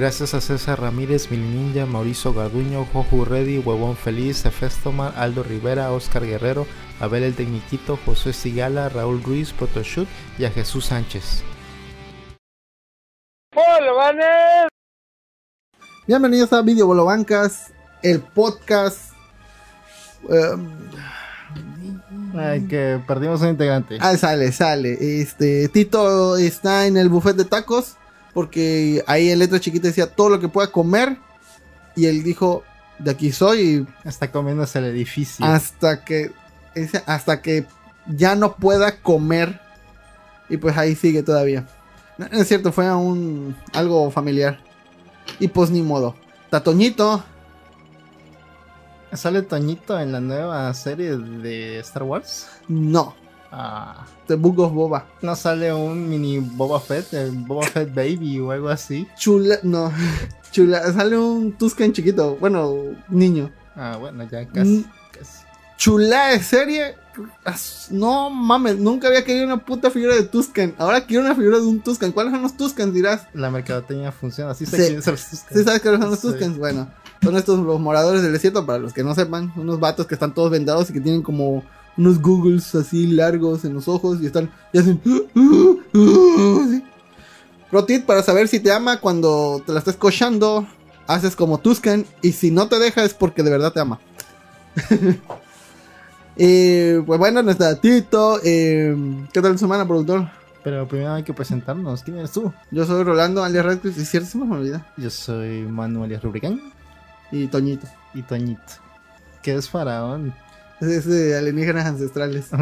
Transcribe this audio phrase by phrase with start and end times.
[0.00, 5.92] Gracias a César Ramírez, Mini Ninja, Mauricio Garduño, Joju Reddy, Huevón Feliz, Efestomar, Aldo Rivera,
[5.92, 6.66] Oscar Guerrero,
[7.00, 10.08] Abel el Tecniquito, José Sigala, Raúl Ruiz, Protoshoot
[10.38, 11.42] y a Jesús Sánchez.
[16.06, 17.70] Bienvenidos a Video Bolobancas,
[18.02, 19.12] el podcast.
[20.30, 20.78] em,
[22.34, 23.98] Ay, que perdimos un integrante.
[24.00, 24.96] ah, sale, sale.
[25.20, 27.98] Este, Tito está en el buffet de tacos
[28.32, 31.16] porque ahí en letra chiquita decía todo lo que pueda comer
[31.96, 32.62] y él dijo
[32.98, 35.44] de aquí soy Está comiéndose el edificio.
[35.44, 36.30] hasta que
[37.06, 37.66] hasta que
[38.06, 39.60] ya no pueda comer
[40.48, 41.66] y pues ahí sigue todavía.
[42.18, 44.60] No es cierto, fue un algo familiar
[45.38, 46.14] y pues ni modo.
[46.50, 47.24] Tatoñito,
[49.12, 52.48] ¿Sale Toñito en la nueva serie de Star Wars?
[52.68, 53.14] no.
[53.52, 55.06] Ah, The Book of Boba.
[55.22, 59.08] ¿No sale un mini Boba Fett, el Boba Fett Baby o algo así?
[59.18, 59.92] Chula, no.
[60.52, 62.36] Chula, sale un Tusken chiquito.
[62.36, 62.74] Bueno,
[63.08, 63.50] niño.
[63.76, 64.70] Ah, bueno, ya casi.
[64.70, 64.84] Mm.
[65.18, 65.44] casi.
[65.76, 66.94] Chula de serie.
[67.90, 70.74] No mames, nunca había querido una puta figura de Tusken.
[70.78, 72.12] Ahora quiero una figura de un Tusken.
[72.12, 72.92] ¿Cuáles son los Tusken?
[72.92, 73.26] Dirás.
[73.34, 74.52] La mercadotecnia funciona.
[74.52, 74.82] Así se Sí.
[74.84, 76.28] quieren ser sus- ¿Sí sabes cuáles son los Sí.
[76.28, 76.56] Tuskens?
[76.58, 76.88] Bueno,
[77.22, 78.64] son estos los moradores del desierto.
[78.64, 81.64] Para los que no sepan, unos vatos que están todos vendados y que tienen como
[81.96, 84.50] unos googles así largos en los ojos y están.
[84.72, 85.00] Y hacen.
[87.70, 90.66] Pro tip para saber si te ama cuando te la estás cochando,
[91.06, 92.04] haces como Tusken.
[92.22, 93.98] Y si no te deja es porque de verdad te ama.
[96.42, 98.40] Eh, pues bueno, no está Tito.
[98.42, 98.96] eh,
[99.32, 100.30] ¿Qué tal semana, productor?
[100.64, 102.02] Pero primero hay que presentarnos.
[102.02, 102.50] ¿Quién eres tú?
[102.70, 104.00] Yo soy Rolando alias Radcliffe.
[104.00, 104.86] Y cierto, se me olvida.
[104.96, 106.72] Yo soy Manuel Rubricán
[107.30, 107.86] Y Toñito.
[108.14, 108.62] y Toñito.
[109.42, 110.32] Que es faraón.
[110.80, 112.46] Es de alienígenas ancestrales.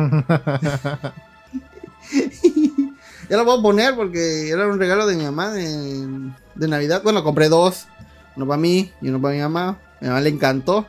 [3.28, 7.02] ya lo voy a poner porque era un regalo de mi mamá de, de Navidad.
[7.02, 7.86] Bueno, compré dos.
[8.36, 9.78] Uno para mí y uno para mi mamá.
[10.00, 10.86] Mi mamá le encantó.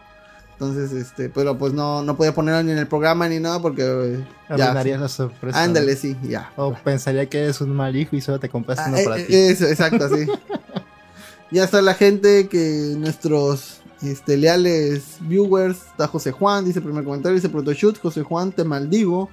[0.53, 3.83] Entonces, este, pero pues no, no podía ponerlo ni en el programa ni nada porque
[3.83, 4.25] eh,
[4.57, 4.73] ya.
[4.73, 5.63] La sorpresa.
[5.63, 6.51] Ándale, sí, ya.
[6.57, 9.21] O pensaría que eres un mal hijo y solo te compraste Ah, uno eh, para
[9.21, 9.35] eh, ti.
[9.35, 10.27] Eso, exacto, sí.
[11.51, 15.77] ya está la gente que nuestros este, leales viewers.
[15.91, 17.99] Está José Juan, dice primer comentario, dice Protoshoot.
[17.99, 19.29] José Juan, te maldigo.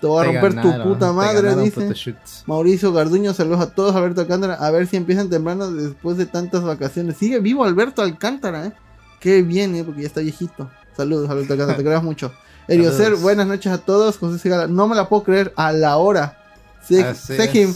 [0.00, 1.80] Te voy a Te romper ganaron, tu puta madre, dice.
[1.80, 2.44] Photoshoots.
[2.46, 3.94] Mauricio Garduño, saludos a todos.
[3.96, 7.16] Alberto Alcántara, a ver si empiezan temprano después de tantas vacaciones.
[7.16, 8.72] Sigue vivo Alberto Alcántara, ¿eh?
[9.20, 9.84] Qué bien, ¿eh?
[9.84, 10.70] Porque ya está viejito.
[10.96, 12.32] Saludos, Alberto Alcántara, te queremos mucho.
[12.68, 13.22] Saludos.
[13.22, 14.18] buenas noches a todos.
[14.18, 16.38] José Segala, no me la puedo creer a la hora.
[16.82, 17.72] Se- Sejim.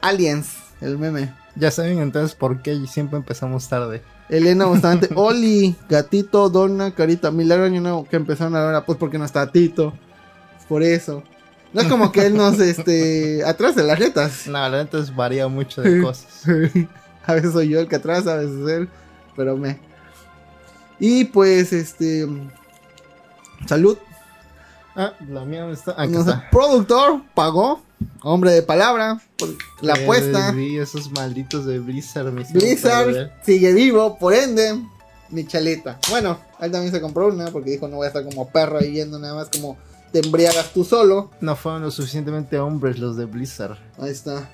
[0.00, 0.48] Aliens,
[0.80, 1.32] el meme.
[1.56, 4.02] Ya saben entonces por qué siempre empezamos tarde.
[4.28, 8.98] Elena Bustamante, Oli, Gatito, Donna, Carita, Milagro Año Nuevo, que empezaron a la hora, pues
[8.98, 9.92] porque no está Tito.
[10.68, 11.22] Por eso.
[11.72, 14.46] No es como que él nos, este, atrás de las retas.
[14.46, 16.44] No, la neta es varía mucho de cosas.
[17.26, 18.88] a veces soy yo el que atrasa, a veces él,
[19.36, 19.78] pero me.
[21.00, 22.26] Y pues, este.
[23.66, 23.98] Salud.
[24.94, 26.00] Ah, la mía ¿dónde está.
[26.00, 26.48] Aquí No sé, está.
[26.50, 27.82] productor pagó.
[28.22, 29.20] Hombre de palabra.
[29.80, 30.54] la apuesta.
[30.80, 34.80] Esos malditos de Blizzard me Blizzard sigue vivo, por ende.
[35.30, 35.98] Mi chaleta.
[36.10, 38.90] Bueno, él también se compró una porque dijo no voy a estar como perro ahí
[38.90, 39.76] viendo nada más como
[40.12, 41.30] te embriagas tú solo.
[41.40, 43.76] No fueron lo suficientemente hombres los de Blizzard.
[43.98, 44.48] Ahí está.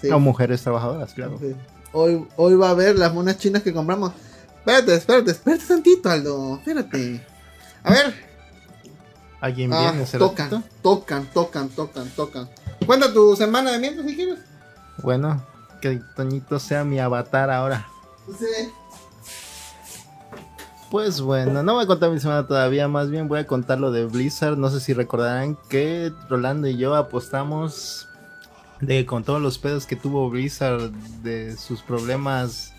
[0.00, 0.10] Sí.
[0.10, 1.38] O mujeres trabajadoras, claro.
[1.40, 1.54] Sí.
[1.92, 4.12] Hoy, hoy va a ver las monas chinas que compramos.
[4.58, 6.56] Espérate, espérate, espérate tantito, Aldo.
[6.56, 7.24] Espérate.
[7.84, 8.25] A ver.
[9.40, 10.68] ¿Alguien Ah, viene ese tocan, ratito?
[10.82, 12.48] tocan, tocan, tocan, tocan.
[12.86, 14.38] Cuenta tu semana de mientras si quieres.
[15.02, 15.42] Bueno,
[15.80, 17.86] que Toñito sea mi avatar ahora.
[18.38, 18.70] Sí.
[20.90, 23.90] Pues bueno, no voy a contar mi semana todavía, más bien voy a contar lo
[23.90, 24.56] de Blizzard.
[24.56, 28.08] No sé si recordarán que Rolando y yo apostamos
[28.80, 30.90] de con todos los pedos que tuvo Blizzard,
[31.22, 32.72] de sus problemas,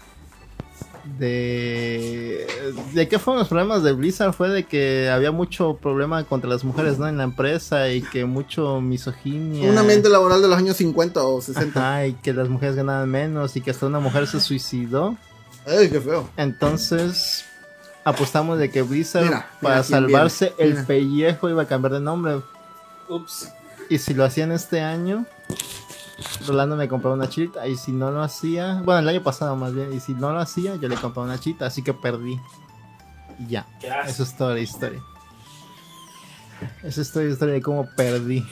[1.19, 2.47] de...
[2.93, 4.33] ¿De qué fueron los problemas de Blizzard?
[4.33, 7.07] Fue de que había mucho problema contra las mujeres, ¿no?
[7.07, 9.69] En la empresa y que mucho misoginia.
[9.69, 11.79] Un ambiente laboral de los años 50 o 60.
[11.79, 15.17] Ajá, y que las mujeres ganaban menos y que hasta una mujer se suicidó.
[15.65, 16.29] Ay, qué feo.
[16.37, 17.45] Entonces
[18.03, 20.85] apostamos de que Blizzard Mira, mira para salvarse viene, el mira.
[20.87, 22.39] pellejo iba a cambiar de nombre.
[23.09, 23.49] Ups.
[23.89, 25.25] Y si lo hacían este año,
[26.47, 27.67] Rolando me compraba una chita.
[27.67, 29.93] Y si no lo hacía, bueno, el año pasado más bien.
[29.93, 31.65] Y si no lo hacía, yo le compraba una chita.
[31.65, 32.39] Así que perdí.
[33.39, 33.67] Y ya.
[34.07, 35.01] Eso es toda la historia.
[36.83, 38.45] Esa es toda la historia de cómo perdí.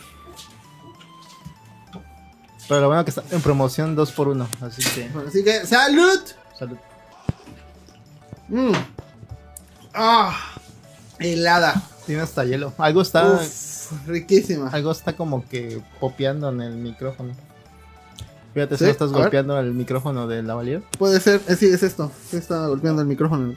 [2.67, 5.65] Pero lo bueno que está en promoción 2 por 1 Así que, Bueno, así que,
[5.67, 6.19] ¡salud!
[6.57, 6.77] salud.
[8.47, 8.71] Mm.
[9.93, 10.35] Ah,
[11.19, 11.81] helada.
[12.05, 12.73] Tiene hasta hielo.
[12.77, 13.25] Algo está.
[13.33, 14.69] Uf, riquísima.
[14.69, 17.33] Algo está como que popeando en el micrófono.
[18.55, 20.81] Fíjate si no estás golpeando el micrófono de la valía.
[20.97, 22.09] Puede ser, eh, sí, es esto.
[22.29, 23.53] Se está golpeando el micrófono.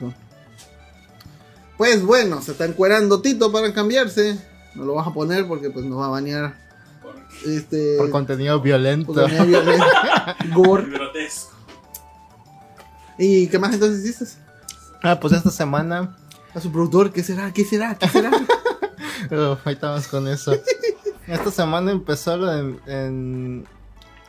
[1.77, 4.37] Pues bueno, se está encuerando Tito para cambiarse.
[4.75, 6.53] No lo vas a poner porque pues nos va a bañar.
[7.47, 9.13] Este, por contenido violento.
[9.13, 9.85] Por contenido violento.
[10.53, 10.85] Gore.
[13.17, 14.37] ¿Y qué más entonces hiciste?
[15.01, 16.17] Ah, pues esta semana.
[16.53, 17.53] A su productor, ¿qué será?
[17.53, 17.95] ¿Qué será?
[17.95, 18.31] ¿Qué será?
[19.63, 20.53] ahí estamos con eso.
[21.27, 23.67] Esta semana empezó en, en,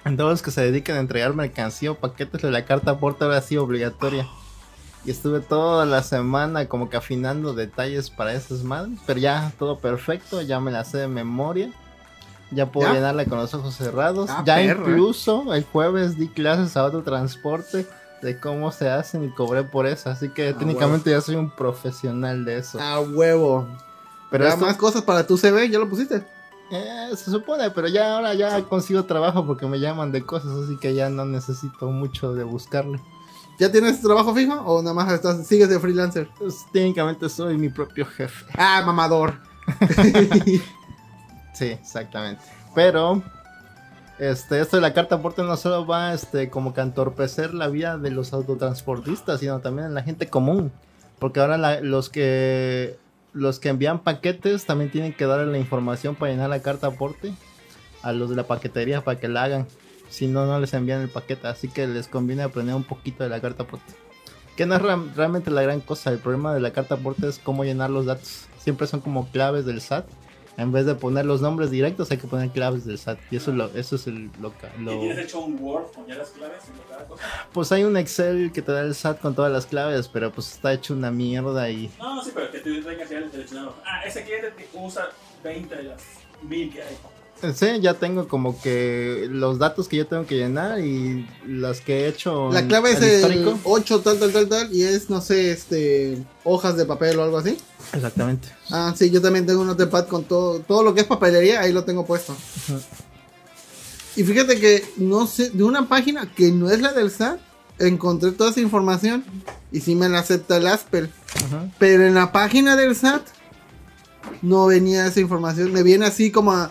[0.05, 3.25] en, todos los que se dedican a entregar mercancía o paquetes de la carta aporte
[3.25, 4.27] ahora sí obligatoria.
[5.05, 8.99] Y estuve toda la semana como que afinando detalles para esas madres.
[9.07, 11.73] Pero ya todo perfecto, ya me la sé de memoria.
[12.51, 14.29] Ya puedo llenarla con los ojos cerrados.
[14.29, 17.87] Ah, ya incluso el jueves di clases a otro transporte
[18.23, 20.11] de cómo se hacen y cobré por eso.
[20.11, 22.81] Así que técnicamente ya soy un profesional de eso.
[22.81, 23.69] A huevo.
[24.31, 26.25] Pero más cosas para tu CV, ¿ya lo pusiste?
[26.71, 30.77] Eh, se supone, pero ya ahora ya consigo trabajo porque me llaman de cosas, así
[30.77, 33.01] que ya no necesito mucho de buscarle.
[33.59, 36.29] ¿Ya tienes trabajo fijo o nada más estás, sigues de freelancer?
[36.39, 38.47] Pues, técnicamente soy mi propio jefe.
[38.57, 39.35] Ah, mamador.
[41.53, 42.43] sí, exactamente.
[42.75, 43.23] Pero
[44.19, 47.69] este, esto de la carta aporte no solo va este, como que a entorpecer la
[47.69, 50.73] vida de los autotransportistas, sino también en la gente común.
[51.19, 52.99] Porque ahora los que
[53.33, 57.33] los que envían paquetes también tienen que darle la información para llenar la carta aporte
[58.03, 59.67] a los de la paquetería para que la hagan.
[60.09, 61.47] Si no, no les envían el paquete.
[61.47, 63.95] Así que les conviene aprender un poquito de la carta aporte.
[64.57, 64.83] Que no es
[65.15, 66.11] realmente la gran cosa.
[66.11, 68.47] El problema de la carta aporte es cómo llenar los datos.
[68.59, 70.07] Siempre son como claves del SAT
[70.61, 73.19] en vez de poner los nombres directos, hay que poner claves del SAT.
[73.31, 75.01] Y eso, lo, eso es el, lo, lo...
[75.01, 77.23] tienes hecho un Word con ya las claves y cada cosa?
[77.53, 80.53] Pues hay un Excel que te da el SAT con todas las claves, pero pues
[80.53, 81.91] está hecho una mierda y...
[81.99, 83.75] No, no, sí, pero que te tengas el seleccionado.
[83.87, 85.09] Ah, ese cliente usa
[85.43, 86.03] 20 de las
[86.43, 86.97] 1000 que hay.
[87.55, 92.01] Sí, ya tengo como que los datos que yo tengo que llenar y las que
[92.01, 92.51] he hecho.
[92.53, 96.77] La clave es el 8 tal, tal, tal, tal y es, no sé, este, hojas
[96.77, 97.57] de papel o algo así.
[97.93, 98.49] Exactamente.
[98.71, 101.73] Ah, sí, yo también tengo un notepad con todo, todo lo que es papelería, ahí
[101.73, 102.37] lo tengo puesto.
[104.17, 107.41] Y fíjate que, no sé, de una página que no es la del SAT,
[107.79, 109.25] encontré toda esa información
[109.73, 111.11] y sí me la acepta el Aspel.
[111.79, 113.23] Pero en la página del SAT
[114.43, 116.71] no venía esa información, me viene así como a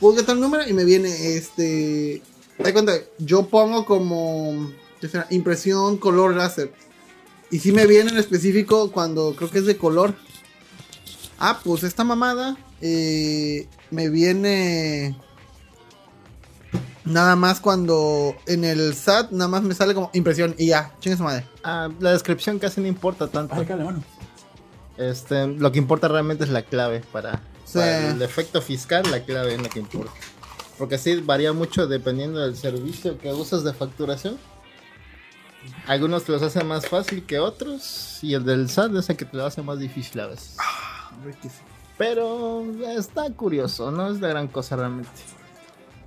[0.00, 2.22] que tal número y me viene este.
[2.62, 4.70] Te cuenta, yo pongo como
[5.30, 6.72] impresión color láser.
[7.50, 10.14] Y si me viene en específico cuando creo que es de color.
[11.38, 15.16] Ah, pues esta mamada eh, me viene
[17.04, 21.16] nada más cuando en el SAT nada más me sale como impresión y ya, chingue
[21.16, 21.46] su madre.
[21.64, 23.54] Ah, la descripción casi no importa tanto.
[24.96, 27.40] Este, lo que importa realmente es la clave para
[27.76, 30.12] el efecto fiscal, la clave es la que importa.
[30.78, 34.38] Porque así varía mucho dependiendo del servicio que usas de facturación.
[35.86, 38.18] Algunos te los hacen más fácil que otros.
[38.22, 40.56] Y el del SAT es el que te lo hace más difícil a veces.
[40.58, 41.10] Ah,
[41.98, 42.64] Pero
[42.96, 45.10] está curioso, no es la gran cosa realmente.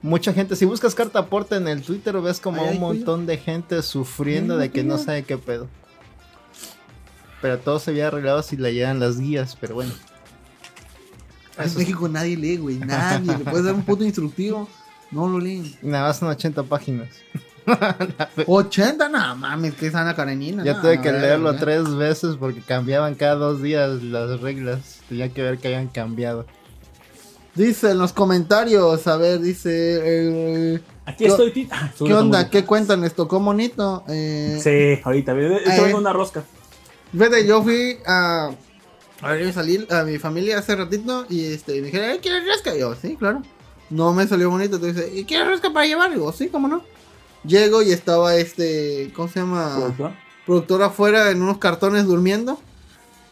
[0.02, 3.82] Mucha gente, si buscas carta aporte en el Twitter, ves como un montón de gente
[3.84, 5.68] sufriendo de que no sabe qué pedo.
[7.42, 9.94] Pero todo se había arreglado si leyeran las guías, pero bueno.
[11.58, 12.78] En México nadie lee, güey.
[12.78, 13.38] Nadie.
[13.38, 14.68] Le puedes dar un puto instructivo.
[15.12, 15.76] No lo leen.
[15.82, 17.10] Nada más son 80 páginas.
[18.48, 20.64] 80, nada mames, que es Ana Karenina.
[20.64, 25.02] Ya tuve que leerlo tres veces porque cambiaban cada dos días las reglas.
[25.08, 26.46] Tenía que ver que hayan cambiado.
[27.56, 30.00] Dice en los comentarios, a ver, dice.
[30.04, 31.78] Eh, Aquí estoy, tita.
[31.80, 32.50] Ah, ¿Qué onda?
[32.50, 33.02] ¿Qué cuentan?
[33.02, 34.04] ¿Les tocó bonito?
[34.08, 35.40] Eh, sí, ahorita.
[35.40, 36.44] Estoy eh, una rosca.
[37.12, 38.50] Vete, yo fui a.
[39.24, 42.76] A ver, yo salí a mi familia hace ratito y este, me dijeron, ¿quieres rosca?
[42.76, 43.42] Y yo, sí, claro.
[43.90, 46.12] No me salió bonito, entonces dice, ¿quieres rosca para llevar?
[46.12, 46.84] Y yo, sí, cómo no.
[47.46, 49.76] Llego y estaba este, ¿cómo se llama?
[49.76, 50.12] ¿Productor?
[50.46, 52.60] Productor afuera en unos cartones durmiendo.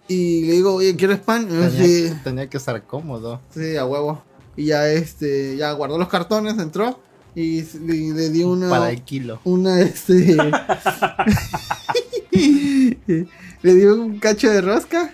[0.08, 1.50] Y le digo, oye, ¿quieres pan?
[1.50, 2.14] Tenía, sí.
[2.24, 3.42] tenía que estar cómodo.
[3.54, 4.24] Sí, a huevo.
[4.56, 7.00] Y ya este, ya guardó los cartones, entró
[7.36, 8.70] y le, di una.
[8.70, 9.42] Para el kilo.
[9.44, 10.38] Una, este.
[12.32, 15.14] le di un cacho de rosca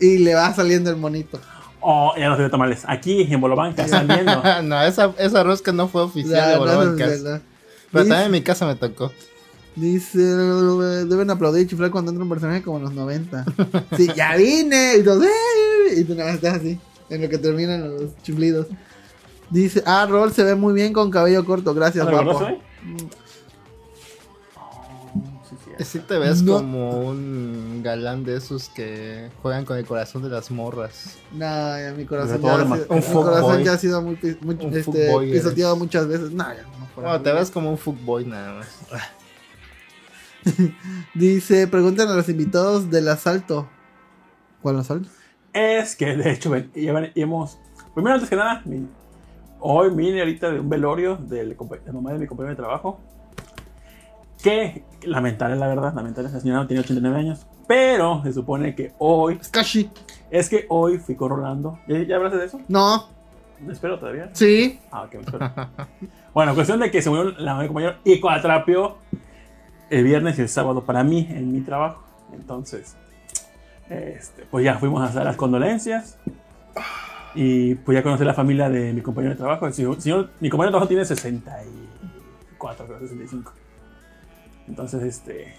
[0.00, 1.40] y le va saliendo el monito.
[1.80, 2.82] Oh, ya no se ve tamales.
[2.86, 4.42] Aquí en Bolobanca están viendo.
[4.64, 7.40] no, esa, esa rosca no fue oficial de.
[7.90, 9.12] Pero también en mi casa me tocó.
[9.76, 13.44] Dice, deben aplaudir y chiflar cuando entra un personaje como en los 90.
[13.96, 14.96] sí, ya vine.
[14.96, 15.22] Y, tú,
[15.96, 16.78] y tú nada estás así,
[17.08, 18.66] en lo que terminan los chiflidos.
[19.50, 21.74] Dice, ah, Rol se ve muy bien con cabello corto.
[21.74, 22.60] Gracias, guapo.
[25.84, 30.50] Sí te ves como un galán de esos que juegan con el corazón de las
[30.50, 31.16] morras.
[31.32, 31.46] No,
[31.96, 34.18] mi corazón, ya, ha sido, mi corazón ya ha sido muy,
[34.72, 36.32] este, pisoteado muchas veces.
[36.32, 38.68] No, ya no Bueno, te ves como un fuckboy nada más.
[41.14, 43.68] Dice, preguntan a los invitados del asalto.
[44.62, 45.08] ¿Cuál asalto?
[45.52, 47.58] Es que de hecho ven- ya ven- ya hemos.
[47.94, 48.86] Primero, antes que nada, mi-
[49.60, 53.00] hoy vine ahorita de un velorio del de la mamá de mi compañero de trabajo.
[54.42, 56.30] Que lamentable, la verdad, lamentable.
[56.30, 57.46] La señora tiene 89 años.
[57.66, 59.38] Pero se supone que hoy.
[59.42, 59.90] Skashi.
[60.30, 61.78] Es que hoy fui con Rolando.
[61.86, 62.60] ¿Ya, ya hablaste de eso?
[62.68, 63.08] No,
[63.60, 64.30] No espero todavía.
[64.32, 64.78] sí.
[64.90, 65.50] Ah, ok, me espero.
[66.34, 68.98] bueno, cuestión de que se murió la mamá de compañero y cuatrapeó
[69.90, 72.04] el viernes y el sábado para mí en mi trabajo.
[72.32, 72.96] Entonces,
[73.90, 76.18] este, pues ya fuimos a hacer las condolencias.
[77.34, 79.66] Y pues ya conocí la familia de mi compañero de trabajo.
[79.66, 83.52] El señor, mi compañero de trabajo tiene 64, creo, 65.
[84.68, 85.54] Entonces, este.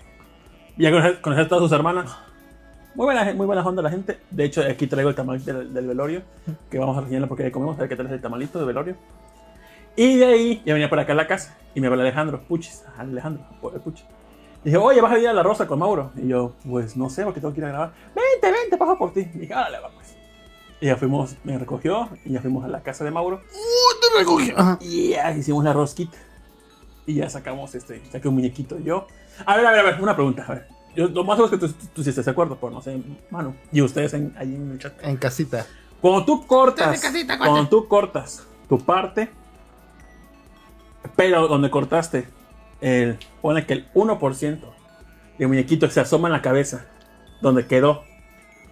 [0.77, 2.15] Ya conocí, conocí a todas sus hermanas.
[2.95, 4.19] Muy buena, muy buena onda la gente.
[4.29, 6.21] De hecho, aquí traigo el tamal del, del velorio.
[6.69, 7.75] Que vamos a reseñarlo porque ya comemos.
[7.77, 8.95] A ver qué tal es el tamalito de velorio.
[9.95, 11.57] Y de ahí ya venía por acá a la casa.
[11.75, 12.83] Y me habla Alejandro, Puchis.
[12.97, 13.45] Alejandro,
[13.83, 14.05] Puchis.
[14.63, 16.11] Dije, oye, vas a ir a la rosa con Mauro.
[16.15, 17.93] Y yo, pues no sé, porque tengo que ir a grabar.
[18.15, 19.21] Vente, vente, paso por ti.
[19.33, 20.15] Y dije, órale, va pues.
[20.81, 22.09] Y ya fuimos, me recogió.
[22.25, 23.41] Y ya fuimos a la casa de Mauro.
[23.41, 24.53] Te recogí.
[24.55, 24.77] Ajá.
[24.81, 26.17] Y ya hicimos la rosquita.
[27.09, 29.07] Y ya sacamos este, saqué un muñequito yo.
[29.43, 30.45] A ver, a ver, a ver, una pregunta.
[30.47, 30.67] A ver.
[30.95, 33.01] Yo, lo más seguro es que tú, tú sí estés de acuerdo, pero no sé,
[33.31, 33.55] mano.
[33.71, 34.93] Y ustedes en, ahí en el chat.
[35.03, 35.65] En casita.
[36.01, 39.29] Cuando tú cortas, casita, cuando tú cortas tu parte,
[41.15, 42.27] pero donde cortaste,
[42.79, 44.59] el, pone que el 1%
[45.39, 46.85] del muñequito se asoma en la cabeza,
[47.41, 48.03] donde quedó.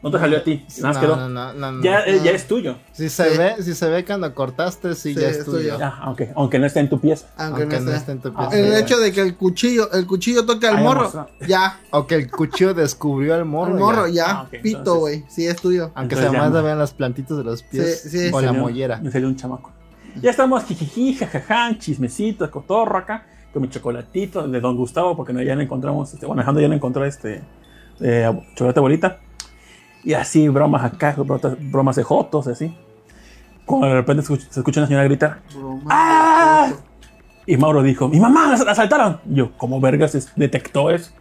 [0.04, 1.16] No te salió a ti, nada más no, quedó.
[1.16, 1.84] no, no, no, no.
[1.84, 2.76] ya, eh, ya es tuyo.
[2.92, 3.38] Si se Sí.
[3.38, 5.74] ve, si se ve cuando cortaste, sí, Sí, ya es es tuyo.
[5.76, 5.86] tuyo.
[6.02, 7.28] Aunque, aunque no esté en tu pieza.
[7.36, 8.12] Aunque, Aunque no no esté.
[8.12, 8.64] en tu Ah, pieza.
[8.68, 8.80] El sí.
[8.84, 11.80] hecho de que el cuchillo, el cuchillo toque al Ahí morro, ya.
[11.92, 13.74] O que el cuchillo descubrió al morro.
[13.74, 14.14] Al morro, ya.
[14.14, 14.30] ya.
[14.42, 15.26] Ah, Pito, güey.
[15.30, 15.92] Sí, es tuyo.
[15.96, 16.62] Aunque se más no.
[16.64, 18.02] vean las plantitas de los pies.
[18.04, 18.30] Sí, sí.
[18.32, 19.00] o la mollera.
[19.02, 19.72] Me salió un chamaco.
[20.22, 25.42] Ya estamos jijiji, jajaja, chismecito, cotorro acá, con mi chocolatito de Don Gustavo, porque no-
[25.42, 27.42] ya no encontramos, este, bueno, Alejandro ya no encontró este
[28.00, 29.20] eh, chocolate bolita.
[30.08, 31.14] Y así, bromas acá,
[31.60, 32.74] bromas de jotos, así.
[33.66, 35.40] Cuando de repente se escucha, se escucha una señora gritar.
[35.54, 35.84] Broma.
[35.90, 36.72] ¡Ah!
[37.46, 39.20] Y Mauro dijo, mi mamá, la, asaltaron.
[39.26, 41.12] Yo, ¿cómo vergas es- detectó eso?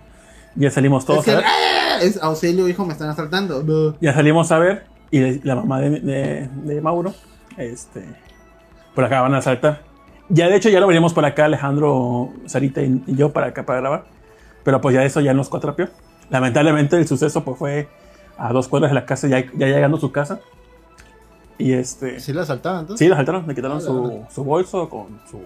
[0.55, 1.45] Ya salimos Es todos que a ver.
[1.45, 1.99] ¡ah!
[2.01, 3.65] es auxilio, hijo, me están asaltando.
[3.65, 3.97] No.
[4.01, 7.13] Ya salimos a ver y la mamá de, de- de Mauro,
[7.57, 8.05] este,
[8.95, 9.83] por acá van a saltar.
[10.29, 13.67] Ya de hecho ya lo veníamos por acá Alejandro, Sarita y, y yo para acá
[13.67, 14.05] para grabar,
[14.63, 15.89] pero pues ya eso ya nos cuatrapió.
[16.31, 17.89] Lamentablemente el suceso pues fue
[18.39, 20.41] a dos cuadras de la casa, ya, ya llegando a su casa.
[21.59, 23.05] Y este, ¿Sí la saltaron entonces?
[23.05, 25.41] sí, lo saltaron, le quitaron su, su bolso con su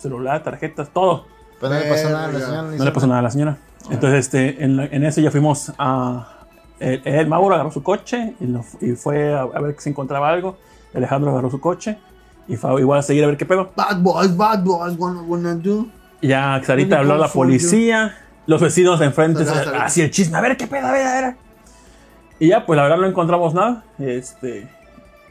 [0.00, 1.26] celular, tarjetas, todo.
[1.60, 2.62] Pero no le pasó nada a la señora.
[2.62, 3.56] No le pasó nada a la señora.
[3.90, 6.28] Entonces, este, en, la- en eso ya fuimos a.
[6.80, 10.28] El, el Mauro agarró su coche y, lo- y fue a, a ver si encontraba
[10.30, 10.56] algo.
[10.94, 11.96] Alejandro agarró su coche
[12.48, 13.70] y fue igual a seguir a ver qué pedo.
[13.76, 15.86] Bad boys, bad boys, wanna, wanna do.
[16.20, 17.50] Ya Sarita habló a la for you.
[17.52, 18.16] policía.
[18.46, 19.44] Los vecinos de enfrente
[19.78, 20.36] hacia el chisme.
[20.36, 21.36] A ver qué pedo, a ver, a ver.
[22.42, 23.84] Y ya, pues la verdad no encontramos nada.
[24.00, 24.68] Este,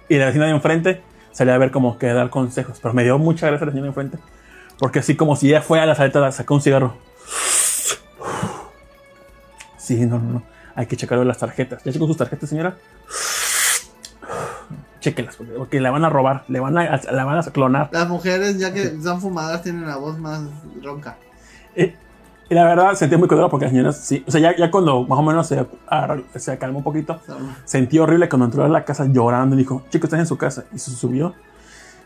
[0.08, 1.02] y la vecina de enfrente
[1.34, 2.80] salía a ver como que dar consejos.
[2.82, 4.18] Pero me dio mucha gracia la señora de enfrente.
[4.80, 6.96] Porque así como si ella fue a la salita, sacó un cigarro.
[9.76, 10.44] Sí, no, no, no.
[10.74, 11.84] Hay que checar las tarjetas.
[11.84, 12.78] ¿Ya checó sus tarjetas, señora?
[15.02, 16.46] Chequelas, porque, porque la van a robar.
[16.48, 17.90] Le van a, la van a clonar.
[17.92, 20.44] Las mujeres, ya que son fumadas, tienen la voz más
[20.82, 21.18] ronca.
[21.76, 21.94] Eh,
[22.52, 24.24] y la verdad sentí muy culero porque la señora sí.
[24.28, 27.20] O sea, ya, ya cuando más o menos se, agarró- se calmó un poquito,
[27.66, 30.66] sentí horrible cuando entró a la casa llorando y dijo, chico, estás en su casa.
[30.74, 31.34] Y se subió.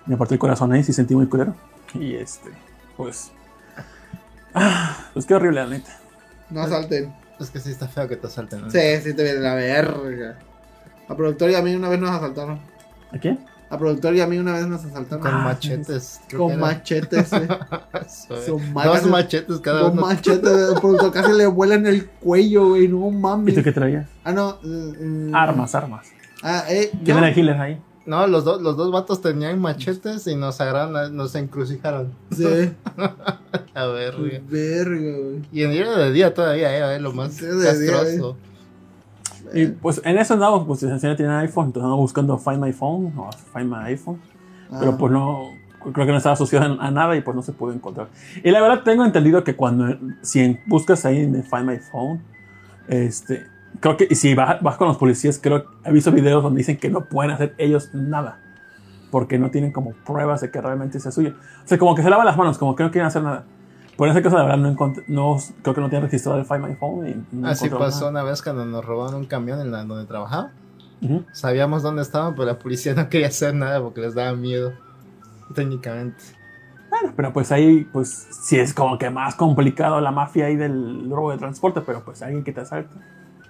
[0.06, 1.56] Me partió el corazón ahí, sí sentí muy culero.
[1.96, 2.52] Y este,
[2.96, 3.32] pues.
[4.54, 5.98] ah, pues qué horrible, la neta.
[6.50, 7.14] No asalten.
[7.40, 8.62] Es que sí está feo que te asalten.
[8.62, 8.70] ¿no?
[8.72, 10.38] Sí, sí te viene la verga.
[11.10, 12.60] A productor y a mí una vez nos asaltaron.
[13.12, 13.40] ¿A quién?
[13.70, 15.22] A productor y a mí una vez nos asaltaron.
[15.22, 16.22] Con Ah, machetes.
[16.28, 18.72] creo que Con machetes, Son eh.
[18.74, 20.02] magas- Dos machetes cada Con uno.
[20.04, 20.70] machetes.
[20.74, 22.88] El productor casi le vuelan el cuello, güey.
[22.88, 23.56] No ¿Y mames.
[23.56, 24.08] tú qué traías?
[24.24, 24.58] Ah, no.
[24.62, 25.36] mm, mm.
[25.36, 26.08] Armas, armas.
[26.44, 26.92] Ah, eh.
[27.04, 27.82] ¿Quién era healer ahí?
[28.06, 32.14] No, los, dos los dos vatos tenían machetes y nos agarraron, nos encrucijaron.
[32.32, 32.72] Sí.
[33.74, 34.40] A ver, güey.
[34.48, 35.42] Verga, güey.
[35.52, 38.02] Y en día de día todavía, eh, lo más Sí, de día.
[39.54, 43.14] Y pues en eso andamos, pues señora tiene iPhone, entonces andamos buscando Find My Phone
[43.18, 44.20] o Find My iPhone.
[44.80, 44.98] Pero Ah.
[44.98, 45.44] pues no,
[45.94, 48.08] creo que no estaba asociado a nada y pues no se pudo encontrar.
[48.44, 52.22] Y la verdad tengo entendido que cuando, si buscas ahí en Find My Phone,
[52.88, 53.46] este,
[53.80, 56.78] creo que y si vas, vas con los policías, creo he visto videos donde dicen
[56.78, 58.40] que no pueden hacer ellos nada.
[59.12, 61.36] Porque no tienen como pruebas de que realmente sea suyo.
[61.64, 63.46] O sea, como que se lavan las manos, como que no quieren hacer nada.
[63.98, 66.68] Por ese caso, la verdad, no, encontré- no creo que no tienen registrado el Find
[66.68, 67.08] My Phone.
[67.08, 68.12] Y no Así pasó nada.
[68.12, 70.52] una vez cuando nos robaron un camión en la, donde trabajaba.
[71.02, 71.24] Ujú.
[71.34, 74.74] Sabíamos dónde estaban, pero la policía no quería hacer nada porque les daba miedo.
[75.54, 76.18] Técnicamente.
[76.90, 81.10] Bueno, pero pues ahí, pues sí es como que más complicado la mafia ahí del
[81.10, 82.96] robo de transporte, pero pues alguien que te asalta.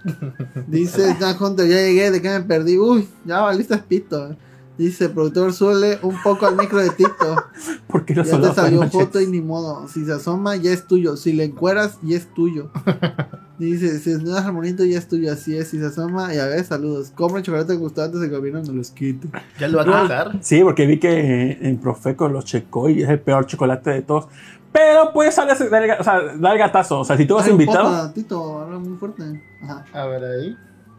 [0.67, 2.77] Dice Stan Hunter, ya llegué, ¿de qué me perdí?
[2.77, 4.35] Uy, ya valiste pito.
[4.77, 7.35] Dice, productor, suele un poco al micro de Tito.
[7.87, 9.87] Porque los Ya te salió foto y ni modo.
[9.87, 11.15] Si se asoma, ya es tuyo.
[11.15, 12.69] Si le encueras, ya es tuyo.
[13.57, 15.31] Dice, si desnudas al monito, ya es tuyo.
[15.31, 15.69] Así es.
[15.69, 17.11] Si se asoma, ya ves, saludos.
[17.15, 19.29] Compra el chocolate que gustó antes de que gobierno nos los quite.
[19.57, 20.37] ¿Ya lo va a quitar?
[20.41, 24.27] Sí, porque vi que en Profeco lo checó y es el peor chocolate de todos.
[24.73, 25.55] Pero pues sale a
[26.01, 26.99] o sea, da el gatazo.
[26.99, 27.89] O sea, si tú vas Ay, invitado.
[27.89, 29.41] poco, Tito, habla muy fuerte.
[29.63, 29.85] Ajá.
[29.93, 30.57] A ver ahí.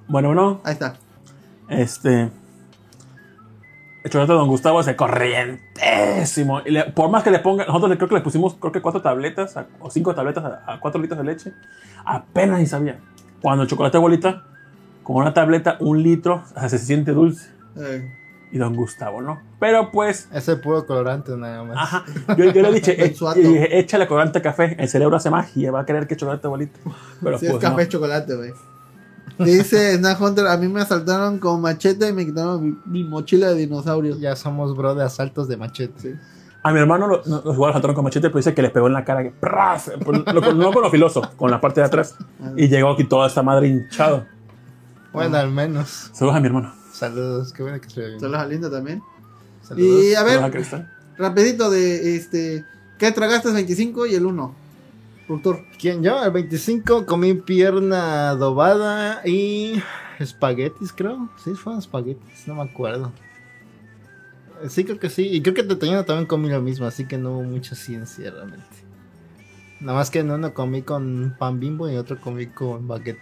[0.08, 0.94] Bueno, bueno, Ahí está.
[1.68, 2.30] este.
[4.06, 6.60] El chocolate de Don Gustavo es de corrientésimo.
[6.64, 8.80] Y le- por más que le ponga, nosotros le- creo que le pusimos, creo que
[8.80, 11.52] cuatro tabletas a- o cinco tabletas a, a cuatro litros de leche.
[12.04, 13.00] Apenas y sabía.
[13.42, 14.44] Cuando el chocolate bolita,
[15.02, 17.50] con una tableta, un litro, o sea, se siente dulce.
[17.76, 18.08] Eh,
[18.52, 19.40] Y Don Gustavo, ¿no?
[19.58, 21.76] Pero pues, Es el puro colorante nada más.
[21.76, 22.04] ajá.
[22.36, 22.96] Yo, yo le dije,
[23.36, 24.76] y dije, échale colorante café.
[24.78, 26.78] El cerebro hace magia, va a querer que chocolate bolita.
[27.20, 27.80] Pero si pues, es café, no.
[27.82, 28.52] es chocolate, güey.
[29.38, 33.48] Dice Snack Hunter, a mí me asaltaron con machete y me quitaron mi, mi mochila
[33.48, 34.16] de dinosaurio.
[34.18, 36.18] Ya somos bro de asaltos de machete.
[36.62, 38.86] A mi hermano lo- no- los igual saltaron con machete, pero dice que le pegó
[38.86, 39.22] en la cara.
[39.22, 39.90] Que, ¡pras!
[40.04, 42.16] Pues, lo- no con lo filoso, con la parte de atrás.
[42.56, 44.24] Y llegó aquí toda esta madre hinchado.
[45.12, 46.10] Bueno, al menos.
[46.12, 46.72] Saludos a mi hermano.
[46.92, 48.18] Saludos, qué bueno que se bien.
[48.20, 49.02] Saludos a Linda también.
[49.62, 50.02] Saludos.
[50.04, 50.40] Y a ver,
[51.18, 52.64] rapidito de este.
[52.98, 54.54] ¿Qué tragaste 25 y el 1?
[55.26, 55.64] Productor.
[55.78, 56.22] ¿Quién yo?
[56.24, 59.82] El 25 comí pierna adobada y
[60.18, 61.28] espaguetis, creo.
[61.42, 63.12] Sí, fueron espaguetis, no me acuerdo.
[64.68, 65.26] Sí, creo que sí.
[65.28, 68.30] Y creo que de Toño también comí lo mismo, así que no hubo mucha ciencia
[68.30, 68.64] realmente.
[69.80, 73.18] Nada más que en uno comí con pan bimbo y otro comí con baguette.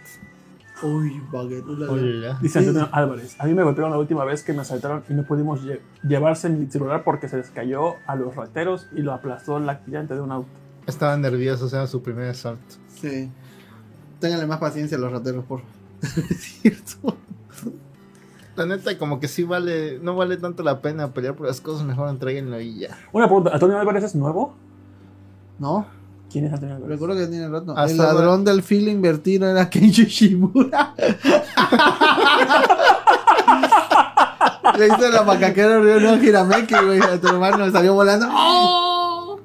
[0.83, 1.65] Uy, baguette.
[1.67, 2.37] Hola.
[2.41, 2.67] Dice Sí.
[2.67, 3.35] Antonio Álvarez.
[3.39, 6.49] A mí me golpearon la última vez que me asaltaron y no pudimos lle- llevarse
[6.49, 10.21] mi celular porque se les cayó a los rateros y lo aplastó la llanta de
[10.21, 10.49] un auto.
[10.87, 12.75] Estaba nervioso, era su primer asalto.
[12.99, 13.29] Sí.
[14.19, 15.75] Ténganle más paciencia a los rateros, por favor.
[16.31, 17.17] es cierto.
[18.55, 21.85] La neta, como que sí vale, no vale tanto la pena pelear por las cosas,
[21.85, 22.97] mejor entreguenlo y ya.
[23.11, 24.55] Una pregunta, ¿Antonio Álvarez es nuevo?
[25.59, 25.85] No,
[26.31, 26.99] ¿Quién es Antonio Álvarez?
[26.99, 27.71] recuerdo que tiene rato.
[27.77, 30.93] Hasta el ladrón del fil invertido era Kenji Shimura.
[34.77, 36.99] Le hizo la macaquera Río no Hirameki, güey.
[36.99, 38.27] A tu hermano salió volando.
[38.29, 38.94] ¡Oh!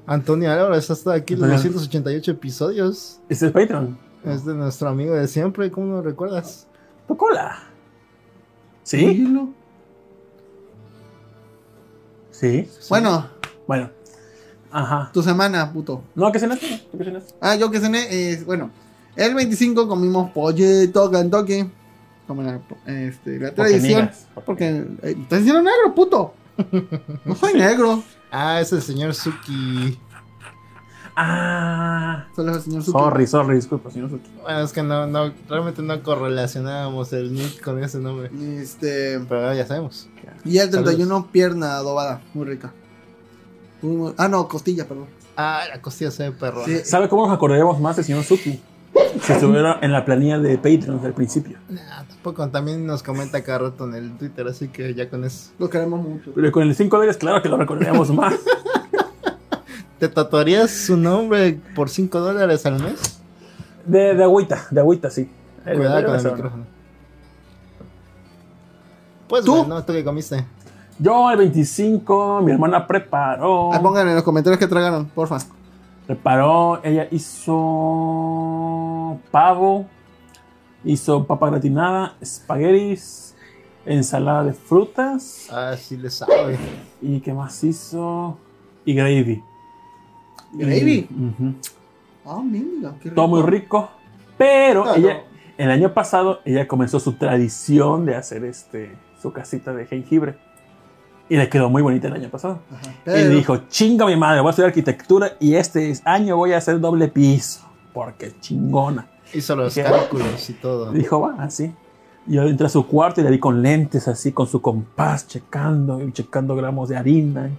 [0.06, 1.72] Antonio Álvarez ha estado aquí en los Antonio.
[1.72, 3.20] 288 episodios.
[3.28, 3.98] Este es Patreon.
[4.24, 6.66] Es de nuestro amigo de siempre, ¿cómo lo recuerdas?
[7.06, 7.58] Tocola.
[8.82, 8.98] ¿Sí?
[9.06, 9.48] Dígelo.
[12.30, 12.68] Sí.
[12.88, 13.26] Bueno,
[13.66, 13.90] Bueno.
[14.72, 15.10] Ajá.
[15.12, 16.02] tu semana, puto.
[16.14, 16.86] No, ¿qué cenaste?
[16.90, 17.34] ¿Tú qué cenaste?
[17.40, 18.70] Ah, yo que cené, eh, bueno,
[19.16, 21.70] el 25 comimos pollito Kentucky.
[22.26, 24.00] Como la, este, la Porque tradición.
[24.02, 24.26] niegas.
[24.46, 24.68] Porque
[25.02, 26.34] eh, estás diciendo negro, puto.
[27.24, 28.02] No soy negro.
[28.30, 29.98] Ah, es el señor Suki.
[31.16, 32.26] Ah.
[32.34, 32.98] Solo es el señor Suki.
[32.98, 34.30] Sorry, sorry, disculpa, señor Suki.
[34.42, 38.30] Bueno, es que no, no, realmente no correlacionábamos el nick con ese nombre.
[38.60, 40.08] Este, Pero ahora ya sabemos.
[40.44, 41.30] y el 31 Saludos.
[41.32, 42.72] pierna adobada, muy rica.
[43.82, 45.06] Muy, muy- ah, no, costilla, perdón.
[45.36, 46.64] Ah, la costilla se ve perro.
[46.64, 46.80] Sí.
[46.84, 48.60] ¿Sabe cómo nos acordaríamos más del señor Suki?
[49.22, 51.58] Si estuviera en la planilla de Patreon desde el principio.
[51.68, 55.50] Nah, tampoco, también nos comenta cada rato en el Twitter, así que ya con eso.
[55.58, 56.32] Lo queremos mucho.
[56.34, 58.34] Pero con el 5 dólares, claro que lo recordaríamos más.
[59.98, 63.20] ¿Te tatuarías su nombre por 5 dólares al mes?
[63.84, 65.30] De, de agüita, de agüita, sí.
[65.64, 66.64] El Cuidado con el micrófono.
[69.28, 69.56] Pues ¿Tú?
[69.58, 70.44] bueno, ¿tú qué comiste?
[70.98, 73.72] Yo el 25, mi hermana preparó.
[73.72, 75.38] Ah, pongan en los comentarios que tragaron, porfa.
[76.06, 79.86] Preparó, ella hizo pavo,
[80.84, 83.36] hizo papa gratinada, espaguetis,
[83.86, 86.58] ensalada de frutas Ah, sí le sabe.
[87.00, 88.36] y qué más hizo
[88.84, 89.42] y gravy.
[90.52, 91.08] Gravy.
[92.26, 93.14] Ah, mira, qué rico.
[93.14, 93.88] Todo muy rico,
[94.36, 94.98] pero Claro.
[94.98, 95.22] ella
[95.58, 100.36] el año pasado ella comenzó su tradición de hacer este su casita de jengibre
[101.30, 102.58] y le quedó muy bonita el año pasado.
[102.70, 102.90] Ajá.
[102.90, 106.58] Y Pero- dijo, chinga mi madre, voy a estudiar arquitectura y este año voy a
[106.58, 107.60] hacer doble piso.
[107.94, 109.06] Porque chingona.
[109.32, 110.92] Hizo los cálculos y todo.
[110.92, 111.72] Dijo, va, así.
[112.26, 115.26] Y yo entré a su cuarto y le vi con lentes así, con su compás,
[115.26, 117.48] checando y checando gramos de harina.
[117.48, 117.52] y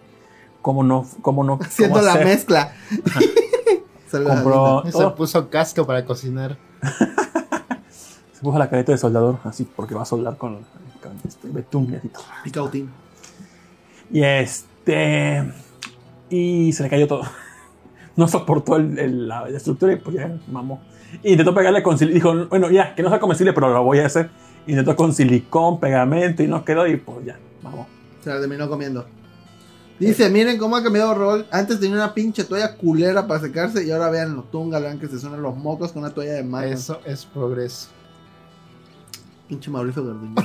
[0.62, 1.57] Cómo no, cómo no.
[1.62, 2.25] Haciendo cómo la hacer.
[2.25, 2.73] mezcla.
[4.07, 6.57] Saludos, Compró, Se puso casco para cocinar.
[8.34, 10.60] se puso la careta de soldador, así, porque va a soldar con,
[11.01, 12.23] con este betún y así todo.
[12.23, 12.43] Linda.
[12.43, 12.91] Picautín.
[14.12, 15.52] Y este.
[16.30, 17.24] Y se le cayó todo.
[18.13, 20.82] No soportó el- el- la, la estructura y pues ya mamó.
[21.24, 22.38] Y intentó pegarle con silicón.
[22.39, 24.30] Dijo, bueno, ya, que no sea comestible, pero lo voy a hacer.
[24.67, 27.88] Intentó con silicón, pegamento y no quedó y pues ya, mamó.
[28.21, 29.06] Se la terminó comiendo.
[29.97, 31.45] Dice, miren cómo ha cambiado rol.
[31.52, 35.08] Antes tenía una pinche toalla culera para secarse y ahora vean lo tunga, vean que
[35.08, 36.67] se suenan los mocos con una toalla de mano.
[36.67, 37.88] Eso es progreso.
[39.51, 40.35] Pinche Mauricio Garduño.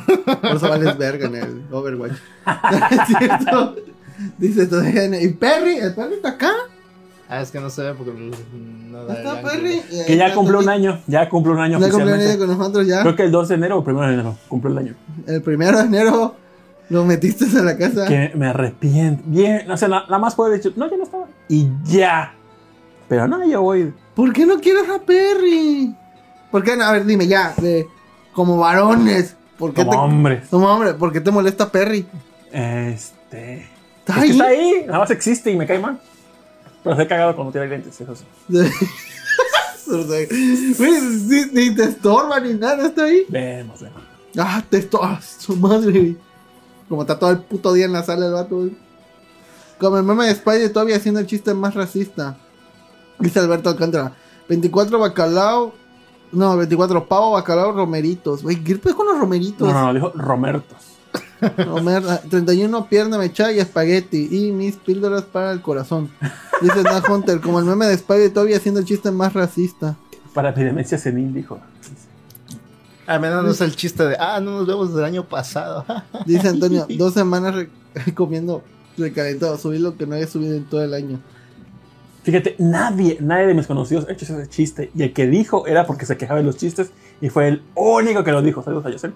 [0.40, 2.10] Por eso vales verga en el Overwatch.
[2.90, 3.76] es cierto.
[4.36, 5.22] Dice todavía.
[5.22, 5.76] ¿Y Perry?
[5.76, 6.50] ¿El Perry está acá?
[7.28, 9.42] Ah, es que no se ve porque no da el ¿Está.
[9.42, 9.80] Perry?
[10.08, 11.00] Que ya cumplió un año.
[11.06, 13.02] Ya cumplió un año Ya cumplió un año con nosotros ya.
[13.02, 14.94] Creo que el 2 de enero o 1 de enero cumplió el año.
[15.28, 16.34] El primero de enero
[16.88, 18.06] lo metiste a la casa.
[18.08, 19.22] Que me arrepiento.
[19.26, 21.26] Bien, o sea, la, la más puede haber dicho, no, ya no estaba.
[21.48, 22.34] Y ya.
[23.08, 23.94] Pero no, yo voy.
[24.16, 25.94] ¿Por qué no quieres a Perry?
[26.50, 26.82] ¿Por qué no?
[26.82, 27.54] A ver, dime ya.
[27.56, 27.86] De,
[28.36, 29.34] como varones.
[29.58, 30.42] ¿Por qué Como te, hombre.
[30.50, 32.06] como hombre, ¿por qué te molesta Perry?
[32.52, 33.66] Este.
[34.06, 34.30] ¿Está es que ahí?
[34.30, 35.98] está ahí, nada más existe y me cae mal.
[36.84, 38.24] Pero se ha cagado cuando tiene lentes, eso sí.
[39.88, 40.28] Güey,
[41.52, 43.24] ni, te estorba ni nada, está ahí.
[43.28, 44.02] Vemos, vemos.
[44.36, 46.16] Ah, te estorba, su madre.
[46.88, 48.56] Como está todo el puto día en la sala el vato.
[48.56, 48.76] güey.
[49.78, 52.36] Como el meme de Spider todavía haciendo el chiste más racista.
[53.18, 54.12] Dice Alberto Alcántara.
[54.48, 55.72] 24 bacalao.
[56.36, 58.42] No, 24 pavo, bacalao, romeritos.
[58.42, 59.66] Güey, ¿qué pedo con los romeritos?
[59.66, 60.76] No, no, no, dijo Romertos.
[61.40, 64.28] Romer- ah, 31 pierna mechada y espagueti.
[64.30, 66.10] Y mis píldoras para el corazón.
[66.60, 67.40] Dice Nat Hunter.
[67.40, 69.96] Como el meme de Spider todavía haciendo el chiste más racista.
[70.34, 71.58] Para epidemencia senil, dijo.
[73.06, 75.84] Al menos no es el chiste de, ah, no nos vemos del año pasado.
[76.26, 77.66] Dice Antonio, dos semanas
[78.14, 78.62] comiendo
[78.98, 81.20] recalentado, subí lo que no había subido en todo el año.
[82.26, 84.90] Fíjate, nadie, nadie de mis conocidos ha hecho ese chiste.
[84.96, 88.24] Y el que dijo era porque se quejaba de los chistes y fue el único
[88.24, 88.64] que lo dijo.
[88.64, 89.14] Saludos a Yosel.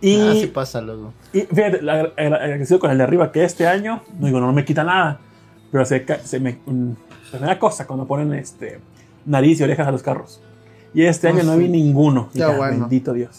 [0.00, 1.12] Y, Ah, sí pasa luego.
[1.32, 4.82] y fíjate, agradecido con el de arriba que este año, no digo, no me quita
[4.84, 5.20] nada.
[5.70, 6.58] Pero se, ca- se me.
[6.66, 6.90] mm,
[7.30, 8.80] se me da cosa cuando ponen este
[9.24, 10.40] nariz y orejas a los carros.
[10.92, 11.58] Y este Ah, año no sí.
[11.60, 12.28] vi ninguno.
[12.34, 12.80] Ya, ya, bueno.
[12.80, 13.38] Bendito Dios.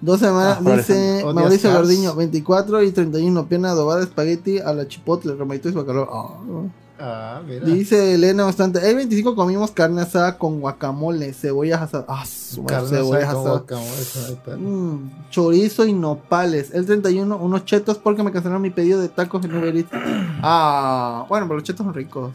[0.00, 1.22] Dos semanas, Ah, dice.
[1.34, 1.72] Mauricio.
[1.72, 6.08] Gordiño, 24 y 31, pierna adobada, espagueti a la chipotle, romeritos y bacalao.
[6.12, 6.68] Ah.
[6.98, 7.64] Ah, mira.
[7.64, 12.24] Dice Elena bastante, el 25 comimos carne asada con guacamole, cebollas asadas, ah,
[12.68, 14.38] Carne cebollas asada asadas.
[14.44, 14.58] pedo.
[14.58, 16.72] Mm, chorizo y nopales.
[16.72, 19.90] El 31, unos chetos porque me cancelaron mi pedido de tacos en Uber Eats.
[20.46, 22.32] Ah, bueno, pero los chetos son ricos.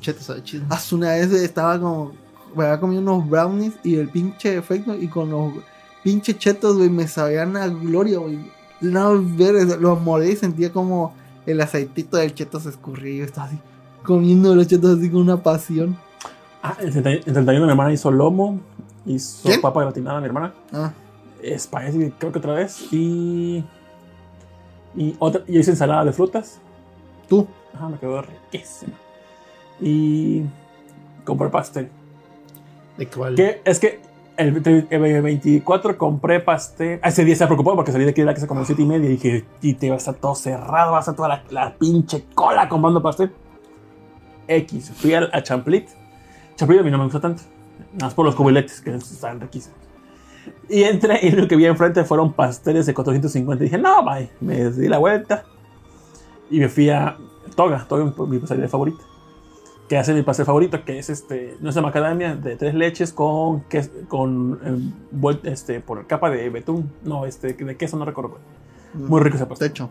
[0.00, 0.64] Chetos sabe chido.
[0.70, 2.12] Hace una vez estaba como.
[2.56, 4.94] Me había comido unos brownies y el pinche efecto.
[4.94, 5.52] Y con los
[6.02, 8.50] pinche chetos, güey, me sabían a gloria, güey.
[8.80, 11.14] No, ver, los mordí y sentía como
[11.46, 13.14] el aceitito del cheto se escurría.
[13.16, 13.58] y estaba así,
[14.04, 15.96] comiendo los chetos así con una pasión.
[16.62, 18.60] Ah, el 30 el 31 mi hermana hizo lomo,
[19.06, 19.60] hizo ¿Quién?
[19.60, 20.54] papa gratinada mi hermana.
[20.72, 20.92] Ah,
[21.42, 22.86] espagueti, creo que otra vez.
[22.92, 23.64] Y.
[24.96, 25.42] Y otra.
[25.46, 26.60] Y hice ensalada de frutas.
[27.28, 27.46] tú.
[27.74, 28.92] Ajá, me quedó riquísima.
[29.80, 30.42] Y.
[31.24, 31.88] Compré pastel.
[32.96, 33.34] ¿De cuál?
[33.34, 34.00] Que es que
[34.36, 37.00] el, tre- el 24 compré pastel.
[37.02, 38.68] Ah, Ese día se preocupó porque salí de aquí de la casa como a las
[38.68, 39.06] 7 y media.
[39.06, 42.24] Y dije, y te va a estar todo cerrado, va a toda la, la pinche
[42.34, 43.32] cola comprando pastel.
[44.48, 44.90] X.
[44.94, 45.88] Fui al- a, Champlit.
[46.56, 47.42] Champlit a mí no me gusta tanto.
[47.94, 49.78] Nada más por los cubiletes, que están riquísimos.
[50.68, 53.64] Y entré y lo que vi enfrente fueron pasteles de 450.
[53.64, 54.30] Y dije, no, bye.
[54.40, 55.44] Me di la vuelta.
[56.50, 57.16] Y me fui a
[57.56, 57.86] Toga.
[57.88, 59.02] Toga es mi pastel favorita
[59.88, 63.12] que hace mi pastel favorito, que es este, no es de macadamia, de tres leches
[63.12, 63.64] con,
[64.08, 68.38] con eh, este, por capa de betún, no, este, de queso, no recuerdo.
[68.94, 69.68] Muy rico ese pastel.
[69.68, 69.90] Techo.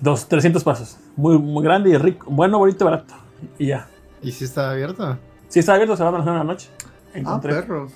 [0.00, 0.98] Dos, 300 pasos.
[1.16, 2.26] Muy, muy grande y rico.
[2.30, 3.14] Bueno, bonito, barato.
[3.58, 3.88] Y ya.
[4.22, 5.18] ¿Y si está abierto?
[5.48, 6.68] Sí, está abierto, se va a las 9 de la noche.
[7.24, 7.92] Ah, perros.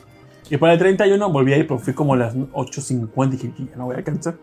[0.49, 3.29] y para el 31 volví a ir, pero fui como a las 8.50.
[3.31, 4.35] Dije, ya no voy a alcanzar.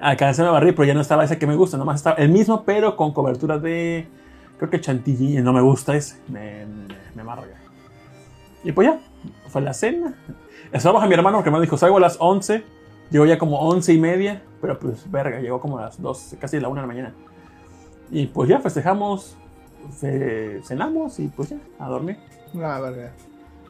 [0.00, 1.76] Alcancé a barrir, pero ya no estaba ese que me gusta.
[1.76, 4.06] Nomás estaba el mismo, pero con cobertura de.
[4.58, 5.38] Creo que chantilly.
[5.38, 6.16] y No me gusta ese.
[6.28, 7.54] Me, me, me amarga.
[8.62, 9.00] Y pues ya.
[9.48, 10.14] Fue la cena.
[10.72, 12.64] Estábamos a mi hermano, porque me dijo, salgo a las 11.
[13.10, 14.42] Llegó ya como 11 y media.
[14.60, 17.14] Pero pues, verga, llegó como las 2, casi la 1 de la mañana.
[18.10, 19.36] Y pues ya festejamos.
[20.00, 22.16] fe- cenamos y pues ya, a dormir.
[22.54, 23.12] La verga.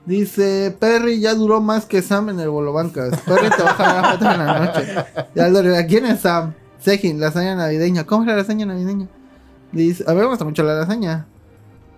[0.06, 3.18] Dice, Perry ya duró más que Sam en el Bolobancas.
[3.22, 4.94] Perry te va a en la noche.
[5.34, 6.52] Ya re- ¿Quién es Sam?
[6.78, 8.04] Sejin, lasaña navideña.
[8.04, 9.08] ¿Cómo es la lasaña navideña?
[9.72, 11.26] Dice, a ver, me gusta mucho la lasaña.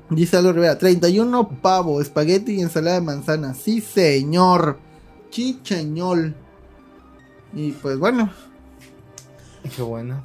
[0.09, 3.55] Dice Aldo Rivera, 31 pavo, espagueti y ensalada de manzana.
[3.55, 4.79] Sí, señor.
[5.31, 6.35] Chicheñol.
[7.57, 8.31] Y pues bueno.
[9.75, 10.23] Qué bueno.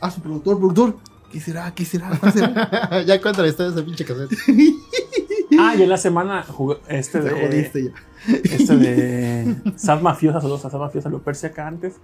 [0.00, 0.96] Ah, su productor, productor.
[1.30, 1.74] ¿Qué será?
[1.74, 2.10] ¿Qué será?
[2.22, 3.02] ¿Qué será?
[3.06, 4.30] ya cuenta la historia de ese pinche cassette.
[5.56, 7.46] Ah, y en la semana jugué este Te de.
[7.46, 7.92] jodiste ya.
[8.42, 11.94] este de Sad Mafiosa, saludos a Sad Mafiosa, lo perse acá antes,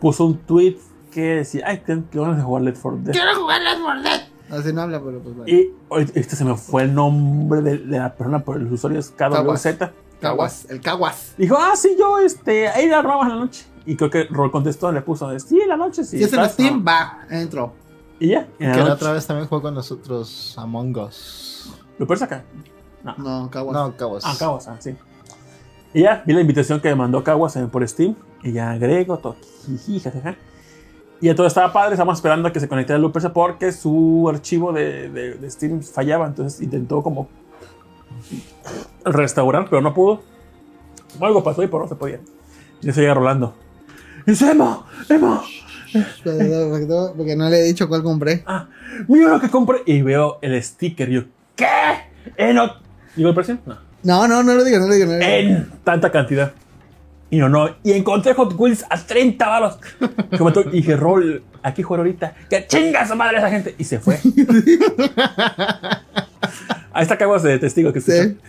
[0.00, 0.76] puso un tweet
[1.10, 3.14] que decía, ay, tengo ganas de jugar Left 4 Dead.
[4.50, 5.48] Así no habla, pero pues bueno.
[5.52, 5.72] Y
[6.14, 9.66] este se me fue el nombre de, de la persona por el usuario es KWZ.
[10.20, 11.34] Caguas, el caguas.
[11.38, 13.66] Dijo, ah, sí, yo, este, ahí la armamos en la noche.
[13.86, 16.18] Y creo que Roll contestó, le puso, sí, en la noche, sí.
[16.18, 16.48] Si es en.
[16.50, 16.84] Steam, No.
[16.84, 17.72] va, entro.
[18.20, 18.46] Y ya.
[18.58, 18.92] Que En la la noche.
[18.94, 21.72] otra vez también jugó con nosotros Among Us.
[21.98, 22.44] ¿Lo puedes sacar?
[23.04, 23.74] No, caguas.
[23.74, 24.24] No, cabos.
[24.26, 24.94] Ah, Caguas, ah, sí.
[25.94, 28.14] Y ya, vi la invitación que me mandó Caguas por Steam.
[28.42, 29.36] Y ya agrego, todo.
[31.20, 31.92] Y ya todo estaba padre.
[31.94, 35.80] Estábamos esperando a que se conectara el Loopersa porque su archivo de, de- de Steam
[35.82, 36.26] fallaba.
[36.26, 37.28] Entonces intentó como
[39.04, 40.22] restaurar, pero no pudo.
[41.20, 42.20] Algo pasó y por no se podía.
[42.82, 43.54] Y ya seguía rolando.
[44.26, 45.42] Y dice, Emo, Emo,
[46.22, 48.42] Porque no- no le he dicho cuál compré.
[48.46, 48.68] ah,
[49.08, 49.78] mira lo que compré.
[49.86, 51.08] Y veo el sticker.
[51.08, 51.22] Y yo,
[51.56, 51.66] ¿qué?
[52.36, 52.58] ¿En
[53.16, 53.58] ¿Digo el precio?
[53.66, 53.76] No.
[54.02, 54.92] No, no, no lo digas, no lo.
[54.94, 55.22] No digas.
[55.22, 56.52] en tanta cantidad.
[57.30, 59.78] Y yo no, y encontré Hot Wheels a 30 baros.
[60.38, 62.34] Comentó, y dije, Rol, aquí juego ahorita.
[62.48, 63.74] Que chinga su madre esa gente.
[63.76, 64.18] Y se fue.
[66.98, 68.22] Ahí está Caguas de testigo que escuchó.
[68.24, 68.36] Sí.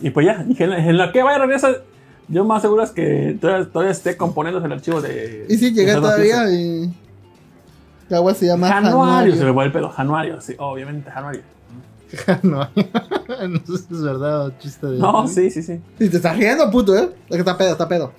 [0.00, 1.82] Y pues ya, dije, en la, que vaya a regresar,
[2.28, 5.46] yo más seguro es que todavía, todavía esté componiendo el archivo de.
[5.48, 6.94] Y sí, llegué todavía y.
[8.08, 9.54] Caguas se llama Januario, se me Januario.
[9.54, 9.88] fue el pelo.
[9.88, 11.40] Januario, sí, obviamente, Januario.
[12.42, 12.58] no,
[13.48, 14.98] no sé si es verdad o chiste de.
[14.98, 15.80] No, sí, sí, sí.
[15.98, 17.10] Y te estás riendo, puto, ¿eh?
[17.28, 18.12] Es que está pedo, está pedo.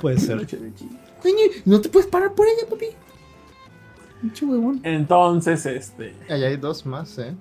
[0.00, 0.36] Puede ser.
[0.36, 2.86] Coño, no te puedes parar por ella, papi.
[4.82, 6.14] Entonces, este.
[6.28, 7.34] Ahí hay dos más, ¿eh?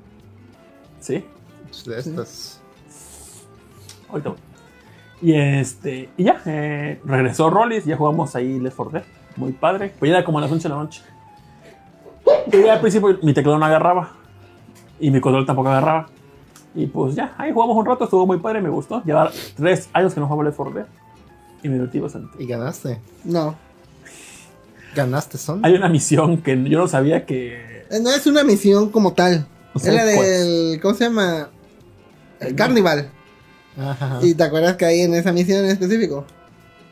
[1.00, 1.24] Sí,
[1.86, 2.62] De estas.
[4.10, 4.40] Ahorita voy.
[5.22, 6.10] Y este.
[6.18, 9.04] Y ya, eh, regresó Rollis, ya jugamos ahí Left 4 Dead.
[9.36, 9.94] Muy padre.
[10.00, 11.02] Pues ya era como a las 11 de la noche.
[12.52, 14.12] Y ya al principio mi teclado no agarraba.
[15.00, 16.08] Y mi control tampoco agarraba.
[16.76, 19.04] Y pues ya, ahí jugamos un rato, estuvo muy padre, me gustó.
[19.04, 20.86] Llevar tres años que no jugaba Left 4 Dead.
[21.64, 22.42] Y me divertí bastante.
[22.42, 23.02] Y ganaste.
[23.26, 23.56] No.
[24.96, 25.64] Ganaste, son.
[25.66, 27.84] Hay una misión que yo no sabía que.
[27.90, 29.48] Eh, No es una misión como tal.
[29.74, 30.80] O Es la del.
[30.82, 31.50] ¿Cómo se llama?
[32.40, 33.12] El Carnival.
[33.78, 34.20] Ajá.
[34.22, 36.26] ¿Y te acuerdas que hay en esa misión en específico?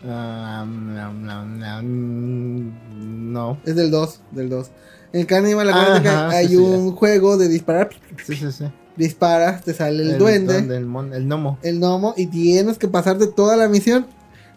[0.03, 1.11] No, no,
[1.45, 3.57] no, no.
[3.65, 4.67] Es del 2, del 2.
[5.13, 7.89] En el Carnival, acuérdate que hay sí, sí, un juego de disparar.
[8.25, 8.65] Sí, sí, sí.
[8.95, 11.59] Disparas, te sale el, duende, El, mon- el gnomo.
[11.61, 14.07] el gnomo, y tienes que pasarte toda la misión.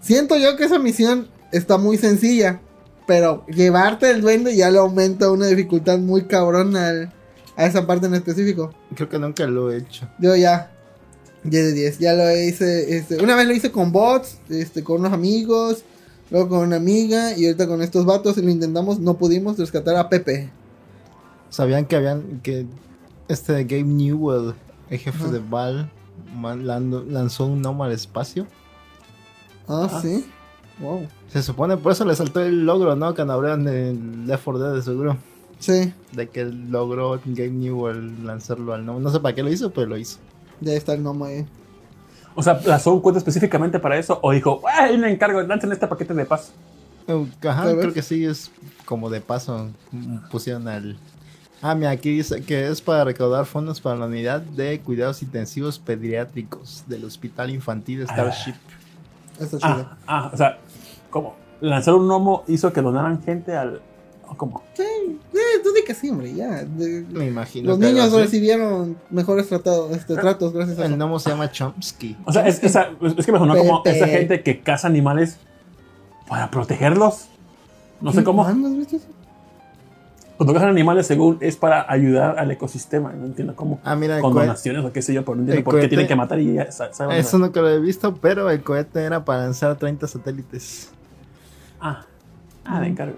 [0.00, 2.60] Siento yo que esa misión está muy sencilla,
[3.10, 7.12] pero llevarte el duende ya le aumenta una dificultad muy cabrón al-
[7.56, 8.72] a esa parte en específico.
[8.94, 10.08] Creo que nunca lo he hecho.
[10.20, 10.70] Yo ya.
[11.42, 11.98] 10 de 10.
[11.98, 12.96] Ya lo hice.
[12.96, 15.82] Este, una vez lo hice con bots, este, con unos amigos,
[16.30, 19.00] luego con una amiga y ahorita con estos vatos y lo intentamos.
[19.00, 20.48] No pudimos rescatar a Pepe.
[21.48, 22.64] ¿Sabían que habían que
[23.26, 24.54] este Gabe Newell,
[24.88, 25.90] el jefe de Val,
[27.08, 28.46] lanzó un gnomo al espacio?
[29.66, 29.98] Ah, Ah.
[30.00, 30.24] sí.
[30.78, 31.08] Wow.
[31.32, 33.14] Se supone por eso le saltó el logro, ¿no?
[33.14, 35.16] Cuando hablaron de Left 4 Dead de seguro.
[35.58, 38.98] Sí, De que logró Gabe Newell lanzarlo al gnomo.
[39.00, 40.18] No sé para qué lo hizo, pero lo hizo.
[40.60, 41.46] ya está el gnomo ahí.
[42.34, 44.18] O sea, ¿lanzó un cuento específicamente para eso?
[44.22, 46.52] ¿O dijo, "Ah, hay un encargo, lancen este paquete de paz?
[47.08, 48.50] Uh, Ajá, creo que sí, es
[48.84, 49.68] como de paso.
[49.90, 50.96] mm, Pusieron al.
[51.60, 55.78] Ah, mira, aquí dice que es para recaudar fondos para la unidad de cuidados intensivos
[55.78, 58.54] pediátricos del Hospital Infantil Starship.
[59.38, 59.88] Está chido.
[59.90, 60.58] Ah, ah, o sea,
[61.10, 61.34] ¿cómo?
[61.60, 63.80] Lanzar un gnomo hizo que donaran gente al.
[64.26, 64.62] ¿o ¿Cómo?
[64.74, 64.84] Sí,
[65.32, 66.64] sí, tú di que sí, hombre, ya.
[66.64, 67.70] De- Me imagino.
[67.70, 72.16] los que niños recibieron mejores tratados, este, tratos gracias a El gnomo se llama Chomsky.
[72.24, 75.38] O sea, es, esa- es que me sonó como esa gente que caza animales
[76.28, 77.26] para protegerlos.
[78.00, 78.44] No sé cómo.
[78.46, 79.06] ¿Ah, ¿no has visto eso?
[80.36, 83.12] Cuando cazan animales, según es para ayudar al ecosistema.
[83.12, 83.78] No entiendo cómo.
[83.84, 86.06] Ah, mira, el Con donaciones o qué sé yo, pero no entiendo por qué tienen
[86.06, 89.42] que matar y ya saben- Eso nunca lo he visto, pero el cohete era para
[89.42, 90.92] lanzar 30 satélites.
[91.80, 92.04] Ah,
[92.64, 93.16] ah, de encargo.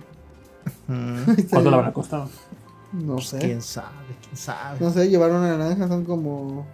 [0.88, 2.28] Mm, ¿Cuánto le habrá costado?
[2.92, 3.38] No sé.
[3.38, 3.88] ¿Quién sabe?
[4.22, 4.78] ¿Quién sabe?
[4.80, 6.66] No sé, llevar una naranja son como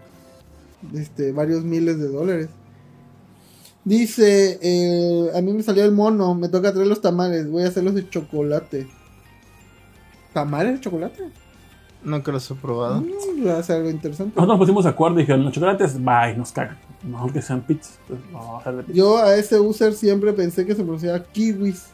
[0.93, 2.49] este, varios miles de dólares.
[3.85, 7.69] Dice, eh, a mí me salió el mono, me toca traer los tamales, voy a
[7.69, 8.87] hacerlos de chocolate.
[10.33, 11.23] ¿Tamales de chocolate?
[12.05, 13.01] Nunca los he probado.
[13.01, 14.35] Mm, va a ser algo interesante.
[14.37, 16.77] Nosotros nos pusimos de acuerdo y dijeron, los chocolates, bye, nos cagan.
[17.03, 17.99] Mejor que sean pizzas.
[18.03, 18.97] Entonces, vamos a hacer de pizza.
[18.97, 21.87] Yo a ese user siempre pensé que se pronunciaba kiwis.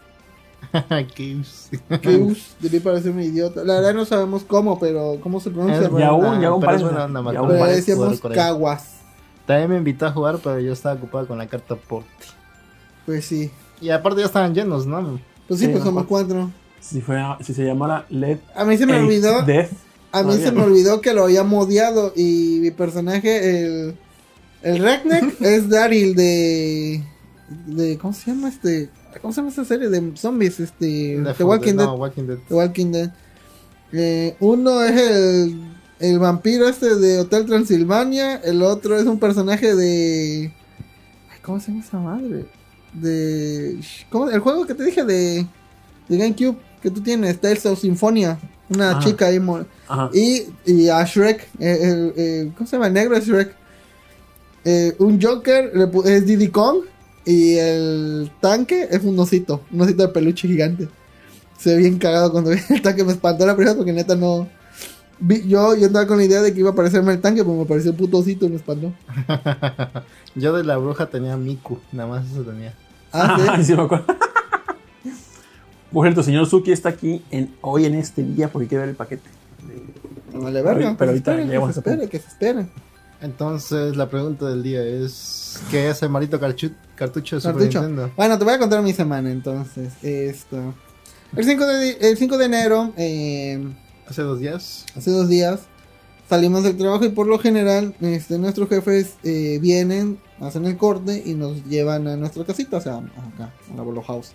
[1.14, 1.68] Kiws.
[2.02, 3.62] Kiwis, debí parecer un idiota.
[3.64, 5.82] La verdad no sabemos cómo, pero cómo se pronuncia.
[5.82, 6.84] Es Y pero- aún, y aún pero parece.
[6.84, 7.38] y acuerdo.
[7.38, 8.90] aún pero decíamos caguas.
[9.46, 12.08] También me invitó a jugar, pero yo estaba ocupado con la carta Porti.
[13.04, 13.50] Pues sí.
[13.80, 15.20] Y aparte ya estaban llenos, ¿no?
[15.46, 16.50] Pues sí, Sí, pues no, somos cuatro.
[16.80, 19.42] Si, fuera, si se llamara Led A mí se me olvidó.
[19.42, 19.70] Death,
[20.12, 20.64] A mí se me no.
[20.64, 23.96] olvidó que lo había modiado y mi personaje, el,
[24.64, 27.02] el Redneck, es Daryl de,
[27.66, 27.98] de...
[27.98, 28.88] ¿Cómo se llama este?
[29.20, 30.58] ¿Cómo se llama esta serie de zombies?
[30.60, 32.38] Este, The 4 Walking Dead, no, Walking Dead.
[32.48, 33.10] The Walking Dead.
[33.92, 35.64] Eh, uno es el,
[36.00, 38.36] el vampiro este de Hotel Transilvania.
[38.36, 40.52] El otro es un personaje de...
[41.30, 42.46] ay, ¿Cómo se llama esa madre?
[42.92, 43.78] De.
[44.10, 44.30] ¿cómo?
[44.30, 45.46] El juego que te dije de.
[46.08, 48.38] De GameCube que tú tienes, Tales of Symphonia.
[48.68, 49.00] Una Ajá.
[49.00, 49.40] chica ahí.
[50.12, 51.48] Y, y a Shrek.
[51.58, 52.88] el- ¿Cómo se llama?
[52.88, 53.54] El negro Shrek.
[54.64, 55.72] Eh, un Joker
[56.06, 56.78] es Diddy Kong.
[57.26, 59.62] Y el tanque es un osito.
[59.72, 60.88] Un osito de peluche gigante.
[61.58, 63.02] Se ve bien cagado cuando vi el tanque.
[63.04, 64.46] Me espantó la primera porque neta no.
[65.18, 67.56] vi- yo, yo andaba con la idea de que iba a aparecerme el tanque, pero
[67.56, 68.92] me apareció el puto osito y me espantó.
[70.34, 72.74] Yo de la bruja tenía Miku, nada más eso tenía.
[73.12, 73.46] Ah, sí.
[73.48, 74.04] Ah, sí me acuerdo.
[75.92, 78.96] Por cierto, señor Suki está aquí en, hoy en este día porque quiere ver el
[78.96, 79.30] paquete.
[80.32, 80.96] Vale, verga.
[80.98, 82.68] Pero se ahorita llegamos se a ese que se esperen.
[83.24, 87.80] Entonces, la pregunta del día es: ¿Qué es el carchu- cartucho de Super Cartucho.
[87.80, 88.12] Nintendo?
[88.16, 89.92] Bueno, te voy a contar mi semana entonces.
[90.02, 90.74] Esto.
[91.34, 93.66] El 5 de, el 5 de enero, eh,
[94.06, 94.84] Hace dos días.
[94.94, 95.60] hace dos días,
[96.28, 101.22] salimos del trabajo y por lo general este, nuestros jefes eh, vienen, hacen el corte
[101.24, 104.32] y nos llevan a nuestra casita, o sea, acá, a la Bolo House.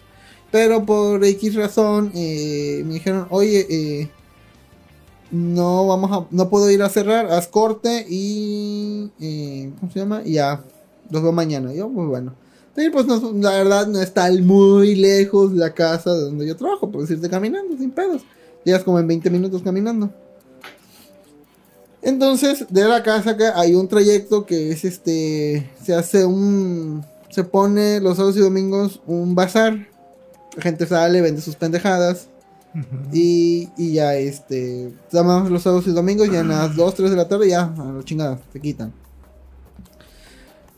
[0.52, 4.10] Pero por X razón eh, me dijeron, oye, eh,
[5.32, 10.22] no vamos a, no puedo ir a cerrar, haz corte y, eh, ¿cómo se llama?
[10.26, 10.64] Y ya,
[11.10, 11.74] los veo mañana.
[11.74, 12.34] Yo, muy bueno.
[12.76, 16.90] Sí, pues no- la verdad no está muy lejos la casa de donde yo trabajo,
[16.90, 18.22] puedes irte caminando sin pedos.
[18.64, 20.10] Llegas como en 20 minutos caminando.
[22.02, 25.70] Entonces, de la casa que hay un trayecto que es este.
[25.84, 27.04] Se hace un.
[27.30, 29.88] Se pone los sábados y domingos un bazar.
[30.56, 32.28] La gente sale, vende sus pendejadas.
[33.12, 34.92] Y, y ya este.
[35.12, 36.30] Llamamos los sábados y domingos.
[36.32, 38.94] Ya a las 2, 3 de la tarde, ya a la chingada, se quitan.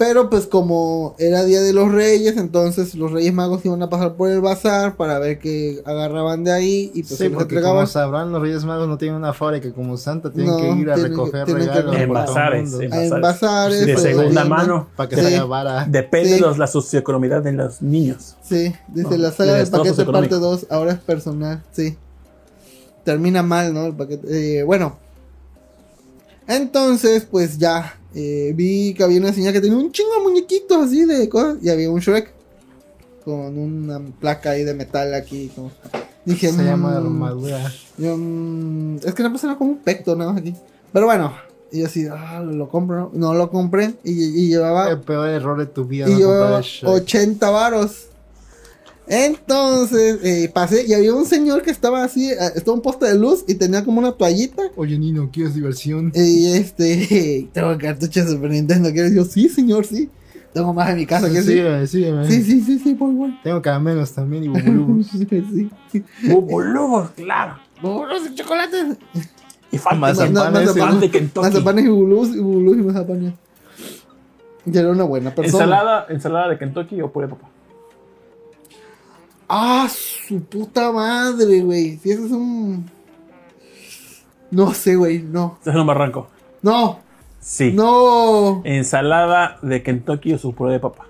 [0.03, 4.15] Pero pues como era Día de los Reyes, entonces los Reyes Magos iban a pasar
[4.15, 7.75] por el bazar para ver qué agarraban de ahí y pues sí, porque entregaban.
[7.75, 10.89] como sabrán, los Reyes Magos no tienen una fábrica como Santa, tienen No, que ir
[10.89, 13.85] a que- recoger tienen que- regalos En todo el bazares, en en bazares.
[13.85, 14.87] De pues, segunda mano.
[14.95, 15.21] para que Sí.
[15.21, 15.85] se haga.
[15.87, 16.43] Depende Sí.
[16.43, 18.35] de la socioeconomía de los niños.
[18.41, 20.39] Sí, dice No, la saga del paquete parte socioeconómico.
[20.39, 21.95] 2, ahora es personal, sí.
[23.03, 23.85] Termina mal, ¿no?
[23.85, 24.61] El paquete.
[24.61, 24.97] eh, bueno.
[26.47, 27.97] Entonces, pues ya.
[28.15, 31.57] Eh, vi que había una señora que tenía un chingo de muñequitos así de cosas.
[31.61, 32.31] Y había un Shrek.
[33.25, 35.51] Con una placa ahí de metal aquí.
[35.55, 35.71] como-
[36.25, 36.97] Dije, Se llama "Mm".
[37.05, 37.71] armadura.
[37.97, 40.53] Yo, mm, es que no pasaba como un pecto nada más aquí.
[40.93, 41.33] Pero bueno.
[41.71, 43.11] Y yo así, ah, lo compro.
[43.13, 43.93] No lo compré.
[44.03, 44.11] Y,
[44.43, 46.09] y llevaba El peor error de tu vida.
[46.09, 46.89] y no Shrek.
[46.91, 48.07] 80 varos.
[49.13, 53.19] Entonces eh, pasé y había un señor que estaba así, eh, estaba un poste de
[53.19, 54.63] luz y tenía como una toallita.
[54.77, 56.13] Oye, Nino, ¿quieres diversión?
[56.15, 58.89] Y este, tengo cartuchos de Super Nintendo.
[58.93, 59.13] ¿Quieres?
[59.13, 60.09] Yo, sí, señor, sí.
[60.53, 61.27] Tengo más en mi casa.
[61.27, 61.45] ¿quieres?
[61.45, 62.25] Sí, sígueme, sígueme.
[62.25, 63.31] sí, sí, sí, sí, por favor.
[63.43, 65.07] Tengo caramelos también y bubulubus.
[65.07, 65.27] sí,
[65.91, 66.03] sí.
[66.23, 67.57] Bubulubos, claro.
[67.81, 68.95] Bolos de chocolate.
[69.73, 71.47] Y falta Mazapanes, de Kentucky.
[71.47, 73.33] Mazapanes y bulus y bulus y mazapanes.
[74.65, 75.65] Y era una buena persona.
[75.65, 77.50] Ensalada, ensalada de Kentucky o puré de papa.
[79.53, 81.97] Ah, su puta madre, güey.
[81.97, 82.89] Si eso es un.
[84.49, 85.19] No sé, güey.
[85.19, 85.55] No.
[85.57, 86.27] Este es un barranco.
[86.61, 86.99] No.
[87.41, 87.71] Sí.
[87.73, 88.61] No.
[88.63, 91.05] Ensalada de Kentucky o su puré de papa.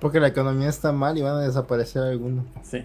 [0.00, 2.44] Porque la economía está mal y van a desaparecer algunos.
[2.62, 2.84] Sí.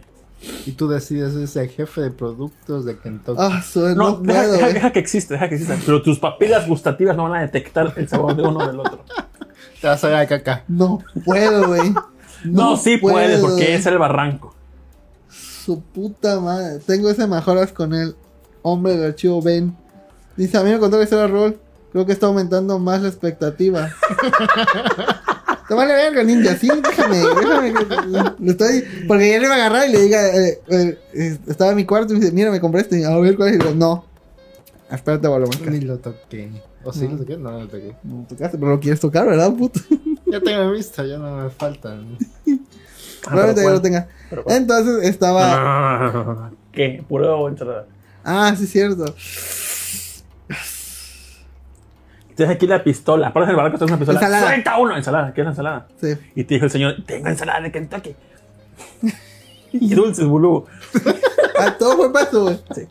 [0.65, 3.37] Y tú decides ser el jefe de productos de Kentucky.
[3.39, 4.73] Ah, no, No, deja, puedo, deja- güey.
[4.73, 5.77] deja que exista, deja que exista.
[5.85, 9.03] Pero tus papilas gustativas no van a detectar el sabor de uno del otro.
[9.81, 10.63] Te vas a ver a caca.
[10.67, 11.93] No puedo, güey.
[12.43, 13.75] No, sí puedes, puedo, porque güey.
[13.75, 14.55] es el barranco.
[15.29, 16.79] Su puta madre.
[16.79, 18.15] Tengo ese mejoras con el
[18.63, 19.75] hombre del archivo Ben.
[20.35, 21.59] Dice, a mí me contó que era rol.
[21.91, 23.89] Creo que está aumentando más la expectativa.
[25.67, 26.55] Te vale verga, ninja.
[26.57, 27.73] Sí, déjame, déjame.
[27.73, 28.83] que- Lo estoy...
[29.07, 30.27] Porque ya le iba a agarrar y le diga...
[30.35, 33.05] eh, eh, estaba en mi cuarto y me dice, mira, me compré este.
[33.05, 33.55] A ver cuál es.
[33.55, 34.05] Y digo, no.
[34.89, 36.51] Espérate, a Ni lo toqué.
[36.83, 37.11] ¿O sí No.
[37.11, 37.37] lo toqué?
[37.37, 37.95] No, no lo toqué.
[38.03, 39.79] No tocaste, pero lo quieres tocar, ¿verdad, puto?
[40.31, 42.17] Ya tengo vista, ya no me faltan.
[43.23, 43.73] Probablemente ya ¿cuál?
[43.75, 44.07] lo tenga.
[44.47, 46.51] Entonces estaba...
[46.71, 47.03] ¿Qué?
[47.07, 47.85] ¿Puré o ensalada?
[48.23, 49.13] Ah, sí, cierto.
[52.35, 53.33] Tienes aquí la pistola.
[53.33, 54.19] Pones el barranco, tienes una pistola.
[54.19, 54.47] Ensalada.
[54.47, 54.95] ¡Suelta uno!
[54.95, 55.33] Ensalada.
[55.33, 55.87] ¿Qué es la ensalada?
[55.99, 56.13] Sí.
[56.35, 58.15] Y te dijo el señor, tengo ensalada de Kentucky.
[59.73, 60.65] y dulces, boludo.
[61.59, 62.59] Ah, todo fue paso, güey.
[62.73, 62.87] Sí.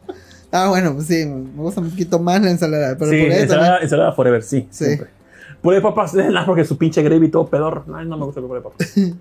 [0.53, 2.97] Ah, bueno, pues sí, me gusta un poquito más la ensalada.
[2.99, 3.83] Pero sí, por ahí ensalada, también.
[3.85, 4.67] ensalada forever, sí.
[4.71, 4.85] Sí.
[4.85, 5.09] Siempre.
[5.63, 7.85] Puré de papas, nada porque su pinche gravy todo pedor.
[7.95, 8.93] Ay, no me gusta el puré de papas.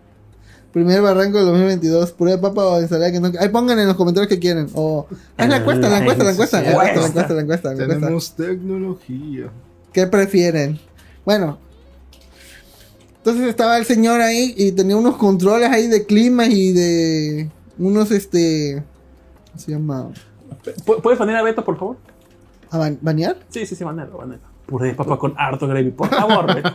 [0.73, 3.31] Primer barranco del 2022, puré de papa o ensalada que no.
[3.39, 4.69] Ahí pongan en los comentarios que quieren.
[4.73, 5.07] O.
[5.35, 6.61] Ah, la encuesta, la encuesta, la encuesta.
[6.61, 7.69] La encuesta, la encuesta, la encuesta.
[7.69, 7.99] la encuesta.
[7.99, 9.49] Tenemos tecnología.
[9.91, 10.79] ¿Qué prefieren?
[11.25, 11.57] Bueno.
[13.17, 17.49] Entonces estaba el señor ahí y tenía unos controles ahí de clima y de.
[17.79, 18.83] Unos este.
[19.47, 20.11] ¿Cómo se llama?
[20.85, 21.97] ¿Pu- ¿Puedes poner a Beto, por favor?
[22.71, 23.37] ¿A ban- banear?
[23.49, 24.41] Sí, sí, sí, banero, banero.
[24.65, 26.69] Puré de papa con harto gravy, por favor, Beto.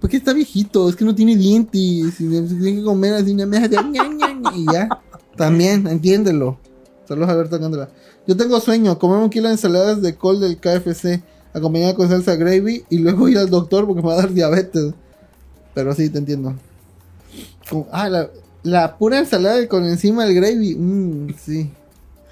[0.00, 1.74] Porque está viejito, es que no tiene dientes.
[1.80, 3.76] Y se tiene que comer así una mesa de
[4.54, 4.88] y ya.
[5.36, 6.58] También, entiéndelo.
[7.06, 7.88] Saludos Alberto Cándela.
[8.26, 11.22] Yo tengo sueño, comer un kilo de ensaladas de col del KFC,
[11.54, 14.92] acompañada con salsa gravy, y luego ir al doctor porque me va a dar diabetes.
[15.74, 16.54] Pero sí, te entiendo.
[17.70, 18.28] Como- ah, la,
[18.62, 20.74] la pura ensalada con encima el gravy.
[20.76, 21.70] Mmm, sí.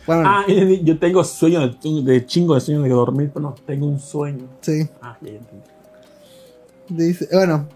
[0.06, 3.86] Bueno, Ah, yo tengo sueño de, de chingo de sueño de dormir, pero no, tengo
[3.86, 4.46] un sueño.
[4.60, 4.88] sí.
[5.02, 5.64] Ah, ya entendí.
[6.88, 7.68] Dice, bueno,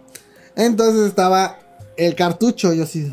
[0.54, 1.58] entonces estaba
[1.96, 2.72] el cartucho.
[2.72, 3.12] Yo sí,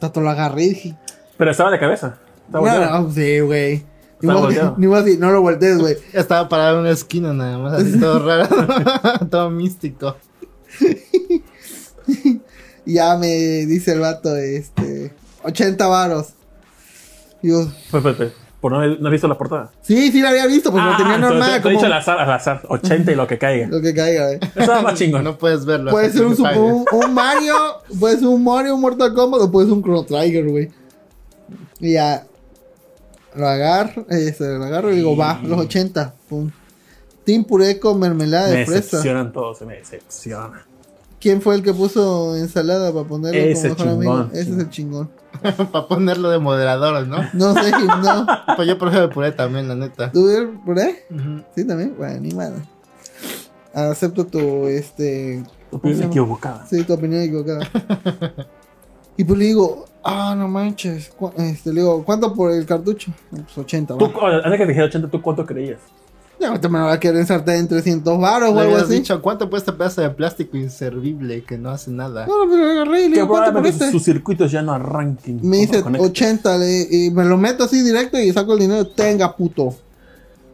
[0.00, 0.96] tanto lo agarré y dije,
[1.36, 2.18] Pero estaba de cabeza.
[2.46, 3.84] Estaba no, sí, güey.
[4.22, 4.74] Ni volteado.
[4.78, 5.96] Ni modo así, no lo voltees, güey.
[6.12, 9.28] Estaba parado en una esquina nada más, así todo raro.
[9.30, 10.16] todo místico.
[12.84, 13.28] Ya me
[13.66, 15.12] dice el vato, este,
[15.44, 16.30] 80 varos.
[17.42, 19.70] Digo, Pues, pues, pues, ¿Por no, haber- no has visto la portada?
[19.80, 21.46] sí, sí lo había visto, porque lo tenía normal.
[21.48, 22.60] Te, te he como dicho al azar, al azar.
[22.68, 23.68] 80 y lo que caiga.
[23.68, 24.38] Lo que caiga, güey.
[24.54, 25.24] Estaba más chingón.
[25.24, 25.90] No puedes verlo.
[25.90, 27.54] Puede ser un, un, un Mario,
[27.98, 30.70] puede ser un Mario, un Mortal Kombat, o puede ser un Chrono Trigger, güey.
[31.80, 32.26] Y ya,
[33.34, 36.50] lo agarro, este, lo agarro y digo, va, los 80, pum.
[37.24, 38.80] Team puré con mermelada Me de fresa.
[38.98, 40.66] decepcionan todos, se me decepciona.
[41.20, 44.12] ¿Quién fue el que puso ensalada para ponerlo Ese como mejor amigo?
[44.12, 44.50] chingón, Ese sí.
[44.52, 45.10] es el chingón.
[45.72, 47.18] Para ponerlo de moderador, ¿no?
[47.34, 47.70] No sé,
[48.02, 48.26] no.
[48.56, 50.10] Pues yo prefiero el puré también, la neta.
[50.12, 51.06] ¿Tú eres puré?
[51.54, 51.94] Sí, también.
[51.96, 52.62] Bueno, ni madre.
[53.72, 55.42] Acepto tu, este...
[55.70, 56.66] ¿cómo se Opinión equivocada.
[56.66, 57.60] Sí, tu opinión equivocada.
[59.16, 61.12] y pues le digo, ah, no manches.
[61.38, 63.12] Este, le digo, ¿cuánto por el cartucho?
[63.30, 64.38] Pues 80, Tú, va.
[64.44, 65.78] antes que dijera 80, ¿tú cuánto creías?
[66.40, 68.94] Ya ahorita me lo va a querer ensartar en 300 baros o algo así.
[68.94, 72.26] dicho, ¿cuánto cuesta este pedazo de plástico inservible que no hace nada?
[72.26, 75.40] No, pero agarré y le Que digo, ¿cuánto probablemente sus circuitos ya no arranquen.
[75.42, 76.06] Me dice Conecta.
[76.06, 78.86] 80 le- y me lo meto así directo y saco el dinero.
[78.86, 79.74] Tenga, puto.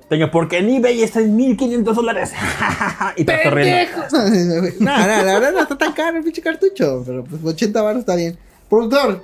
[0.09, 2.32] Tenga, porque en eBay está en 1500 dólares.
[3.16, 3.97] y te estás riendo.
[4.80, 7.05] no, no, la verdad no está tan caro el pinche cartucho.
[7.07, 8.37] Pero pues 80 baros está bien.
[8.68, 9.22] Productor,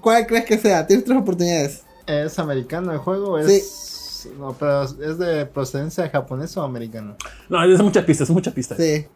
[0.00, 0.84] ¿cuál crees que sea?
[0.86, 1.82] Tienes tres oportunidades.
[2.06, 3.38] ¿Es americano el juego?
[3.38, 3.46] ¿Es...
[4.38, 7.16] No, pero ¿es de procedencia japonesa o americano?
[7.48, 8.78] No, es muchas pistas, es muchas pistas.
[8.78, 9.06] Sí.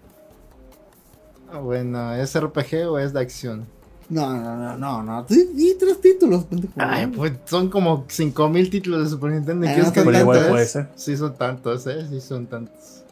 [1.52, 3.66] Ah, bueno, ¿es RPG o es de acción?
[4.08, 5.26] No, no, no, no, no.
[5.28, 6.74] Sí, sí, tres títulos, pendejo.
[6.78, 9.66] Ay, pues son como 5000 títulos de Super Nintendo.
[9.66, 10.88] Ah, ¿Quieres no que igual puede ser.
[10.96, 12.06] Sí son tantos, ¿eh?
[12.08, 13.04] Sí son tantos.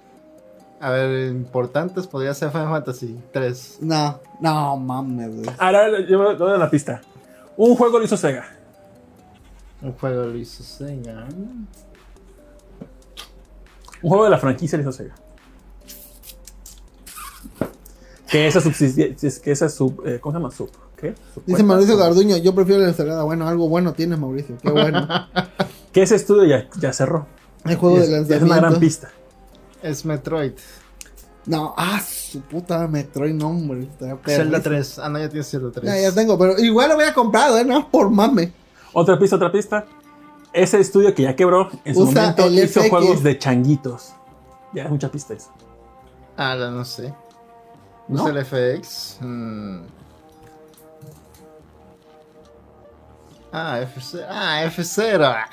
[0.81, 3.79] A ver, importantes podría ser Final Fantasy 3.
[3.81, 5.51] No, no mames, güey.
[5.59, 7.01] Ahora yo voy a dar la pista.
[7.57, 8.47] Un juego lo hizo Sega.
[9.83, 11.27] Un juego lo hizo Sega.
[14.03, 15.15] Un juego de la franquicia hizo Sega.
[18.31, 20.51] Que esa que esa sub, eh, ¿cómo se llama?
[20.51, 21.15] Sub, ¿qué?
[21.47, 21.63] Dice.
[21.63, 23.23] Mauricio Garduño, yo prefiero la ensalada.
[23.23, 24.57] Bueno, algo bueno tienes, Mauricio.
[24.63, 25.07] Qué bueno.
[25.93, 27.27] Que ese estudio ya, ya cerró.
[27.65, 28.45] El juego Y de es, y es lanzamiento.
[28.47, 29.11] una gran pista.
[29.83, 30.53] Es Metroid.
[31.47, 33.89] No, ah, su puta Metroid, no, hombre.
[33.99, 34.63] Zelda perrísimo.
[34.63, 34.99] 3.
[34.99, 35.87] Ah, no, ya tienes Zelda 3.
[35.87, 37.65] Ya, ya tengo, pero igual lo había comprado, ¿eh?
[37.65, 38.53] No, por mame.
[38.93, 39.87] Otra pista, otra pista.
[40.53, 42.91] Ese estudio que ya quebró, en su Usa momento hizo FX.
[42.91, 44.13] juegos de changuitos.
[44.73, 45.51] Ya es mucha pista eso.
[46.37, 47.15] Ah, no sé.
[48.09, 48.25] ¿No?
[48.25, 49.19] ¿Usa el FX?
[49.21, 49.81] Mm.
[53.53, 54.27] Ah, F0.
[54.29, 55.23] Ah, F0.
[55.25, 55.47] Ah.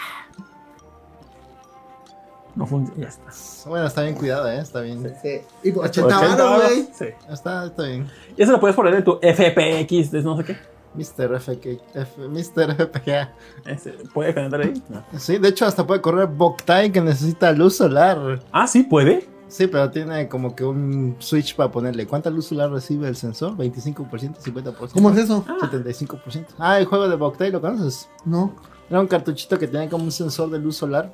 [2.56, 3.02] No funciona.
[3.02, 3.70] Ya está.
[3.70, 4.60] Bueno, está bien cuidado, ¿eh?
[4.60, 5.14] Está bien.
[5.22, 5.42] Sí.
[5.64, 6.90] Y por 80 80 baros, varos, güey.
[6.94, 7.06] Sí.
[7.30, 8.10] Está, está bien.
[8.38, 10.75] Y eso lo puedes poner en tu FPX de no sé qué.
[10.96, 11.40] Mr.
[11.40, 12.76] FK, F, Mr.
[12.76, 13.34] FPGA.
[13.66, 14.74] Ese, ¿Puede calentar ahí?
[14.90, 15.04] No.
[15.18, 18.42] Sí, de hecho hasta puede correr Boktai que necesita luz solar.
[18.52, 19.28] Ah, sí, puede.
[19.48, 22.08] Sí, pero tiene como que un switch para ponerle.
[22.08, 23.56] ¿Cuánta luz solar recibe el sensor?
[23.56, 24.38] ¿25%?
[24.40, 24.92] ¿50%?
[24.92, 25.46] ¿Cómo es eso?
[25.46, 26.46] 75%.
[26.58, 28.10] Ah, el juego de Boktai, ¿lo conoces?
[28.26, 28.56] No.
[28.90, 31.14] Era un cartuchito que tenía como un sensor de luz solar.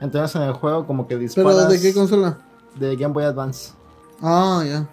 [0.00, 2.38] Entonces en el juego como que ¿Pero disparas de qué consola?
[2.74, 3.72] de Game Boy Advance.
[4.20, 4.88] Ah, ya.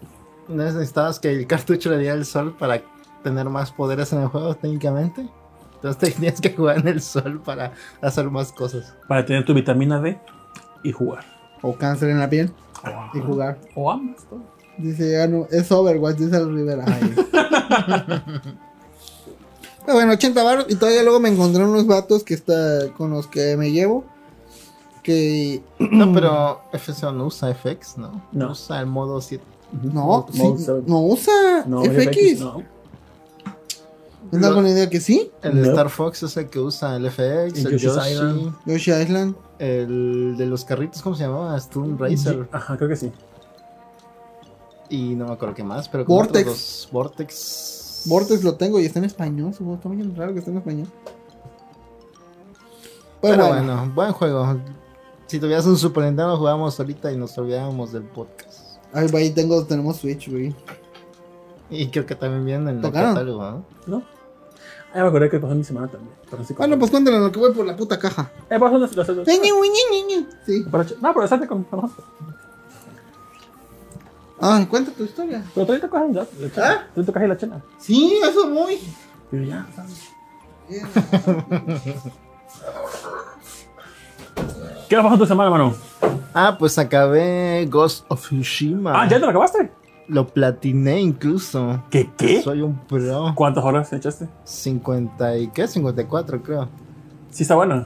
[0.48, 2.82] Entonces necesitabas que el cartucho le diera el sol para
[3.24, 5.28] tener más poderes en el juego técnicamente.
[5.76, 8.94] Entonces tenías que jugar en el sol para hacer más cosas.
[9.08, 10.20] Para tener tu vitamina D
[10.84, 11.26] y jugar.
[11.62, 12.52] O cáncer en la piel
[13.14, 13.60] y jugar.
[13.76, 14.24] O ambas.
[14.26, 14.42] todo.
[14.78, 16.86] Dice, ya no, es Overwatch, dice el Rivera.
[19.86, 20.66] Pero bueno, 80 baros.
[20.70, 24.04] Y todavía luego me encontré unos vatos que está con los que me llevo.
[25.04, 28.22] Que No, pero FSO no usa FX, ¿no?
[28.32, 28.52] No.
[28.52, 29.44] Usa el modo 7.
[29.94, 30.84] no, sí, seven.
[30.86, 32.40] no usa No, FX.
[32.40, 32.64] No.
[34.32, 35.30] ¿Es alguna idea que sí?
[35.42, 35.70] El No.
[35.70, 38.56] Star Fox es el que usa el FX, El el, Yoshi, Island.
[38.66, 39.36] Yoshi Island.
[39.60, 41.58] el de los carritos, ¿cómo se llamaba?
[41.58, 42.48] Stone Racer.
[42.52, 43.12] Ajá, creo que sí.
[44.90, 46.42] Y no me acuerdo qué más, pero como Vortex.
[46.42, 46.90] otros dos.
[46.92, 48.04] Vortex.
[48.06, 49.54] Vortex lo tengo y está en español.
[49.54, 50.88] Supongo, está muy raro que esté en español.
[53.22, 54.60] Pues Pero bueno, bueno, buen juego.
[55.28, 58.80] Si tuvieras un Super Nintendo, jugábamos ahorita y nos olvidábamos del podcast.
[58.94, 60.54] Ahí, ahí tengo, tenemos Switch, güey.
[61.70, 63.66] Y creo que también vienen en el catálogo, ¿no?
[63.88, 64.04] ¿No?
[64.94, 66.14] Ah, me acordé que pasó mi semana también.
[66.30, 68.30] Pero sí, Bueno, pues cuéntale lo que voy por la puta caja.
[68.50, 69.26] Eh, pasó los, los, los-
[70.46, 70.66] Sí.
[70.70, 72.06] Pero No, pero salte con con nosotros.
[74.42, 75.44] Ah, cuenta tu historia.
[75.54, 76.68] Pero tú ahorita coges la la chela.
[76.68, 76.84] ¿Ah?
[76.94, 77.62] Tú ahorita coges la chela.
[77.80, 78.80] Sí, eso muy.
[79.30, 80.10] Pero ya, ¿sabes?
[84.90, 85.74] ¿Qué pasó en tu semana, mano?
[86.34, 88.94] Ah, pues acabé Ghost of Tsushima.
[89.00, 89.72] Ah, ¿ya te lo acabaste?
[90.12, 91.84] Lo platiné incluso.
[91.90, 92.10] ¿Qué?
[92.18, 92.42] ¿Qué?
[92.42, 93.32] Soy un pro.
[93.34, 94.28] ¿Cuántas horas echaste?
[94.44, 95.70] 50 y qué?
[95.70, 96.68] 54 creo.
[97.30, 97.86] Sí está bueno.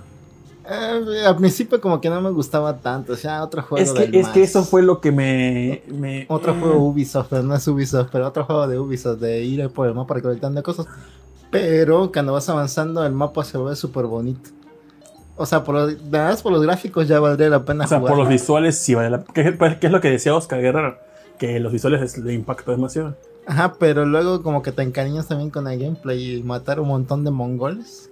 [0.68, 4.08] Eh, al principio como que no me gustaba tanto, o sea, otro juego Es que,
[4.08, 5.84] del es que eso fue lo que me...
[5.88, 9.70] me Otro juego Ubisoft, pero no es Ubisoft, pero otro juego de Ubisoft, de ir
[9.70, 10.88] por el mapa recolectando cosas.
[11.52, 14.50] Pero cuando vas avanzando, el mapa se vuelve súper bonito.
[15.36, 18.14] O sea, por los, por los gráficos ya valdría la pena O sea, jugar.
[18.14, 20.98] por los visuales sí vale la ¿Qué, pues, qué es lo que decía Oscar Guerrero?
[21.40, 23.16] Que los visuales es- le impactó demasiado.
[23.48, 27.24] Ajá, pero luego como que te encariñas también con el gameplay y matar un montón
[27.24, 28.10] de mongoles.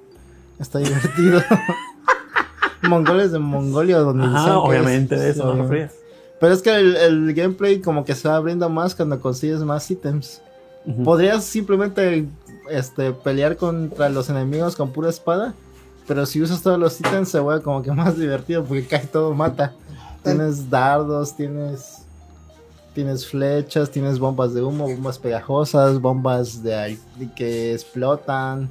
[0.60, 1.42] Está divertido.
[2.84, 5.70] mongoles de Mongolia, donde Ajá, que obviamente es- de eso no obviamente.
[5.90, 5.94] frías.
[6.40, 9.90] Pero es que el, el gameplay como que se va abriendo más cuando consigues más
[9.90, 10.42] ítems.
[11.06, 12.26] Podrías simplemente
[12.70, 15.54] este, pelear contra los enemigos con pura espada.
[16.06, 19.34] Pero si usas todos los ítems se vuelve como que más divertido porque casi todo
[19.34, 19.74] mata.
[20.24, 22.03] Tienes dardos, tienes
[22.94, 26.98] tienes flechas, tienes bombas de humo, bombas pegajosas, bombas de,
[27.36, 28.70] que explotan.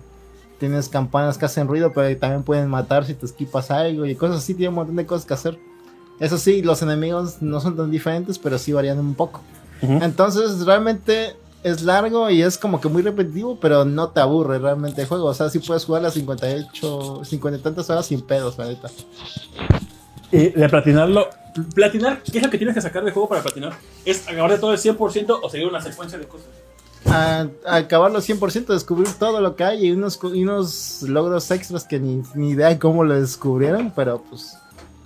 [0.58, 4.38] Tienes campanas que hacen ruido, pero también pueden matar si te esquipas algo y cosas
[4.38, 4.54] así.
[4.54, 5.58] Tiene un montón de cosas que hacer.
[6.20, 9.40] Eso sí, los enemigos no son tan diferentes, pero sí varían un poco.
[9.80, 15.02] Entonces, realmente es largo y es como que muy repetitivo, pero no te aburre realmente
[15.02, 15.24] el juego.
[15.24, 18.88] O sea, sí puedes jugar las 58, 50 y tantas horas sin pedos, la neta.
[20.32, 21.28] Y de platinarlo.
[21.74, 23.74] Platinar, ¿qué es lo que tienes que sacar del juego para platinar?
[24.06, 26.48] ¿Es acabar de todo el 100% o seguir una secuencia de cosas?
[27.04, 31.84] A, a acabarlo 100%, descubrir todo lo que hay y unos, y unos logros extras
[31.84, 34.56] que ni, ni idea de cómo lo descubrieron, pero pues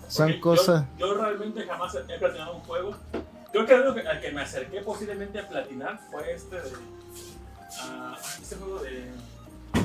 [0.09, 0.85] son cosas.
[0.99, 2.95] Yo, yo realmente jamás he platinado un juego.
[3.51, 6.73] Creo que algo que, al que me acerqué posiblemente a platinar fue este de.
[7.81, 9.11] ah, este juego de.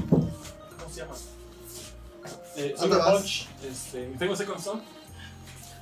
[0.09, 1.13] ¿Cómo se llama?
[2.55, 3.13] De ¿Dónde Sugar vas?
[3.21, 3.47] Punch.
[3.63, 4.81] Este, Infamous Second Son.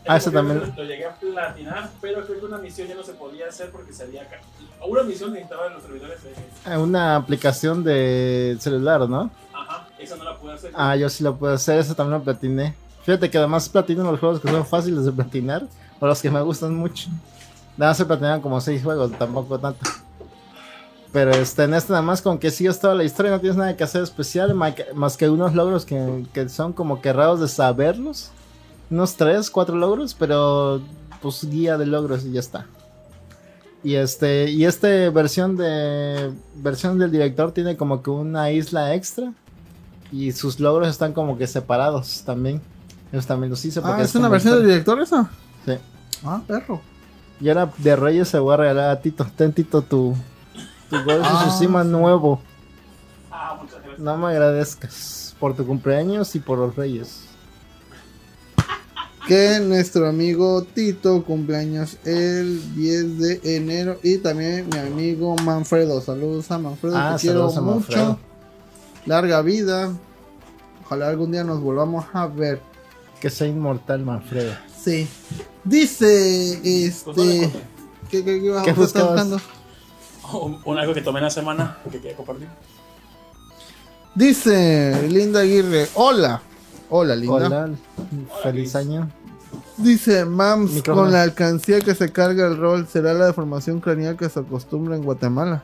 [0.08, 0.74] Ah, Ese también.
[0.76, 3.94] Lo, llegué a platinar, pero creo que una misión ya no se podía hacer porque
[3.94, 4.28] se había.
[4.88, 6.74] Una misión necesitaba los servidores de.
[6.74, 9.30] Eh, Una aplicación de celular, ¿no?
[9.54, 10.72] Ajá, esa no la pude hacer.
[10.74, 12.74] Ah, yo sí lo puedo hacer, eso también lo platiné.
[13.04, 15.68] Fíjate que además platino los juegos que son fáciles de platinar,
[16.00, 17.10] o los que me gustan mucho.
[17.78, 19.80] Nada más se platinan como 6 juegos, tampoco tanto.
[21.12, 23.76] Pero este, en este nada más con que sigues toda la historia, no tienes nada
[23.76, 28.32] que hacer especial, más que unos logros que, que son como que raros de saberlos.
[28.90, 30.82] Unos 3, 4 logros, pero
[31.22, 32.66] pues guía de logros y ya está.
[33.84, 39.32] Y este, y este versión de versión del director tiene como que una isla extra
[40.12, 42.62] y sus logros están como que separados también.
[43.12, 45.30] Ellos también los hice porque Ah, ¿es una versión del director esa?
[45.66, 45.74] Sí.
[46.24, 46.82] Ah, perro.
[47.40, 49.26] Y ahora de Reyes se voy a regalar a Tito.
[49.36, 50.14] Ten Tito tu,
[50.90, 52.42] tu of Ah, nuevo.
[53.32, 54.00] Ah, muchas gracias.
[54.00, 57.29] No me agradezcas por tu cumpleaños y por los Reyes.
[59.30, 64.00] Que nuestro amigo Tito cumpleaños el 10 de enero.
[64.02, 66.02] Y también mi amigo Manfredo.
[66.02, 66.98] Saludos a Manfredo.
[66.98, 67.62] Ah, te quiero mucho.
[67.62, 68.18] Manfredo.
[69.06, 69.94] Larga vida.
[70.84, 72.60] Ojalá algún día nos volvamos a ver.
[73.22, 74.52] Que sea inmortal, Manfredo.
[74.84, 75.08] Sí.
[75.64, 77.04] Dice Pues este.
[77.06, 77.52] conté.
[78.10, 79.40] ¿Qué, qué, qué, ¿Qué qué buscando?
[80.34, 82.48] Un- un- algo que tomé en la semana que quería compartir.
[84.16, 85.88] Dice Linda Aguirre.
[85.94, 86.42] Hola.
[86.90, 87.36] Hola, Linda.
[87.36, 87.70] Hola,
[88.42, 89.12] feliz año.
[89.80, 91.06] Dice Mams, Micrófono.
[91.06, 94.96] con la alcancía que se carga el rol, será la deformación craneal que se acostumbra
[94.96, 95.64] en Guatemala.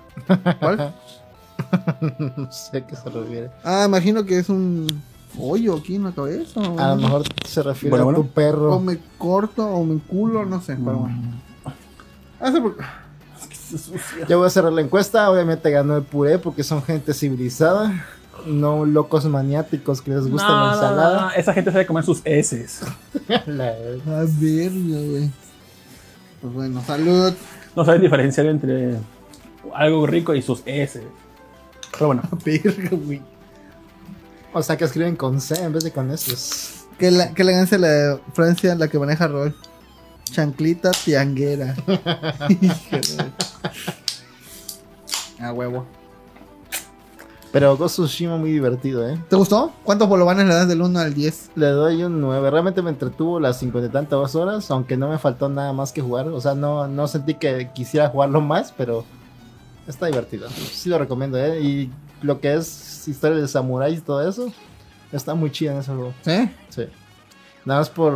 [0.60, 0.96] ¿Cuál?
[2.38, 3.52] no sé a qué se refiere.
[3.64, 4.88] ah, imagino que es un
[5.38, 6.60] hoyo aquí en la cabeza.
[6.62, 8.20] o- A lo mejor se refiere Bueno, a bueno.
[8.22, 8.76] tu perro.
[8.76, 10.76] O me corto o me culo, no sé.
[10.76, 11.16] Pero bueno.
[12.40, 12.52] Ah,
[14.30, 15.30] Yo voy a cerrar la encuesta.
[15.30, 18.06] Obviamente ganó el puré porque son gente civilizada.
[18.46, 21.22] No locos maniáticos que les gusta No, la no, ensalada.
[21.22, 22.82] no, Esa gente sabe comer sus heces.
[23.48, 25.30] La- A ver, güey.
[26.42, 27.34] Pues bueno, salud.
[27.76, 28.98] No saben diferenciar entre
[29.74, 31.04] algo rico y sus heces.
[31.92, 33.22] Pero bueno, Verga, güey.
[34.54, 36.34] O sea que escriben con C en vez de con S.
[37.00, 39.56] Que la, que elegancia la de Francia, la que maneja rol.
[40.32, 41.76] Chanclita tianguera.
[45.40, 45.86] A huevo.
[47.56, 49.18] Pero Ghost Tsushima muy divertido, ¿eh?
[49.30, 49.72] ¿Te gustó?
[49.86, 51.52] ¿Cuántos bolovanes le das del 1 al 10?
[51.56, 52.52] Le doy un 9.
[52.52, 56.02] Realmente me entretuvo las 50 y tantas horas, aunque no me faltó nada más que
[56.02, 56.28] jugar.
[56.28, 59.06] O sea, no, no sentí que quisiera jugarlo más, pero
[59.88, 60.50] Está divertido.
[60.50, 61.62] Sí lo recomiendo, ¿eh?
[61.62, 61.92] Y
[62.22, 64.52] lo que es historia de samuráis y todo eso,
[65.12, 66.14] está muy chido en ese juego.
[66.24, 66.50] ¿Sí?
[66.70, 66.84] Sí.
[67.64, 68.14] Nada más por,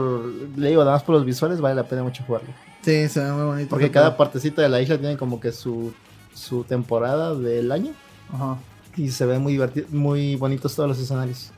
[0.57, 2.49] le digo, nada más por los visuales vale la pena mucho jugarlo.
[2.81, 3.69] Sí, se ve muy bonito.
[3.69, 5.93] Porque cada partecita de la isla tiene como que su,
[6.33, 7.93] su temporada del año.
[8.33, 8.57] Ajá.
[8.99, 11.51] Y se ven muy divertido, muy bonitos todos los escenarios.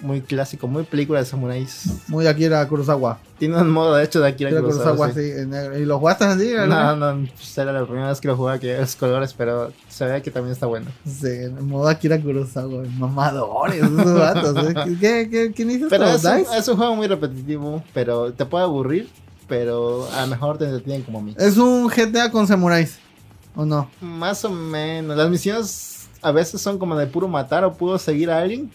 [0.00, 1.86] Muy clásico, muy película de samuráis.
[2.06, 3.18] Muy Akira Kurosawa.
[3.38, 4.96] Tiene un modo de hecho de Akira Akira Kurosawa.
[4.96, 5.32] Kurosawa, sí.
[5.32, 5.38] sí.
[5.38, 5.78] en negro.
[5.78, 6.50] ¿Y los jugaste así?
[6.50, 6.96] No, ¿verdad?
[6.96, 10.20] no, pues era la primera vez que lo jugaba que los colores, pero se ve
[10.20, 10.90] que también está bueno.
[11.06, 12.82] Sí, en el modo Akira Kurosawa.
[12.98, 14.56] Mamadores, esos vatos.
[14.68, 14.74] ¿eh?
[15.00, 19.08] ¿Qué, qué, quién hizo Pero es un juego muy repetitivo, pero te puede aburrir,
[19.48, 21.34] pero a lo mejor te entretienen como a mí.
[21.38, 22.98] Es un GTA con samuráis.
[23.56, 23.90] ¿O no?
[24.02, 25.16] Más o menos.
[25.16, 28.70] Las misiones a veces son como de puro matar o puro seguir a alguien.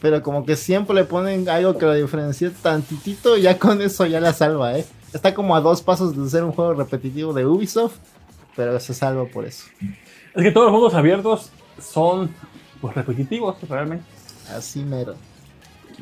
[0.00, 4.06] Pero como que siempre le ponen algo que lo diferencie tantitito y ya con eso
[4.06, 4.86] ya la salva, ¿eh?
[5.12, 7.96] Está como a dos pasos de ser un juego repetitivo de Ubisoft,
[8.56, 9.66] pero se salva por eso.
[10.34, 11.50] Es que todos los juegos abiertos
[11.80, 12.30] son
[12.80, 14.04] pues, repetitivos realmente.
[14.56, 15.16] Así mero.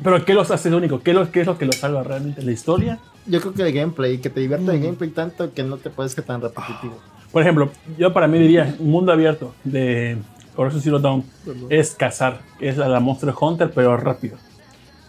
[0.01, 1.01] Pero ¿qué los hace único?
[1.01, 2.41] ¿Qué, es lo que los salva realmente?
[2.41, 2.99] ¿La historia?
[3.25, 4.83] Yo creo que el gameplay, que te divierta el Mm.
[4.83, 6.97] gameplay tanto que no te parezca tan repetitivo.
[7.33, 10.17] Por ejemplo, yo para mí diría, un mundo abierto de
[10.59, 11.23] Horizon Zero Dawn
[11.69, 14.37] es cazar, es a la Monster Hunter, pero rápido.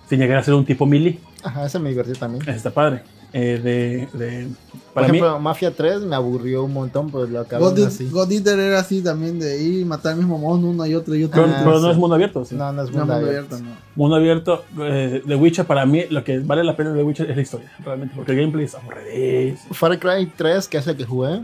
[0.09, 1.19] Sin llegar a ser un tipo melee.
[1.43, 2.43] Ajá, ese me divirtió también.
[2.43, 3.03] Eso está padre.
[3.33, 7.39] Eh, de, de- Por para mí, ejemplo, Mafia 3 me aburrió un montón, pero lo
[7.39, 8.09] acabé God, así.
[8.11, 11.15] God Eater era así también de ir y matar al mismo mono uno y otro
[11.15, 11.41] y otro.
[11.45, 12.45] pero, Ah, pero no es mundo abierto.
[12.45, 12.57] sí.
[12.57, 13.71] No, no es No, mundo abierto, no.
[13.95, 17.31] Mundo abierto, eh, The Witcher para mí, lo que vale la pena de The Witcher
[17.31, 19.75] es la historia, realmente, porque el gameplay es aburridísimo.
[19.75, 21.41] Far Cry 3, que es el que jugué,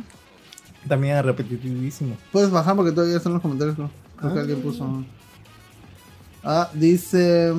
[0.86, 2.16] también era repetitivísimo.
[2.32, 3.90] Puedes bajar porque todavía están los comentarios, creo.
[4.18, 5.04] Creo que alguien puso.
[6.42, 7.52] Ah, dice.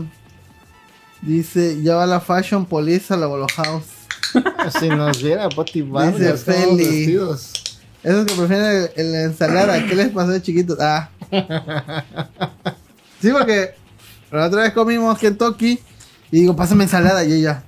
[1.22, 3.86] Dice, ya va la Fashion Police a la Bolo House.
[4.80, 7.16] Si nos viera Poti Vargas, Dice Feli.
[8.04, 10.78] Esos que prefieren el- la ensalada, ¿qué les pasó de chiquitos?
[10.80, 11.10] Ah.
[13.22, 13.74] Sí, porque
[14.32, 15.80] la otra vez comimos Kentucky
[16.32, 17.24] y digo, pásame ensalada.
[17.24, 17.64] Y ella,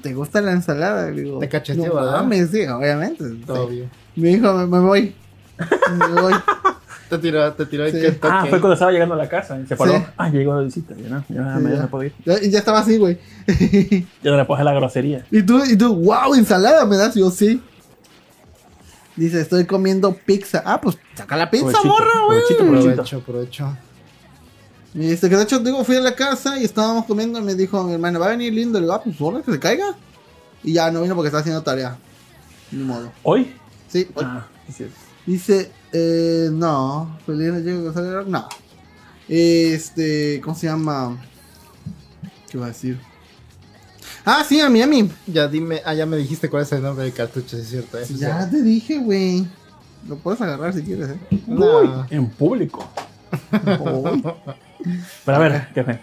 [0.00, 1.10] ¿te gusta la ensalada?
[1.10, 2.12] Y digo, Te cacheteó, no ¿verdad?
[2.22, 3.24] mames, sí, obviamente.
[3.48, 3.86] Obvio.
[4.16, 5.14] Me dijo, me, me voy.
[5.98, 6.34] Me voy.
[7.08, 7.98] Te tiró, te tiró Sí.
[8.22, 9.92] Ah, fue cuando estaba llegando a la casa y se paró.
[9.92, 10.04] Sí.
[10.16, 12.14] Ah, llegó la visita, ya no, ya, Sí, me- ya no puedo ir.
[12.24, 13.18] Ya- estaba así, güey.
[14.22, 15.24] Ya no le puedo hacer la grosería.
[15.30, 17.62] Y tú, y tú, wow, ensalada me das, yo sí.
[19.16, 20.62] Dice, estoy comiendo pizza.
[20.64, 22.40] Ah, pues saca la pizza, Provechito, morra, güey.
[22.88, 23.76] Aprovecho, aprovecho.
[24.94, 27.54] Y dice que de hecho, digo, fui a la casa y estábamos comiendo y me
[27.54, 28.80] dijo mi hermana, va a venir lindo.
[28.80, 29.94] Le digo, ah, pues que se caiga.
[30.64, 31.96] Y ya no vino porque está haciendo tarea.
[32.72, 33.12] Ni modo.
[33.22, 33.54] ¿Hoy?
[33.94, 34.08] Sí.
[34.16, 34.44] Ah.
[35.24, 37.16] Dice, eh, no.
[37.24, 38.48] Feliz González, No.
[39.28, 41.16] Este, ¿cómo se llama?
[42.50, 42.98] ¿Qué iba a decir?
[44.24, 45.08] Ah, sí, a Miami.
[45.28, 47.96] Ya dime, ah, ya me dijiste cuál es el nombre del cartucho, es cierto.
[47.96, 49.46] eso Ya te dije, güey.
[50.08, 51.40] Lo puedes agarrar si quieres, eh.
[51.46, 52.04] No.
[52.10, 52.84] En público.
[55.24, 56.00] Pero a ver, ¿qué fue?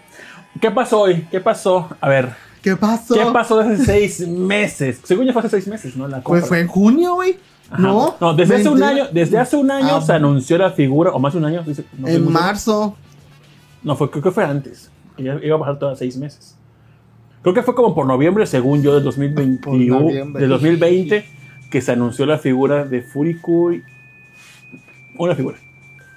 [0.61, 1.27] ¿Qué pasó hoy?
[1.29, 1.89] ¿Qué pasó?
[1.99, 3.15] A ver, ¿Qué pasó?
[3.15, 4.99] ¿qué pasó hace seis meses?
[5.03, 6.07] Según yo fue hace seis meses, ¿no?
[6.07, 6.39] La compra.
[6.41, 7.37] Pues fue en junio, güey.
[7.69, 7.81] Ajá.
[7.81, 10.01] No, No, desde hace un 20 año, desde hace un año Ah.
[10.01, 11.63] se anunció la figura, o más de un año.
[11.65, 12.95] dice- no En marzo.
[13.83, 14.91] No, fue, creo que fue antes.
[15.17, 16.55] ya iba a pasar todas seis meses.
[17.41, 20.41] Creo que fue como por noviembre, según yo, de 2021, Por noviembre.
[20.43, 21.25] de 2020,
[21.71, 23.81] que se anunció la figura de Furikuri.
[25.17, 25.57] Una figura.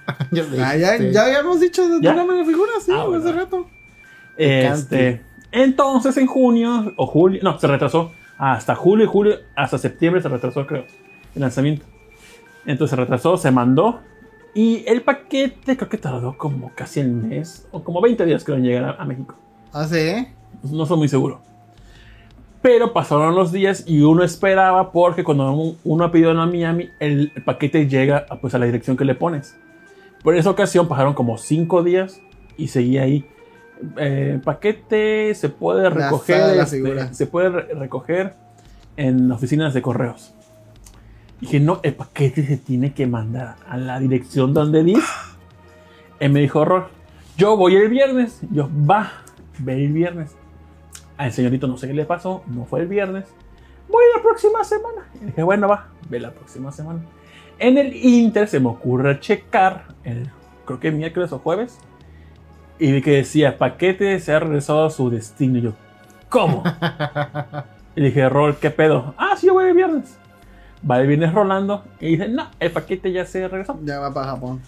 [0.31, 3.23] Ya ya, ya habíamos dicho de de figura, sí, Ah, bueno.
[3.23, 3.67] hace rato.
[4.37, 5.23] Este,
[5.55, 10.67] entonces en junio o julio, no, se retrasó hasta julio, julio, hasta septiembre se retrasó,
[10.67, 10.85] creo,
[11.35, 11.85] el lanzamiento.
[12.65, 13.99] Entonces se retrasó, se mandó
[14.53, 18.57] y el paquete creo que tardó como casi el mes o como 20 días creo
[18.57, 19.35] en llegar a, a México.
[19.73, 20.27] Ah, sí.
[20.71, 21.41] No estoy muy seguro.
[22.61, 26.89] Pero pasaron los días y uno esperaba porque cuando un- uno ha pedido a Miami,
[26.99, 29.55] el, el paquete llega a, pues, a la dirección que le pones.
[30.23, 32.21] Por esa ocasión pasaron como 5 días
[32.57, 33.23] y seguía ahí.
[33.97, 38.35] Eh, paquete se puede recoger, la este, se puede re- recoger
[38.97, 40.33] en oficinas de correos.
[41.41, 45.01] Dije, no, el paquete se tiene que mandar a la dirección donde dice.
[46.19, 46.87] Él me dijo, Rol,
[47.37, 48.39] yo voy el viernes.
[48.51, 49.11] Yo, va,
[49.59, 50.35] ve el viernes.
[51.17, 53.25] Al señorito no sé qué le pasó, no fue el viernes.
[53.89, 55.09] Voy la próxima semana.
[55.21, 57.01] Y dije, bueno, va, ve la próxima semana.
[57.59, 60.29] En el Inter se me ocurre checar, el,
[60.65, 61.77] creo que miércoles o jueves,
[62.79, 65.57] y vi que decía, paquete se ha regresado a su destino.
[65.57, 65.73] Y yo,
[66.29, 66.63] ¿cómo?
[67.95, 69.13] y dije, Rol, ¿qué pedo?
[69.17, 70.17] Ah, sí, yo voy el viernes.
[70.89, 73.79] Va el viernes rolando y dice, no, el paquete ya se regresó.
[73.83, 74.61] Ya va para Japón.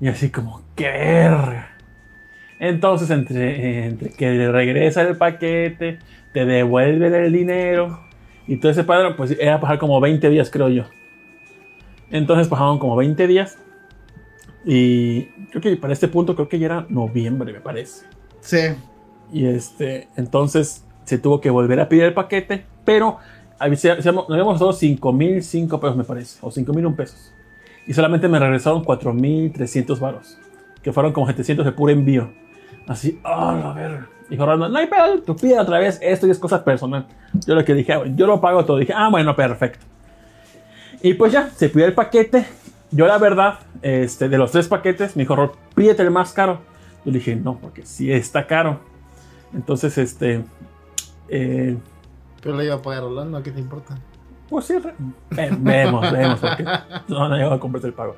[0.00, 1.70] Y así como, qué verga.
[2.58, 5.98] Entonces, entre, entre que le regresa el paquete,
[6.32, 8.00] te devuelven el dinero
[8.46, 10.84] y todo ese padre, pues era pasar como 20 días, creo yo.
[12.10, 13.58] Entonces pasaron como 20 días
[14.66, 18.04] Y creo que para este punto, creo que ya era noviembre, me parece.
[18.40, 18.58] Sí.
[19.32, 23.18] Y este, entonces se tuvo que volver a pedir el paquete, pero
[23.60, 23.86] nos
[24.30, 27.32] habíamos dado 5 mil 5 pesos, me parece, o 5 mil pesos.
[27.86, 30.36] Y solamente me regresaron 4 mil 300 varos,
[30.82, 32.32] que fueron como 700 de puro envío.
[32.88, 34.16] Así, oh, a ver.
[34.28, 37.06] Y Fernando, no hay pedo, tú pide otra vez, esto y es cosa personal.
[37.46, 38.78] Yo lo que dije, ah, yo lo pago todo.
[38.78, 39.86] Dije, ah, bueno, perfecto.
[41.02, 42.44] Y pues ya, se pidió el paquete.
[42.90, 46.60] Yo, la verdad, este, de los tres paquetes, me dijo, pídete el más caro.
[47.04, 48.80] Yo le dije, no, porque sí está caro.
[49.54, 50.44] Entonces, este.
[51.28, 51.76] Eh,
[52.40, 53.98] Pero le iba a pagar Rolando, ¿qué te importa?
[54.48, 54.74] Pues sí,
[55.30, 56.64] vemos, vemos, porque
[57.08, 58.14] no, no llego a comprarte el pago.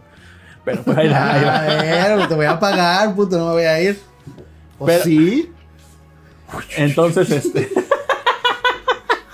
[0.64, 1.58] Pero pues ahí, ahí va.
[1.60, 3.98] A ver, te voy a pagar, puto, no me voy a ir.
[4.84, 5.50] Pero, sí.
[6.76, 7.70] Entonces, este.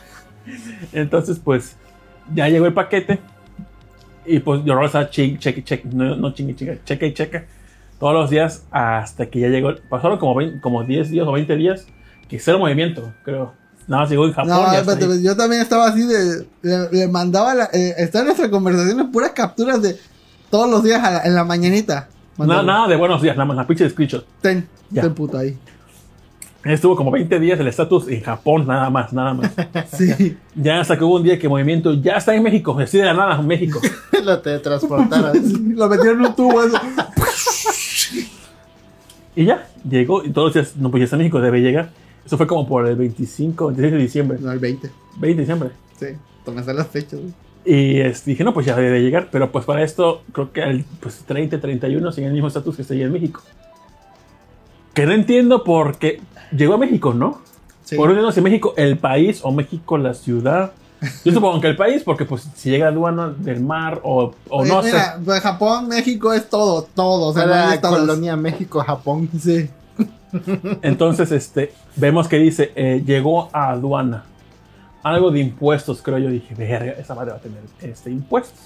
[0.93, 1.77] entonces, pues,
[2.33, 3.21] ya llegó el paquete.
[4.27, 7.45] Y pues yo estaba cheque, cheque, cheque, no, no chingue, chingue, cheque y cheque.
[7.99, 9.75] Todos los días hasta que ya llegó.
[9.89, 11.87] Pasaron como, 20, como 10 días o 20 días
[12.29, 13.53] que cero movimiento, creo.
[13.87, 14.51] Nada más llegó en Japón.
[14.51, 16.47] No, yo también estaba así de.
[16.63, 17.55] Le, mandaba.
[17.55, 19.99] La, eh, está en nuestra conversación puras capturas de
[20.51, 22.09] todos los días en la mañanita.
[22.39, 24.27] Nada, nada de buenos días, nada más la pinche de screenshot.
[24.41, 25.57] Ten, ten puta ahí.
[26.65, 29.53] Estuvo como 20 días el estatus en Japón, nada más, nada más.
[29.93, 30.37] Sí.
[30.55, 33.15] Ya hasta que hubo un día que movimiento ya está en México, así de la
[33.15, 33.81] nada en México.
[34.25, 35.35] Lo teletransportaron.
[35.77, 36.63] Lo metieron en un tubo
[39.37, 41.91] y ya, llegó y todos los días, no, pues ya está en México, debe llegar.
[42.25, 44.39] Eso fue como por el 25, 26 de diciembre.
[44.41, 44.91] No, el 20.
[45.19, 45.71] 20 de diciembre.
[45.99, 46.07] Sí,
[46.45, 47.21] tomaste las fechas.
[47.65, 49.29] Y este, dije, no, pues ya debe llegar.
[49.33, 52.83] Pero pues para esto, creo que el pues, 30, 31 sigue el mismo estatus que
[52.83, 53.43] está en México.
[54.95, 56.21] Que no entiendo porque
[56.57, 57.41] llegó a México, ¿no?
[57.85, 57.97] Sí.
[57.97, 60.73] Por no sé México el país o México la ciudad.
[61.25, 64.65] Yo supongo que el país, porque pues si llega a aduana del mar o, o
[64.65, 65.23] no mira, sé.
[65.25, 67.29] Pues Japón, México es todo, todo.
[67.29, 69.29] O sea, la colonia México, Japón.
[69.39, 69.69] Sí.
[70.83, 74.25] Entonces, este, vemos que dice, eh, llegó a aduana.
[75.03, 76.31] Algo de impuestos, creo yo.
[76.31, 78.59] Dije, verga, esa madre va a tener este, impuestos.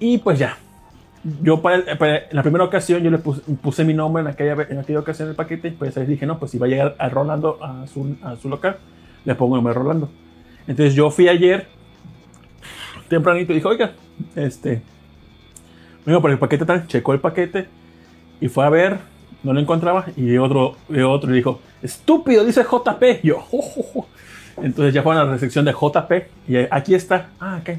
[0.00, 0.58] Y pues ya.
[1.42, 4.98] Yo para, en la primera ocasión yo le puse, mi nombre en aquella, en aquella
[4.98, 5.68] ocasión el paquete.
[5.68, 8.36] Y pues ahí dije, no, pues si va a llegar a Rolando a su, a
[8.36, 8.76] su local,
[9.24, 10.10] le pongo el nombre de Rolando.
[10.66, 11.66] Entonces yo fui ayer,
[13.08, 13.92] tempranito, y dije, oiga,
[14.34, 14.82] este,
[16.04, 17.66] vengo por el paquete tal, checó el paquete
[18.40, 19.12] y fue a ver
[19.42, 23.22] no lo encontraba y otro, y otro le dijo, estúpido, dice JP.
[23.22, 23.44] yo,
[24.62, 26.12] entonces ya fue a la recepción de JP
[26.48, 27.76] y aquí está, ah, ok.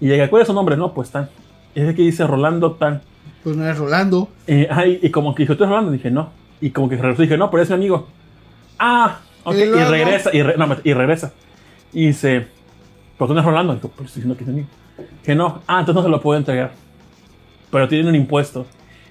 [0.00, 0.76] Y llega, ¿cuál es su nombre?
[0.76, 1.30] No, pues tal.
[1.74, 3.02] Es de que dice Rolando tal.
[3.42, 4.28] Pues no es Rolando.
[4.46, 4.66] Y,
[5.06, 5.92] y como que dijo, ¿tú eres Rolando?
[5.92, 6.30] Dije, no.
[6.60, 8.06] Y como que regresó, dije, no, pero es mi amigo.
[8.78, 9.54] Ah, ok.
[9.54, 11.32] Y, regresa, y, no, y regresa.
[11.92, 12.46] Y dice,
[13.18, 13.74] ¿por qué no es Rolando?
[13.74, 14.68] Dijo, pues estoy diciendo que es mi amigo.
[15.24, 16.72] Que no, ah, entonces no se lo puedo entregar.
[17.70, 18.66] Pero tiene un impuesto.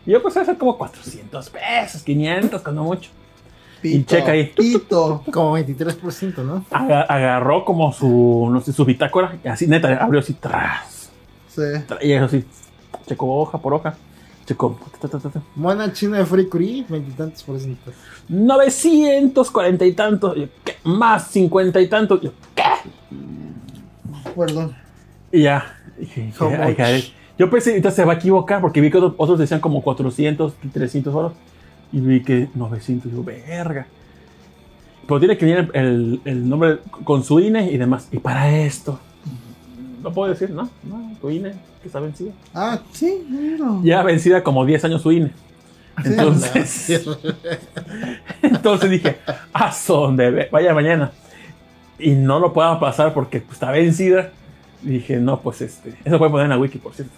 [0.05, 3.09] Y yo pues hacer como 400 pesos, 500, cuando mucho.
[3.83, 4.45] y checa ahí.
[4.55, 5.23] Pito.
[5.31, 6.65] Como 23%, ¿no?
[6.71, 9.37] agarró como su, no sé, su bitácora.
[9.43, 11.00] Y así, neta, abrió así, tras.
[11.55, 11.61] Sí.
[12.01, 12.45] Y eso sí.
[13.07, 13.95] Checó hoja por hoja.
[14.45, 14.77] Checó.
[15.55, 17.91] Mona china de Free veintitantos por ciento.
[18.29, 20.37] 940 y tantos.
[20.83, 22.21] Más 50 y tantos.
[22.21, 22.63] Yo, ¿qué?
[24.35, 24.75] Perdón.
[25.31, 25.77] Y ya.
[25.97, 26.31] Dije,
[27.37, 31.13] yo pensé, que se va a equivocar porque vi que otros, decían como 400, 300
[31.13, 31.33] euros.
[31.91, 33.11] Y vi que 900.
[33.11, 33.87] Yo, verga.
[35.07, 38.07] Pero tiene que venir el, el, nombre con su INE y demás.
[38.11, 38.99] Y para esto,
[40.01, 40.69] no puedo decir, ¿no?
[40.83, 42.31] No, tu INE que está vencida.
[42.53, 43.25] Ah, sí,
[43.59, 43.83] no.
[43.83, 45.31] Ya vencida como 10 años su INE.
[46.03, 46.89] Entonces,
[48.41, 49.17] entonces dije,
[49.53, 50.49] a dónde?
[50.51, 51.11] vaya mañana.
[51.99, 54.31] Y no lo puedo pasar porque pues, está vencida
[54.81, 55.95] dije, no, pues este.
[56.03, 57.13] Eso puede poner en la wiki, por cierto.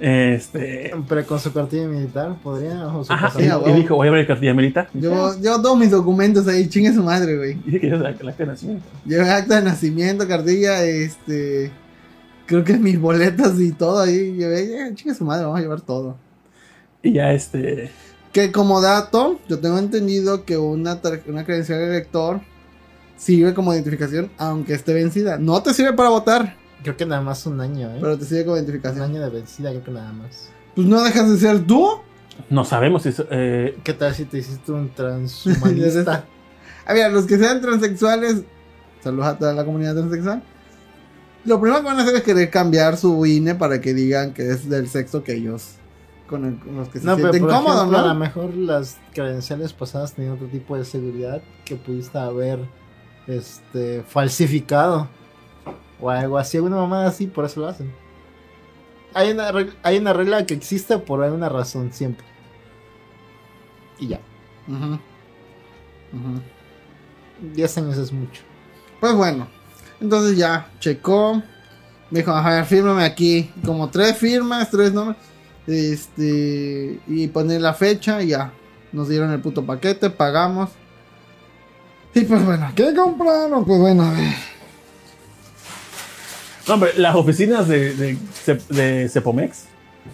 [0.00, 0.92] Este.
[1.08, 2.88] Pero con su cartilla militar, ¿podría?
[2.88, 4.88] O Ajá, y, dijo, voy a ver cartilla militar.
[4.94, 7.54] Yo, yo todos mis documentos ahí, chingue su madre, güey.
[7.64, 8.84] Dice que yo el acta de nacimiento.
[9.04, 11.70] Llevo acta de nacimiento, cartilla, este.
[12.52, 14.34] Creo que mis boletas y todo ahí.
[14.34, 16.18] Llevé, chingue su madre, vamos a llevar todo.
[17.02, 17.90] Y ya este.
[18.30, 22.42] Que como dato, yo tengo entendido que una, una credencial de elector
[23.16, 25.38] sirve como identificación, aunque esté vencida.
[25.38, 27.98] No te sirve para votar Creo que nada más un año, ¿eh?
[28.02, 29.02] Pero te sigue como identificación.
[29.02, 30.50] Un año de vencida, creo que nada más.
[30.74, 31.88] Pues no dejas de ser tú.
[32.50, 33.78] No sabemos si eh...
[33.82, 36.26] ¿Qué tal si te hiciste un transhumanista?
[36.84, 38.42] a ver, los que sean transexuales,
[39.02, 40.42] saludos a toda la comunidad transexual.
[41.44, 44.48] Lo primero que van a hacer es querer cambiar su INE para que digan que
[44.50, 45.72] es del sexo que ellos
[46.28, 47.98] con, los que se no, sienten cómodos, ¿no?
[47.98, 52.60] A lo mejor las credenciales pasadas tenían otro tipo de seguridad que pudiste haber
[53.26, 55.08] este falsificado
[56.00, 57.92] o algo así, una mamá así, por eso lo hacen.
[59.14, 62.24] hay una, reg- hay una regla que existe por alguna razón siempre.
[63.98, 64.20] Y ya.
[64.68, 64.94] Ujú.
[64.94, 66.40] Ujú.
[67.54, 68.42] 10 años es mucho.
[69.00, 69.48] Pues bueno,
[70.02, 71.42] entonces ya checó.
[72.10, 73.50] Me dijo, a ver, fírmame aquí.
[73.64, 75.16] Como tres firmas, tres nombres.
[75.66, 77.00] Este.
[77.08, 78.52] Y poner la fecha y ya.
[78.92, 80.70] Nos dieron el puto paquete, pagamos.
[82.14, 83.64] Y pues bueno, ¿qué compraron?
[83.64, 84.34] Pues bueno, a ver.
[86.68, 88.18] No, hombre, las oficinas de, de,
[88.68, 89.64] de Cepomex.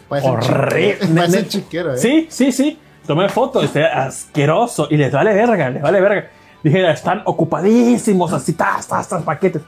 [0.08, 0.98] Horrible.
[1.02, 1.98] un chiquero, ¿eh?
[1.98, 2.78] Sí, sí, sí.
[3.06, 4.86] Tomé fotos, este, asqueroso.
[4.90, 6.30] Y les vale verga, les vale verga.
[6.62, 9.62] Dije, están ocupadísimos, así, tas, tas, tas, paquetes.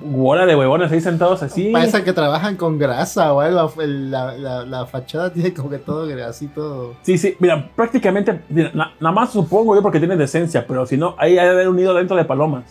[0.00, 1.70] Bola de huevones ahí sentados así.
[1.70, 3.72] Parece que trabajan con grasa o algo.
[3.86, 6.06] La, la, la fachada tiene como que todo
[6.48, 6.94] todo.
[7.02, 10.96] Sí, sí, mira, prácticamente, mira, na- nada más supongo yo porque tiene decencia, pero si
[10.96, 12.64] no, ahí hay de haber un nido dentro de palomas.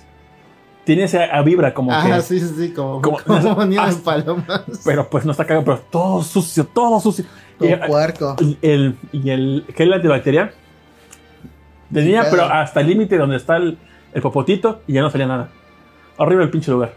[0.84, 2.22] Tiene esa a vibra como Ajá, que.
[2.22, 4.62] sí, sí, sí, como, como- como nido de palomas.
[4.86, 7.26] Pero pues no está cagado, pero todo sucio, todo sucio.
[7.60, 8.36] Y, Todo puerco.
[8.42, 10.52] y el, y el gel antibacterial
[11.94, 12.54] tenía, Sí, pero pedo.
[12.54, 13.78] hasta el límite donde está el,
[14.14, 15.50] el popotito y ya no salía nada.
[16.18, 16.94] Horrible el pinche lugar.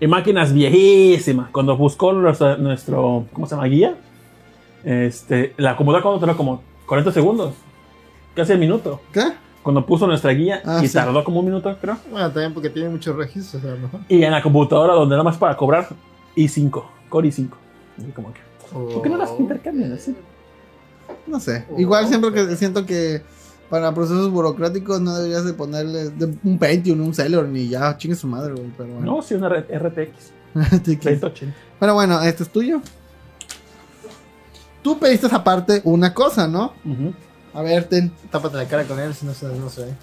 [0.00, 1.50] Y máquinas viejísimas.
[1.50, 3.66] Cuando buscó nuestro, nuestro ¿cómo se llama?
[3.68, 3.94] Guía,
[4.84, 7.54] este, la computadora cuando duró como 40 segundos,
[8.34, 9.00] casi el minuto.
[9.12, 9.22] ¿Qué?
[9.62, 10.94] Cuando puso nuestra guía Ah, y sí.
[10.94, 11.96] tardó como un minuto, creo.
[12.10, 14.00] Bueno, también porque tiene muchos registros, mejor.
[14.08, 15.88] Y en la computadora donde nada más para cobrar
[16.36, 17.48] i5, Core i5.
[18.06, 18.40] Y como que,
[18.72, 19.36] ¿Por qué no las Oh.
[19.38, 20.14] intercambian así?
[21.26, 21.64] No sé.
[21.78, 23.22] Igual siempre que siento que
[23.70, 26.12] para procesos burocráticos no deberías de ponerle
[26.42, 28.70] un Pentium, un Celeron y ya chingue su madre, güey.
[28.76, 29.16] Pero bueno.
[29.16, 30.32] No, sí, una RTX.
[30.92, 31.54] 3080.
[31.80, 32.80] Pero bueno, este es tuyo.
[34.82, 36.74] Tú pediste aparte una cosa, ¿no?
[37.54, 38.12] A ver, ten.
[38.30, 39.94] Tápate la cara con él, si no se, no se ve.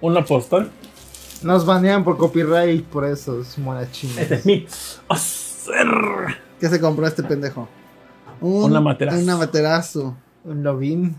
[0.00, 0.70] Una postal.
[1.42, 4.18] Nos banean por copyright por esos monachines.
[4.18, 4.66] Este es mi.
[6.60, 7.68] ¿Qué se compró este pendejo?
[8.40, 9.18] Un, Una materazo.
[9.18, 10.16] Una materazo.
[10.44, 11.16] Un lobin.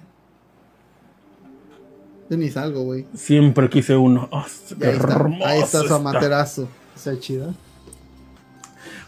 [2.32, 3.06] Yo ni salgo, güey.
[3.14, 4.30] Siempre quise uno.
[4.32, 4.46] Oh,
[4.80, 5.96] qué Ahí está, hermoso ahí está su está.
[5.98, 6.68] amaterazo.
[6.96, 7.54] Está chido.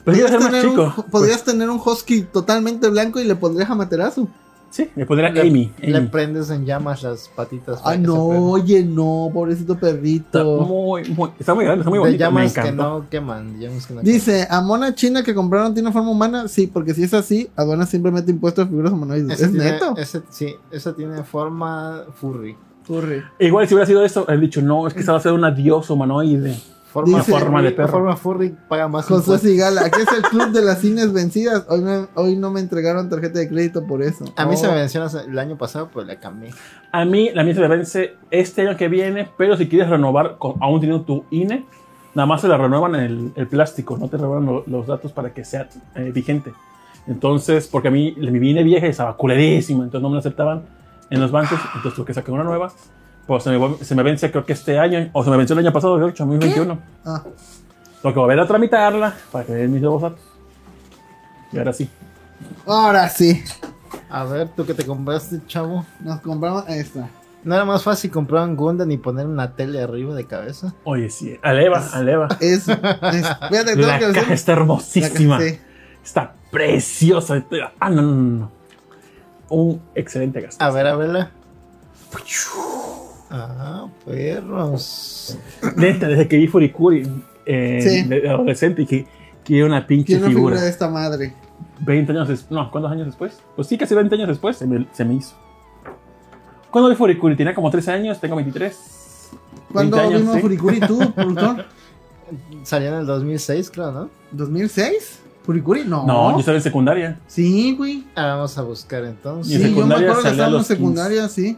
[0.03, 0.93] Pero quiero ser más chico.
[0.97, 4.27] un, podrías tener un husky totalmente blanco y le pondrías amaterazo.
[4.71, 5.71] Sí, me pondría Le- Amy.
[5.77, 6.07] Le Amy.
[6.07, 7.79] prendes en llamas las patitas.
[7.85, 10.43] Ah, no, oye, no, pobrecito Está perrito.
[10.67, 12.31] muy, muy, está muy grande, está muy De bonito.
[12.31, 13.59] Me que no queman.
[13.59, 16.47] Llamas que no Dice, ¿a mona china que compraron tiene forma humana?
[16.49, 19.29] Sí, porque si es así, aduana siempre mete impuestos a figuras humanoides.
[19.39, 19.93] Ese ¿Es tiene- neto?
[19.95, 22.57] Ese, sí, ese tiene forma furry.
[22.83, 23.23] Furry.
[23.39, 25.51] Igual si hubiera sido esto, he dicho, no, es que se va a hacer una
[25.51, 26.55] diosa humanoide.
[26.91, 27.87] Forma, Dice- forma de perro.
[27.89, 29.41] forma furry paga más impuestos.
[29.41, 31.65] Sigala, aquí es el club de las cines vencidas.
[31.67, 34.25] Hoy, me- hoy no me entregaron tarjeta de crédito por eso.
[34.35, 34.71] A mí se Oh.
[34.71, 36.51] me mencionó el año pasado, pero le cambié.
[36.91, 40.37] A mí la mía se le vence este año que viene, pero si quieres renovar,
[40.37, 41.65] con- aún teniendo tu INE,
[42.13, 45.33] nada más se le renuevan el, el plástico, no te renuevan lo- los datos para
[45.33, 46.53] que sea eh, vigente.
[47.07, 50.61] Entonces, porque a mí mi INE vieja estaba culerísima, entonces no me la aceptaban
[51.15, 52.71] en los bancos, entonces tuve que sacar una nueva.
[53.27, 55.59] Pues se me, se me vence creo que este año, o se me venció el
[55.65, 56.77] año pasado, de 2021.
[57.05, 57.23] Ah,
[58.01, 60.19] Tengo que volver a tramitarla para que den mis nuevos datos.
[61.51, 61.89] Y ahora sí.
[62.65, 63.41] ahora sí.
[64.09, 65.85] A ver, tú que te compraste, chavo.
[66.01, 67.07] Nos compramos esta.
[67.43, 70.73] ¿No era más fácil comprar un Gundam y poner una tele arriba de cabeza?
[70.83, 71.37] Oye, sí.
[71.43, 72.27] Aleva, aleva.
[72.39, 75.39] Es, es- fíjate, La que caja decir- está la hermosísima.
[75.39, 75.59] sí.
[76.03, 77.43] Está preciosa.
[77.79, 78.51] Ah, no, no, no.
[79.55, 80.63] Un excelente gasto.
[80.63, 81.31] A ver, a verla.
[83.29, 85.37] Ah, perros.
[85.75, 87.03] Neta, desde que vi Furikuri
[87.45, 88.03] eh, Sí.
[88.07, 89.07] de adolescente y que
[89.43, 90.55] quiero una pinche una figura.
[90.55, 91.33] figura de esta madre.
[91.81, 92.51] 20 años después.
[92.51, 93.39] No, ¿cuántos años después?
[93.55, 95.35] Pues sí, casi 20 años después se me, se me hizo.
[96.71, 97.35] ¿Cuándo vi Furikuri?
[97.35, 99.29] Tenía como 13 años, tengo 23.
[99.71, 100.41] ¿Cuándo 20 años, vimos sí.
[100.41, 101.65] Furikuri tú, productor?
[102.63, 104.09] Salió en el 2006, creo, ¿no?
[104.35, 105.19] ¿2006?
[105.43, 105.83] ¿Furikuri?
[105.85, 106.05] No.
[106.05, 107.19] No, yo estaba en secundaria.
[107.27, 108.05] Sí, güey.
[108.15, 109.47] Ah, vamos a buscar entonces.
[109.53, 110.75] Sí, yo me secundaria acuerdo que salía estábamos en los 15.
[110.75, 111.57] secundaria, sí.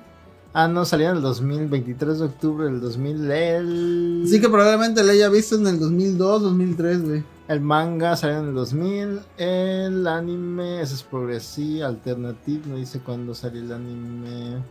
[0.54, 3.30] Ah, no, salió en el 2023 de octubre del 2000.
[3.32, 4.24] El...
[4.28, 7.24] Sí que probablemente la haya visto en el 2002, 2003, güey.
[7.48, 9.20] El manga salió en el 2000.
[9.38, 12.62] El anime, ese es progresivo, alternative.
[12.68, 14.64] No dice cuándo salió el anime.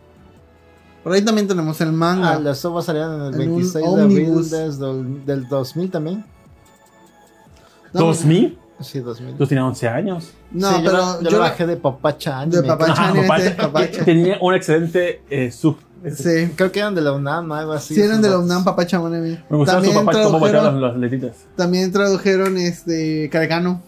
[1.03, 2.31] Por ahí también tenemos el manga.
[2.31, 6.25] Ah, las ovas salieron en el En un 26 de abril desde- del 2000 también.
[7.93, 8.57] No, ¿2000?
[8.81, 9.35] Sí, 2000.
[9.37, 10.31] Tú tenías 11 años.
[10.51, 12.61] No, Sí, yo pero yo, yo la- bajé de Papacha Anime.
[12.61, 13.07] De Papacha.
[13.07, 13.87] Anime, papá, ese, papá.
[14.05, 15.77] Tenía un excelente eh, sub.
[16.13, 16.51] Sí.
[16.55, 17.95] Creo que eran de la UNAM, algo así.
[17.95, 19.39] Sí, eran de la UNAM, papá Chamonemi.
[19.49, 21.35] Me gustaba su También papá cómo tradujeron, las, letitas.
[21.55, 23.81] también tradujeron este Carecano.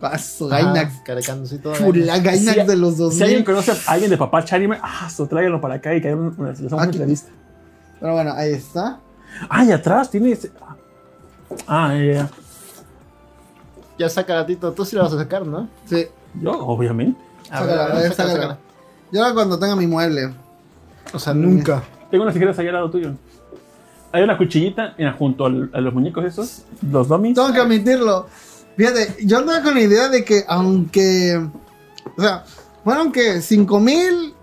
[0.00, 0.94] Paso, Gainax.
[0.94, 1.74] Ajá, Caracancito.
[1.74, 3.44] Fula Gainax Si- de los Si alguien 2000.
[3.44, 6.60] conoce a alguien de papá Anime, ah, so, tráiganlo para acá y que una, hagamos
[6.72, 6.92] una Aquí.
[6.92, 7.30] entrevista.
[8.00, 9.00] Pero bueno, ahí está.
[9.50, 10.36] Ah, y atrás tiene.
[11.66, 12.30] Ah, ya, ya.
[13.98, 15.68] Ya saca gatito, tú sí lo vas a sacar, ¿no?
[15.86, 16.06] Sí.
[16.40, 17.20] Yo, obviamente.
[17.50, 18.54] A Sácala, ver, a ver, sácala, sácala.
[18.54, 18.58] sácala.
[19.28, 20.34] Yo cuando tenga mi mueble.
[21.12, 21.82] O sea, nunca.
[22.10, 23.12] Tengo unas tijeras ahí al lado tuyo.
[24.12, 27.34] Hay una cuchillita, mira, junto al- a los muñecos esos, los dummies.
[27.34, 28.26] Tengo que admitirlo.
[28.76, 31.48] Fíjate, yo andaba con la idea de que aunque.
[32.16, 32.44] O sea,
[32.84, 34.34] fueron que 5000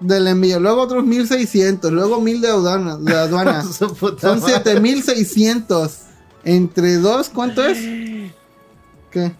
[0.00, 2.96] del envío, luego otros 1600, luego 1000 de aduana.
[2.98, 3.62] De aduana.
[3.64, 3.90] Son
[4.40, 4.40] madre.
[4.54, 5.98] 7600.
[6.44, 7.78] Entre dos, ¿cuánto es?
[9.10, 9.32] ¿Qué?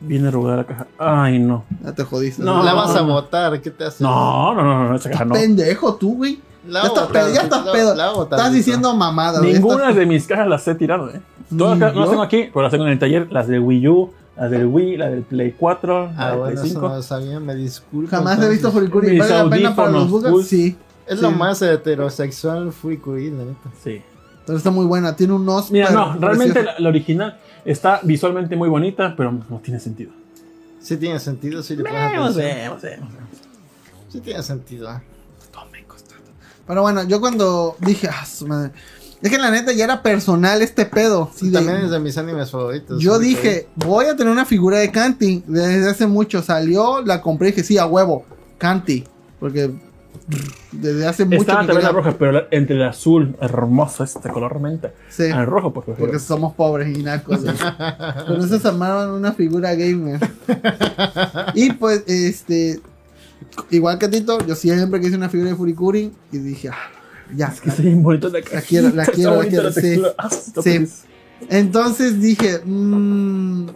[0.00, 0.86] Viene arrugada la caja.
[0.98, 1.64] Ay, no.
[1.84, 2.42] Ya te jodiste.
[2.42, 2.62] No.
[2.64, 4.02] La vas a botar, ¿qué te hace?
[4.02, 5.34] No, no, no, no, esa caja no.
[5.34, 6.40] Pendejo tú, güey.
[6.66, 7.94] La Ya estás pedo, ya estás la- pedo.
[7.94, 9.54] la Estás diciendo mamada, güey.
[9.54, 11.20] Ninguna Estás- de mis cajas las he tirado, eh.
[11.56, 13.30] Todas las- no las tengo aquí, pero las tengo en el taller.
[13.32, 16.52] Las del Wii U, las del Wii, la del Play 4, la Ah, del bueno,
[16.54, 16.88] Play eso 5.
[16.88, 18.10] no lo sabía, me disculpo.
[18.10, 18.90] Jamás he visto entonces.
[18.90, 19.18] Furikuri.
[19.18, 20.42] ¿Vale la pena para los full.
[20.42, 20.76] Sí.
[21.06, 23.70] Es lo más heterosexual Furikuri, la neta.
[23.82, 24.00] Sí.
[24.46, 25.14] Pero está muy buena.
[25.14, 25.70] Tiene un os.
[25.70, 30.10] Mira, no, realmente la original está visualmente muy bonita, pero no tiene sentido.
[30.80, 33.08] Sí tiene sentido, sí le pones Vemos, vemos, vemos.
[34.10, 34.88] Sí tiene sentido.
[36.66, 38.72] Pero bueno, yo cuando dije, ah, su madre.
[39.20, 41.30] Es que la neta ya era personal este pedo.
[41.34, 43.00] sí, de- También es de mis animes favoritos.
[43.00, 45.44] yo dije, voy a tener una figura de Kanti.
[45.46, 48.24] Desde hace mucho salió, la compré y dije, sí, a huevo,
[48.58, 49.04] Kanti.
[49.38, 49.72] Porque
[50.72, 54.58] desde hace mucho Estaba también la roja, pero la- entre el azul, hermoso este color
[54.60, 56.10] menta, Sí, al rojo, pues prefiero.
[56.10, 57.40] porque somos pobres y nacos.
[57.40, 60.20] Con eso se armaron una figura gamer.
[61.54, 62.80] y pues, este.
[63.70, 66.12] Igual que Tito, yo siempre quise una figura de Furikuri.
[66.30, 66.90] Y dije, ah,
[67.36, 67.46] ya.
[67.48, 70.00] Es que está bien bonito la La quiero, la quiero, la quiero, sí.
[70.18, 70.86] Ah, Sí.
[71.50, 73.66] Entonces dije, mm,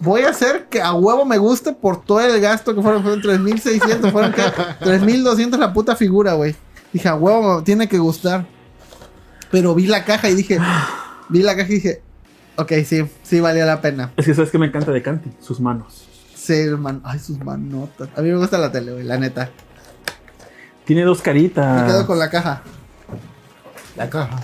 [0.00, 3.20] voy a hacer que a huevo me guste por todo el gasto que fueron, fueron
[3.22, 4.42] 3600, fueron que
[4.80, 6.54] 3200 la puta figura, güey.
[6.92, 8.46] Dije, a huevo me tiene que gustar.
[9.50, 10.58] Pero vi la caja y dije,
[11.28, 12.02] vi la caja y dije,
[12.56, 14.12] ok, sí, sí valía la pena.
[14.16, 16.06] Es que sabes que me encanta de Kanti, sus manos.
[16.34, 18.08] Sí, hermano, ay, sus manotas.
[18.16, 19.50] A mí me gusta la tele, güey, la neta.
[20.84, 21.84] Tiene dos Me caritas.
[21.90, 22.62] quedo con la caja.
[23.96, 24.30] La caja.
[24.36, 24.42] Ah,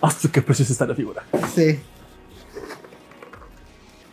[0.00, 1.22] su, qué preciosa está la figura.
[1.54, 1.78] Sí.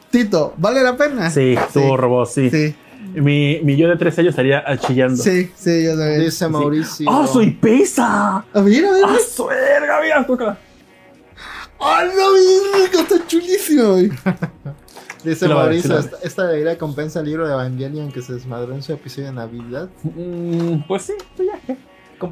[0.10, 1.30] Tito, ¿vale la pena?
[1.30, 2.50] Sí, tuvo robot, sí.
[2.50, 2.76] Sí,
[3.16, 5.22] Mi, mi yo de 13 años estaría chillando.
[5.22, 6.22] sí, sí, yo también.
[6.22, 7.10] Dice Mauricio.
[7.12, 8.38] ¡Ah, soy pesa!
[8.54, 10.00] A ver, a ver, ¡Ah, su verga!
[10.02, 10.58] Mira, tócala.
[11.80, 13.00] ¡Ay, no, rico!
[13.00, 14.12] Está chulísimo, güey.
[15.24, 18.34] Dice Sí lo Mauricio, sí esta, esta debería compensa el libro de Evangelion que se
[18.34, 19.90] desmadró en su episodio de Navidad.
[20.04, 21.76] Mm, pues sí, pues ya.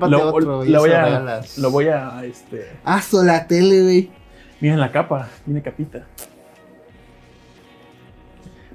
[0.08, 2.68] Lo, otro y lo voy a, lo voy a, este...
[2.84, 4.12] Ah, so la tele, güey.
[4.60, 6.06] Mira la capa, tiene capita.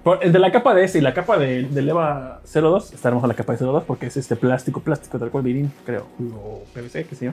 [0.02, 3.26] Por- entre la capa de ese y la capa de, del EVA 02, está hermosa
[3.26, 6.06] la capa de 02 porque es este plástico, plástico tal cual virín, creo.
[6.34, 7.32] O PVC, qué sé yo.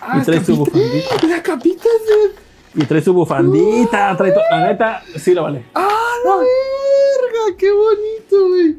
[0.00, 0.78] Ah, y trae su capita.
[0.78, 1.26] bufandita.
[1.28, 2.82] La capita, güey.
[2.82, 5.64] Y trae su bufandita, trae to- La neta, sí lo vale.
[5.74, 5.88] ¡Ah,
[6.24, 7.56] la verga!
[7.58, 8.76] ¡Qué bonito, güey!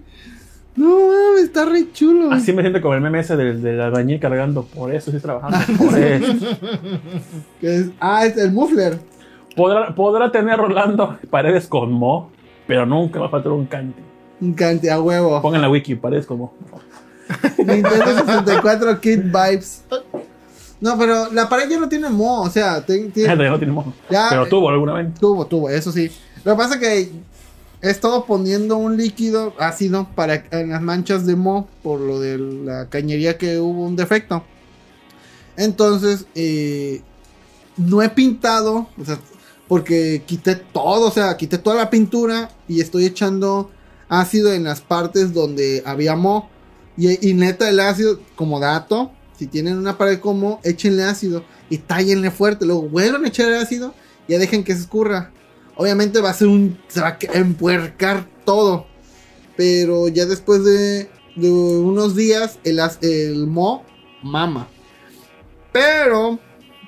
[0.75, 2.31] No mames, está re chulo.
[2.31, 4.63] Así me siento como el meme ese del, del albañil cargando.
[4.63, 5.57] Por eso estoy trabajando.
[5.77, 6.33] Por eso.
[7.61, 8.99] Es- ah, es el muffler.
[9.55, 12.31] Podrá, podrá tener Rolando paredes con mo,
[12.67, 14.01] pero nunca va a faltar un cante.
[14.41, 15.41] Un cante a huevo.
[15.41, 16.53] Pongan la wiki, paredes con mo.
[17.57, 19.83] Nintendo 64 Kid Vibes.
[20.81, 22.41] No, pero la pared ya no tiene mo.
[22.41, 23.93] O sea, tiene- Gente, no tiene mo.
[24.09, 25.13] Ya, Pero eh, tuvo alguna vez.
[25.19, 26.09] Tuvo, tuvo, eso sí.
[26.43, 27.11] Lo que pasa es que
[27.83, 32.37] he estado poniendo un líquido ácido para en las manchas de mo por lo de
[32.37, 34.41] la cañería que hubo un defecto.
[35.57, 37.01] Entonces, eh,
[37.75, 39.19] no he pintado, o sea,
[39.67, 43.69] porque quité todo, o sea, quité toda la pintura y estoy echando
[44.07, 46.49] ácido en las partes donde había mo.
[46.95, 52.31] Y, neta, el ácido, como dato, si tienen una pared como, échenle ácido y tállenle
[52.31, 52.65] fuerte.
[52.65, 53.93] Luego vuelvan a echar el ácido
[54.25, 55.32] y ya dejen que se escurra.
[55.75, 56.77] Obviamente va a ser un.
[56.87, 58.85] Se va a empuercar todo.
[59.55, 63.83] Pero ya después de, de unos días, el, mo
[64.21, 64.67] mama.
[65.71, 66.39] Pero,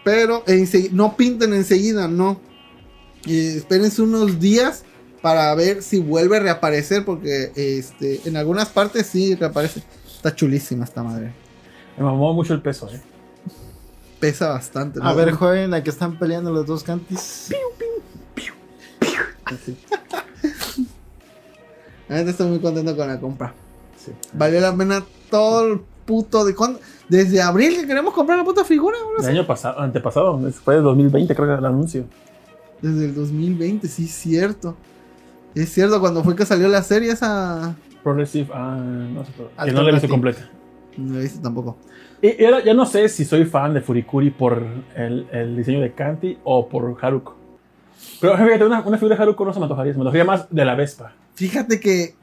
[0.04, 0.44] pero,
[0.92, 2.40] no pinten enseguida, no.
[3.28, 4.84] Eh, espérense unos días
[5.22, 7.06] para ver si vuelve a reaparecer.
[7.06, 9.84] Porque este, en algunas partes sí reaparece.
[10.16, 11.34] Está chulísima esta madre.
[11.98, 13.02] Me mamó mucho el peso, eh.
[14.20, 15.00] Pesa bastante.
[15.04, 17.20] A ver, joven, aquí están peleando los dos cantis.
[17.20, 17.56] Así.
[22.08, 23.54] La neta estoy muy contento con la compra.
[23.98, 24.12] Sí.
[24.34, 26.80] Valió la pena todo el puto de cuándo.
[27.10, 29.24] Desde abril que queremos comprar la puta figura, bro.
[29.24, 32.06] El año pasado, antepasado, fue de 2020, creo que era el anuncio.
[32.82, 34.76] Desde el 2020, sí, cierto.
[35.56, 37.76] Es cierto, cuando fue que salió la serie esa.
[38.04, 39.32] Progressive, ah, no sé,
[39.66, 40.50] que no la he visto completa.
[40.98, 41.78] No lo he visto tampoco.
[42.22, 44.62] Y, ahora ya no sé si soy fan de Furikuri por
[44.96, 47.35] el, el diseño de Kanti o por Haruko.
[48.22, 50.46] Pero fíjate, una, una figura de Haruko no se me antojaría, se me antojaría más
[50.50, 51.14] de la Vespa.
[51.36, 52.16] Fíjate que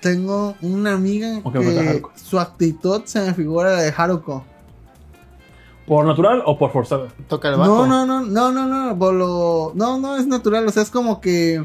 [0.00, 2.12] tengo una amiga Ok, me gusta que Haruko.
[2.14, 4.44] su actitud se me figura la de Haruko.
[5.86, 7.08] ¿Por natural o por forzado?
[7.28, 7.86] Toca el bajo.
[7.86, 10.90] No, no, no, no, no, no, por lo- no, no, es natural, o sea, es
[10.90, 11.64] como que,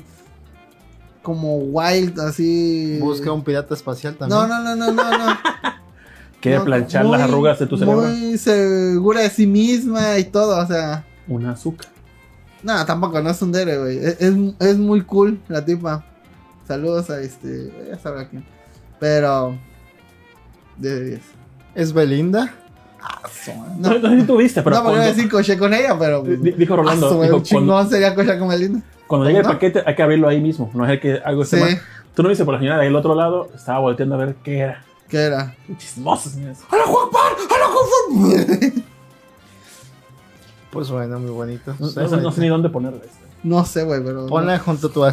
[1.21, 2.97] como wild, así.
[3.01, 4.39] Busca un pirata espacial también.
[4.39, 5.37] No, no, no, no, no, no.
[6.41, 8.01] Quiere No, planchar muy- las arrugas de tu cerebro.
[8.01, 11.05] Muy segura de sí misma y todo, o sea.
[11.27, 11.87] Una azúcar.
[12.63, 13.97] No, tampoco, no es un dere, güey.
[13.97, 16.03] Es, es, es muy cool la tipa.
[16.67, 17.71] Saludos a este.
[17.89, 18.45] Ya sabrá quién.
[18.99, 19.57] Pero.
[20.77, 21.21] De 10.
[21.75, 22.53] ¿Es Belinda?
[23.79, 25.57] No, No, no, sé si tú viste, pero no, porque iba a cuando, decir coche
[25.57, 26.21] con ella, pero.
[26.23, 28.81] di- dijo Rolando, Ah, su- dijo, un chingón cuando, sería coche con Belinda.
[29.07, 29.51] cuando llegue el ¿No?
[29.51, 31.63] paquete hay que abrirlo ahí mismo, no es el que algo esté Sí.
[31.63, 31.81] mal.
[32.15, 34.85] Tú no viste por la señora del otro lado, estaba volteando a ver qué era.
[35.09, 35.53] ¿Qué era?
[35.77, 36.59] Chismoso, señores.
[36.71, 37.33] ¡Hola, Juan Pan!
[37.49, 38.83] ¡Hola, Juan!
[40.73, 41.73] Pues bueno, muy bonito.
[41.79, 43.17] No, sé, no sé ni dónde ponerle esto.
[43.43, 44.25] No sé, güey, pero.
[44.27, 45.03] Ponla junto a tu,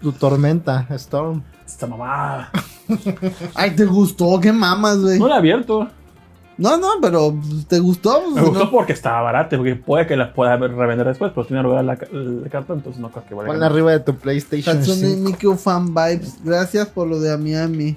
[0.00, 1.42] tu tormenta, Storm.
[1.66, 2.50] Esta mamá.
[3.54, 4.40] Ay, ¿te gustó?
[4.40, 5.18] ¿Qué mamas, güey?
[5.18, 5.88] No la he abierto.
[6.56, 7.34] No, no, pero
[7.68, 8.20] ¿te gustó?
[8.22, 8.70] Pues, Me gustó no.
[8.70, 12.48] porque estaba barata, porque puede que la pueda revender después, pero tiene la, ca- la
[12.50, 13.50] carta, entonces no creo que valga.
[13.52, 15.20] Ponla arriba de tu PlayStation Hatsune 5.
[15.30, 16.36] Miku Fan Vibes.
[16.44, 17.96] Gracias por lo de a Miami.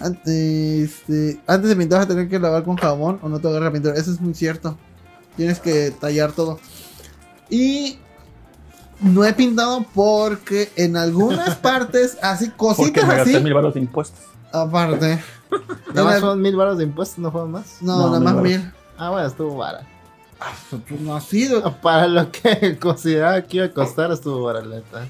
[0.00, 3.48] An- este, antes de pintar vas a tener que lavar con jabón o no te
[3.48, 3.94] agarra la pintura.
[3.94, 4.78] Eso es muy cierto.
[5.38, 6.58] Tienes que tallar todo.
[7.48, 7.98] Y
[9.00, 13.44] no he pintado porque en algunas partes, así Porque cositas me gasté así.
[13.44, 14.20] mil baros de impuestos.
[14.52, 15.22] Aparte.
[15.94, 17.78] Nada más son mil baros de impuestos, no fueron más.
[17.80, 18.70] No, No, nada más mil.
[18.98, 19.86] Ah, bueno, estuvo barato.
[20.88, 21.62] Pues no ha sido.
[21.80, 25.06] Para lo que consideraba que iba a costar, estuvo barata.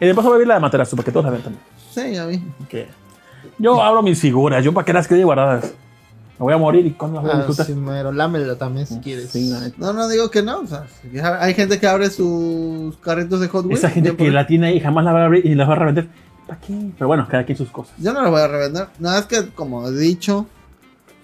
[0.00, 1.62] Y de paso voy a ver la de Materazo, porque todos la ven también.
[1.92, 2.42] Sí, ya vi.
[2.68, 2.88] Que
[3.58, 5.72] yo abro mis figuras, yo para que las quede guardadas.
[6.38, 8.12] Me voy a morir y cuando las voy a Ah, sí, mero.
[8.12, 9.30] Lámela también si quieres.
[9.30, 9.76] Sí, la neta.
[9.78, 10.60] No, no digo que no.
[10.60, 10.86] O sea,
[11.40, 13.78] hay gente que abre sus carritos de Hot Wheels.
[13.78, 15.64] Esa gente Yo que por- la tiene ahí jamás la va a abrir y la
[15.66, 16.08] va a revender.
[16.46, 16.90] ¿Para qué?
[16.98, 17.94] Pero bueno, cada quien sus cosas.
[17.98, 18.88] Yo no lo voy a revender.
[18.98, 20.46] Nada es que, como he dicho,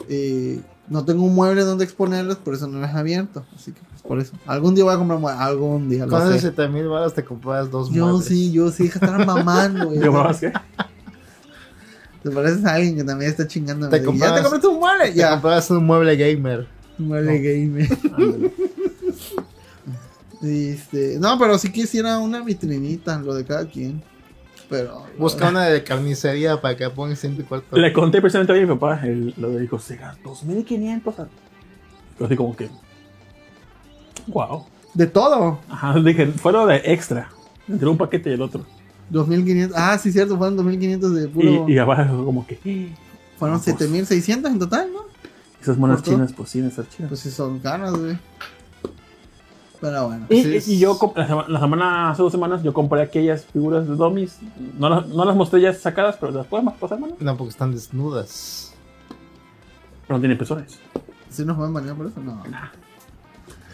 [0.09, 3.45] eh, no tengo un mueble donde exponerlos, por eso no los he abierto.
[3.55, 4.33] Así que, pues, por eso.
[4.47, 5.41] Algún día voy a comprar un mueble.
[5.41, 6.41] Algún día, Con esos sé.
[6.41, 8.27] 7 mil baros te comprabas dos Yo muebles.
[8.29, 10.01] sí, yo sí, están mamando, güey.
[10.01, 10.53] Yo, ¿más qué?
[12.23, 13.89] Te pareces a alguien que también está chingando.
[13.89, 15.11] Te ¿Ya te compraste un mueble?
[15.11, 15.31] Te Ya.
[15.33, 16.67] comprabas un mueble gamer.
[16.99, 17.89] Un mueble gamer.
[18.17, 18.53] Ándale.
[20.43, 24.03] Este, no, pero sí quisiera una vitrinita, lo de cada quien.
[24.69, 25.05] Pero.
[25.19, 27.77] Busca una de carnicería para que pongas en tu cuarto.
[27.77, 31.15] Le conté precisamente a mi papá el- lo de dijo, Sega, 2500.
[32.19, 32.69] Yo así como que.
[34.29, 34.65] Wow.
[34.95, 35.61] De todo.
[35.69, 37.31] Ajá, dije, fue lo de extra.
[37.69, 38.65] Entre un paquete y el otro.
[39.11, 39.77] 2500.
[39.79, 41.69] Ah, sí, cierto, fueron 2500 de puro.
[41.69, 42.59] Y, y abajo como que.
[42.65, 42.95] "Eh,
[43.39, 43.77] fueron no, pues.
[43.79, 45.01] 7600 en total, ¿no?
[45.61, 47.09] Esas monas chinas, pues sí, ser chinas.
[47.09, 48.19] Pues sí, son caras, güey.
[49.81, 50.27] Pero bueno.
[50.29, 53.87] Y, Sí, y- yo la, sema- la semana, hace dos semanas, yo compré aquellas figuras
[53.89, 54.39] de dummies.
[54.79, 57.17] No, las- no las mostré ya sacadas, pero las podemos pasar, mano.
[57.19, 58.73] No, porque están desnudas.
[60.07, 60.79] Pero no tienen impresores.
[61.31, 62.21] ¿Sí nos pueden banear por eso?
[62.21, 62.43] No.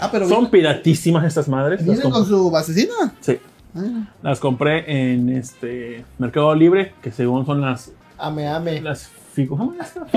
[0.01, 1.81] Ah, pero Son piratísimas estas madres.
[1.85, 2.95] Las, viene con su basecina.
[3.21, 3.39] sí,
[3.75, 8.81] Ah, las compré en este Mercado Libre, que según son las, Ame, ame.
[8.81, 9.09] las.
[9.09, 9.73] Figma.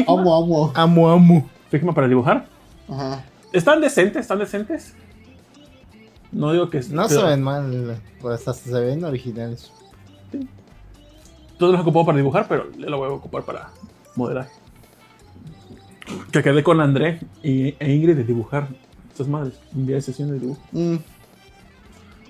[0.08, 0.72] amo, amo.
[0.74, 1.50] Amo, amo.
[1.70, 2.48] Figma para dibujar.
[2.90, 3.24] Ajá.
[3.54, 4.96] Están decentes, están decentes.
[6.32, 9.72] No digo que No pero- se ven mal, pues hasta se ven originales.
[11.60, 13.70] Todos los ocupado para dibujar, pero yo lo voy a ocupar para
[14.16, 14.50] modelaje.
[16.32, 18.68] Que quedé con André y, e Ingrid de dibujar
[19.12, 19.60] estas madres.
[19.76, 20.62] Un día de sesión de dibujo.
[20.72, 20.96] Mm.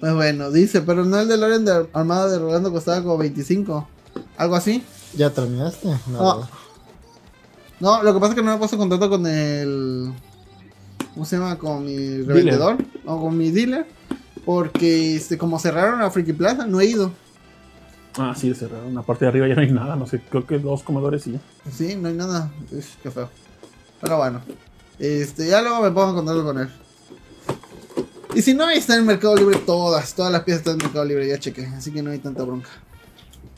[0.02, 3.88] Pues bueno, dice, pero no el de Loren de Armada de Rolando costaba como 25.
[4.36, 4.84] Algo así.
[5.16, 5.90] ¿Ya terminaste?
[6.08, 6.40] No.
[6.40, 6.50] No.
[7.80, 10.12] No, lo que pasa es que no me he puesto en contacto con el.
[11.14, 11.56] ¿Cómo se llama?
[11.60, 12.78] Con mi revendedor.
[13.06, 13.86] O con mi dealer.
[14.44, 17.12] Porque este, como cerraron la Friki Plaza, no he ido.
[18.18, 18.96] Ah, sí, cerraron.
[18.96, 19.96] La parte de arriba ya no hay nada.
[19.96, 21.40] No sé, creo que dos comedores y ya.
[21.72, 22.52] Sí, no hay nada.
[22.72, 23.30] Uy, qué feo.
[24.02, 24.42] Pero bueno.
[24.98, 26.70] Este, ya luego me pongo en contacto con él.
[28.34, 30.14] Y si no, ahí está en Mercado Libre todas.
[30.14, 31.66] Todas las piezas están en Mercado Libre, ya chequé.
[31.68, 32.70] Así que no hay tanta bronca.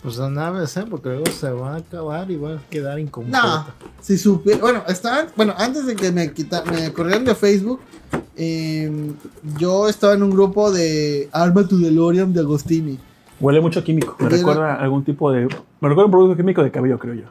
[0.01, 0.85] Pues naves, ¿eh?
[0.89, 3.39] Porque luego se va a acabar y va a quedar incompleto.
[3.41, 3.65] No,
[4.01, 4.59] si supiera.
[4.59, 5.27] Bueno, estaban.
[5.37, 7.79] Bueno, antes de que me quita, me corrieran de Facebook,
[8.35, 9.13] em,
[9.57, 12.99] yo estaba en un grupo de Arma tu DeLorean de Agostini.
[13.39, 14.17] Huele mucho a químico.
[14.19, 15.43] Me recuerda a algún tipo de.
[15.79, 17.25] Me recuerda a un producto químico de cabello, creo yo.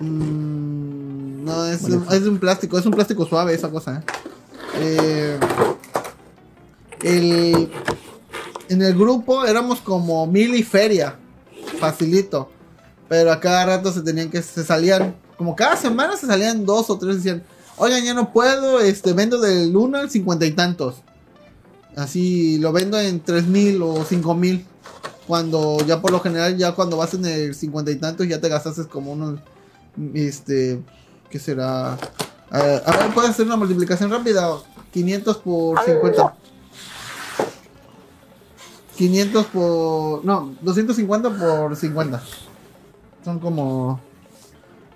[0.00, 3.98] Mm, no, es, Bueno, un- es un plástico, es un plástico suave esa cosa.
[3.98, 4.02] ¿eh?
[4.78, 5.38] Eh,
[7.02, 7.70] el,
[8.68, 11.16] en el grupo éramos como mil y feria,
[11.78, 12.50] facilito.
[13.08, 15.14] Pero a cada rato se tenían que, se salían.
[15.36, 17.44] como cada semana se salían dos o tres y decían,
[17.76, 20.96] oigan, ya no puedo, este, vendo del 1 al cincuenta y tantos.
[21.96, 24.66] Así lo vendo en tres mil o cinco mil.
[25.26, 28.48] Cuando ya por lo general, ya cuando vas en el cincuenta y tantos, ya te
[28.48, 29.40] gastaste como unos,
[30.14, 30.82] este,
[31.30, 31.96] ¿qué será?
[32.50, 32.82] a ver,
[33.14, 34.58] puedes hacer una multiplicación rápida.
[34.92, 36.34] 500 por 50.
[38.96, 40.24] 500 por.
[40.24, 42.22] No, 250 por 50.
[43.24, 44.00] Son como.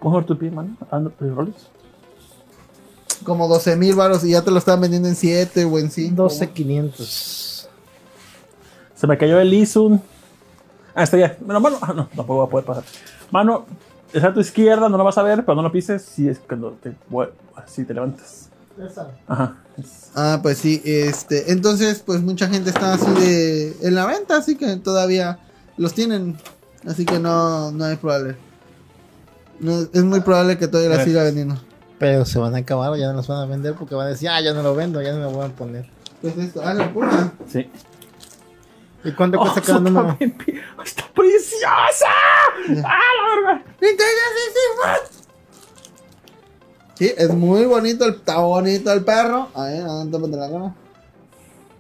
[0.03, 0.77] Mejor tu pie, mano.
[0.91, 1.71] Ando, roles
[3.25, 6.15] como 12 mil baros y ya te lo estaban vendiendo en 7 o en 5.
[6.15, 7.69] 12,500.
[8.95, 10.01] Se me cayó el Isun.
[10.95, 11.37] Ah, está ya.
[11.41, 12.85] Bueno, mano, ah, no, tampoco va a poder pasar.
[13.31, 13.67] Mano,
[14.13, 16.39] es a tu izquierda, no lo vas a ver, pero no lo pises si es
[16.41, 16.95] cuando te,
[17.57, 18.50] así te levantas.
[19.27, 19.57] Ajá.
[20.15, 24.57] Ah, pues sí, este, entonces, pues mucha gente está así de en la venta, así
[24.57, 25.39] que todavía
[25.77, 26.37] los tienen,
[26.87, 28.37] así que no, no hay probable.
[29.93, 31.57] es muy probable que todavía la siga vendiendo.
[31.99, 34.11] Pero se van a acabar o ya no los van a vender porque van a
[34.11, 35.89] decir, ah, ya no lo vendo, ya no me voy a poner.
[36.21, 37.33] Pues esto, ah, la pura.
[37.47, 37.71] Sí.
[39.05, 40.17] ¿Y cuánto oh, cuesta cada número?
[40.85, 42.07] ¡Está preciosa!
[42.85, 43.65] ¡Ah, la verga!
[47.01, 49.49] Sí, es muy bonito, está bonito el perro.
[49.55, 49.81] Ahí,
[50.13, 50.75] tópate la cara.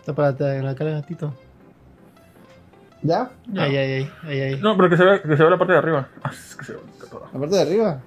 [0.06, 1.34] Tópate la cara, gatito.
[3.02, 3.30] ¿Ya?
[3.54, 4.60] Ahí, ahí, ahí, ahí, ahí.
[4.62, 6.08] No, pero que se vea, que se vea la parte de arriba.
[6.22, 6.78] Ah, es que se ve
[7.34, 8.00] La parte de arriba.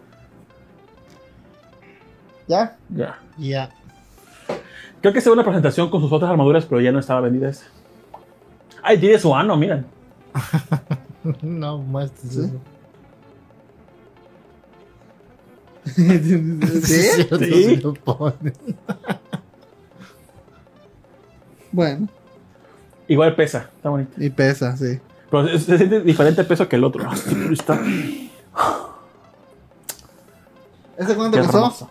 [2.47, 2.77] ¿Ya?
[2.89, 3.19] Ya.
[3.37, 3.69] Ya.
[5.01, 7.47] Creo que se ve una presentación con sus otras armaduras, pero ya no estaba vendida
[7.47, 7.67] esa.
[8.81, 9.85] Ay, tiene su ano, miren.
[11.43, 12.51] no, más ¿Sí?
[16.83, 17.01] ¿Sí?
[17.39, 17.83] ¿Sí?
[21.71, 22.07] bueno.
[23.07, 24.11] Igual pesa, está bonito.
[24.17, 24.99] Y pesa, sí.
[25.29, 27.09] Pero se, siente diferente peso que el otro.
[27.51, 27.81] Está...
[30.97, 31.89] ¿Ese cuánto pesó?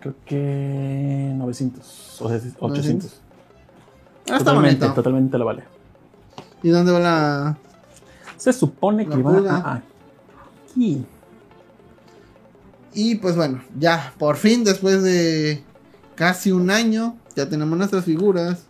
[0.00, 3.20] Creo que 900 o 800.
[4.30, 4.92] Ah, está bonito.
[4.92, 5.64] Totalmente lo vale.
[6.62, 7.56] ¿Y dónde va la...?
[8.36, 9.82] Se supone que va
[10.70, 11.04] aquí.
[12.94, 15.62] Y pues bueno, ya por fin después de
[16.14, 18.66] casi un año ya tenemos nuestras figuras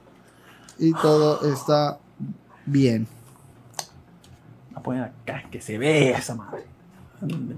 [0.78, 1.98] y todo está
[2.66, 3.06] bien.
[4.74, 6.64] a poner acá, que se vea esa madre.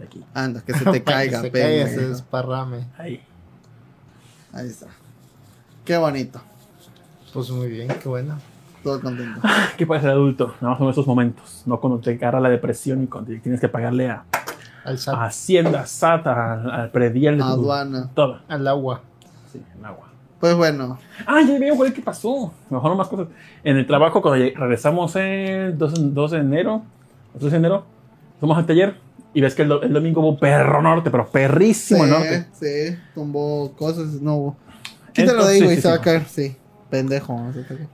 [0.04, 0.24] Aquí.
[0.34, 2.86] Anda, que se te caiga, que se caiga, se desparrame.
[2.98, 3.22] Ahí.
[4.52, 4.88] Ahí está.
[5.84, 6.40] Qué bonito.
[7.32, 8.38] Pues muy bien, qué bueno.
[8.82, 9.40] Todo contento.
[9.76, 10.54] ¿Qué puede ser adulto?
[10.60, 11.62] Nada más en esos momentos.
[11.66, 14.24] No cuando te agarra la depresión y cuando tienes que pagarle a,
[14.84, 17.40] Hacienda, SAT, al, predial.
[17.40, 18.10] Aduana.
[18.14, 18.40] Todo.
[18.48, 19.00] Al agua.
[19.52, 20.08] Sí, al agua.
[20.40, 20.98] Pues bueno.
[21.26, 22.52] Ah, ya veo qué pasó.
[22.68, 23.28] Mejor más cosas.
[23.62, 26.82] En el trabajo, cuando regresamos el 2, de enero,
[27.40, 27.84] 2 de enero,
[28.40, 28.96] fuimos al taller
[29.32, 32.46] y ves que el, domingo hubo perro norte, pero perrísimo sí, norte.
[32.52, 34.56] Sí, tumbó cosas, no hubo.
[35.12, 36.56] Quítalo de ahí, güey, se va a caer, sí.
[36.90, 37.40] Pendejo.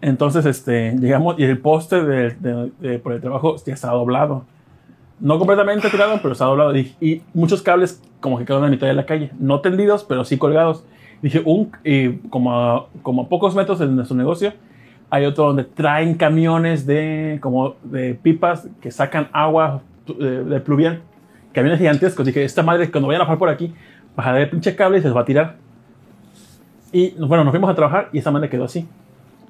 [0.01, 4.45] Entonces, este, llegamos y el poste de, por el trabajo ya estaba doblado.
[5.21, 6.77] No completamente tirado, pero estaba doblado.
[6.77, 9.31] Y, muchos cables como que quedaron en la mitad de la calle.
[9.39, 10.85] No tendidos, pero sí colgados.
[11.23, 11.71] Dije, un,
[12.31, 14.55] como, a, como a pocos metros de nuestro negocio,
[15.11, 21.03] hay otro donde traen camiones de, como de pipas que sacan agua de, de pluvial
[21.53, 22.27] camiones gigantescos.
[22.27, 23.73] Dije, esta madre, cuando vayan a bajar por aquí,
[24.17, 25.57] bajará el pinche cable y se los va a tirar.
[26.93, 28.87] Y bueno, nos fuimos a trabajar y esa madre quedó así.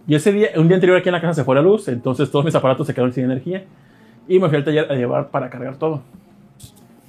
[0.07, 2.31] Y ese día, un día anterior aquí en la casa se fue la luz, entonces
[2.31, 3.65] todos mis aparatos se quedaron sin energía.
[4.29, 6.03] Y me fui al taller a llevar para cargar todo.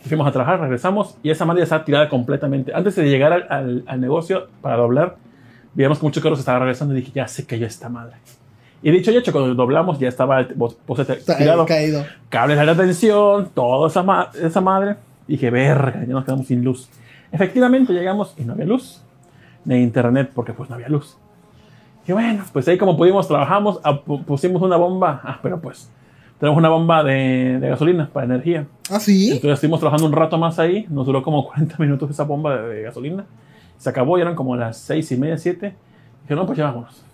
[0.04, 2.74] Fuimos a trabajar, regresamos y esa madre ya estaba tirada completamente.
[2.74, 5.18] Antes de llegar al, al, negocio para doblar,
[5.76, 8.16] vimos que muchos carros estaban regresando y dije, ya se cayó esta madre.
[8.84, 11.66] Y dicho y hecho, cuando doblamos ya estaba el poste tirado.
[11.66, 12.04] Caído.
[12.30, 14.96] Cables de la tensión, toda esa, esa madre.
[15.28, 16.90] Y dije, verga, ya nos quedamos sin luz.
[17.32, 19.02] Efectivamente llegamos y no había luz.
[19.66, 21.16] Ni internet porque pues no había luz.
[22.08, 25.22] Y bueno, pues ahí como pudimos trabajamos, ah, pusimos una bomba.
[25.24, 25.92] Ah, pero pues
[26.42, 28.66] tenemos una bomba de, de, gasolina para energía.
[28.90, 29.28] Ah, sí.
[29.28, 30.88] Entonces estuvimos trabajando un rato más ahí.
[30.90, 33.26] Nos duró como 40 minutos esa bomba de, gasolina.
[33.78, 35.76] Se acabó y eran como las 6 y media, 7.
[36.24, 37.06] Dije, no, pues ya vámonos.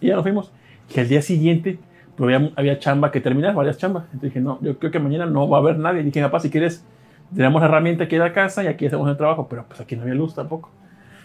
[0.00, 0.52] Y ya nos fuimos
[0.88, 1.80] que al día siguiente
[2.16, 4.04] pues, había, había, chamba que terminar, varias chambas.
[4.04, 6.02] Entonces dije, no, yo creo que mañana no va a haber nadie.
[6.02, 6.84] Y dije, papá, si quieres,
[7.34, 9.96] tenemos la herramienta aquí en la casa y aquí hacemos el trabajo, pero pues aquí
[9.96, 10.70] no había luz tampoco.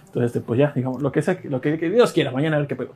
[0.08, 2.76] Entonces, pues ya, digamos, lo que, sea, lo que, Dios quiera, mañana a ver qué
[2.76, 2.94] pedo.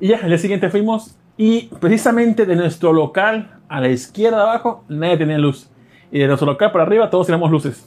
[0.00, 4.42] Y ya, al día siguiente fuimos y precisamente de nuestro local a la izquierda de
[4.42, 5.70] abajo, nadie tenía luz.
[6.12, 7.82] Y de nuestro local para arriba, todos teníamos luces.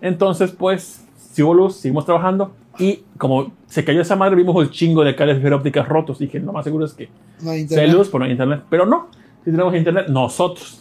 [0.00, 2.52] Entonces, pues, si hubo luz, seguimos trabajando.
[2.78, 6.20] Y como se cayó esa madre, vimos el chingo de cables de ópticas rotos.
[6.20, 7.08] Dije, lo más seguro es que
[7.42, 7.92] no hay internet.
[7.92, 8.62] luz, pero no hay internet.
[8.70, 9.08] Pero no,
[9.44, 10.80] si tenemos internet, nosotros.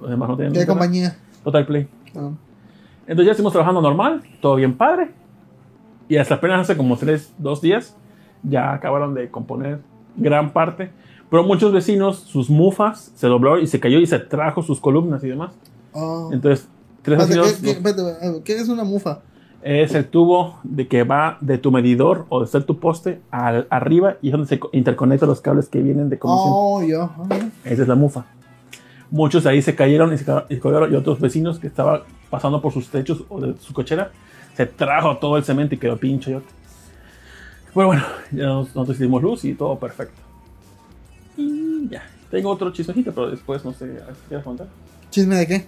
[0.00, 0.52] Los demás no tienen.
[0.52, 1.16] ¿Qué compañía?
[1.44, 1.86] Total Play.
[2.16, 2.30] Ah.
[3.02, 5.12] Entonces ya estuvimos trabajando normal, todo bien padre.
[6.08, 7.96] Y hasta apenas hace como tres, dos días,
[8.42, 9.78] ya acabaron de componer
[10.16, 10.90] gran parte.
[11.30, 15.22] Pero muchos vecinos, sus mufas, se dobló y se cayó y se trajo sus columnas
[15.24, 15.52] y demás.
[15.92, 16.30] Oh.
[16.32, 16.68] Entonces,
[17.02, 17.52] tres vecinos...
[17.54, 19.20] ¿qué, qué- espérate, ¿qué es una mufa?
[19.62, 23.66] Es el tubo de que va de tu medidor o de ser tu poste al,
[23.70, 26.52] arriba y es donde se co- interconectan los cables que vienen de conexión.
[26.54, 27.10] Oh, yo.
[27.18, 27.38] ah.
[27.64, 28.26] Esa es la mufa.
[29.10, 30.24] Muchos de ahí se cayeron y se
[30.60, 34.12] colgaron y otros vecinos que estaban pasando por sus techos o de su cochera
[34.56, 36.42] se trajo todo el cemento y quedó pincho.
[37.74, 40.20] Pero bueno, ya nos- nosotros hicimos luz y todo perfecto.
[41.36, 42.02] Y ya.
[42.30, 43.98] Tengo otro chismecito, pero después no sé.
[44.28, 44.66] ¿Quieres contar?
[45.10, 45.66] ¿Chisme de qué?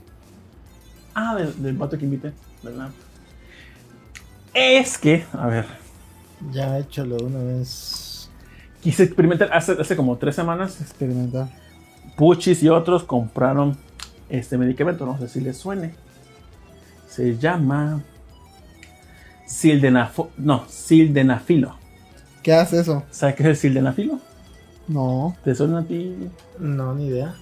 [1.14, 2.32] Ah, del, del vato que invité.
[2.62, 2.90] ¿Verdad?
[4.54, 5.66] Es que, a ver,
[6.50, 8.30] Ya échalo de una vez.
[8.80, 10.80] quise experimentar hace, hace como tres semanas.
[10.80, 11.48] Experimentar.
[12.16, 13.76] Puchis y otros compraron
[14.28, 15.94] este medicamento, no sé si les suene.
[17.08, 18.02] Se llama
[19.46, 21.76] sildenafo, no, sildenafilo.
[22.42, 23.04] ¿Qué hace eso?
[23.10, 24.20] ¿Sabes qué es el sildenafilo?
[24.88, 25.36] No.
[25.44, 26.30] ¿Te suena a ti?
[26.58, 27.34] No, ni idea.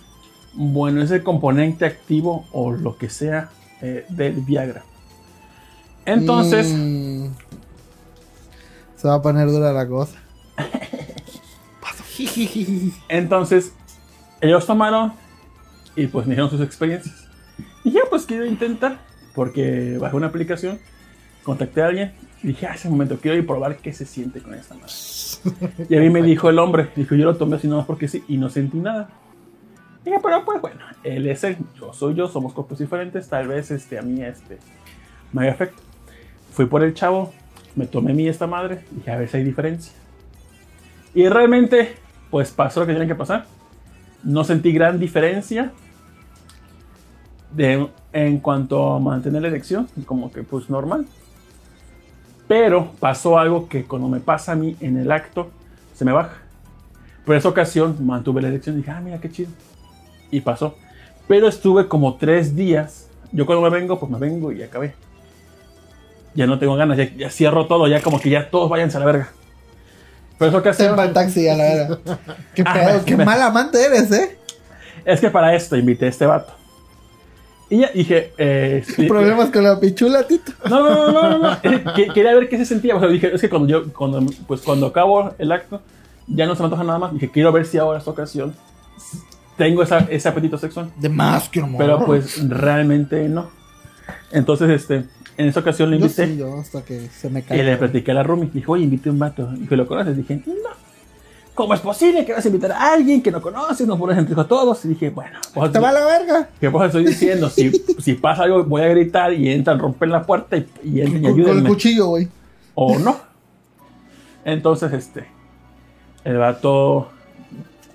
[0.54, 3.50] Bueno, es el componente activo o lo que sea
[3.80, 4.84] eh, del Viagra.
[6.04, 7.26] Entonces, Mm.
[8.96, 10.18] Se va a poner dura la cosa.
[13.08, 13.72] entonces,
[14.40, 15.12] ellos tomaron
[15.94, 17.28] y pues me dijeron sus experiencias.
[17.84, 18.98] Y ya pues quiero intentar,
[19.34, 20.78] porque bajé una aplicación,
[21.42, 24.40] contacté a alguien y dije, ah, ese momento quiero ir a probar qué se siente
[24.40, 24.92] con esta madre.
[25.88, 28.24] Y a mí me dijo el hombre, dijo, yo lo tomé así nomás porque sí,
[28.28, 29.08] y no sentí nada.
[30.02, 33.48] Y dije, pero pues bueno, él es él, yo soy yo, somos cuerpos diferentes, tal
[33.48, 34.58] vez este, a mí este,
[35.32, 35.82] me haga efecto.
[36.52, 37.32] Fui por el chavo,
[37.74, 39.92] me tomé mi esta madre, dije, a ver si hay diferencia.
[41.14, 41.96] Y realmente,
[42.30, 43.46] pues pasó lo que tenía que pasar.
[44.22, 45.72] No sentí gran diferencia
[47.52, 51.06] de, en cuanto a mantener la erección, como que pues normal.
[52.48, 55.50] Pero pasó algo que cuando me pasa a mí en el acto,
[55.94, 56.36] se me baja.
[57.24, 59.50] Por esa ocasión mantuve la erección y dije, ah, mira qué chido.
[60.30, 60.76] Y pasó.
[61.26, 63.08] Pero estuve como tres días.
[63.32, 64.94] Yo cuando me vengo, pues me vengo y acabé.
[66.34, 69.00] Ya no tengo ganas, ya, ya cierro todo, ya como que ya todos váyanse a
[69.00, 69.28] la verga.
[70.38, 71.98] Esa Se ocasión, va el taxi a la verga.
[72.54, 74.38] Qué pedo, me- qué me- mal amante eres, ¿eh?
[75.04, 76.52] es que para esto invité a este vato.
[77.68, 80.52] Y ya dije, eh, sí, Problemas con la pichula, Tito.
[80.70, 81.52] No, no, no, no, no, no.
[81.64, 82.94] Eh, que- Quería ver qué se sentía.
[82.96, 85.80] O sea, dije, es que cuando yo, cuando, pues cuando acabo el acto,
[86.28, 87.12] ya no se me antoja nada más.
[87.12, 88.54] Dije, quiero ver si ahora esta ocasión
[89.56, 90.90] tengo esa, ese apetito sexual.
[90.96, 93.50] De más que no Pero pues realmente no.
[94.30, 95.04] Entonces, este,
[95.36, 97.62] en esa ocasión le Yo invité sí, yo hasta que se me y cae.
[97.64, 98.46] le platiqué a la Rumi.
[98.52, 99.48] Dije, oye, invité a un vato.
[99.60, 100.16] Y que lo conoces.
[100.16, 100.52] Dije, no.
[101.56, 103.86] ¿Cómo es posible que vas a invitar a alguien que no conoces?
[103.86, 104.84] No pones entre a todos.
[104.84, 106.48] Y dije, bueno, pues, Te va a la verga.
[106.60, 107.48] ¿Qué pues estoy diciendo?
[107.48, 111.24] Si, si pasa algo, voy a gritar y entran, rompen la puerta y, y entren
[111.24, 112.28] y Con, con el cuchillo, güey.
[112.74, 113.16] O no.
[114.44, 115.26] Entonces, este.
[116.24, 117.08] El vato.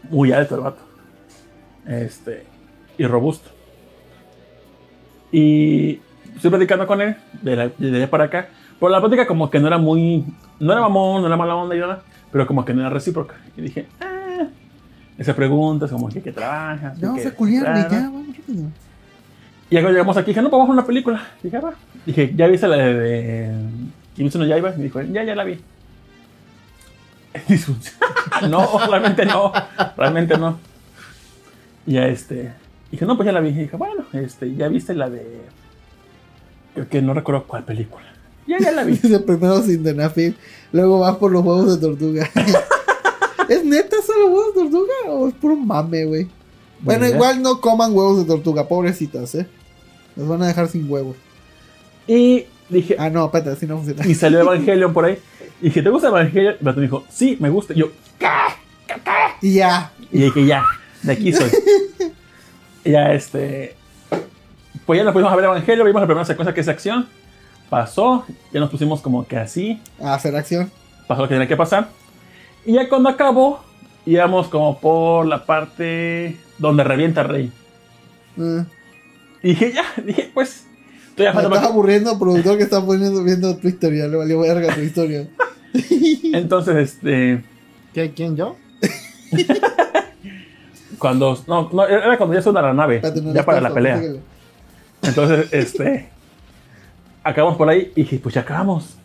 [0.10, 0.82] Muy alto el vato.
[1.88, 2.46] Este.
[2.98, 3.50] Y robusto.
[5.32, 6.00] Y
[6.36, 8.50] estoy platicando con él, de, la- de allá para acá.
[8.80, 10.26] Pero la plática como que no era muy...
[10.60, 12.02] No era mamón, no era mala onda y nada.
[12.32, 13.36] Pero como que no era recíproca.
[13.58, 14.48] Y dije, ah.
[15.18, 16.98] Esas preguntas, como que, ¿qué trabajas?
[17.00, 17.84] Ya vamos ¿Qué- a culiar, güey.
[17.84, 17.92] tal?
[17.92, 18.64] Ya, vamos rápido.
[19.70, 21.22] Y cuando llegamos aquí, dije, no, pues vamos a una película.
[21.44, 21.74] Dije, "Ah, va.
[22.06, 23.56] Dije, ¿ya viste la de, de
[24.16, 24.72] Kimetsu no Yaiba?
[24.72, 25.60] Me dijo, ya, ya la vi.
[28.50, 29.52] no, realmente no.
[29.98, 30.58] Realmente no.
[31.86, 32.52] Y ya este.
[32.92, 33.50] Dije, no, pues ya la vi.
[33.50, 35.42] Y dije, bueno, este, ya viste la de.
[36.74, 38.06] Creo que no recuerdo cuál película.
[38.48, 38.94] Ya, ya la vi.
[39.02, 40.36] Dice primero sin denafil,
[40.72, 42.30] luego vas por los huevos de tortuga.
[43.50, 46.28] ¿Es neta solo huevos de tortuga o es puro mame, güey?
[46.80, 49.46] Bueno, igual no coman huevos de tortuga, pobrecitas, ¿eh?
[50.16, 51.16] Los van a dejar sin huevos.
[52.08, 54.06] Y dije, Ah, no, espérate, así no funciona.
[54.08, 55.18] y salió Evangelion por ahí.
[55.62, 56.56] Y dije, ¿te gusta Evangelion?
[56.60, 57.74] El vato me dijo, sí, me gusta.
[57.74, 57.92] Y yo,
[59.42, 59.92] Y ya.
[60.12, 60.64] Y dije, ya,
[61.04, 61.50] de aquí soy.
[62.84, 63.76] Y ya, este.
[64.86, 67.08] Pues ya nos pudimos a ver Evangelio, vimos la primera secuencia que es acción.
[67.72, 70.70] Pasó, ya nos pusimos como que así, A hacer acción.
[71.08, 71.88] pasó lo que tenía que pasar.
[72.66, 73.64] Y ya cuando acabó,
[74.06, 77.50] íbamos como por la parte donde revienta Rey.
[78.38, 78.66] Ah.
[79.42, 80.68] Y dije, ya, dije, pues.
[81.12, 84.06] Estoy Me estás aburriendo, productor, que está poniendo, viendo tu historia.
[84.06, 85.30] Le valió verga tu historia.
[86.34, 87.42] Entonces, este.
[87.94, 88.58] ¿Qué, ¿Quién yo?
[91.00, 91.42] Cuando.
[91.48, 92.98] No, no, era cuando ya suena la nave.
[92.98, 94.02] Espérate, no ya para la pelea.
[95.04, 96.10] Entonces, este.
[97.24, 98.96] Acabamos por ahí y dije, pues ya acabamos.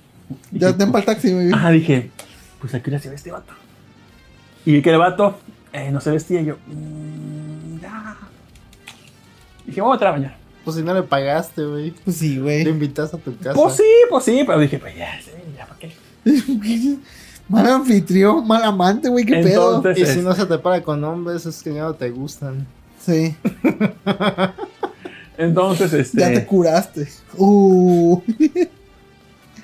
[0.51, 1.55] Ya ten para el taxi, bien.
[1.55, 2.11] Ah, dije,
[2.61, 3.53] pues aquí ya se ve este vato.
[4.65, 5.39] Y vi que el vato
[5.73, 8.17] eh, no se vestía y yo, "Mm, ya.
[9.67, 10.37] Dije, vamos a entrar a bañar.
[10.65, 11.91] Pues si no le pagaste, güey.
[12.05, 12.69] Pues sí, Te güey.
[12.69, 13.55] invitas a tu casa.
[13.55, 15.93] Pues sí, pues sí, pero dije, pues ya, sí, ya, ¿para qué?
[17.49, 19.83] mal anfitrión, mal amante, güey, qué pedo.
[19.95, 22.67] Y si no se te para con hombres, es que ya no te gustan.
[23.01, 23.37] Sí,
[25.39, 26.21] entonces, este.
[26.21, 27.09] ya te curaste.
[27.37, 28.21] Uh.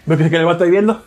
[0.07, 1.03] Me pensé que le iba a estar viendo.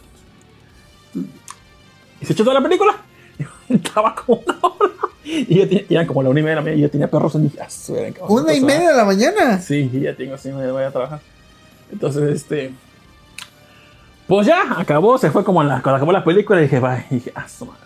[2.22, 2.96] Y se echó toda la película.
[3.70, 4.92] Estaba como una hora.
[5.24, 6.90] Y ya tenía, y eran como la una y media de la mañana y ya
[6.90, 7.94] tenía perros en mi casa.
[8.28, 9.60] Una y media de la mañana.
[9.60, 11.20] Sí, y ya tengo así, me voy a trabajar.
[11.92, 12.72] Entonces, este.
[14.28, 17.06] Pues ya, acabó, se fue como en la, cuando acabó la película y dije, bye.
[17.10, 17.82] Y dije, ah, su madre.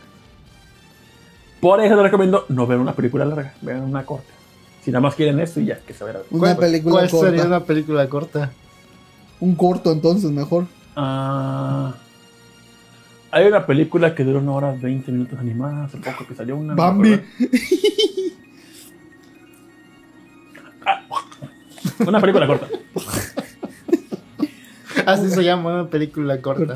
[1.60, 4.32] Por eso les recomiendo no ver una película larga, vean una corta.
[4.84, 6.18] Si nada más quieren esto y ya, que se vea.
[6.32, 7.26] Una película ¿Cuál corta.
[7.28, 8.52] sería una película corta?
[9.40, 10.66] Un corto entonces, mejor.
[10.96, 11.94] Ah,
[13.32, 16.74] hay una película que dura una hora 20 minutos animada, hace poco que salió una.
[16.74, 17.14] no me Bambi.
[17.14, 17.26] acuerdo.
[20.86, 21.02] Ah,
[22.08, 22.68] una película corta.
[25.06, 26.76] Así se llama una película corta.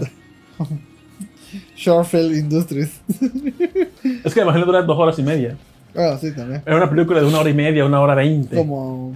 [1.75, 3.01] Shortfield Industries.
[4.23, 5.57] Es que imagino dura dos horas y media.
[5.95, 6.63] Ah, sí, también.
[6.65, 8.55] Era una película de una hora y media, una hora veinte.
[8.55, 9.13] Como.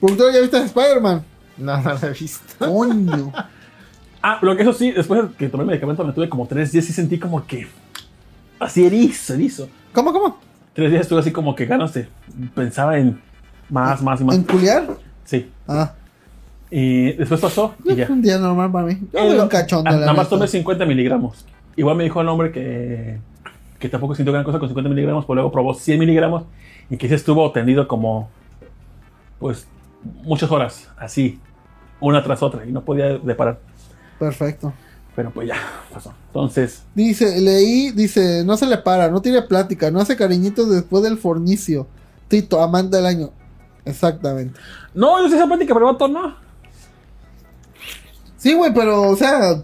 [0.00, 1.24] Productor, ¿ya viste a Spider-Man?
[1.58, 2.42] No, no la he visto.
[2.58, 3.32] Coño.
[4.24, 6.70] Ah, lo que eso sí, después de que tomé el medicamento me tuve como tres
[6.70, 7.66] días y sentí como que.
[8.60, 9.68] Así erizo, erizo.
[9.92, 10.38] ¿Cómo, cómo?
[10.74, 12.06] Tres días estuve así como que ganas de.
[12.54, 13.20] Pensaba en
[13.68, 14.36] más, más y más.
[14.36, 14.86] ¿En culiar?
[15.24, 15.50] Sí.
[15.66, 15.94] Ah.
[16.70, 18.06] Y después pasó y ya.
[18.08, 18.98] Un día normal para mí.
[19.12, 21.44] Yo Eh, un cachondo, ah, Nada más tomé 50 miligramos.
[21.74, 23.18] Igual me dijo el hombre que,
[23.82, 26.44] que tampoco sintió gran cosa con 50 miligramos, pero luego probó 100 miligramos
[26.88, 28.30] y que se estuvo tendido como,
[29.40, 29.66] pues,
[30.22, 31.40] muchas horas, así,
[31.98, 33.58] una tras otra, y no podía de parar.
[34.20, 34.72] Perfecto.
[35.16, 35.56] Pero pues ya,
[35.92, 36.14] pasó.
[36.28, 41.02] Entonces, Dice, leí, dice, no se le para, no tiene plática, no hace cariñitos después
[41.02, 41.88] del fornicio.
[42.28, 43.30] Tito, amante del año.
[43.84, 44.60] Exactamente.
[44.94, 46.36] no, yo sé esa plática, pero vato no.
[48.36, 49.60] Sí, güey, pero, o sea,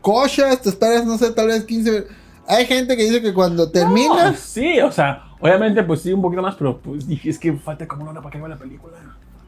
[0.00, 2.25] cochas, te esperas, no sé, tal vez 15.
[2.48, 4.38] Hay gente que dice que cuando No, terminas.
[4.38, 7.86] sí, o sea, obviamente, pues sí, un poquito más, pero pues dije, es que falta
[7.88, 8.94] como una hora para que vea la película.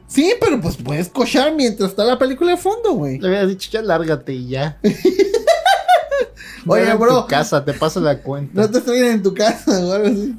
[0.07, 3.19] Sí, pero pues puedes cochar mientras está la película de fondo, güey.
[3.19, 4.79] Le había dicho, ya lárgate y ya.
[6.67, 7.21] Oye, bro.
[7.21, 8.61] tu casa, te paso la cuenta.
[8.61, 10.35] No te estoy en tu casa o algo así.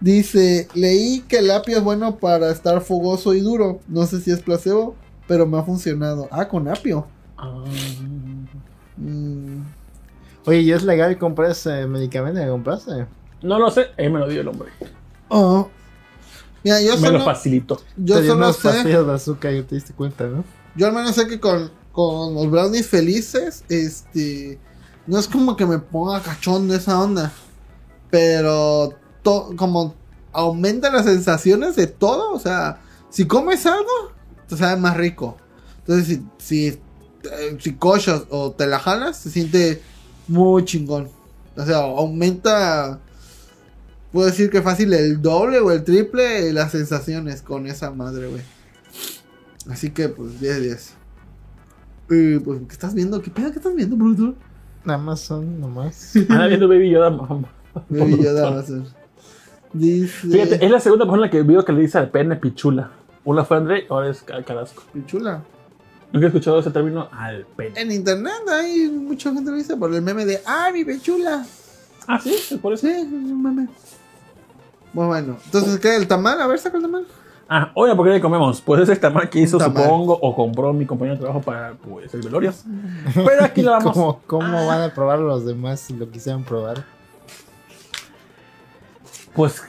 [0.00, 3.80] Dice, leí que el apio es bueno para estar fogoso y duro.
[3.88, 4.94] No sé si es placebo,
[5.26, 6.28] pero me ha funcionado.
[6.30, 7.06] Ah, con apio.
[7.36, 7.64] Ah,
[8.98, 9.55] Mm,
[10.46, 13.06] Oye, ¿y es legal comprar ese medicamento que compraste?
[13.42, 14.70] no lo sé, él me lo dio el hombre.
[15.28, 15.68] Oh.
[16.64, 17.80] Mira, yo Me lo solo, facilitó.
[17.96, 20.44] yo Te solo sé, de azúcar y te diste cuenta, ¿no?
[20.74, 24.58] yo al menos sé que con, con los brownies felices, este,
[25.06, 27.32] no es como que me ponga cachondo esa onda,
[28.10, 29.94] pero to- como
[30.32, 34.12] aumenta las sensaciones de todo, o sea, si comes algo,
[34.48, 35.36] te sabe más rico.
[35.78, 39.82] Entonces, si, si, eh, si cochas o te la jalas, se siente
[40.28, 41.08] muy chingón.
[41.56, 42.98] O sea, aumenta,
[44.12, 48.42] puedo decir que fácil el doble o el triple las sensaciones con esa madre, güey.
[49.70, 50.94] Así que, pues, 10 de 10.
[52.10, 53.20] Y, pues, ¿qué estás viendo?
[53.20, 53.50] ¿Qué pedo?
[53.50, 53.96] ¿Qué estás viendo,
[54.96, 56.14] más son, nomás.
[56.28, 57.10] Anda viendo Baby Yoda.
[57.10, 57.48] mamá.
[57.88, 58.82] Baby Yoda va a ser.
[59.72, 60.28] Dice...
[60.28, 62.92] Fíjate, es la segunda persona que veo que le dice al pene pichula.
[63.24, 64.84] Una fue André, ahora es Ca- Carrasco.
[66.16, 67.78] Nunca he escuchado ese término al pene.
[67.78, 71.44] En internet hay mucha gente lo dice por el meme de ¡Ah, mi pechula!
[72.06, 72.86] Ah, sí, es por eso.
[72.86, 73.68] Sí, es un meme.
[74.94, 75.36] Bueno, bueno.
[75.44, 75.94] Entonces, ¿qué?
[75.94, 76.40] ¿El tamal?
[76.40, 77.06] A ver, saca el tamal.
[77.50, 78.62] Ah, oye, ¿por qué le comemos?
[78.62, 79.82] Pues ese tamal que hizo, tamal.
[79.82, 82.54] supongo, o compró mi compañero de trabajo para pues, el velorio.
[83.14, 83.92] Pero aquí lo vamos.
[83.92, 86.82] ¿Cómo, cómo van a probar los demás si lo quisieran probar?
[89.34, 89.62] Pues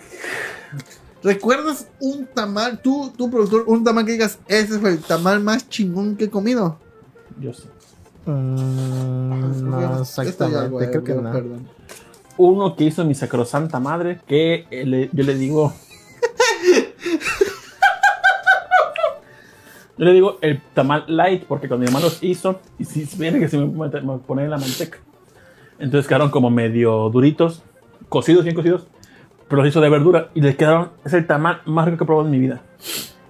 [1.27, 5.67] ¿Recuerdas un tamal, tú, tú productor, un tamal que digas, ese fue el tamal más
[5.67, 6.77] chingón que he comido?
[7.37, 7.67] yo sé.
[8.25, 11.31] Mm, no exactamente, creo que no.
[11.33, 11.67] Perdón.
[12.37, 15.73] Uno que hizo mi sacrosanta madre, que eh, le- yo le digo.
[19.97, 23.37] yo le digo el tamal light, porque cuando mi mamá los hizo, y si viene
[23.39, 24.99] que se me, me- me pone la manteca.
[25.77, 27.63] Entonces quedaron como medio duritos,
[28.07, 28.87] cocidos, bien cocidos,
[29.47, 30.91] pero los hizo de verdura y les quedaron.
[31.05, 32.61] Es el tamal más rico que he probado en mi vida.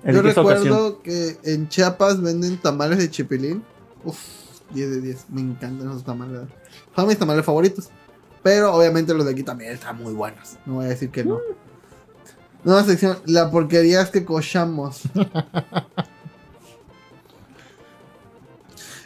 [0.03, 0.47] En Yo ocasión.
[0.47, 3.63] recuerdo que en Chiapas venden tamales de chipilín.
[4.03, 4.17] Uf,
[4.71, 5.29] 10 de 10.
[5.29, 6.41] Me encantan esos tamales.
[6.95, 7.89] Son mis tamales favoritos.
[8.41, 10.57] Pero obviamente los de aquí también están muy buenos.
[10.65, 11.39] No voy a decir que no.
[12.63, 13.17] Nueva sección.
[13.25, 15.01] La porquería es que cochamos.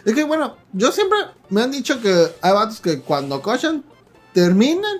[0.06, 1.18] es que bueno, yo siempre
[1.50, 3.84] me han dicho que hay vatos que cuando cochan,
[4.34, 4.98] terminan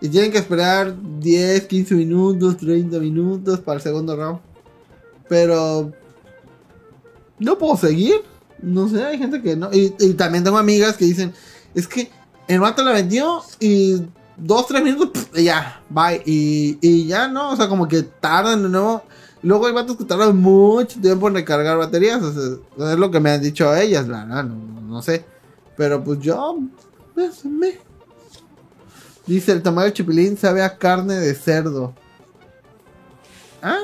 [0.00, 4.40] y tienen que esperar 10, 15 minutos, 30 minutos para el segundo round.
[5.28, 5.92] Pero
[7.38, 8.16] no puedo seguir.
[8.60, 9.70] No sé, hay gente que no.
[9.72, 11.32] Y, también tengo amigas que dicen,
[11.74, 12.10] es que
[12.48, 14.02] el vato la vendió y
[14.36, 16.22] dos, tres minutos, pff, y ya, bye.
[16.26, 19.02] Y, y ya no, o sea, como que tardan de nuevo.
[19.42, 22.20] Luego hay vatos que tardan mucho tiempo en recargar baterías.
[22.22, 25.24] O sea, es lo que me han dicho ellas, la verdad, no, no- no sé.
[25.76, 26.58] Pero pues yo,
[27.14, 27.78] pues, me.
[29.28, 31.92] Dice, el tamaño de chipilín sabe a carne de cerdo.
[33.62, 33.78] ¿Ah?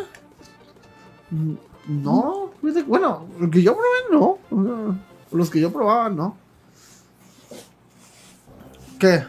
[1.30, 1.54] Mm,
[2.02, 4.98] No, fíjate, bueno, lo que yo probé no.
[5.30, 6.36] Los que yo probaba no.
[8.98, 9.22] ¿Qué?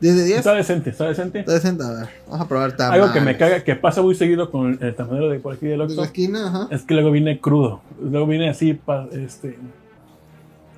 [0.00, 0.38] ¿10 de 10?
[0.38, 1.40] Está decente, está decente.
[1.40, 3.02] Está decente, a ver, vamos a probar tamales.
[3.02, 5.72] Algo que me caga, que pasa muy seguido con el tamadero de por aquí del
[5.72, 6.68] De la Oxxo, esquina, ajá.
[6.70, 7.80] es que luego viene crudo.
[8.00, 9.58] Luego viene así, pa- este,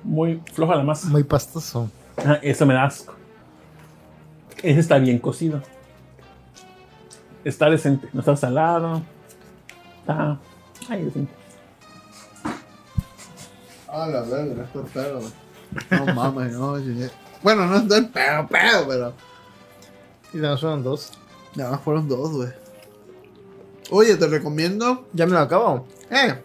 [0.03, 1.07] muy floja la masa.
[1.09, 1.89] Muy pastoso.
[2.17, 3.13] Ah, eso me da asco.
[4.57, 5.61] Ese está bien cocido.
[7.43, 9.01] Está decente, no está salado.
[9.99, 10.39] Está.
[10.89, 11.33] Ay, decente.
[13.87, 15.33] Ah, la verga, esto es pedo, güey.
[16.05, 16.75] No mames, no.
[17.43, 19.13] Bueno, no estoy pedo, pedo, pero.
[20.33, 21.11] Y nos fueron dos.
[21.55, 22.49] Nada más fueron dos, güey.
[23.89, 25.07] Oye, te recomiendo.
[25.13, 25.85] Ya me lo acabo.
[26.09, 26.41] Eh.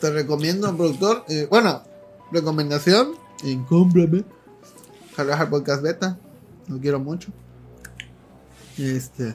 [0.00, 1.24] Te recomiendo, productor.
[1.28, 1.82] eh, bueno,
[2.30, 3.14] recomendación.
[3.42, 4.24] En cómprame.
[5.16, 6.18] Saludos al podcast beta.
[6.68, 7.30] Lo quiero mucho.
[8.78, 9.34] Este.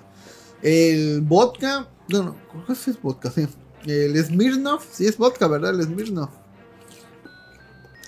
[0.62, 1.88] El vodka.
[2.10, 3.48] No, no, creo que sí es vodka, sí.
[3.86, 4.86] El Smirnoff.
[4.92, 5.80] Sí es vodka, ¿verdad?
[5.80, 6.32] El Smirnoff.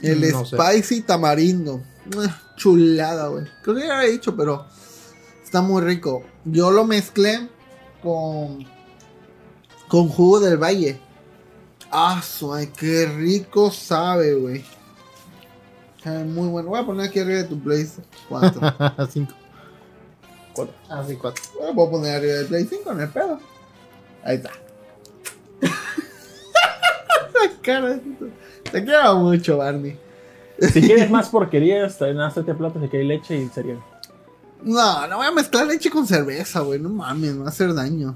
[0.01, 0.57] El No sé.
[0.57, 1.81] Spicy Tamarindo.
[2.55, 3.45] Chulada, güey.
[3.63, 4.65] Creo que ya lo había dicho, pero.
[5.43, 6.23] Está muy rico.
[6.45, 7.49] Yo lo mezclé
[8.01, 8.65] con.
[9.87, 10.99] Con jugo del valle.
[11.91, 14.63] Ah, suay, qué rico sabe, güey.
[16.03, 16.69] Sabe muy bueno.
[16.69, 17.87] Voy a poner aquí arriba de tu Play
[18.29, 18.61] 4.
[19.11, 19.33] Cinco.
[20.53, 20.75] Cuatro.
[20.89, 21.43] Ah, sí, cuatro.
[21.57, 23.39] Bueno, puedo poner arriba del Play 5 en el pedo.
[24.23, 24.51] Ahí está.
[25.61, 25.69] La
[27.61, 27.99] cara.
[28.71, 29.97] Te quiero mucho, Barney.
[30.59, 33.83] Si quieres más porquerías, también hazte platos de que hay leche y cereal.
[34.63, 36.79] No, no voy a mezclar leche con cerveza, güey.
[36.79, 38.15] No mames, me va a hacer daño.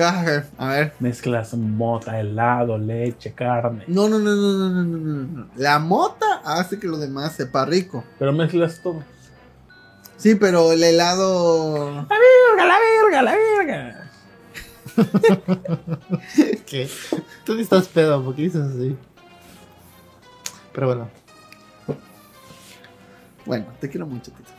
[0.00, 0.92] A ver.
[1.00, 3.84] Mezclas mota, helado, leche, carne.
[3.88, 5.48] No, no, no, no, no, no, no, no.
[5.56, 8.04] La mota hace que lo demás sepa rico.
[8.18, 9.02] Pero mezclas todo.
[10.16, 11.94] Sí, pero el helado.
[11.94, 14.10] La verga, la verga, la verga.
[16.66, 16.88] ¿Qué?
[17.44, 18.96] Tú no estás pedo, porque dices así.
[20.72, 21.08] Pero bueno.
[23.46, 24.50] Bueno, te quiero mucho, Tito.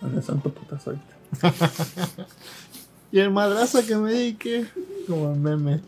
[0.00, 1.16] ¿Dónde están tus putas ahorita?
[3.12, 4.66] Y el madrazo que me di que.
[5.06, 5.80] Como meme.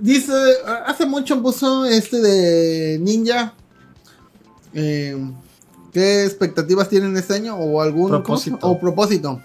[0.00, 0.32] Dice,
[0.86, 3.52] hace mucho puso este de Ninja.
[4.74, 5.16] Eh,
[5.92, 7.56] ¿Qué expectativas tienen este año?
[7.56, 8.58] ¿O algún Propósito.
[8.60, 9.40] ¿cómo se- O propósito.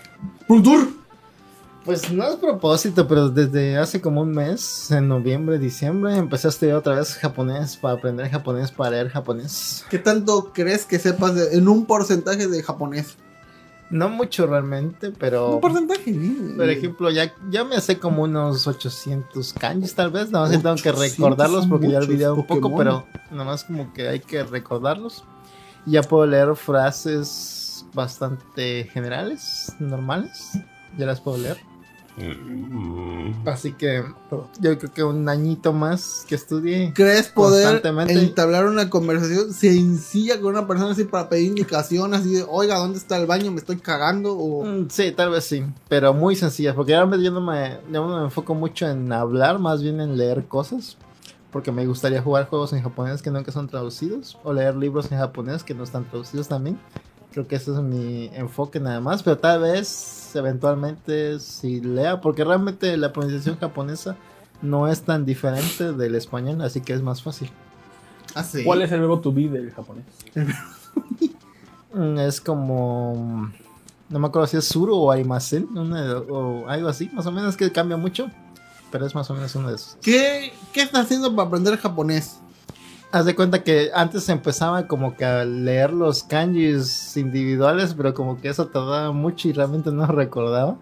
[1.86, 6.52] Pues no es propósito, pero desde hace como un mes, en noviembre, diciembre, empecé a
[6.52, 9.84] estudiar otra vez japonés para aprender japonés, para leer japonés.
[9.90, 13.16] ¿Qué tanto crees que sepas de- en un porcentaje de japonés?
[13.94, 15.56] No mucho realmente, pero.
[15.56, 16.16] Un porcentaje.
[16.58, 20.76] Por ejemplo, ya, ya me sé como unos 800 kanjis tal vez, nada más tengo
[20.78, 24.20] que 800 recordarlos porque ya muchos olvidé un poco, pero nada más como que hay
[24.20, 25.24] que recordarlos.
[25.86, 30.54] Y ya puedo leer frases bastante generales, normales,
[30.98, 31.58] ya las puedo leer.
[33.46, 34.04] Así que
[34.60, 36.92] yo creo que un añito más que estudie.
[36.94, 42.14] ¿Crees poder entablar una conversación sencilla con una persona así para pedir indicación?
[42.14, 43.52] Así de, oiga, ¿dónde está el baño?
[43.52, 44.38] ¿Me estoy cagando?
[44.38, 44.64] O...
[44.64, 48.18] Mm, Sí, tal vez sí, pero muy sencillas, porque ahora yo no me, yo no
[48.20, 50.98] me enfoco mucho en hablar, más bien en leer cosas,
[51.52, 55.18] porque me gustaría jugar juegos en japonés que nunca son traducidos, o leer libros en
[55.18, 56.80] japonés que no están traducidos también.
[57.32, 62.44] Creo que ese es mi enfoque nada más, pero tal vez eventualmente si lea, porque
[62.44, 64.16] realmente la pronunciación japonesa
[64.62, 67.50] no es tan diferente del español, así que es más fácil.
[68.36, 68.64] Ah, sí.
[68.64, 70.06] ¿Cuál es el verbo to be del japonés?
[71.94, 73.52] Mm, Es como.
[74.10, 75.68] No me acuerdo si es Suru o Arimasen.
[75.78, 77.10] una o algo así.
[77.14, 78.30] Más o menos que cambia mucho.
[78.92, 79.98] Pero es más o menos uno de esos.
[80.02, 82.40] ¿Qué, ¿Qué estás haciendo para aprender japonés?
[83.14, 87.94] Haz de cuenta que antes empezaba como que a leer los kanjis individuales.
[87.94, 90.78] Pero como que eso tardaba mucho y realmente no recordaba.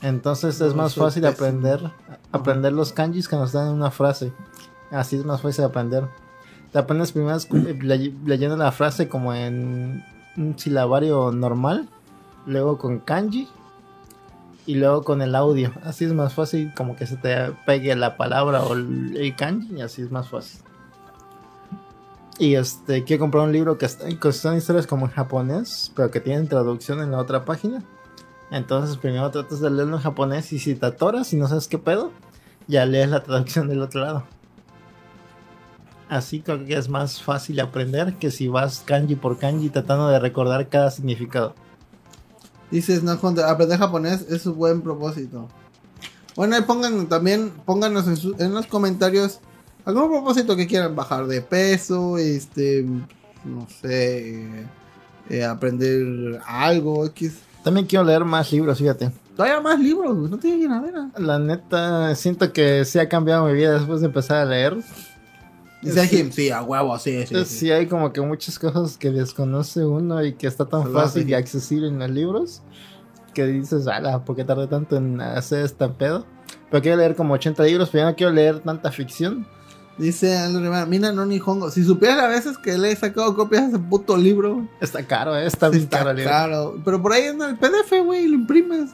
[0.00, 1.46] Entonces es No, más fácil pésimo.
[1.48, 1.90] aprender.
[2.30, 4.32] Aprender los kanjis que nos dan en una frase.
[4.92, 6.04] Así es más fácil aprender.
[6.72, 10.04] Te aprendes primero eh, le- leyendo la frase como en
[10.36, 11.88] un silabario normal,
[12.46, 13.48] luego con kanji
[14.66, 15.72] y luego con el audio.
[15.82, 17.34] Así es más fácil como que se te
[17.66, 20.60] pegue la palabra o el kanji y así es más fácil.
[22.38, 26.10] Y este, quiero comprar un libro que, está, que son historias como en japonés, pero
[26.10, 27.84] que tienen traducción en la otra página.
[28.50, 31.78] Entonces primero tratas de leerlo en japonés y si te atoras y no sabes qué
[31.78, 32.12] pedo,
[32.66, 34.24] ya lees la traducción del otro lado.
[36.08, 40.18] Así creo que es más fácil aprender que si vas kanji por kanji tratando de
[40.18, 41.54] recordar cada significado.
[42.70, 45.48] Dices, no, aprender japonés es un buen propósito.
[46.36, 48.06] Bueno, ahí pongan también, pónganos
[48.38, 49.40] en, los comentarios
[49.88, 52.84] algún propósito que quieran bajar de peso, este,
[53.44, 54.66] no sé,
[55.30, 57.40] eh, aprender algo, X.
[57.64, 59.10] También quiero leer más libros, fíjate.
[59.36, 61.10] Todavía más libros, no tiene llenadera.
[61.16, 64.76] La neta, siento que sí ha cambiado mi vida después de empezar a leer.
[65.80, 67.70] Dice sí, a huevo, sí, sí, sí.
[67.70, 71.86] hay como que muchas cosas que desconoce uno y que está tan fácil y accesible
[71.86, 72.62] en los libros
[73.32, 76.26] que dices, ala, ¿por qué tardé tanto en hacer este pedo?
[76.70, 79.46] Pero quiero leer como 80 libros, pero ya no quiero leer tanta ficción.
[79.98, 81.70] Dice Andrew Rivera, Mina no ni hongo.
[81.70, 84.68] Si supieras a veces que le he sacado copias de ese puto libro.
[84.80, 86.30] Está caro, eh, está bien caro el libro.
[86.30, 86.80] Caro.
[86.84, 88.90] Pero por ahí en el PDF, güey, lo imprimes.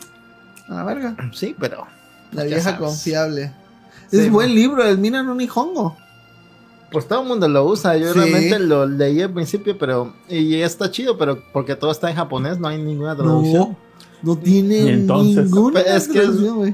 [0.68, 1.14] A la verga.
[1.32, 1.86] Sí, pero.
[2.32, 3.52] La vieja confiable.
[4.10, 5.96] es buen libro, el Mina no ni hongo.
[6.90, 7.96] Pues todo el mundo lo usa.
[7.96, 10.14] Yo realmente lo leí al principio, pero.
[10.28, 13.70] Y está chido, pero porque todo está en japonés, no hay ninguna traducción.
[13.70, 13.76] No,
[14.38, 16.22] tiene entonces, ninguna es que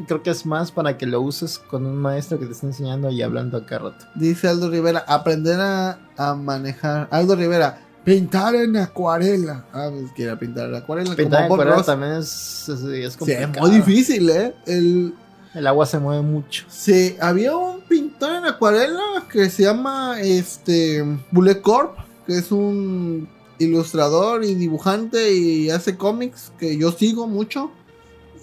[0.07, 3.11] Creo que es más para que lo uses con un maestro que te está enseñando
[3.11, 4.07] y hablando acá rato.
[4.15, 5.99] Dice Aldo Rivera, aprender a,
[6.37, 7.09] manejar.
[7.11, 9.65] Aldo Rivera, pintar en acuarela.
[9.73, 11.17] Ah, pues quiere pintar en acuarela.
[11.17, 13.53] Pintar en acuarela también es, es, complicado.
[13.55, 14.55] es muy difícil, ¿eh?
[14.67, 15.15] El,
[15.55, 16.65] el agua se mueve mucho.
[16.69, 21.97] Sí, había un pintor en acuarela que se llama este Bullet Corp,
[22.27, 23.29] que es un
[23.61, 27.71] ilustrador y dibujante y hace cómics que yo sigo mucho.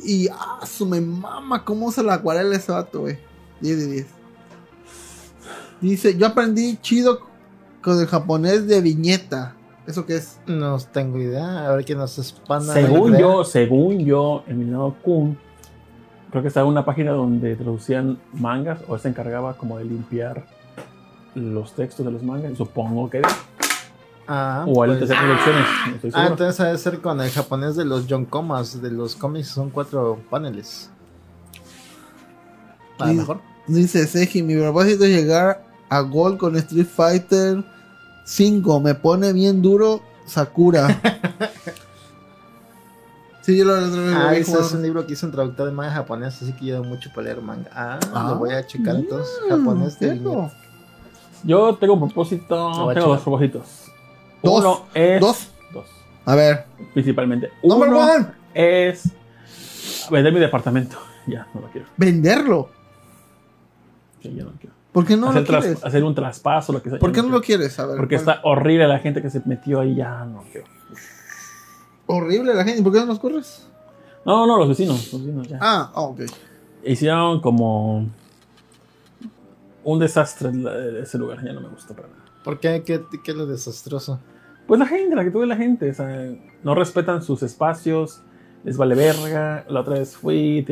[0.06, 3.18] Y ah, su me mama cómo usa la acuarela ese vato, güey.
[3.62, 4.08] 10 de 10.
[5.82, 7.22] Dice, yo aprendí chido
[7.82, 9.56] con el japonés de viñeta.
[9.88, 10.40] ¿Eso qué es?
[10.46, 11.68] No tengo idea.
[11.68, 12.74] A ver quién nos expanda.
[12.74, 15.38] Según yo, según yo, Emiliano Kun
[16.30, 20.46] creo que estaba en una página donde traducían mangas o se encargaba como de limpiar
[21.36, 22.58] los textos de los mangas.
[22.58, 23.22] Supongo que
[24.28, 25.10] Ah, o al pues,
[26.14, 29.70] ah, entonces debe ser con el japonés de los John Comas, de los cómics, son
[29.70, 30.90] cuatro paneles.
[33.00, 33.42] A lo mejor.
[33.68, 37.64] Dice Seji, mi propósito es llegar a gol con Street Fighter
[38.26, 38.80] 5.
[38.82, 41.00] Me pone bien duro Sakura.
[43.48, 43.76] Sí, yo lo,
[44.14, 46.84] Ah, ese es un libro que hizo un traductor de manga japonés, así que yo
[46.84, 47.70] mucho para leer manga.
[47.74, 47.98] Ah,
[48.28, 49.34] lo voy a checar entonces.
[49.46, 50.50] Mm, japonés de
[51.46, 53.87] Yo tengo un propósito, tengo dos propósitos.
[54.44, 54.60] ¿Dos?
[54.60, 55.20] Uno es.
[55.22, 55.50] ¿Dos?
[55.74, 55.86] Dos.
[56.26, 56.66] A ver.
[56.94, 57.52] Principalmente.
[57.62, 58.08] Uno
[58.54, 59.10] es
[60.10, 60.98] vender mi departamento.
[61.30, 61.88] Ya, no lo quiero.
[61.98, 62.70] ¿Venderlo?
[64.22, 64.74] Sí, ya no lo quiero.
[64.94, 65.84] ¿Por qué no hacer, lo quieres?
[65.84, 67.00] hacer un traspaso, lo que sea.
[67.00, 67.78] ¿Por qué no, lo quieres?
[67.80, 70.68] A ver, Porque está horrible la gente que se metió ahí, ya no quiero
[72.08, 72.82] horrible la gente.
[72.82, 73.68] ¿Por qué no nos corres?
[74.26, 75.14] No, no, los vecinos.
[75.14, 75.60] Los vecinos ya.
[75.62, 76.22] Ah, oh, ok.
[76.84, 78.08] Hicieron como
[79.84, 80.52] un desastre
[81.02, 81.44] ese lugar.
[81.44, 82.17] Ya no me gusta para nada.
[82.48, 82.82] ¿Por qué?
[82.86, 84.22] ¿Qué, qué es lo desastroso?
[84.68, 85.90] Pues la gente, la que tuve la gente.
[85.90, 86.34] O sea,
[86.64, 88.24] no respetan sus espacios.
[88.64, 89.66] Les vale verga.
[89.68, 90.66] La otra vez fui.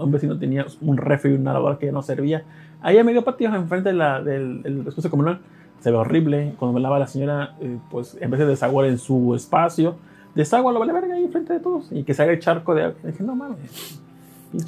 [0.00, 2.42] un vecino tenía un refri y una lavadora que ya no servía.
[2.82, 5.38] Ahí a medio patio, enfrente de la, del, del espacio comunal.
[5.78, 6.56] Se ve horrible.
[6.58, 9.94] Cuando me lava la señora, eh, pues en vez de desaguar en su espacio,
[10.34, 12.86] desagua lo vale verga ahí frente de todos y que se haga el charco de
[12.86, 12.96] agua.
[13.04, 14.02] Dije, no mames.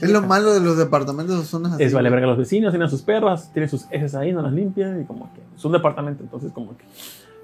[0.00, 1.84] Es lo malo de los departamentos o zonas así.
[1.84, 5.00] Es vale verga los vecinos, tienen sus perras, tienen sus ejes ahí, no las limpian
[5.00, 6.84] y como que es un departamento, entonces como que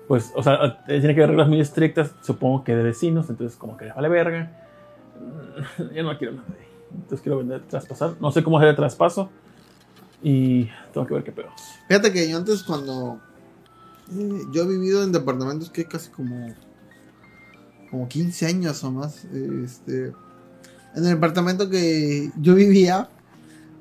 [0.09, 3.77] pues, o sea, tiene que haber reglas muy estrictas, supongo que de vecinos, entonces como
[3.77, 4.51] que vale verga.
[5.94, 6.66] Yo no quiero nada de ahí.
[6.94, 8.16] Entonces quiero vender, traspasar.
[8.20, 9.31] No sé cómo hacer el traspaso.
[10.23, 11.48] Y tengo que ver qué pedo.
[11.89, 13.20] Fíjate que yo antes cuando...
[14.12, 16.55] Eh, yo he vivido en departamentos que casi como
[17.93, 19.24] como 15 años o más.
[19.27, 20.12] Este,
[20.94, 23.09] en el departamento que yo vivía,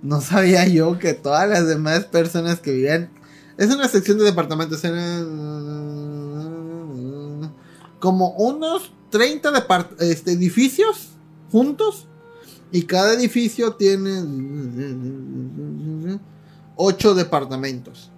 [0.01, 3.09] no sabía yo que todas las demás personas que vivían.
[3.57, 4.83] Es una sección de departamentos.
[4.83, 5.27] Eran
[7.99, 9.67] como unos 30
[9.99, 11.09] este, edificios
[11.51, 12.07] juntos.
[12.73, 14.23] Y cada edificio tiene
[16.77, 18.09] 8 departamentos.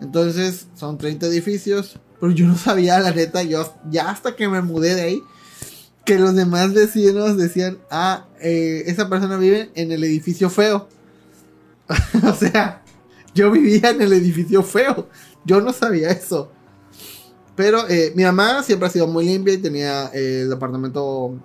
[0.00, 1.98] Entonces son 30 edificios.
[2.20, 5.22] Pero yo no sabía, la neta, yo ya hasta que me mudé de ahí,
[6.04, 10.88] que los demás vecinos decían, ah, eh, esa persona vive en el edificio feo.
[12.24, 12.82] o sea,
[13.34, 15.08] yo vivía en el edificio feo.
[15.44, 16.50] Yo no sabía eso.
[17.54, 21.38] Pero eh, mi mamá siempre ha sido muy limpia y tenía eh, el departamento,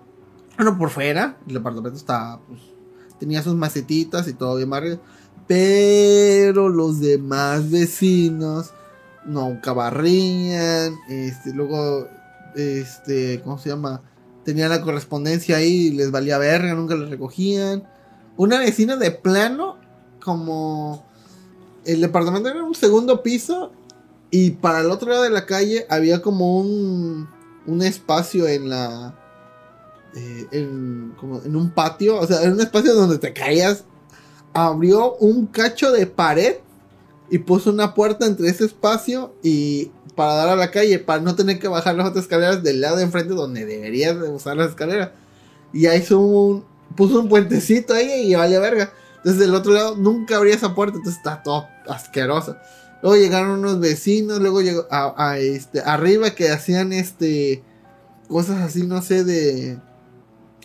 [0.56, 1.38] bueno, por fuera.
[1.48, 2.62] El departamento estaba, pues,
[3.20, 5.00] tenía sus macetitas y todo bien barrio.
[5.48, 8.72] Pero los demás vecinos
[9.26, 10.96] nunca barrían.
[11.10, 12.08] Este, luego,
[12.56, 14.02] este, ¿cómo se llama?
[14.48, 17.84] Tenían la correspondencia ahí y les valía verga, nunca la recogían.
[18.38, 19.76] Una vecina de plano
[20.24, 21.06] como
[21.84, 23.74] el departamento era un segundo piso
[24.32, 27.28] y para el otro lado de la calle había como un,
[27.66, 29.20] un espacio en la...
[30.16, 33.84] eh, en, como en un patio, o sea, en un espacio donde te caías.
[34.54, 36.56] Abrió un cacho de pared
[37.30, 41.36] y puso una puerta entre ese espacio y para dar a la calle, para no
[41.36, 44.70] tener que bajar las otras escaleras del lado de enfrente donde deberías de usar las
[44.70, 45.12] escaleras.
[45.74, 48.92] Y ahí hizo un, puso un puentecito ahí y vale verga.
[49.18, 52.56] Entonces del otro lado nunca abría esa puerta, entonces está todo asqueroso.
[53.02, 54.88] Luego llegaron unos vecinos, luego llegó
[55.38, 57.64] este arriba que hacían este
[58.28, 59.78] cosas así, no sé, de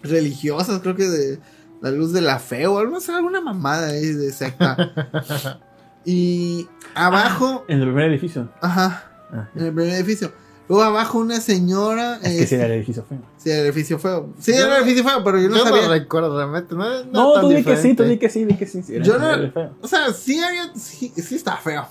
[0.03, 1.39] religiosas, creo que de
[1.81, 5.61] la luz de la fe o algo, no alguna mamada ahí de secta.
[6.05, 8.49] y abajo, En el primer edificio.
[8.61, 10.33] ajá, Ah, en el primer edificio.
[10.69, 12.17] Luego abajo una señora.
[12.23, 13.19] es que eh, sí era el edificio feo.
[13.37, 14.29] sí, el edificio feo.
[14.39, 15.83] Sí, Yo era el edificio feo, pero yo no Yo sabía.
[15.83, 16.75] no recuerdo realmente.
[17.13, 18.83] No, tú di que sí, tú di que sí, di que sí.
[18.83, 19.71] sí, era- Yo no- era feo.
[19.83, 20.73] O sea, sí había.
[20.75, 21.87] Sí, sí estaba feo.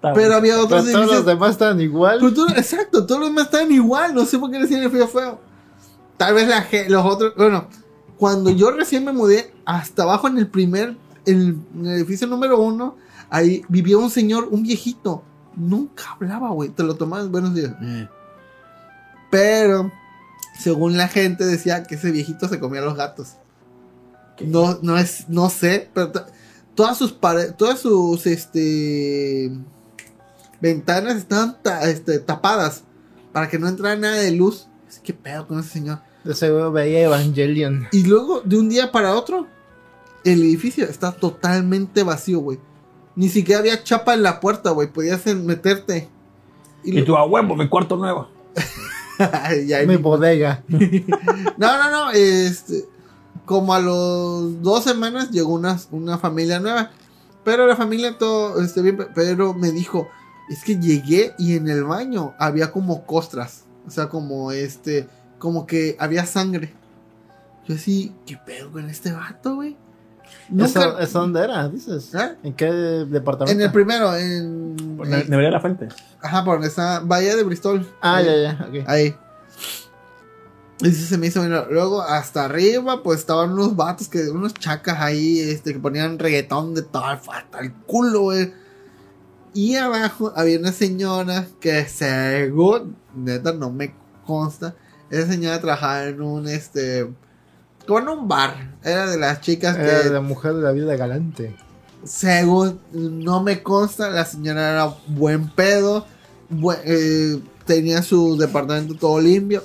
[0.00, 2.18] Pero había Pero otros todos los demás estaban igual.
[2.20, 4.14] Pero tú- exacto, todos los demás estaban igual.
[4.14, 5.40] No sé por qué le decían el feo feo.
[6.16, 7.34] Tal vez la, los otros.
[7.36, 7.68] Bueno,
[8.16, 10.96] cuando yo recién me mudé, hasta abajo en el primer.
[11.26, 12.96] En el, en el edificio número uno,
[13.30, 15.22] ahí vivía un señor, un viejito.
[15.56, 16.70] Nunca hablaba, güey.
[16.70, 17.72] Te lo tomabas buenos días.
[19.30, 19.92] Pero,
[20.58, 23.34] según la gente decía que ese viejito se comía a los gatos.
[24.36, 24.46] ¿Qué?
[24.46, 26.26] No, no es, no sé, pero to-
[26.74, 29.50] todas sus paredes, todas sus este
[30.60, 32.82] ventanas estaban ta- este, tapadas
[33.32, 34.66] para que no entrara nada de luz.
[35.04, 36.00] ¿Qué pedo con ese señor?
[36.24, 37.86] De seguro veía Evangelion.
[37.92, 39.46] Y luego, de un día para otro,
[40.24, 42.58] el edificio está totalmente vacío, güey.
[43.16, 44.88] Ni siquiera había chapa en la puerta, güey.
[44.92, 46.08] Podías meterte.
[46.84, 48.28] Y Y tú a huevo, mi cuarto nuevo.
[49.66, 50.62] Y ahí Mi mi- bodega.
[51.58, 52.10] No, no, no.
[52.12, 52.84] Este,
[53.44, 56.90] como a los dos semanas llegó una, una familia nueva.
[57.44, 60.08] Pero la familia todo, este, bien, pero me dijo,
[60.50, 63.64] es que llegué y en el baño había como costras.
[63.86, 65.08] O sea, como este,
[65.38, 66.72] como que había sangre.
[67.66, 69.76] Yo así, ¿qué pedo con este vato, güey?
[70.58, 71.68] ¿Eso, Nunca- ¿Eso dónde era?
[71.68, 72.12] Dices.
[72.14, 72.36] ¿Eh?
[72.42, 73.52] ¿En qué departamento?
[73.52, 74.96] En el primero, en...
[74.96, 75.88] Por en- Ne- Nevería la Fuente.
[76.20, 77.86] ajá, por donde está Bahía de Bristol.
[78.02, 78.24] Ah, Ahí.
[78.26, 78.66] ya, ya.
[78.68, 78.88] ok.
[78.88, 79.14] Ahí.
[80.82, 81.46] Eso se me hizo.
[81.70, 86.74] Luego, hasta arriba, pues estaban unos vatos que, unos chacas ahí, este, que ponían reggaetón
[86.74, 88.52] de todo hasta el culo, güey.
[89.52, 93.94] Y abajo había una señora que según, neta, no me
[94.24, 94.74] consta.
[95.10, 97.10] Esa señora trabajaba en un, este,
[97.98, 98.70] en un bar.
[98.82, 101.54] Era de las chicas que, Era la mujer de la vida galante.
[102.04, 106.06] según no me consta, la señora era buen pedo.
[106.48, 109.62] buen- eh, tenía su departamento todo limpio.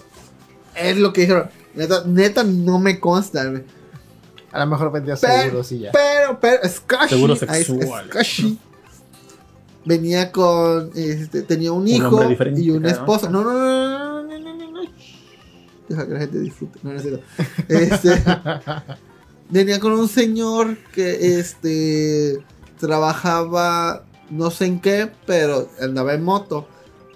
[0.75, 1.49] Es lo que dijeron.
[1.73, 3.41] Neta, neta no me consta.
[4.51, 5.91] A lo mejor vendía seguros y ya.
[5.91, 7.09] Pero, pero, Scotchy.
[7.09, 8.09] Seguro sexual.
[9.85, 10.91] Venía con.
[10.95, 12.21] Este, tenía un Un hijo
[12.57, 12.79] y no,
[13.29, 13.94] no, no, no, no, no.
[15.89, 16.79] Deja que la gente disfrute.
[16.83, 17.23] No, no es cierto.
[17.69, 18.23] Este,
[19.49, 22.39] venía con un señor que este
[22.79, 26.67] trabajaba no sé en qué, pero andaba en moto.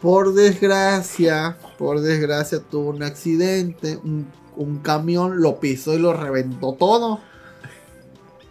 [0.01, 6.73] Por desgracia, por desgracia tuvo un accidente, un, un camión lo pisó y lo reventó
[6.73, 7.19] todo.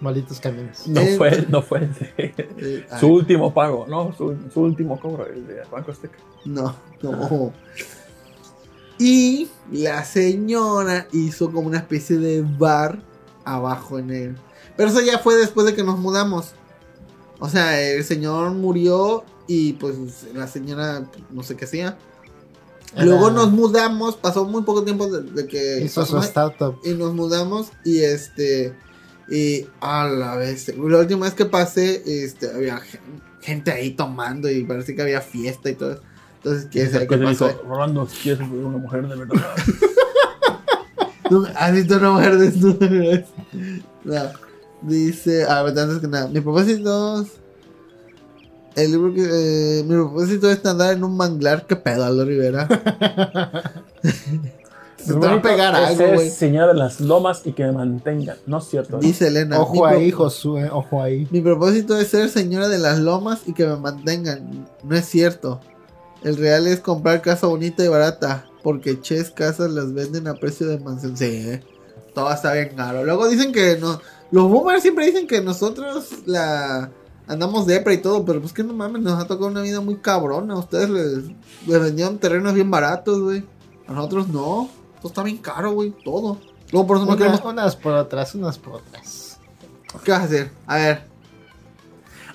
[0.01, 0.87] Malditos camiones.
[0.87, 4.99] No fue, no fue el de- Eh, su ay, último pago, no, su, su último
[5.01, 6.19] cobro, el de Banco Azteca.
[6.45, 7.53] no, no.
[8.99, 13.01] Y la señora hizo como una especie de bar
[13.45, 14.37] abajo en él.
[14.77, 16.53] Pero eso ya fue después de que nos mudamos.
[17.39, 19.95] O sea, el señor murió y pues
[20.35, 21.97] la señora no sé qué hacía.
[22.95, 26.79] Era- Luego nos mudamos, pasó muy poco tiempo de, de que Hizo su startup.
[26.85, 28.75] y nos mudamos y este
[29.31, 33.01] y a la vez la última vez que pasé este había gen-
[33.43, 36.01] gente ahí tomando y parece que había fiesta y todo
[36.39, 39.37] entonces quién sabe qué pasó dijo, Rolando, si quieres una mujer de verdad.
[41.29, 43.25] ¿Tú ¿has visto una mujer desnuda?
[44.05, 44.23] no.
[44.83, 47.33] dice a ver antes que nada mi propósito es-
[48.77, 52.69] el libro que eh, mi propósito es andar en un manglar que pedo Aldo Rivera
[54.99, 57.65] se te va a pegar Es algo ser güey señora de las lomas y que
[57.65, 58.37] me mantengan.
[58.47, 58.97] No es cierto.
[58.97, 58.99] ¿no?
[59.03, 60.69] dice Elena Ojo ahí, Josué.
[60.71, 61.27] Ojo ahí.
[61.31, 64.67] Mi propósito es ser señora de las lomas y que me mantengan.
[64.83, 65.61] No es cierto.
[66.23, 68.45] El real es comprar casa bonita y barata.
[68.63, 71.17] Porque ches casas las venden a precio de mansión.
[71.17, 71.63] Sí, ¿eh?
[72.15, 73.05] todo está bien caro.
[73.05, 74.01] Luego dicen que no.
[74.31, 76.91] Los boomers siempre dicen que nosotros la
[77.29, 78.25] andamos depre y todo.
[78.25, 80.57] Pero pues que no mames, nos ha tocado una vida muy cabrona.
[80.57, 81.25] Ustedes les,
[81.67, 83.45] les vendían terrenos bien baratos, güey.
[83.87, 84.69] A nosotros no.
[85.01, 85.95] Todo está bien caro, güey.
[86.05, 86.39] Todo.
[86.73, 87.41] Luego por eso no Una- queremos.
[87.45, 89.39] unas por otras, unas por otras.
[90.05, 90.51] ¿Qué vas a hacer?
[90.67, 91.03] A ver.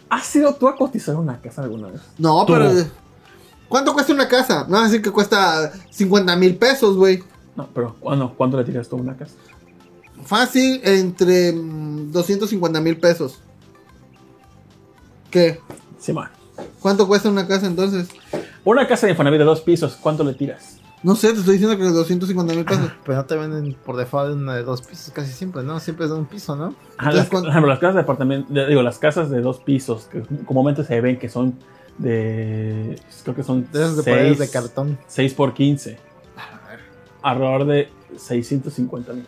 [0.10, 2.01] ¿Has sido tú a cotizar una casa alguna vez?
[2.18, 2.53] No, Tú.
[2.53, 2.72] pero.
[3.73, 4.67] ¿Cuánto cuesta una casa?
[4.69, 7.23] No vas a decir que cuesta 50 mil pesos, güey.
[7.55, 9.33] No, pero ¿cuándo, ¿cuánto le tiras tú a una casa?
[10.23, 13.39] Fácil, entre mm, 250 mil pesos.
[15.31, 15.59] ¿Qué?
[15.97, 16.29] Sí, man.
[16.81, 18.09] ¿Cuánto cuesta una casa entonces?
[18.63, 20.77] Una casa de Infonavit de dos pisos, ¿cuánto le tiras?
[21.01, 22.91] No sé, te estoy diciendo que 250 mil pesos.
[23.03, 25.79] Pero no te venden por default una de dos pisos casi siempre, ¿no?
[25.79, 26.75] Siempre es de un piso, ¿no?
[26.99, 30.83] Ajá, Entonces, las, las casas de apartamento, digo, las casas de dos pisos, que comúnmente
[30.83, 31.55] se ven que son
[31.97, 34.03] de, creo que son De esas de
[34.35, 34.97] seis- cartón.
[35.07, 35.97] 6 por 15.
[37.21, 39.25] Alrededor de 650 mil.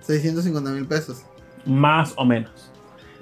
[0.00, 1.18] 650 mil pesos.
[1.64, 2.50] Más o menos.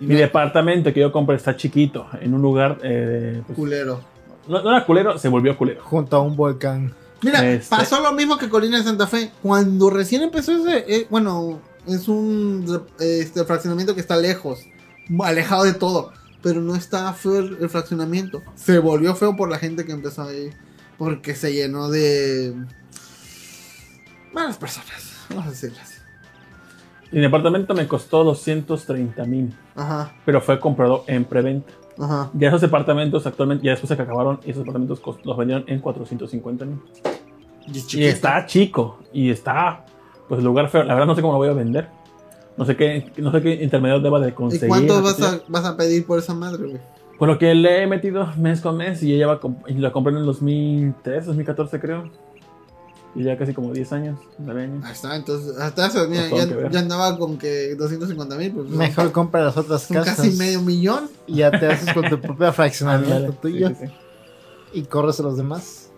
[0.01, 2.79] Y Mi no- departamento que yo compré está chiquito, en un lugar...
[2.83, 4.01] eh, pues, Culero.
[4.49, 5.83] no, no era culero, se volvió culero.
[5.85, 6.93] Junto a un volcán.
[7.23, 9.31] Mira, Este- pasó lo mismo que Colina de Santa Fe.
[9.43, 10.85] Cuando recién empezó ese.
[10.89, 12.65] eh, bueno, es un
[13.01, 14.61] eh, este, fraccionamiento que está lejos,
[15.23, 16.13] alejado de todo.
[16.45, 18.43] Pero no está feo el, el fraccionamiento.
[18.55, 20.51] Se volvió feo por la gente que empezó ahí.
[20.99, 22.55] Porque se llenó de.
[24.33, 25.13] malas personas.
[25.31, 25.95] Vamos a decirlo así.
[27.11, 31.73] Mi departamento me costó 230 mil, Ajá, pero fue comprado en preventa.
[31.99, 32.31] ajá.
[32.35, 36.65] Ya esos departamentos actualmente, ya después de que acabaron, esos departamentos los vendieron en 450
[36.65, 36.81] mil.
[37.69, 38.99] Y, Y está chico.
[39.13, 39.87] Y está,
[40.29, 40.83] pues, el lugar feo.
[40.85, 41.89] La verdad no sé cómo lo voy a vender.
[42.57, 44.69] No sé qué, no sé qué intermediario deba de ¿Y conseguir.
[44.69, 46.81] cuánto no vas a, vas a pedir por esa madre, güey?
[47.19, 49.93] Por lo que le he metido mes con mes y ella va comp- y la
[49.93, 52.11] compré en el 2003, 2014 creo.
[53.17, 54.85] Y ya casi como 10 años, 9 años.
[54.85, 58.69] Ahí está, entonces, hasta eso, mira, Pues ya, ya andaba con que 250 mil, pues
[58.71, 60.17] Mejor compra las otras son casas.
[60.17, 61.09] casi medio millón.
[61.29, 63.69] Y ya te haces con tu propio fraccionamiento Ándale, tuyo.
[63.69, 63.93] sí, sí, sí.
[64.81, 65.91] Y corres a los demás.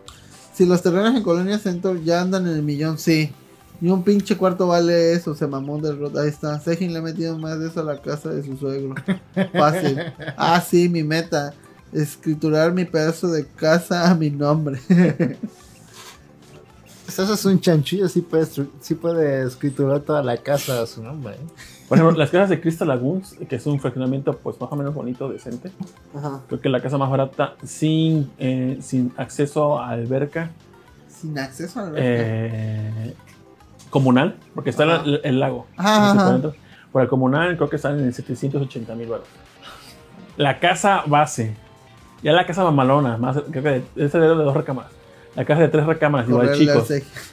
[0.53, 3.33] Si los terrenos en Colonia Centro ya andan en el millón, sí.
[3.81, 6.17] Y un pinche cuarto vale eso, se mamó del rot.
[6.17, 6.59] Ahí está.
[6.61, 8.95] Sejin le ha metido más de eso a la casa de su suegro.
[9.53, 9.99] Fácil.
[10.37, 11.55] Ah, sí, mi meta.
[11.93, 14.81] Escriturar mi pedazo de casa a mi nombre.
[17.09, 18.47] Eso es un chanchullo, sí puede,
[18.81, 21.35] sí puede escriturar toda la casa a su nombre.
[21.35, 21.47] ¿eh?
[21.89, 24.93] Por ejemplo, las casas de Crystal Lagoons, que es un fraccionamiento pues más o menos
[24.93, 25.71] bonito, decente.
[26.15, 26.43] Ajá.
[26.49, 30.51] Creo que la casa más barata sin, eh, sin acceso a alberca
[31.09, 33.15] Sin acceso a la eh,
[34.01, 35.03] comunal, porque está Ajá.
[35.05, 35.67] el, el lago.
[35.77, 36.53] Ajá, No.
[36.93, 39.27] Por el comunal creo que están en 780 mil baros.
[40.37, 41.55] La casa base,
[42.23, 44.93] ya la casa mamalona, más, creo que esa de de dos recámaras.
[45.35, 46.91] La casa de tres recámaras, igual chicos,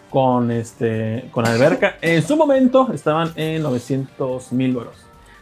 [0.09, 4.95] con este con alberca, en su momento estaban en 900 mil baros.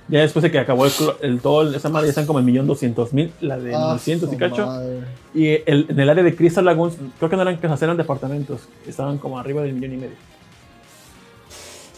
[0.07, 0.91] Ya después de que acabó el,
[1.21, 4.65] el todo, esa madre ya están como en 1.200.000, la de Ah, 900 y cacho.
[4.67, 4.99] madre.
[5.33, 8.67] Y el- en el área de Crystal Lagoons, creo que no eran casas, eran departamentos.
[8.85, 10.15] Estaban como arriba del millón y medio.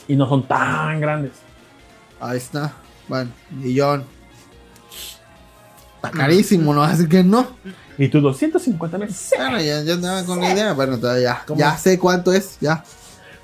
[0.08, 1.32] Y no son tan grandes.
[2.20, 2.74] Ahí está.
[3.08, 4.04] Bueno, millón.
[5.96, 6.84] Está carísimo, ¿no?
[6.84, 7.48] Así que no.
[7.98, 9.10] Y tú 250 mil.
[9.38, 10.74] Bueno, ya, ya andaba con la idea.
[10.74, 11.56] Bueno, todavía ya.
[11.56, 12.84] Ya sé cuánto es, ya.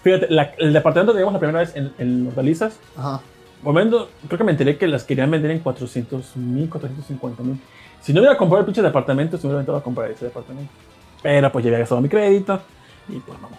[0.04, 3.22] Fíjate, la- el departamento que vimos la primera vez en, en Hortalizas, Ajá.
[3.62, 7.62] momento, creo que me enteré que las querían vender en 400 mil, 450 mil.
[8.02, 10.72] Si no hubiera comprado el pinche departamento, se me hubiera a comprar ese departamento.
[11.22, 12.62] Pero pues ya había gastado mi crédito.
[13.10, 13.58] Y pues vamos.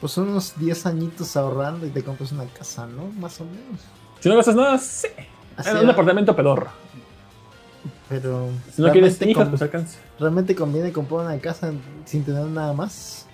[0.00, 3.06] Pues unos 10 añitos ahorrando y te compras una casa, ¿no?
[3.20, 3.80] Más o menos.
[4.20, 5.08] Si no gastas nada, sí.
[5.56, 5.86] Así un es.
[5.88, 6.68] departamento pedorro.
[8.08, 8.48] Pero.
[8.74, 9.98] Si no quieres con- pues alcanza.
[10.18, 11.72] ¿Realmente conviene comprar una casa
[12.06, 13.26] sin tener nada más?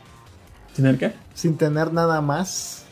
[0.74, 1.14] ¿Tener qué?
[1.34, 2.84] Sin tener nada más.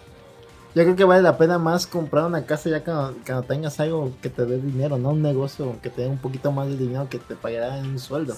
[0.75, 4.13] Yo creo que vale la pena más comprar una casa ya cuando, cuando tengas algo
[4.21, 7.07] que te dé dinero, no un negocio que te dé un poquito más de dinero
[7.09, 8.35] que te pagará en un sueldo.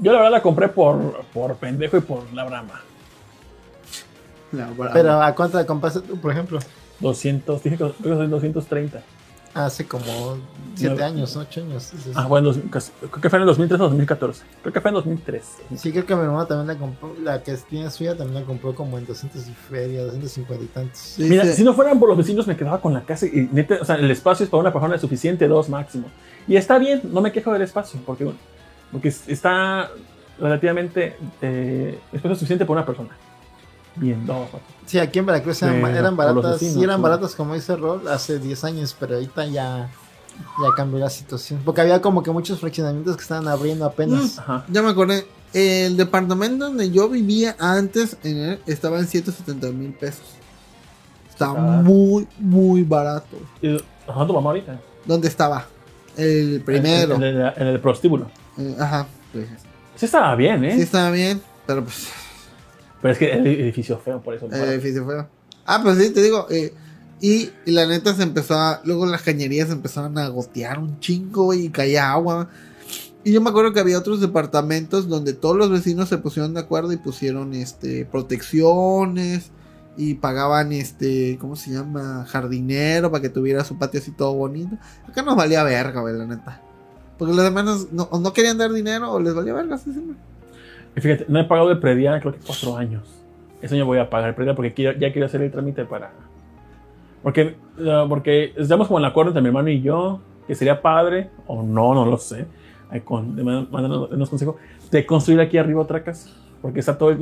[0.00, 2.80] Yo la verdad la compré por, por pendejo y por la brama.
[4.52, 4.90] Brava.
[4.92, 6.58] Pero ¿a cuánto compraste tú, por ejemplo?
[7.00, 9.00] 200, dije que creo que son 230.
[9.52, 10.38] Hace como
[10.76, 11.04] 7 No.
[11.04, 11.90] años, 8 años.
[12.14, 14.44] Ah, bueno, creo que fue en el 2003 o 2014.
[14.62, 15.42] Creo que fue en 2003.
[15.76, 18.76] Sí, creo que mi mamá también la compró, la que tiene suya también la compró
[18.76, 20.98] como en 200 y feria, 250 y tantos.
[21.00, 21.54] Sí, Mira, sí.
[21.54, 23.96] si no fueran por los vecinos me quedaba con la casa y neta, o sea,
[23.96, 26.06] el espacio es para una persona suficiente, dos máximo.
[26.46, 28.38] Y está bien, no me quejo del espacio, porque, bueno,
[28.92, 29.90] porque es- está
[30.38, 33.10] relativamente eh, espacio suficiente para una persona.
[33.96, 34.48] Bien, dos.
[34.50, 34.68] cuatro.
[34.86, 35.80] Sí, aquí en Veracruz eran,
[36.16, 37.02] baratas, vecinos, sí eran ¿no?
[37.02, 39.88] baratas como dice Rol hace 10 años, pero ahorita ya,
[40.38, 41.60] ya cambió la situación.
[41.64, 44.38] Porque había como que muchos fraccionamientos que estaban abriendo apenas.
[44.38, 44.64] Ajá.
[44.68, 45.26] Ya me acordé.
[45.52, 50.22] El departamento donde yo vivía antes en él estaba en 170 mil pesos.
[51.28, 51.80] Está Ah.
[51.82, 53.36] muy, muy barato.
[53.62, 53.76] ¿Y
[54.06, 54.78] ajá, tu mamá ahorita?
[55.06, 55.66] ¿Dónde estaba?
[56.16, 57.14] El primero.
[57.16, 58.26] En, el, en el prostíbulo.
[58.58, 59.06] Eh, ajá.
[59.32, 59.46] Pues,
[59.96, 60.74] Sí estaba bien, ¿eh?
[60.76, 62.08] sí estaba bien, pero pues
[63.02, 64.46] Pero es que el edificio feo, por eso.
[64.50, 65.26] el edificio fue.
[65.64, 66.46] Ah, pues sí, te digo.
[66.50, 66.72] eh,
[67.20, 68.80] y, y la neta se empezó a.
[68.84, 72.48] Luego las cañerías empezaron a gotear un chingo, güey, y caía agua.
[73.22, 76.60] Y yo me acuerdo que había otros departamentos donde todos los vecinos se pusieron de
[76.60, 79.50] acuerdo y pusieron este protecciones
[79.96, 82.24] y pagaban este, ¿cómo se llama?
[82.26, 84.76] jardinero para que tuviera su patio así todo bonito.
[85.06, 86.62] Acá nos valía verga, güey, la neta.
[87.18, 90.16] Porque los demás no, no querían dar dinero o les valía verga, así siempre.
[90.96, 93.02] Y fíjate, no he pagado de predial creo que cuatro años.
[93.62, 96.12] Ese año voy a pagar el predial porque ya quiero hacer el trámite para...
[97.22, 97.54] Porque,
[98.08, 101.62] porque estamos como en el acuerdo entre mi hermano y yo, que sería padre, o
[101.62, 102.46] no, no lo sé
[103.04, 104.56] con, nos consejo
[104.90, 106.30] de construir aquí arriba otra casa.
[106.60, 107.16] Porque está todo,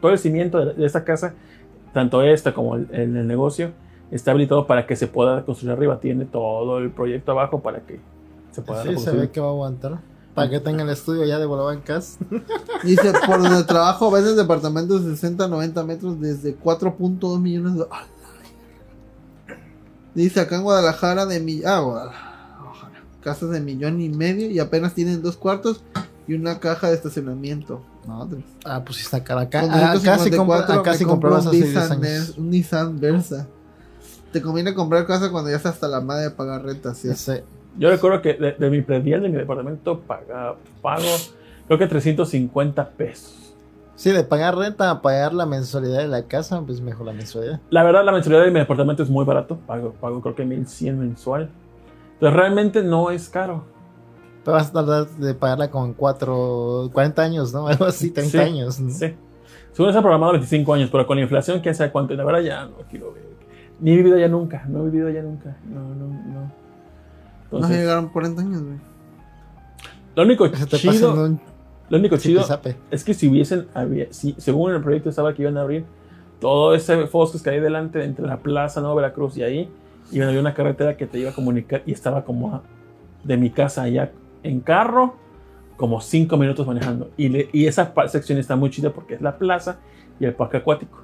[0.00, 1.34] todo el cimiento de, esta casa,
[1.92, 3.70] tanto esta como el, el, negocio,
[4.10, 6.00] está habilitado para que se pueda construir arriba.
[6.00, 8.00] Tiene todo el proyecto abajo para que
[8.50, 9.98] se pueda Sí, se ve que va a aguantar.
[10.34, 12.18] Para que tenga el estudio ya de Bolobancas.
[12.84, 17.86] Dice, por donde trabajo veces departamentos de 60 90 metros desde 4.2 millones de...
[20.14, 21.62] Dice acá en Guadalajara de mi...
[21.64, 22.32] Ah, Guadalajara
[23.22, 25.82] casas de millón y medio y apenas tienen dos cuartos
[26.26, 27.82] y una caja de estacionamiento.
[28.64, 29.42] Ah, pues está cara.
[29.42, 29.60] Acá,
[29.92, 32.00] acá, sí un Nissan,
[32.36, 33.46] un Nissan Versa.
[34.32, 37.08] Te conviene comprar casa cuando ya estás hasta la madre de pagar renta, ¿sí?
[37.78, 41.08] Yo recuerdo que de, mi predial de mi departamento paga, pago
[41.66, 43.54] creo que 350 pesos.
[43.94, 47.60] Sí, de pagar renta a pagar la mensualidad de la casa, pues mejor la mensualidad.
[47.70, 49.58] La verdad, la mensualidad de mi departamento es muy barato.
[49.66, 51.50] Pago, pago creo que 1100 mensual.
[52.18, 53.64] Pero realmente no es caro.
[54.44, 57.66] Pero vas a tardar de pagarla con 4, 40 años, ¿no?
[57.68, 58.74] Algo así, 30 años.
[58.74, 59.14] Sí.
[59.72, 62.14] Según está programado 25 años, pero con la inflación, quién sabe cuánto.
[62.14, 63.22] La verdad ya no quiero ver.
[63.80, 65.56] Ni he vivido ya nunca, no he vivido ya nunca.
[65.64, 66.61] No, no, no.
[67.52, 68.78] Entonces, no llegaron 40 años, güey.
[70.14, 71.38] Lo único chido.
[71.88, 72.42] Lo único chido
[72.90, 73.66] es que si hubiesen,
[74.10, 75.84] si, según el proyecto estaba que iban a abrir
[76.40, 79.70] todo ese foscos que hay delante entre la plaza Nueva Veracruz y ahí,
[80.10, 82.62] y había una carretera que te iba a comunicar y estaba como
[83.24, 84.12] de mi casa allá
[84.42, 85.16] en carro,
[85.76, 87.10] como cinco minutos manejando.
[87.16, 89.78] Y, y esa sección está muy chida porque es la plaza
[90.18, 91.02] y el parque acuático.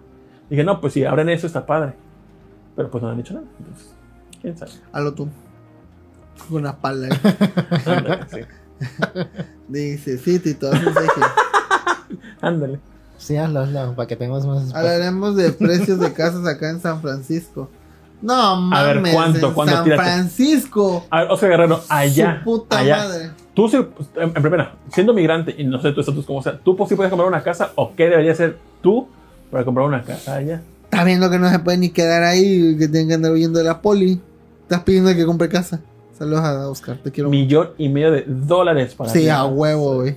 [0.48, 1.92] Dije, no, pues si abren eso está padre.
[2.76, 3.46] Pero pues no han dicho nada.
[3.58, 3.94] Entonces,
[4.40, 4.72] quién sabe.
[4.92, 5.28] Hazlo tú.
[6.46, 7.08] Con una pala.
[8.30, 8.40] sí.
[9.68, 10.70] Dice, sí, Tito,
[12.40, 12.80] Ándale.
[13.18, 17.02] Sí, hazlo, hazlo, para que tengamos más Hablaremos de precios de casas acá en San
[17.02, 17.68] Francisco.
[18.22, 18.78] No mames.
[18.78, 19.54] A ver, ¿cuánto?
[19.54, 21.06] ¿Cuánto San Francisco.
[21.10, 22.38] A ver, Oscar Guerrero, allá.
[22.38, 23.30] Su puta madre.
[23.54, 23.68] Tú,
[24.16, 27.28] en primera, siendo migrante, y no sé tu estatus como sea, ¿tú sí puedes comprar
[27.28, 29.08] una casa o qué debería ser tú
[29.50, 30.62] para comprar una casa allá?
[30.84, 33.64] Estás viendo que no se puede ni quedar ahí, que tienen que andar huyendo de
[33.64, 34.20] la poli.
[34.62, 35.80] Estás pidiendo que compre casa.
[36.18, 37.30] Saludos a Oscar, te quiero.
[37.30, 40.16] Millón y medio de dólares para Sí, a huevo, güey.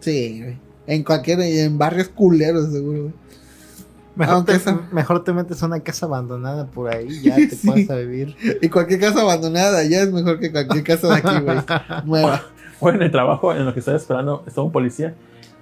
[0.00, 0.56] Sí, güey.
[0.86, 3.14] En cualquier, en barrios culeros, seguro, güey.
[4.14, 4.58] Mejor, te,
[4.90, 8.36] mejor te metes a una casa abandonada por ahí, ya te puedes a vivir.
[8.60, 11.58] Y cualquier casa abandonada ya es mejor que cualquier casa de aquí, güey.
[12.04, 12.42] Nueva.
[12.80, 15.14] Bueno, en el trabajo en lo que estaba esperando, estaba un policía.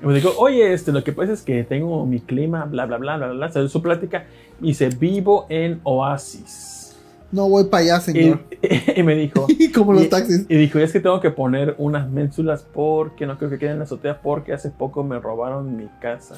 [0.03, 2.97] Y me dijo, oye, este, lo que pasa es que tengo mi clima, bla, bla,
[2.97, 3.53] bla, bla, bla.
[3.53, 4.25] Salió su plática.
[4.61, 6.76] Y dice, vivo en Oasis.
[7.32, 8.40] No voy para allá, señor.
[8.97, 9.47] Y, me dijo.
[9.74, 10.47] Como los taxis.
[10.48, 13.78] Y dijo, es que tengo que poner unas ménsulas porque no creo que queden en
[13.81, 16.35] la azotea porque hace poco me robaron mi casa.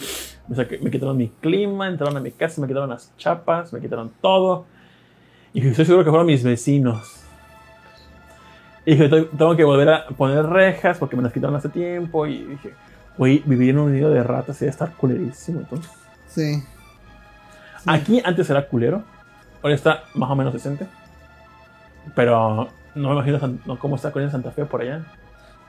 [0.50, 3.72] O sea, que me quitaron mi clima, entraron a mi casa, me quitaron las chapas,
[3.72, 4.66] me quitaron todo.
[5.54, 7.20] Y estoy seguro que fueron mis vecinos.
[8.84, 12.26] Y dije, tengo que volver a poner rejas porque me las quitaron hace tiempo.
[12.26, 12.74] Y dije,
[13.16, 15.92] voy vivir en un nido de ratas y debe estar culerísimo entonces.
[16.26, 16.62] sí.
[17.86, 19.04] Aquí antes era culero
[19.62, 20.86] Ahora está más o menos decente.
[22.14, 25.04] Pero no me imagino cómo está Colina Santa Fe por allá.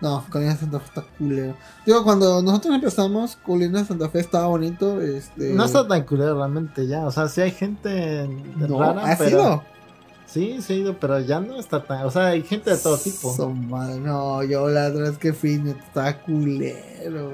[0.02, 1.56] No, Colina Santa Fe está culero.
[1.86, 5.02] Digo, cuando nosotros empezamos, Colina Santa Fe estaba bonito.
[5.02, 5.54] Este...
[5.54, 7.06] No está tan culero realmente ya.
[7.06, 9.04] O sea, sí hay gente no, rara.
[9.04, 9.64] ¿Ha sido?
[10.26, 12.06] Sí, sí, pero ya no está tan.
[12.06, 13.36] O sea, hay gente de todo tipo.
[13.50, 17.32] no, yo la otra vez que fui, está culero.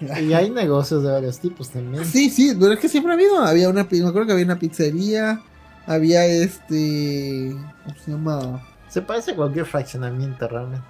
[0.20, 2.04] Y hay negocios de varios tipos también.
[2.04, 3.38] Sí, sí, pero es que siempre ha habido.
[3.40, 5.42] Había una, me acuerdo que había una pizzería,
[5.86, 7.54] había este,
[7.84, 8.66] ¿cómo se llama?
[8.88, 10.86] Se parece a cualquier fraccionamiento realmente.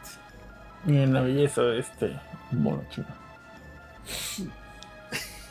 [0.86, 2.20] Y en la belleza de este
[2.52, 3.06] mono chino.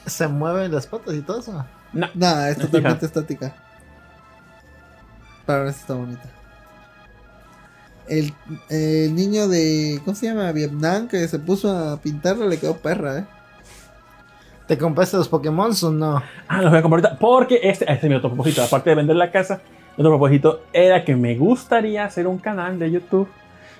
[0.05, 1.65] ¿Se mueven las patas y todo eso?
[1.91, 3.53] No, nada, es totalmente estática.
[5.45, 6.29] Pero ahora está bonita.
[8.07, 8.33] El,
[8.69, 10.51] el, niño de, ¿cómo se llama?
[10.51, 13.25] Vietnam que se puso a pintarlo le quedó perra, eh.
[14.67, 16.23] ¿Te compraste los Pokémon o no?
[16.47, 17.19] Ah, los voy a comprar ahorita.
[17.19, 18.63] Porque este, este es mi otro propósito.
[18.63, 19.61] Aparte de vender la casa,
[19.95, 23.27] mi otro propósito era que me gustaría hacer un canal de YouTube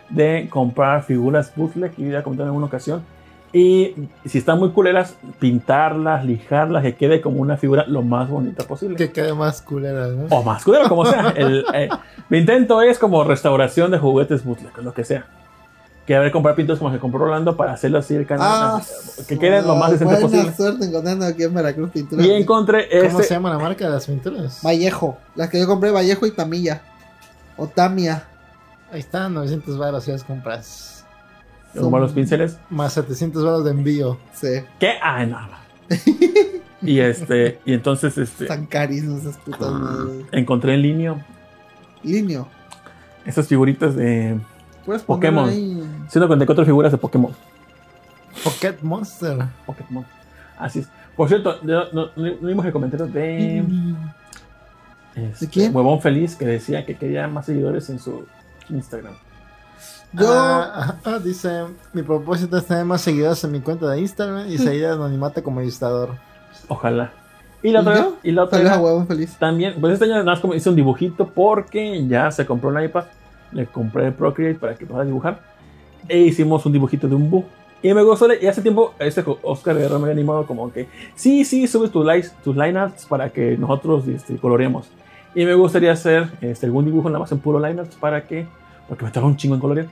[0.10, 1.94] de comprar figuras bootleg.
[1.98, 3.04] Y voy a comentar en una ocasión.
[3.52, 3.96] Y
[4.26, 8.98] si están muy culeras, pintarlas, lijarlas, que quede como una figura lo más bonita posible.
[8.98, 10.26] Que quede más culera, ¿no?
[10.30, 11.34] O más culera, como sea.
[11.36, 11.90] El, eh,
[12.30, 15.26] mi intento es como restauración de juguetes bootleg, lo que sea.
[16.06, 18.48] Que haber comprar pinturas como se compró Rolando para hacerlo así el canal.
[18.48, 18.82] Ah,
[19.28, 20.56] que quede lo más decente buena posible.
[20.56, 22.24] suerte encontrando aquí en Veracruz pintura.
[22.24, 23.34] Y encontré ¿Cómo se este.
[23.34, 24.60] llama la marca de las pinturas?
[24.64, 25.18] Vallejo.
[25.36, 26.82] Las que yo compré, Vallejo y Tamilla.
[27.58, 28.24] O Tamia.
[28.92, 31.06] Ahí está, 900 baros si las compras.
[31.78, 32.58] Como los pinceles.
[32.70, 34.18] Más 700 baros de envío.
[34.34, 34.64] Sí.
[34.80, 34.94] ¿Qué?
[35.02, 35.40] Ah, no.
[36.82, 37.60] y este.
[37.66, 38.44] Y entonces este.
[38.44, 40.26] Están carísimos esas putas madres.
[40.32, 41.26] Encontré en línea
[42.04, 42.48] Linio.
[43.26, 44.40] esas figuritas de
[45.06, 45.50] Pokémon.
[45.50, 45.84] ahí.
[46.08, 47.34] 144 figuras de Pokémon.
[48.44, 49.38] Pocket Monster.
[49.66, 50.06] Pokémon.
[50.58, 50.90] Así es.
[51.16, 53.64] Por cierto, no, no, no vimos el comentario de.
[55.16, 55.76] este, ¿De quién?
[55.76, 58.26] Huevón Feliz que decía que quería más seguidores en su
[58.70, 59.14] Instagram.
[60.14, 60.28] Yo.
[60.32, 61.64] Ah, ah, dice:
[61.94, 65.42] Mi propósito es tener más seguidores en mi cuenta de Instagram y salir de anonimato
[65.44, 66.16] como ilustrador.
[66.68, 67.12] Ojalá.
[67.64, 68.18] Y la ¿Y otra, yo?
[68.22, 69.36] y la otra huevón feliz.
[69.40, 72.84] también, pues este año nada más como hice un dibujito porque ya se compró un
[72.84, 73.06] iPad.
[73.52, 75.55] Le compré Procreate para que pueda dibujar.
[76.08, 77.46] E hicimos un dibujito de un búho.
[77.82, 81.46] Y me gustó, y hace tiempo este Oscar Guerrero me había animado como que, sí,
[81.46, 84.88] sí, subes tus, likes, tus linearts para que nosotros este, coloreemos.
[85.36, 88.48] Y me gustaría hacer este, algún dibujo nada más en puro linearts para que,
[88.88, 89.88] porque me tarda un chingo en colorear,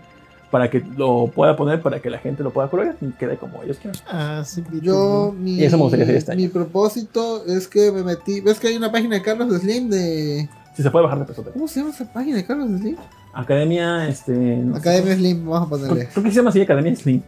[0.49, 3.61] para que lo pueda poner, para que la gente lo pueda colorear y quede como
[3.61, 3.99] ellos quieran.
[4.07, 6.41] Ah, sí, Yo, mi, Y eso me gustaría hacer este año.
[6.41, 8.39] mi propósito es que me metí.
[8.39, 10.49] ¿Ves que hay una página de Carlos Slim de.
[10.75, 11.43] Si se puede bajar de peso.
[11.53, 12.97] ¿Cómo se llama esa página de Carlos Slim?
[13.33, 14.31] Academia, este...
[14.31, 14.79] no sé.
[14.79, 16.07] Academia Slim, vamos a ponerle.
[16.07, 17.21] creo que se llama así Academia Slim.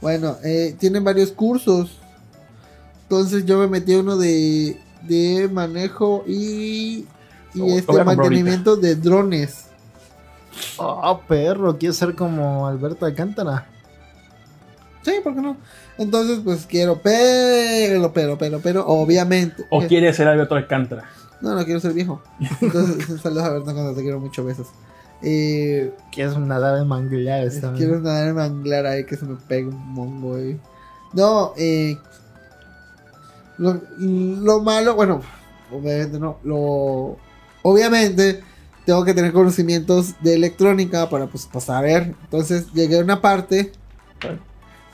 [0.00, 1.98] Bueno, eh, tienen varios cursos.
[3.02, 7.06] Entonces yo me metí a uno de, de manejo y,
[7.54, 9.66] y este mantenimiento de drones.
[10.76, 13.66] Oh, perro, quiero ser como Alberto Alcántara.
[15.02, 15.56] Sí, ¿por qué no?
[15.98, 19.64] Entonces, pues quiero, pero, pero, pero, pero, obviamente.
[19.70, 21.04] ¿O quiere ser Alberto Alcántara?
[21.44, 22.22] No, no quiero ser viejo.
[22.62, 24.68] Entonces, saludos a Berta cuando te quiero mucho, besos.
[25.20, 27.84] Eh, Quieres nadar en manglares también.
[27.86, 30.38] quiero nadar en manglar ahí que se me pegue un mongo.
[31.12, 31.98] No, eh.
[33.58, 35.20] Lo, lo malo, bueno,
[35.70, 36.38] obviamente no.
[36.44, 37.18] Lo,
[37.62, 38.42] obviamente
[38.86, 42.14] tengo que tener conocimientos de electrónica para pues, pues saber.
[42.24, 43.70] Entonces llegué a una parte.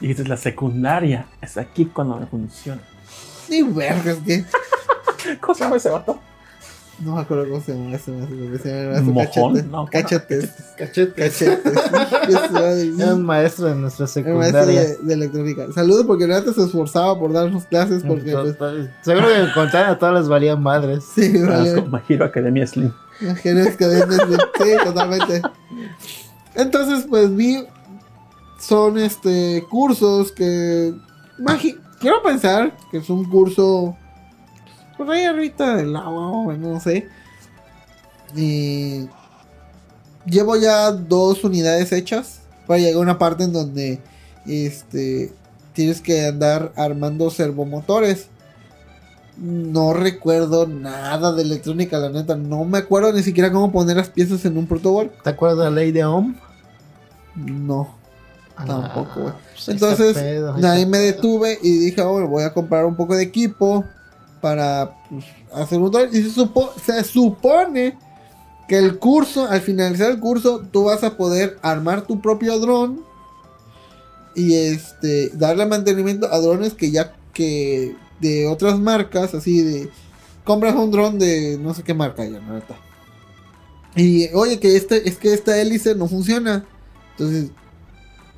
[0.00, 2.82] Dijiste, la secundaria es aquí cuando me funciona.
[3.48, 4.44] Ni vergas que.
[5.40, 6.18] ¿Cómo se llama ese vato?
[7.00, 8.12] No me acuerdo cómo se llama ese,
[9.02, 10.50] Mojón, no, cachetes.
[10.76, 11.12] Cachete.
[11.22, 11.74] Cachetes.
[12.98, 14.80] Era un maestro de nuestra Era maestro secundaria.
[14.82, 15.66] de, de electrónica.
[15.74, 19.98] Saludos porque antes se esforzaba por darnos clases porque pues, Seguro que en contrario a
[19.98, 21.04] todas les valían madres.
[21.14, 21.82] sí, vale.
[22.08, 22.92] Hero Academia Slim.
[23.42, 23.78] Que deben
[24.08, 25.42] de- Sí, totalmente.
[26.54, 27.64] Entonces, pues vi.
[28.58, 30.92] Son este cursos que.
[31.38, 33.96] imagi- Quiero pensar que es un curso.
[35.00, 37.08] Por ahí arriba del agua, no sé.
[38.36, 39.08] Y.
[40.26, 42.40] Llevo ya dos unidades hechas.
[42.66, 43.98] Para llegar a una parte en donde.
[44.46, 45.32] Este.
[45.72, 48.26] Tienes que andar armando servomotores.
[49.38, 52.36] No recuerdo nada de electrónica, la neta.
[52.36, 55.12] No me acuerdo ni siquiera cómo poner las piezas en un protoboard.
[55.24, 56.36] ¿Te acuerdas de la ley de Ohm?
[57.36, 57.94] No.
[58.54, 59.34] Tampoco, güey.
[59.54, 63.22] pues Entonces, pedo, ahí me detuve y dije, ahora voy a comprar un poco de
[63.22, 63.86] equipo
[64.40, 66.08] para pues, hacer un dron.
[66.12, 67.96] Y se, supo- se supone
[68.68, 73.00] que el curso, al finalizar el curso, tú vas a poder armar tu propio dron
[74.34, 79.90] y este darle mantenimiento a drones que ya que de otras marcas, así de
[80.44, 82.76] compras un dron de no sé qué marca ya, la neta.
[83.96, 86.64] Y oye, que este es que esta hélice no funciona.
[87.12, 87.50] Entonces,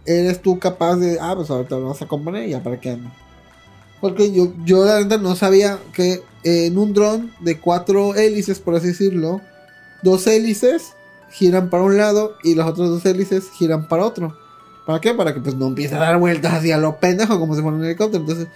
[0.07, 2.91] eres tú capaz de, ah, pues ahorita lo vas a componer y ya para qué
[2.91, 3.13] anda.
[4.03, 8.75] Porque yo, yo la neta no sabía que en un dron de cuatro hélices, por
[8.75, 9.41] así decirlo,
[10.03, 10.95] dos hélices
[11.31, 14.37] giran para un lado y las otras dos hélices giran para otro.
[14.87, 15.15] ¿Para qué?
[15.15, 17.85] Para que pues no empiece a dar vueltas hacia lo pendejo como si fuera un
[17.85, 18.23] helicóptero.
[18.23, 18.49] Entonces,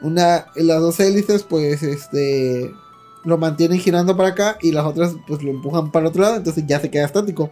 [0.00, 2.74] una, las dos hélices, pues, este,
[3.24, 6.34] lo mantienen girando para acá y las otras, pues, lo empujan para otro lado.
[6.34, 7.50] Entonces ya se queda estático.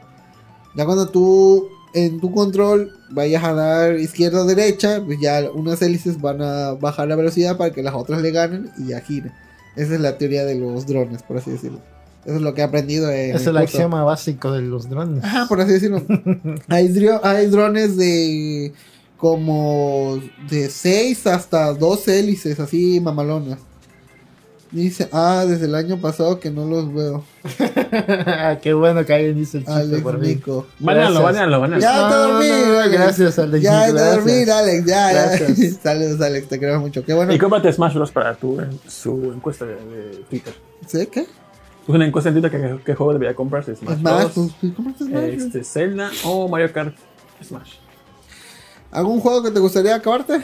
[0.74, 5.80] Ya cuando tú en tu control vayas a dar izquierda o derecha, pues ya unas
[5.82, 9.32] hélices van a bajar la velocidad para que las otras le ganen y ya giren.
[9.76, 11.80] Esa es la teoría de los drones, por así decirlo.
[12.24, 15.22] Eso es lo que he aprendido en Es el axioma básico de los drones.
[15.22, 16.02] Ajá, por así decirlo.
[16.68, 16.92] hay,
[17.22, 18.72] hay drones de
[19.16, 23.58] como de 6 hasta 12 hélices, así mamalonas.
[24.72, 27.24] Dice, ah, desde el año pasado que no los veo.
[28.62, 30.28] Qué bueno que alguien dice el chiste Alex por mí.
[30.28, 30.66] Nico.
[30.80, 31.22] Gracias.
[31.22, 31.80] bánealo, bánealo.
[31.82, 32.92] Ya No, te no, dormí, no, Alex.
[32.92, 34.84] gracias, Alex, Ya te dormir, Alex.
[34.86, 35.26] Ya, ya.
[35.36, 35.76] Gracias.
[35.82, 36.48] Saludos, Alex.
[36.48, 37.04] Te queremos mucho.
[37.04, 37.32] Qué bueno.
[37.32, 38.10] Y cómprate Smash Bros.
[38.10, 40.54] para tu eh, su encuesta de, de Twitter.
[40.86, 41.06] ¿Sí?
[41.06, 41.26] ¿Qué?
[41.86, 43.76] Una encuesta en Twitter que qué juego debería comprarse.
[43.76, 44.50] Smash más, Bros.
[44.60, 45.22] pues, ¿cómo estás, Smash?
[45.24, 46.96] este, Zelda o Mario Kart
[47.44, 47.74] Smash.
[48.90, 50.40] ¿Algún juego que te gustaría acabarte?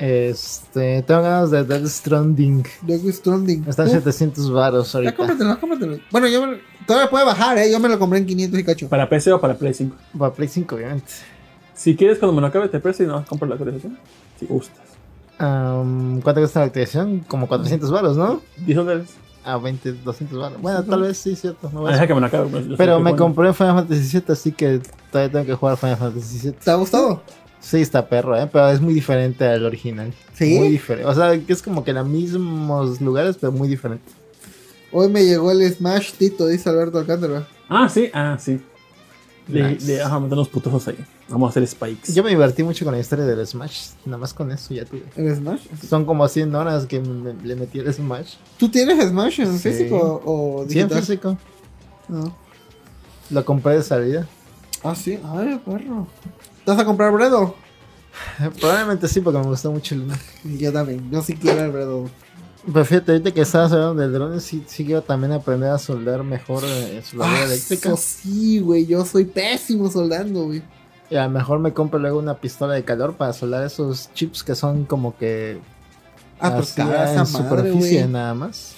[0.00, 2.64] Este, tengo ganas de Death Stranding.
[2.82, 3.64] Death Stranding.
[3.68, 5.14] Está en 700 varos Ya ahorita.
[5.16, 5.98] cómpratelo, cómpratelo.
[6.10, 7.70] Bueno, yo me, todavía puede bajar, ¿eh?
[7.70, 8.88] Yo me lo compré en 500 y cacho.
[8.88, 9.94] ¿Para PC o para Play 5?
[10.18, 11.12] Para Play 5, obviamente.
[11.74, 13.98] Si quieres, cuando me lo acabe, te precio y no compro la actualización.
[14.38, 14.78] Si gustas.
[15.38, 17.20] Am, ¿Cuánto cuesta la actualización?
[17.20, 18.40] Como 400 varos, ¿no?
[18.64, 19.08] 10 dólares.
[19.44, 20.60] A 20, 200 varos.
[20.60, 21.70] Bueno, tal vez sí, cierto.
[21.72, 22.48] no voy Ah, a- deja que me lo acabe.
[22.48, 23.16] pues, Pero me bueno.
[23.16, 26.52] compré Final Fantasy VII, así que todavía tengo que jugar Final Fantasy VII.
[26.62, 27.22] ¿Te ha gustado?
[27.60, 28.48] Sí, está perro, ¿eh?
[28.50, 30.12] Pero es muy diferente al original.
[30.34, 30.58] ¿Sí?
[30.58, 31.06] Muy diferente.
[31.08, 34.10] O sea, que es como que en los mismos lugares, pero muy diferente.
[34.92, 37.46] Hoy me llegó el Smash Tito, dice Alberto Alcántara.
[37.68, 38.60] Ah, sí, ah, sí.
[39.46, 39.86] Le, Nice.
[39.86, 40.96] le vamos a meter unos putazos ahí.
[41.28, 42.12] Vamos a hacer spikes.
[42.12, 43.90] Yo me divertí mucho con la historia del Smash.
[44.04, 45.02] Nada más con eso ya tuve.
[45.16, 45.60] ¿El Smash?
[45.88, 48.34] Son como 100 horas que me- le metí el Smash.
[48.58, 49.70] ¿Tú tienes Smash en Sí.
[49.70, 51.00] físico o Sí, en digital?
[51.02, 51.38] físico.
[52.08, 52.34] No.
[53.30, 54.26] Lo compré de salida.
[54.82, 55.18] Ah, sí.
[55.24, 56.06] Ay, perro.
[56.64, 57.54] ¿Te vas a comprar Bredo?
[58.60, 60.06] Probablemente sí, porque me gustó mucho el
[60.58, 61.10] Yo también.
[61.10, 62.10] Yo sí quiero el Bredo.
[62.72, 66.22] Pero fíjate, ahorita que estabas hablando de drones, sí, sí quiero también aprender a soldar
[66.22, 67.88] mejor eh, soldadura Ah, eléctrica.
[67.88, 68.86] eso sí, güey.
[68.86, 70.62] Yo soy pésimo soldando, güey.
[71.08, 74.44] Y a lo mejor me compro luego una pistola de calor para soldar esos chips
[74.44, 75.58] que son como que
[76.38, 78.74] Ah, pues en madre, superficie nada más.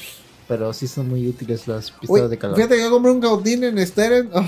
[0.48, 2.56] Pero sí son muy útiles las pistolas de calor.
[2.56, 4.30] Fíjate que yo compré un Gautin en Steren.
[4.32, 4.46] Oh,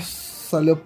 [0.49, 0.81] salió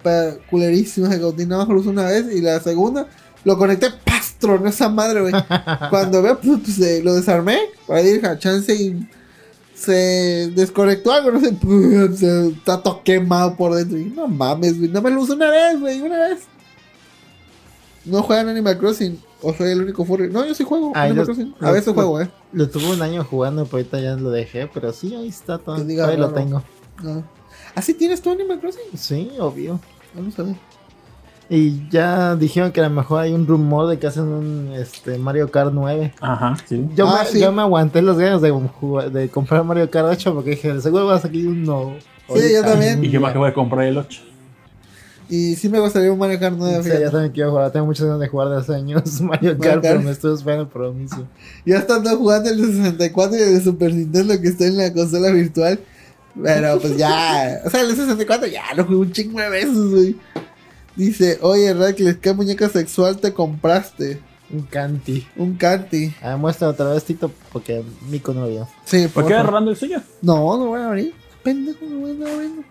[0.50, 1.06] culerísimo.
[1.08, 2.26] Nada más lo usé una vez.
[2.34, 3.06] Y la segunda
[3.44, 3.88] lo conecté.
[4.04, 4.34] ¡Paz!
[4.38, 5.32] Tronó esa madre, güey.
[5.90, 7.58] Cuando veo, pues, pues, eh, lo desarmé.
[7.86, 9.08] Para ir a chance y
[9.74, 11.30] se desconectó algo.
[11.32, 11.56] No sé.
[12.16, 13.98] Se está todo quemado por dentro.
[13.98, 14.90] Y no mames, güey.
[14.90, 16.00] No me lo usé una vez, güey.
[16.00, 16.40] Una vez.
[18.04, 19.20] No juegan Animal Crossing.
[19.42, 20.30] O soy el único furry.
[20.30, 21.54] No, yo sí juego Ah, Animal yo- Crossing.
[21.60, 22.30] A lo- veces lo- juego, eh.
[22.52, 24.66] Lo tuve un año jugando, pero ahorita ya lo dejé.
[24.72, 25.76] Pero sí, ahí está todo.
[25.76, 26.62] Todavía lo tengo.
[27.02, 27.24] No.
[27.74, 28.82] ¿Así tienes tú Animal Crossing?
[28.96, 29.80] Sí, obvio.
[30.14, 30.54] Vamos a ver.
[31.48, 35.18] Y ya dijeron que a lo mejor hay un rumor de que hacen un este,
[35.18, 36.14] Mario Kart 9.
[36.20, 36.86] Ajá, sí.
[36.94, 37.40] Yo, Ah, me, sí.
[37.40, 38.52] yo me aguanté los ganas de,
[39.12, 41.94] de comprar Mario Kart 8 porque dije, seguro va a salir uno.
[42.32, 43.04] Sí, yo también.
[43.04, 44.22] Y yo más que voy a comprar el 8.
[45.28, 47.02] Y sí me gustaría un Mario Kart 9, Sí, fíjate.
[47.04, 47.70] ya también quiero jugar.
[47.72, 49.82] Tengo muchas ganas de jugar de hace años Mario Kart, Kart.
[49.82, 51.26] pero me estoy esperando por lo mismo.
[51.66, 54.92] Ya estando jugando el de 64 y el de Super Nintendo que está en la
[54.92, 55.80] consola virtual.
[56.42, 57.60] Pero pues ya.
[57.64, 60.16] O sea, el de 64 ya lo jugué un chingo de veces, güey.
[60.96, 64.20] Dice, oye Radcliffe, ¿qué muñeca sexual te compraste?
[64.52, 65.26] Un canti.
[65.36, 66.12] Un Canti.
[66.20, 68.68] Ah, muestra otra vez, Tito, porque Mico no lo vio.
[68.84, 69.46] Sí, ¿Por qué favor.
[69.46, 70.00] agarrando el suyo?
[70.22, 71.14] No, no voy a abrir.
[71.44, 72.62] Pendejo, no voy a abriendo.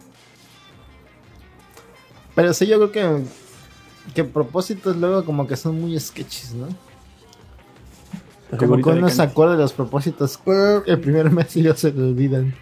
[2.36, 3.24] Pero sí, yo creo que,
[4.14, 6.68] que propósitos luego como que son muy sketches, ¿no?
[8.58, 11.92] Como que uno se acuerda de los propósitos Pero- el primer mes y ya se
[11.92, 12.54] le olvidan.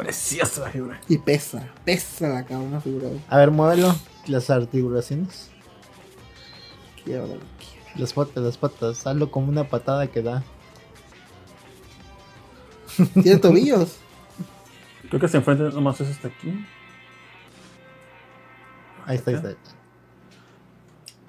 [0.00, 1.00] Preciosa la figura.
[1.08, 3.08] Y pesa, pesa la cabrona figura.
[3.28, 3.94] A ver, muévelo.
[4.26, 5.50] Las articulaciones.
[7.04, 7.26] Quiero,
[7.96, 9.06] Las patas, las patas.
[9.06, 10.42] Hazlo como una patada que da.
[13.22, 13.96] Tiene tobillos.
[15.08, 16.64] Creo que se enfrenta nomás es hasta aquí.
[19.06, 19.54] Ahí está, ahí está.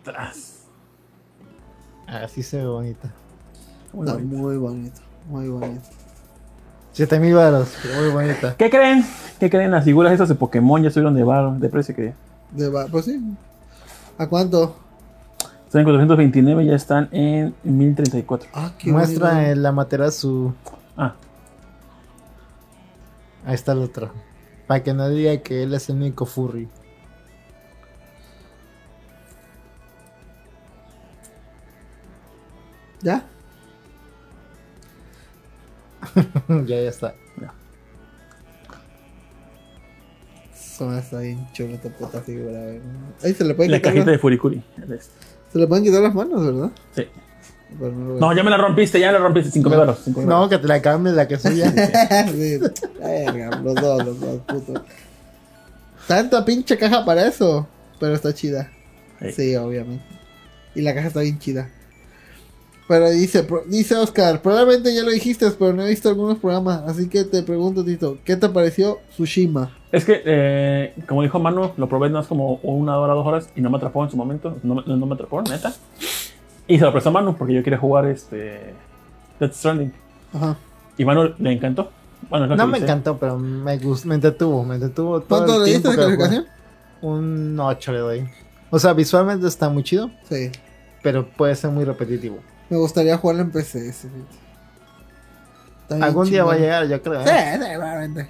[0.03, 0.65] Tras.
[2.07, 3.13] Así se ve bonita.
[3.93, 4.37] Muy Está bonito.
[4.37, 5.89] muy bonito, muy bonito.
[6.93, 8.55] 7000 varos, pero muy bonita.
[8.57, 9.05] ¿Qué creen?
[9.39, 9.71] ¿Qué creen?
[9.71, 12.13] Las figuras esas de Pokémon ya subieron de bar, de precio que
[12.51, 13.19] De va- pues sí.
[14.17, 14.75] ¿A cuánto?
[15.65, 18.49] están en 429 ya están en 1034.
[18.53, 19.51] Ah, qué Muestra bonito.
[19.51, 20.53] el Amaterasu.
[20.97, 21.15] Ah,
[23.45, 24.11] Ahí está el otro.
[24.67, 26.67] Para que no diga que él es el único furry.
[33.01, 33.23] ¿Ya?
[36.67, 37.15] ya, ya está.
[40.53, 42.59] Eso está bien chulo esta puta figura.
[42.63, 42.79] güey.
[43.23, 44.63] Ahí se le pueden la quitar cajita las- de Furikuri.
[45.51, 46.71] Se le pueden quitar las manos, ¿verdad?
[46.95, 47.03] Sí.
[47.79, 49.51] Pero no No, ya me la rompiste, ya me la rompiste.
[49.51, 49.99] 5 mil baros.
[50.03, 51.71] cinco mil No, que te la cambies la que es suya.
[52.31, 52.59] sí.
[52.99, 54.85] Verga, los dos, los dos, puto.
[56.07, 57.67] Tanta pinche caja para eso.
[57.99, 58.71] Pero está chida.
[59.21, 59.31] Sí.
[59.31, 60.03] Sí, obviamente.
[60.73, 61.69] Y la caja está bien chida.
[62.91, 66.81] Pero dice, dice Oscar, probablemente ya lo dijiste, pero no he visto algunos programas.
[66.85, 69.71] Así que te pregunto, Tito, ¿qué te pareció Tsushima?
[69.93, 73.61] Es que, eh, como dijo Manu, lo probé más como una hora, dos horas y
[73.61, 74.57] no me atrapó en su momento.
[74.63, 75.73] No, me- no me atrapó, neta.
[76.67, 78.73] Y se lo prestó a Manu porque yo quería jugar este
[79.39, 79.93] Death Stranding.
[80.33, 80.57] Ajá.
[80.97, 81.91] Y Manu le encantó.
[82.29, 82.87] Bueno, No me dice.
[82.91, 86.45] encantó, pero me gustó, me entretuvo, me entretuvo ¿Cuánto le diste de calificación?
[87.01, 88.29] Un 8 le doy.
[88.69, 90.51] O sea, visualmente está muy chido, Sí.
[91.01, 92.39] pero puede ser muy repetitivo.
[92.71, 93.89] Me gustaría jugarlo en PC.
[93.89, 94.07] ese,
[95.89, 97.21] Algún día va a llegar, yo creo.
[97.21, 97.59] Sí, ¿eh?
[97.59, 98.29] sí, probablemente.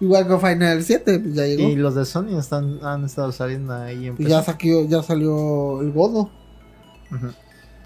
[0.00, 1.68] Igual con Final 7, pues ya llegó.
[1.68, 4.30] Y los de Sony están, han estado saliendo ahí en Y PC.
[4.30, 6.30] ya, saqueó- ya salió el Godo.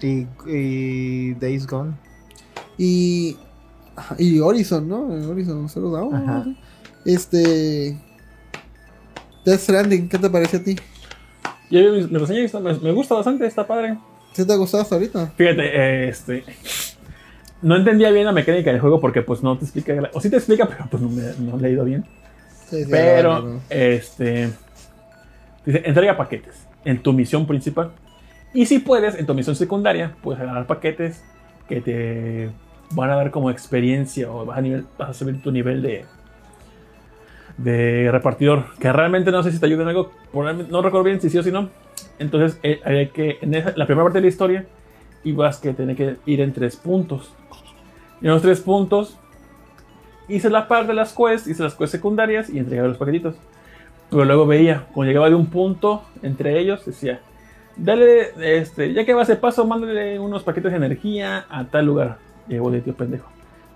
[0.01, 1.91] y, y Days Gone.
[2.77, 3.35] Y,
[4.17, 5.07] y Horizon, ¿no?
[5.29, 6.57] Horizon Zero Dawn.
[7.03, 7.97] Este.
[9.43, 10.77] Death Stranding, ¿qué te parece a ti?
[11.69, 13.97] Yo mi, mi reseña me, me, gusta bastante, está padre.
[14.33, 15.33] ¿Sí te ha gustado hasta ahorita?
[15.35, 16.43] Fíjate, este.
[17.61, 20.09] No entendía bien la mecánica del juego porque pues no te explica.
[20.13, 22.05] O sí te explica, pero pues no, me, no he leído bien.
[22.69, 23.61] Sí, sí, pero, no, no.
[23.69, 24.49] este.
[25.65, 27.91] Dice, entrega paquetes en tu misión principal.
[28.53, 31.23] Y si puedes, en tu misión secundaria, puedes agarrar paquetes
[31.67, 32.49] que te
[32.91, 36.05] van a dar como experiencia o vas a, nivel, vas a subir tu nivel de,
[37.57, 38.75] de repartidor.
[38.79, 40.11] Que realmente no sé si te ayuda en algo.
[40.33, 41.69] No recuerdo bien si sí o si no.
[42.21, 44.65] Entonces, eh, hay que, en esa, la primera parte de la historia,
[45.23, 47.33] ibas que tener que ir en tres puntos.
[48.21, 49.17] Y en los tres puntos,
[50.27, 53.33] hice la parte de las quests, hice las quests secundarias y entregaba los paquetitos.
[54.11, 57.21] Pero luego veía, cuando llegaba de un punto entre ellos, decía,
[57.75, 62.19] dale, este, ya que vas de paso, mándale unos paquetes de energía a tal lugar.
[62.47, 63.31] Llevo de tío pendejo.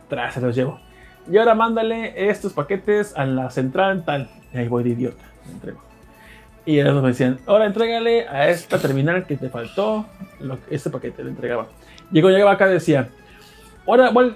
[0.07, 0.79] Tras se los llevo.
[1.31, 4.29] Y ahora mándale estos paquetes a la central tal.
[4.53, 5.23] Y ahí voy de idiota.
[5.47, 5.94] Me entrego.
[6.65, 10.05] Y ellos me decían, ahora entrégale a esta terminal que te faltó
[10.39, 11.23] lo, este paquete.
[11.23, 11.67] Le entregaba.
[12.11, 13.09] Y cuando llegaba acá decía,
[13.85, 14.33] ahora, bueno,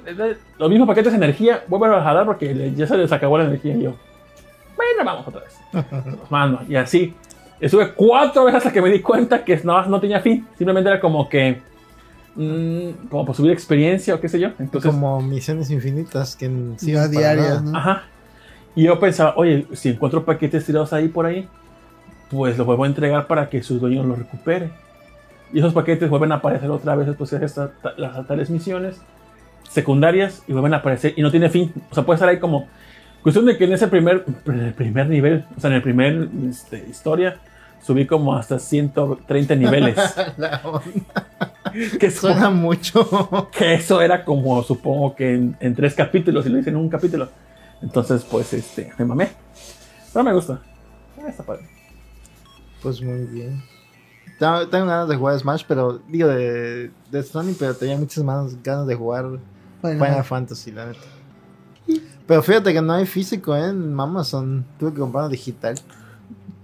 [0.57, 3.75] los mismos paquetes de energía, vuelven a jalar porque ya se les acabó la energía.
[3.75, 3.95] Y yo,
[4.75, 5.59] bueno, vamos otra vez.
[6.05, 6.61] Los mando.
[6.67, 7.13] Y así.
[7.59, 10.47] Estuve cuatro veces hasta que me di cuenta que no, no tenía fin.
[10.57, 11.61] Simplemente era como que.
[12.35, 14.51] Mmm, como para subir experiencia o qué sé yo.
[14.59, 17.61] Entonces, como misiones infinitas que sí, a diarias.
[17.61, 17.77] ¿no?
[17.77, 18.03] Ajá.
[18.75, 21.49] Y yo pensaba, oye, si encuentro paquetes tirados ahí por ahí,
[22.29, 24.69] pues los vuelvo a entregar para que su dueño los recupere.
[25.51, 29.01] Y esos paquetes vuelven a aparecer otra vez después de estas, las tales misiones
[29.67, 31.73] secundarias y vuelven a aparecer y no tiene fin.
[31.91, 32.67] O sea, puede estar ahí como
[33.21, 34.23] Cuestión de que en ese primer,
[34.75, 37.37] primer nivel, o sea, en el primer este, historia,
[37.81, 39.97] subí como hasta 130 niveles.
[41.99, 43.49] que suena mucho.
[43.51, 46.87] Que eso era como, supongo que en, en, tres capítulos, y lo hice en un
[46.87, 47.29] capítulo.
[47.81, 49.29] Entonces, pues, este, me mamé.
[50.13, 50.61] Pero me gusta.
[51.27, 51.78] Está padre.
[52.81, 53.61] Pues muy bien.
[54.37, 58.61] Tengo, tengo, ganas de jugar Smash, pero digo de, de Sony, pero tenía muchas más
[58.63, 59.39] ganas de jugar
[59.81, 60.05] bueno.
[60.05, 60.99] Final Fantasy, la neta.
[62.27, 63.69] Pero fíjate que no hay físico ¿eh?
[63.69, 64.65] en Amazon.
[64.77, 65.75] Tuve que comprarlo digital.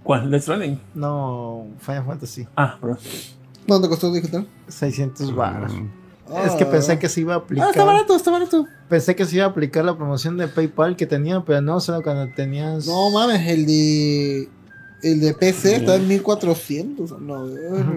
[0.02, 0.30] ¿Cuál?
[0.30, 0.80] ¿Let's Running?
[0.94, 2.46] No, Final Fantasy.
[2.54, 2.96] Ah, bro.
[3.66, 4.46] ¿Cuánto costó digital?
[4.68, 5.72] 600 baros.
[6.28, 6.38] Oh.
[6.38, 7.66] Es que pensé que se iba a aplicar.
[7.66, 8.66] Ah, está barato, está barato.
[8.88, 12.02] Pensé que se iba a aplicar la promoción de PayPal que tenía, pero no, solo
[12.02, 12.86] cuando tenías.
[12.86, 14.48] No mames, el de.
[15.02, 15.74] El de PC sí.
[15.76, 17.20] está en 1400.
[17.20, 17.46] No,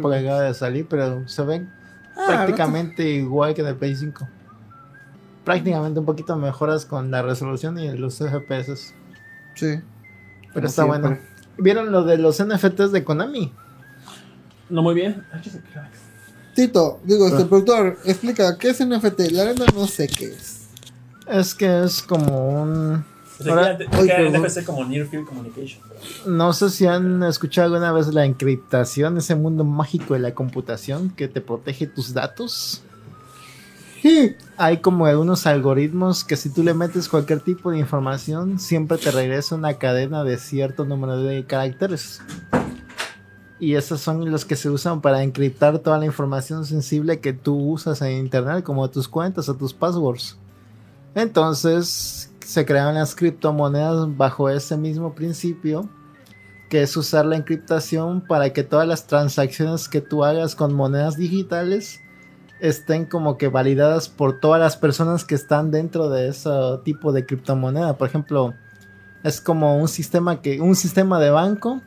[0.02, 1.70] porque acaba de salir, pero se ven
[2.16, 4.28] ah, prácticamente igual que en el Play 5
[5.50, 8.94] prácticamente un poquito mejoras con la resolución y los FPS.
[9.56, 9.80] Sí.
[10.54, 11.00] Pero está siempre.
[11.02, 11.18] bueno.
[11.58, 13.52] ¿Vieron lo de los NFTs de Konami?
[14.70, 15.26] No muy bien.
[16.54, 19.32] Tito, digo, este productor, explica, ¿qué es NFT?
[19.32, 20.68] La verdad no sé qué es.
[21.28, 23.04] Es que es como un...
[23.48, 25.82] Ahora, oye, NFC como Near Field Communication.
[26.26, 31.10] No sé si han escuchado alguna vez la encriptación, ese mundo mágico de la computación
[31.11, 32.84] que te protege tus datos.
[34.57, 39.11] Hay como algunos algoritmos que si tú le metes cualquier tipo de información, siempre te
[39.11, 42.22] regresa una cadena de cierto número de caracteres.
[43.60, 47.56] Y esos son los que se usan para encriptar toda la información sensible que tú
[47.56, 50.38] usas en internet, como tus cuentas o tus passwords.
[51.14, 55.88] Entonces se crean las criptomonedas bajo ese mismo principio,
[56.68, 61.16] que es usar la encriptación para que todas las transacciones que tú hagas con monedas
[61.16, 62.02] digitales
[62.60, 66.50] estén como que validadas por todas las personas que están dentro de ese
[66.84, 67.98] tipo de criptomoneda.
[67.98, 68.56] Por ejemplo,
[69.24, 71.84] es como un sistema que un sistema de banco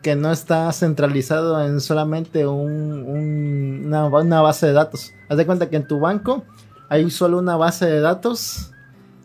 [0.00, 5.12] que no está centralizado en solamente un, una, una, base de datos.
[5.28, 6.44] Haz de cuenta que en tu banco
[6.88, 8.71] hay solo una base de datos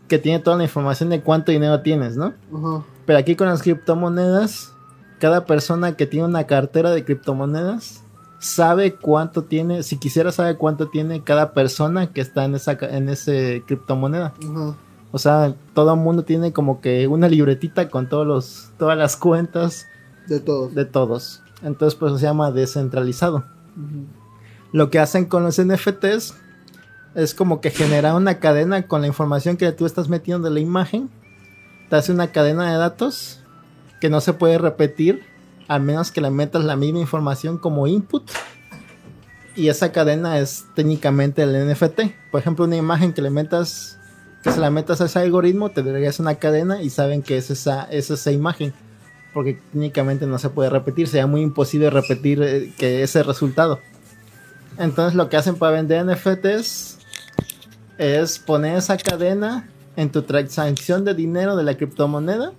[0.08, 2.34] que tiene toda la información de cuánto dinero tienes, ¿no?
[2.50, 2.84] Uh -huh.
[3.06, 4.72] Pero aquí con las criptomonedas,
[5.18, 8.02] cada persona que tiene una cartera de criptomonedas
[8.38, 13.08] sabe cuánto tiene, si quisiera saber cuánto tiene cada persona que está en esa en
[13.08, 14.34] ese criptomoneda.
[14.42, 14.74] Uh -huh.
[15.10, 19.16] O sea, todo el mundo tiene como que una libretita con todos los todas las
[19.16, 19.86] cuentas
[20.26, 20.74] de todos.
[20.74, 21.42] De todos.
[21.62, 23.38] Entonces pues se llama descentralizado.
[23.76, 24.06] Uh -huh.
[24.72, 26.34] Lo que hacen con los NFTs
[27.14, 30.60] es como que genera una cadena con la información que tú estás metiendo de la
[30.60, 31.10] imagen.
[31.88, 33.40] Te hace una cadena de datos
[34.00, 35.24] que no se puede repetir
[35.68, 38.28] a menos que le metas la misma información como input.
[39.54, 42.00] Y esa cadena es técnicamente el NFT.
[42.30, 43.98] Por ejemplo, una imagen que le metas,
[44.42, 47.50] que se la metas a ese algoritmo, te regresa una cadena y saben que es
[47.50, 48.72] esa, es esa imagen.
[49.34, 53.80] Porque técnicamente no se puede repetir, sería muy imposible repetir eh, que ese resultado.
[54.78, 56.97] Entonces lo que hacen para vender NFTs
[57.98, 62.52] es poner esa cadena en tu transacción de dinero de la criptomoneda.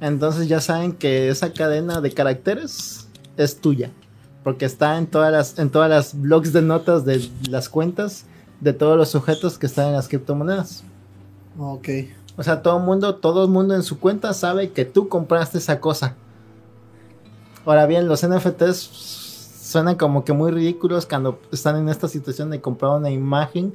[0.00, 3.90] Entonces ya saben que esa cadena de caracteres es tuya.
[4.42, 8.26] Porque está en todas las, en todas las blogs de notas de las cuentas
[8.60, 10.84] de todos los sujetos que están en las criptomonedas.
[11.58, 11.88] Ok.
[12.36, 15.58] O sea, todo el mundo, todo el mundo en su cuenta sabe que tú compraste
[15.58, 16.16] esa cosa.
[17.64, 18.76] Ahora bien, los NFTs
[19.62, 23.74] suenan como que muy ridículos cuando están en esta situación de comprar una imagen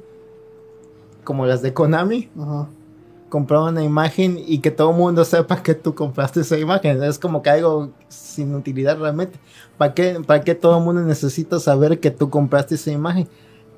[1.30, 2.28] como las de Konami.
[2.36, 2.66] Ajá.
[3.28, 7.00] Comprar una imagen y que todo el mundo sepa que tú compraste esa imagen.
[7.04, 9.38] Es como que algo sin utilidad realmente.
[9.78, 13.28] ¿Para qué, para qué todo el mundo necesita saber que tú compraste esa imagen?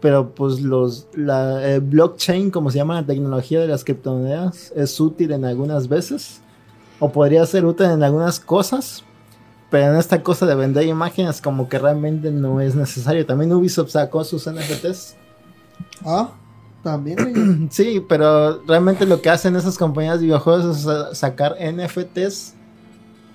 [0.00, 4.98] Pero pues los la eh, blockchain, como se llama la tecnología de las criptomonedas, es
[4.98, 6.40] útil en algunas veces.
[7.00, 9.04] O podría ser útil en algunas cosas.
[9.68, 13.26] Pero en esta cosa de vender imágenes como que realmente no es necesario.
[13.26, 15.16] También Ubisoft sacó sus NFTs.
[16.06, 16.30] Ah,
[16.82, 17.68] también.
[17.70, 22.54] sí, pero realmente lo que hacen esas compañías de videojuegos es sacar NFTs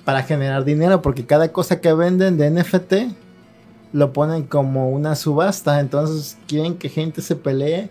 [0.06, 1.02] para generar dinero.
[1.02, 2.94] Porque cada cosa que venden de NFT
[3.94, 5.80] lo ponen como una subasta.
[5.80, 7.90] Entonces quieren que gente se pelee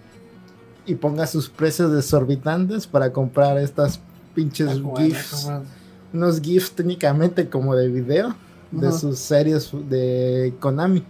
[0.87, 4.01] y ponga sus precios desorbitantes para comprar estas
[4.35, 5.49] pinches GIFs
[6.13, 8.35] unos GIFs técnicamente como de video
[8.71, 11.05] de sus series de Konami.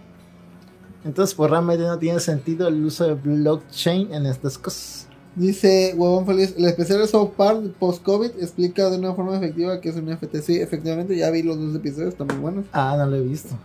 [1.07, 5.07] Entonces, pues realmente no tiene sentido el uso de blockchain en estas cosas.
[5.35, 9.89] Dice Huevón Feliz, el especial de South Park post-COVID explica de una forma efectiva que
[9.89, 10.41] es un FT.
[10.41, 12.65] Sí, efectivamente, ya vi los dos episodios, están muy buenos.
[12.73, 13.57] Ah, no lo he visto.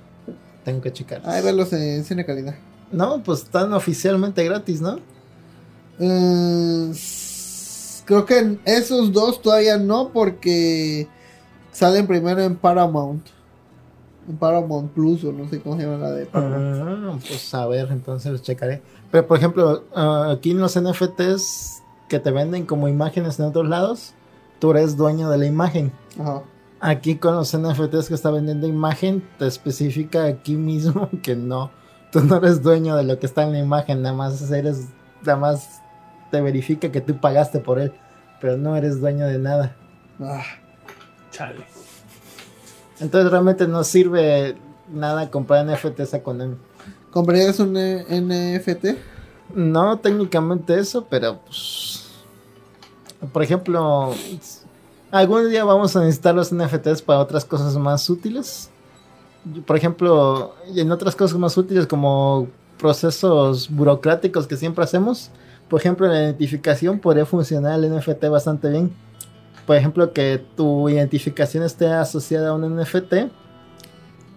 [0.65, 1.21] Tengo que checar.
[1.25, 2.55] Ahí verlos en cine calidad.
[2.93, 5.01] No, pues están oficialmente gratis, ¿no?
[5.99, 6.93] Eh,
[8.05, 11.09] creo que esos dos todavía no, porque
[11.73, 13.27] Salen primero en Paramount.
[14.39, 17.23] Paramount Plus o no sé cómo se llama la de Paramount.
[17.23, 18.83] Ah, pues a ver, entonces los checaré.
[19.11, 23.69] Pero por ejemplo, ah, aquí en los NFTs que te venden como imágenes en otros
[23.69, 24.15] lados,
[24.59, 25.93] tú eres dueño de la imagen.
[26.21, 26.43] Ajá.
[26.81, 31.71] Aquí con los NFTs que está vendiendo imagen, te especifica aquí mismo que no.
[32.11, 34.89] Tú no eres dueño de lo que está en la imagen, nada más eres,
[35.25, 35.81] nada más
[36.31, 37.93] te verifica que tú pagaste por él,
[38.41, 39.77] pero no eres dueño de nada.
[40.21, 40.43] Ah.
[41.31, 41.65] Chale.
[43.03, 44.57] Entonces realmente no sirve
[44.89, 46.57] nada comprar NFTs a Konami.
[47.11, 48.97] ¿Comprarías un NFT?
[49.55, 52.05] No técnicamente eso, pero pues.
[53.33, 54.15] Por ejemplo,
[55.11, 58.71] algún día vamos a necesitar los NFTs para otras cosas más útiles.
[59.67, 62.47] Por ejemplo, en otras cosas más útiles como
[62.79, 65.31] procesos burocráticos que siempre hacemos.
[65.69, 68.93] Por ejemplo, la identificación podría funcionar el NFT bastante bien
[69.67, 73.15] por ejemplo, que tu identificación esté asociada a un NFT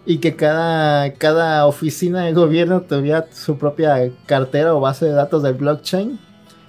[0.06, 5.42] y que cada, cada oficina de gobierno tuviera su propia cartera o base de datos
[5.42, 6.20] del blockchain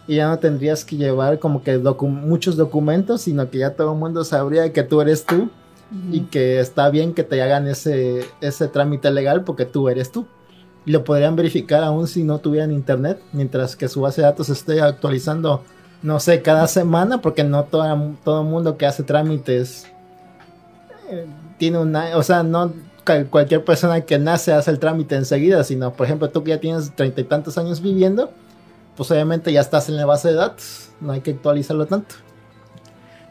[0.09, 3.99] y ya no tendrías que llevar como que muchos documentos, sino que ya todo el
[3.99, 5.51] mundo sabría que tú eres tú
[6.11, 10.27] y que está bien que te hagan ese, ese trámite legal porque tú eres tú.
[10.85, 14.49] Y lo podrían verificar aún si no tuvieran internet, mientras que su base de datos
[14.49, 15.65] esté actualizando
[16.07, 19.89] no sé, cada semana, porque no todo, todo mundo que hace trámites
[21.11, 21.27] eh,
[21.59, 22.73] tiene una, o sea, no
[23.28, 26.95] cualquier persona que nace hace el trámite enseguida, sino, por ejemplo, tú que ya tienes
[26.95, 28.31] treinta y tantos años viviendo,
[28.97, 32.15] pues obviamente ya estás en la base de datos, no hay que actualizarlo tanto.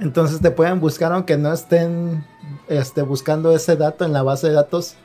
[0.01, 2.25] Entonces te pueden buscar aunque no estén
[2.67, 4.95] este, buscando ese dato en la base de datos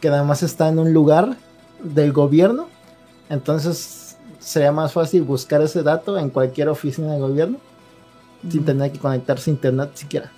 [0.00, 1.36] que nada más está en un lugar
[1.84, 2.66] del gobierno.
[3.28, 4.01] Entonces
[4.42, 7.58] sería más fácil buscar ese dato en cualquier oficina de gobierno
[8.50, 10.32] sin tener que conectarse a internet siquiera.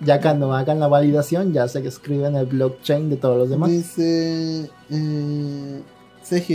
[0.00, 3.70] Ya cuando hagan la validación, ya se escribe en el blockchain de todos los demás.
[3.70, 5.82] Dice eh,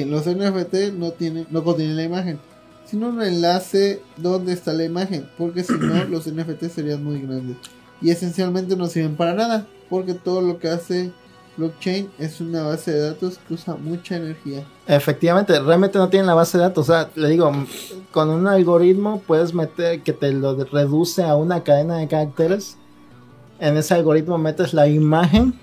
[0.06, 2.40] los NFT no tienen, no contienen la imagen,
[2.86, 7.58] sino un enlace donde está la imagen, porque si no los NFT serían muy grandes.
[8.02, 11.12] Y esencialmente no sirven para nada, porque todo lo que hace
[11.60, 14.64] blockchain es una base de datos que usa mucha energía.
[14.88, 16.90] Efectivamente, realmente no tiene la base de datos.
[16.90, 17.52] O sea, le digo,
[18.12, 22.78] con un algoritmo puedes meter que te lo reduce a una cadena de caracteres.
[23.60, 25.54] En ese algoritmo metes la imagen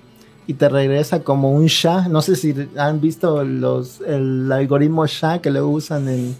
[0.45, 2.07] y te regresa como un SHA.
[2.07, 6.37] No sé si han visto los, el algoritmo SHA que lo usan en,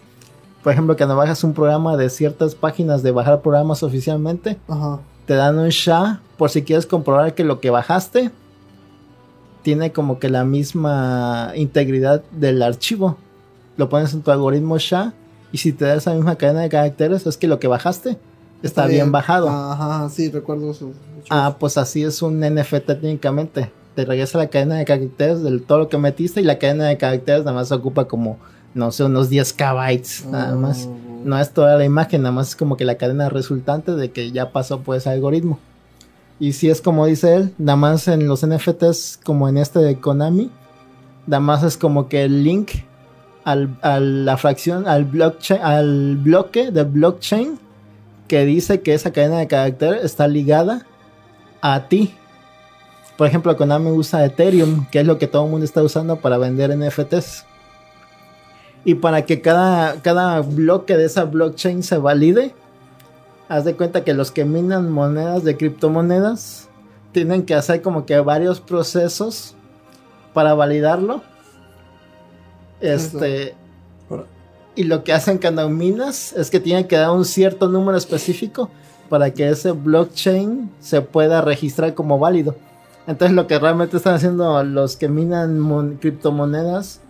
[0.64, 4.58] por ejemplo, cuando bajas un programa de ciertas páginas de bajar programas oficialmente,
[5.26, 8.32] te dan un SHA por si quieres comprobar que lo que bajaste
[9.68, 13.18] tiene como que la misma integridad del archivo.
[13.76, 15.12] Lo pones en tu algoritmo SHA
[15.52, 18.18] y si te da esa misma cadena de caracteres es que lo que bajaste
[18.64, 19.12] está, bien.
[19.12, 19.50] bajado.
[19.50, 20.94] Ajá, sí, recuerdo eso.
[21.30, 23.70] Ah, pues así es un NFT técnicamente.
[23.94, 26.96] te regresa la cadena de caracteres de todo lo que metiste y la cadena de
[26.96, 28.38] caracteres nada más ocupa como,
[28.74, 30.88] no sé, unos 10 bytes nada más.
[30.88, 30.96] Oh.
[31.26, 34.32] No es toda la imagen, nada más es como que la cadena resultante de que
[34.32, 35.60] ya pasó por ese algoritmo.
[36.40, 40.00] Y si es como dice él, nada más en los NFTs como en este de
[40.00, 40.52] Konami,
[41.26, 42.72] nada más es como que el link
[43.44, 47.60] al, a la fracción, al blockchain, al bloque de blockchain
[48.28, 50.86] que dice que esa cadena de carácter está ligada
[51.62, 52.14] a ti.
[53.18, 56.38] Por ejemplo, Konami usa Ethereum, que es lo que todo el mundo está usando para
[56.38, 57.46] vender NFTs.
[58.86, 62.54] Y para que cada, cada bloque de esa blockchain se valide,
[63.50, 66.70] haz de cuenta que los que minan monedas de criptomonedas
[67.12, 69.56] tienen que hacer como que varios procesos
[70.34, 71.22] para validarlo.
[72.80, 73.56] Este.
[74.76, 78.70] Y lo que hacen cuando minas es que tienen que dar un cierto número específico
[79.10, 82.56] para que ese blockchain se pueda registrar como válido.
[83.08, 87.02] Entonces lo que realmente están haciendo los que minan criptomonedas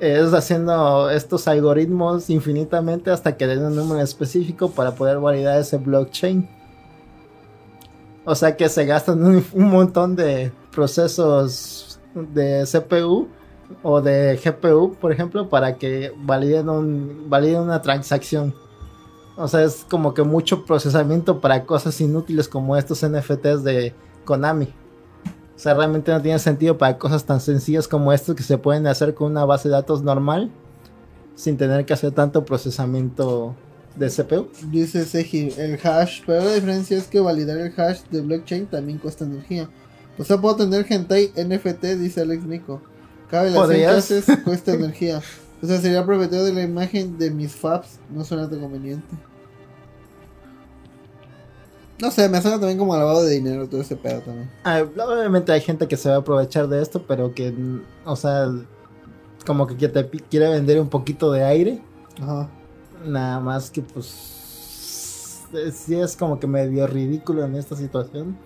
[0.00, 5.76] es haciendo estos algoritmos infinitamente hasta que den un número específico para poder validar ese
[5.76, 6.48] blockchain.
[8.24, 13.28] O sea que se gastan un, montón de procesos de CPU
[13.82, 18.54] o de GPU, por ejemplo, para que validen, validen una transacción.
[19.36, 23.94] O sea, es como que mucho procesamiento para cosas inútiles como estos NFTs de
[24.24, 24.74] Konami.
[25.58, 28.86] O sea, realmente no tiene sentido para cosas tan sencillas como esto que se pueden
[28.86, 30.52] hacer con una base de datos normal
[31.34, 33.56] sin tener que hacer tanto procesamiento
[33.96, 34.46] de CPU.
[34.70, 38.98] Dice Seji, el hash, pero la diferencia es que validar el hash de blockchain también
[38.98, 39.68] cuesta energía.
[40.16, 42.80] O sea, puedo tener hentai NFT, dice Alex Nico.
[43.28, 45.20] Cabe las clases, cuesta energía.
[45.60, 49.16] O sea, sería propietario de la imagen de mis faps, no suena tan conveniente.
[52.00, 54.50] No sé, me suena también como lavado de dinero todo ese pedo también.
[54.64, 57.52] Ah, obviamente hay gente que se va a aprovechar de esto, pero que,
[58.04, 58.48] o sea,
[59.44, 61.82] como que te quiere vender un poquito de aire.
[62.20, 62.48] Ajá.
[63.04, 64.06] Nada más que pues
[65.72, 68.36] sí es como que medio ridículo en esta situación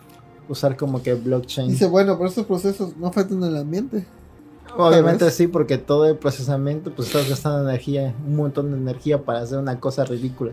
[0.48, 1.68] usar como que blockchain.
[1.68, 4.06] Dice, bueno, pero estos procesos no afectan el ambiente.
[4.76, 9.40] Obviamente sí, porque todo el procesamiento pues estás gastando energía, un montón de energía para
[9.40, 10.52] hacer una cosa ridícula.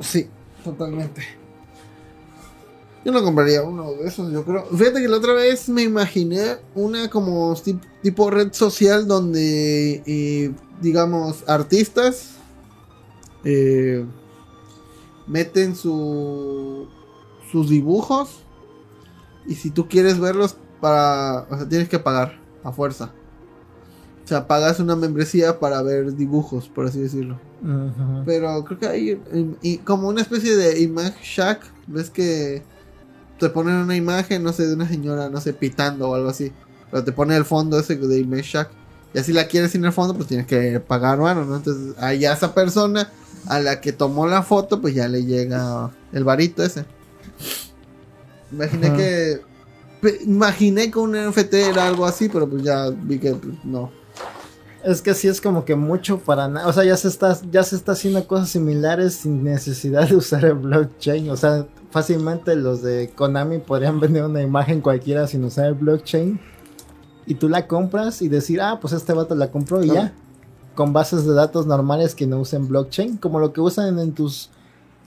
[0.00, 0.28] Sí,
[0.64, 1.22] totalmente.
[3.06, 4.64] Yo no compraría uno de esos, yo creo.
[4.76, 7.54] Fíjate que la otra vez me imaginé una como
[8.02, 10.52] tipo red social donde, eh,
[10.82, 12.32] digamos, artistas
[13.44, 14.04] eh,
[15.28, 16.88] meten su,
[17.52, 18.40] sus dibujos
[19.46, 23.12] y si tú quieres verlos para, o sea, tienes que pagar a fuerza.
[24.24, 27.38] O sea, pagas una membresía para ver dibujos, por así decirlo.
[28.24, 32.64] Pero creo que hay como una especie de image shack, ves que
[33.38, 36.52] te ponen una imagen, no sé, de una señora, no sé, pitando o algo así.
[36.90, 38.70] Pero te pone el fondo ese de Image Shack.
[39.14, 41.56] Y así la quieres sin el fondo, pues tienes que pagar, bueno, ¿no?
[41.56, 43.10] Entonces, allá esa persona
[43.46, 46.84] a la que tomó la foto, pues ya le llega el varito ese.
[48.52, 49.40] Imaginé que.
[50.24, 53.90] Imaginé que un NFT era algo así, pero pues ya vi que pues, no.
[54.84, 56.68] Es que sí es como que mucho para nada.
[56.68, 60.44] O sea, ya se está, ya se está haciendo cosas similares sin necesidad de usar
[60.44, 61.28] el blockchain.
[61.30, 66.40] O sea, fácilmente los de Konami podrían vender una imagen cualquiera sin usar el blockchain.
[67.26, 70.12] Y tú la compras y decir, ah, pues este vato la compró y ya.
[70.74, 73.16] Con bases de datos normales que no usen blockchain.
[73.16, 74.50] Como lo que usan en tus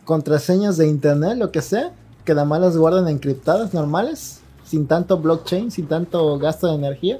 [0.04, 1.94] contraseñas de internet, lo que sea.
[2.26, 4.42] Que nada más las guardan encriptadas normales.
[4.66, 7.20] Sin tanto blockchain, sin tanto gasto de energía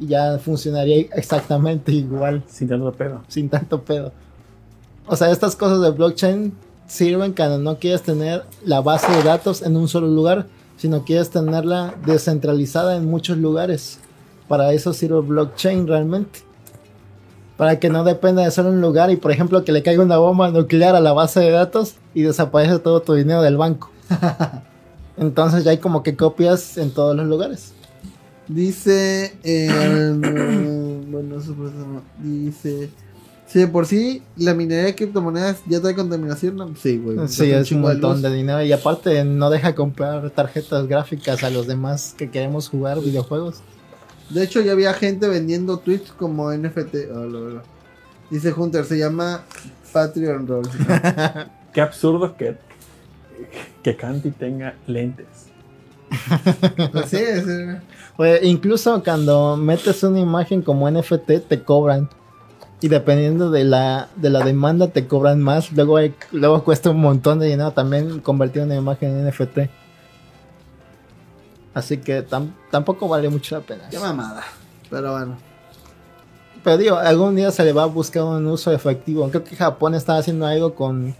[0.00, 2.42] y ya funcionaría exactamente igual.
[2.48, 3.22] Sin tanto pedo.
[3.28, 4.12] Sin tanto pedo.
[5.06, 6.52] O sea, estas cosas de blockchain
[6.90, 10.46] sirven cuando no quieres tener la base de datos en un solo lugar,
[10.76, 14.00] sino quieres tenerla descentralizada en muchos lugares.
[14.48, 16.40] Para eso sirve blockchain realmente.
[17.56, 20.18] Para que no dependa de solo un lugar y, por ejemplo, que le caiga una
[20.18, 23.90] bomba nuclear a la base de datos y desaparece todo tu dinero del banco.
[25.16, 27.72] Entonces ya hay como que copias en todos los lugares.
[28.48, 29.36] Dice.
[31.08, 31.36] bueno,
[32.18, 32.90] dice.
[33.50, 37.26] Si de por sí la minería de criptomonedas ya trae contaminación, no, sí, güey.
[37.26, 38.62] Sí, es un montón de dinero.
[38.62, 43.62] Y aparte, no deja comprar tarjetas gráficas a los demás que queremos jugar videojuegos.
[44.28, 46.94] De hecho, ya había gente vendiendo Twitch como NFT.
[47.12, 47.60] Oh,
[48.30, 49.42] Dice Hunter, se llama
[49.92, 50.68] Patreon Roll.
[51.72, 52.56] Qué absurdo que,
[53.82, 55.26] que Candy tenga lentes.
[56.94, 57.48] Así es.
[57.48, 57.80] Eh
[58.42, 62.08] incluso cuando metes una imagen como NFT te cobran.
[62.82, 65.70] Y dependiendo de la, de la demanda te cobran más.
[65.72, 65.98] Luego,
[66.32, 69.70] luego cuesta un montón de dinero también convertir una imagen en NFT.
[71.74, 72.22] Así que
[72.70, 73.88] tampoco vale mucho la pena.
[73.90, 74.42] Qué mamada.
[74.88, 75.36] Pero bueno.
[76.64, 79.28] Pero digo, algún día se le va a buscar un uso efectivo.
[79.30, 81.14] Creo que Japón está haciendo algo con,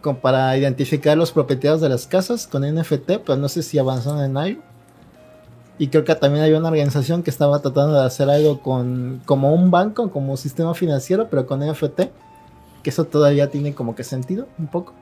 [0.00, 4.22] con para identificar los propietarios de las casas con NFT, pero no sé si avanzaron
[4.22, 4.62] en algo.
[5.78, 9.52] Y creo que también hay una organización que estaba tratando de hacer algo con como
[9.52, 12.02] un banco, como un sistema financiero, pero con NFT.
[12.82, 14.92] Que eso todavía tiene como que sentido, un poco.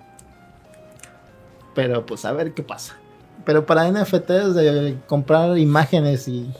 [1.75, 2.97] Pero pues a ver qué pasa.
[3.45, 6.51] Pero para NFTs de comprar imágenes y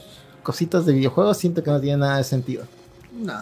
[0.43, 2.65] cositas de videojuegos siento que no tiene nada de sentido.
[3.17, 3.41] No.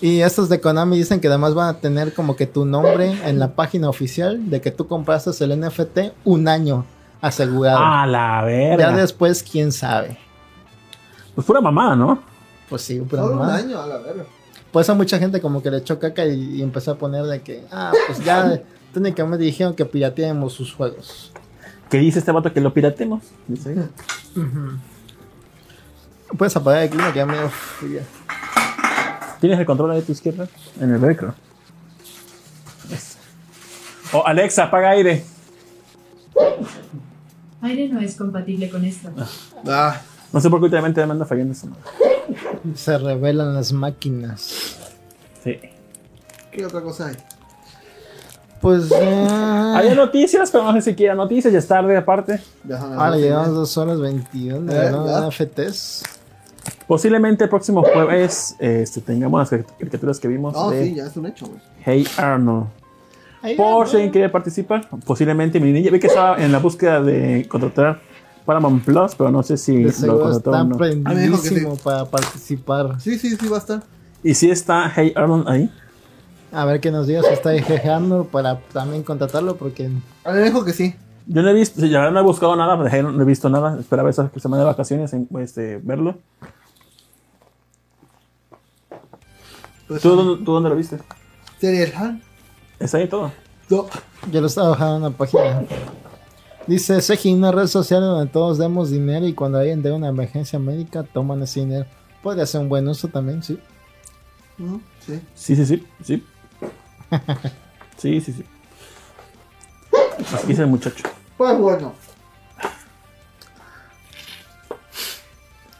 [0.00, 3.38] Y estos de Konami dicen que además van a tener como que tu nombre en
[3.38, 6.84] la página oficial de que tú compraste el NFT un año
[7.20, 7.78] asegurado.
[7.78, 8.90] A la verga.
[8.90, 10.18] Ya después, quién sabe.
[11.34, 12.22] Pues pura mamá, ¿no?
[12.68, 13.44] Pues sí, pura mamá.
[13.44, 14.24] un año, a la verga.
[14.72, 17.64] Pues a mucha gente como que le echó caca y, empezó a poner de que,
[17.72, 18.60] ah, pues ya
[18.94, 21.32] técnicamente dijeron que pirateemos sus juegos.
[21.88, 23.24] ¿Qué dice este vato que lo piratemos?
[23.48, 23.74] Dice.
[26.38, 27.36] Puedes apagar el clima que ya me
[29.40, 30.48] ¿Tienes el control de tu izquierda?
[30.80, 31.34] En el velcro.
[34.12, 35.24] Oh, Alexa, apaga aire.
[37.62, 39.10] Aire no es compatible con esto.
[39.66, 40.00] Ah.
[40.32, 41.68] No sé por qué últimamente me anda fallando eso.
[42.74, 44.78] Se revelan las máquinas.
[45.42, 45.58] Sí.
[46.52, 47.16] ¿Qué otra cosa hay?
[48.60, 48.90] Pues.
[48.92, 49.28] Eh...
[49.74, 52.40] Hay noticias, pero no sé si quiera noticias, ya es tarde aparte.
[52.70, 54.90] Ahora llevamos 2 horas 21 ¿Eh?
[54.90, 55.30] ¿no?
[55.30, 56.04] FTs.
[56.86, 60.54] Posiblemente el próximo jueves este, tengamos las caricaturas que vimos.
[60.56, 61.60] Oh, sí, ya es un hecho, güey.
[61.84, 62.66] Hey Arnold.
[63.56, 65.90] Por si alguien quiere participar, posiblemente mi niña.
[65.90, 68.00] Vi que estaba en la búsqueda de contratar
[68.44, 70.84] Paramount Plus, pero no sé si lo contrató o no.
[70.84, 73.00] Está para participar.
[73.00, 73.82] Sí, sí, sí, va a estar.
[74.22, 75.70] ¿Y si está Hey Arnold ahí?
[76.52, 79.90] A ver que nos diga si está dejando para también contratarlo, porque.
[80.24, 80.94] A ver, dijo que sí.
[81.26, 83.78] Yo no he visto, ya no he buscado nada, no he visto nada.
[83.78, 86.18] Esperaba esa semana de vacaciones en, este, verlo.
[89.86, 90.98] Pues ¿Tú, dónde lo viste?
[91.58, 92.20] Serial
[92.80, 93.30] ¿Está ahí todo?
[93.68, 93.86] No.
[94.32, 95.64] Yo lo estaba bajando en una página.
[96.66, 100.58] Dice Seji, una red social donde todos demos dinero y cuando alguien de una emergencia
[100.58, 101.86] médica toman ese dinero.
[102.22, 103.60] Podría ser un buen uso también, sí.
[105.06, 105.20] Sí.
[105.34, 106.24] Sí, sí, sí, sí.
[107.98, 108.44] sí, sí, sí.
[110.34, 111.04] Así dice el muchacho.
[111.36, 111.94] Pues bueno.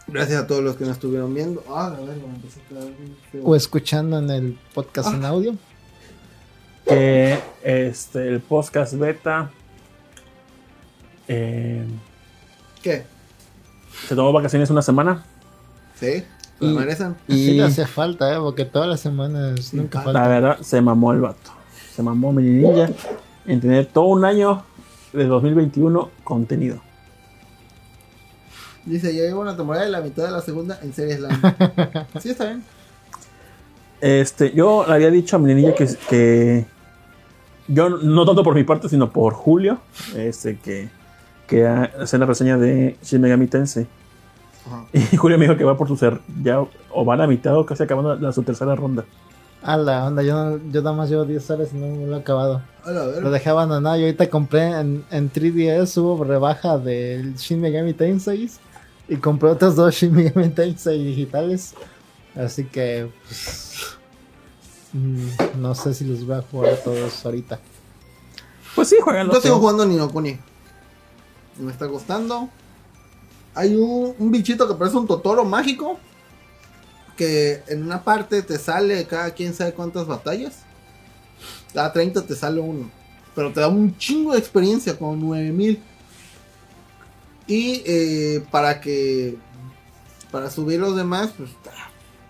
[0.06, 1.62] Gracias a todos los que nos estuvieron viendo.
[1.68, 2.18] Ah, a ver,
[3.42, 5.28] o escuchando en el podcast en ah.
[5.28, 5.56] audio.
[6.90, 9.48] Que este, el podcast beta.
[11.28, 11.86] Eh,
[12.82, 13.04] ¿Qué?
[14.08, 15.24] Se tomó vacaciones una semana.
[15.94, 16.24] Sí.
[16.58, 16.66] Y,
[17.28, 18.38] y le hace falta, ¿eh?
[18.40, 20.20] porque todas las semanas nunca falta.
[20.20, 21.52] La verdad, se mamó el vato.
[21.94, 22.90] Se mamó mi ninja
[23.46, 24.64] en tener todo un año
[25.12, 26.80] de 2021 contenido.
[28.84, 32.08] Dice, ya llevo una temporada de la mitad de la segunda en Series Land.
[32.20, 32.64] sí, está bien.
[34.00, 36.66] Este, yo le había dicho a mi niña que, que
[37.72, 39.78] yo, no tanto por mi parte, sino por Julio,
[40.16, 40.88] este, que,
[41.46, 43.86] que hace la reseña de Shin Megami Tensei.
[44.92, 47.56] Y Julio me dijo que va por su ser, ya o va a la mitad
[47.56, 49.04] o casi acabando la, su tercera ronda.
[49.62, 52.62] A la onda, yo, yo nada más llevo 10 horas y no lo he acabado.
[52.86, 58.50] lo dejé abandonado y ahorita compré en, en 3DS, hubo rebaja del Shin Megami Tensei
[59.08, 61.74] y compré otros dos Shin Megami Tensei digitales.
[62.34, 63.98] Así que pues,
[64.92, 67.60] mm, no sé si los voy a jugar todos ahorita.
[68.74, 70.38] Pues sí, juegan Yo sigo jugando Ninokuni.
[71.58, 72.48] Me está costando.
[73.54, 75.98] Hay un, un bichito que parece un Totoro mágico
[77.20, 80.60] que en una parte te sale cada quien sabe cuántas batallas.
[81.74, 82.90] Cada 30 te sale uno.
[83.34, 85.82] Pero te da un chingo de experiencia, como 9000.
[87.46, 89.36] Y eh, para que.
[90.30, 91.50] Para subir los demás, pues.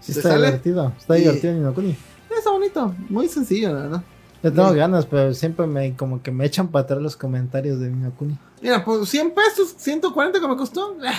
[0.00, 0.92] Sí está divertido.
[0.98, 1.96] Está divertido Ninokuni.
[2.40, 2.94] Está bonito.
[3.10, 4.02] Muy sencillo, la verdad.
[4.42, 7.90] Yo tengo ganas, pero siempre me como que me echan para atrás los comentarios de
[7.90, 8.38] Ninokuni.
[8.62, 10.96] Mira, pues 100 pesos, 140 que me costó.
[11.04, 11.12] Eh.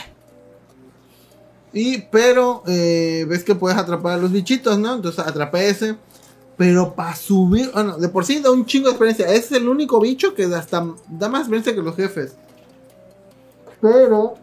[1.74, 4.96] Y, pero, eh, ves que puedes atrapar a los bichitos, ¿no?
[4.96, 5.96] Entonces atrapé ese.
[6.58, 9.32] Pero para subir, bueno, de por sí da un chingo de experiencia.
[9.32, 12.36] es el único bicho que hasta da más experiencia que los jefes.
[13.80, 14.34] Pero,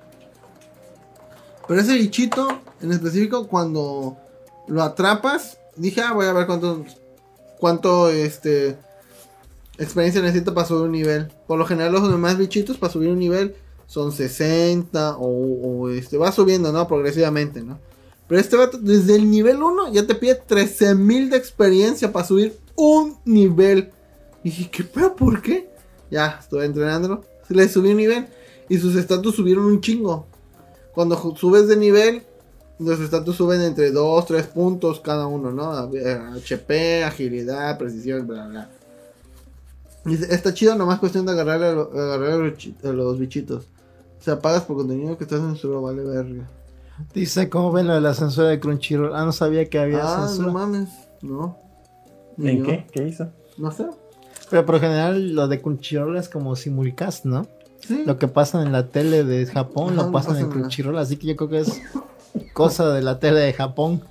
[1.67, 4.17] pero ese bichito en específico, cuando
[4.69, 6.85] lo atrapas, dije, ah, voy a ver cuánto,
[7.59, 8.77] cuánto, este,
[9.79, 11.29] experiencia necesito para subir un nivel.
[11.47, 13.55] Por lo general, los demás bichitos para subir un nivel
[13.87, 16.87] son 60 o, este, va subiendo, ¿no?
[16.87, 17.79] Progresivamente, ¿no?
[18.27, 22.59] Pero este va desde el nivel 1 ya te pide 13.000 de experiencia para subir
[22.77, 23.91] un nivel.
[24.45, 25.17] Y dije, ¿qué pedo?
[25.17, 25.71] ¿Por qué?
[26.11, 27.25] Ya, estuve entrenándolo.
[27.49, 28.29] Le subió un nivel.
[28.69, 30.27] Y sus estatus subieron un chingo.
[30.93, 32.23] Cuando subes de nivel,
[32.79, 35.73] los estatus suben entre 2, 3 puntos cada uno, ¿no?
[35.73, 38.69] HP, agilidad, precisión, bla, bla.
[40.05, 43.19] Dice, está chido, nomás cuestión de agarrar a, lo- agarrar a los, chi- a los
[43.19, 43.65] bichitos.
[44.21, 46.49] O sea, pagas por contenido que estás censurado, vale verga.
[47.15, 49.15] Dice, ¿cómo ven lo de la censura de Crunchyroll?
[49.15, 50.47] Ah, no sabía que había Ah, censura.
[50.49, 50.89] no mames.
[51.23, 51.59] No.
[52.37, 52.65] Ni ¿En yo.
[52.65, 52.87] qué?
[52.93, 53.29] ¿Qué hizo?
[53.57, 53.87] No sé.
[54.51, 57.47] Pero por lo general lo de Crunchyroll es como simulcast, ¿no?
[57.81, 58.03] Sí.
[58.07, 61.17] Lo que pasa en la tele de Japón Ajá, lo pasan pasan en Crunchyroll, así
[61.17, 61.81] que yo creo que es
[62.53, 64.03] cosa de la tele de Japón.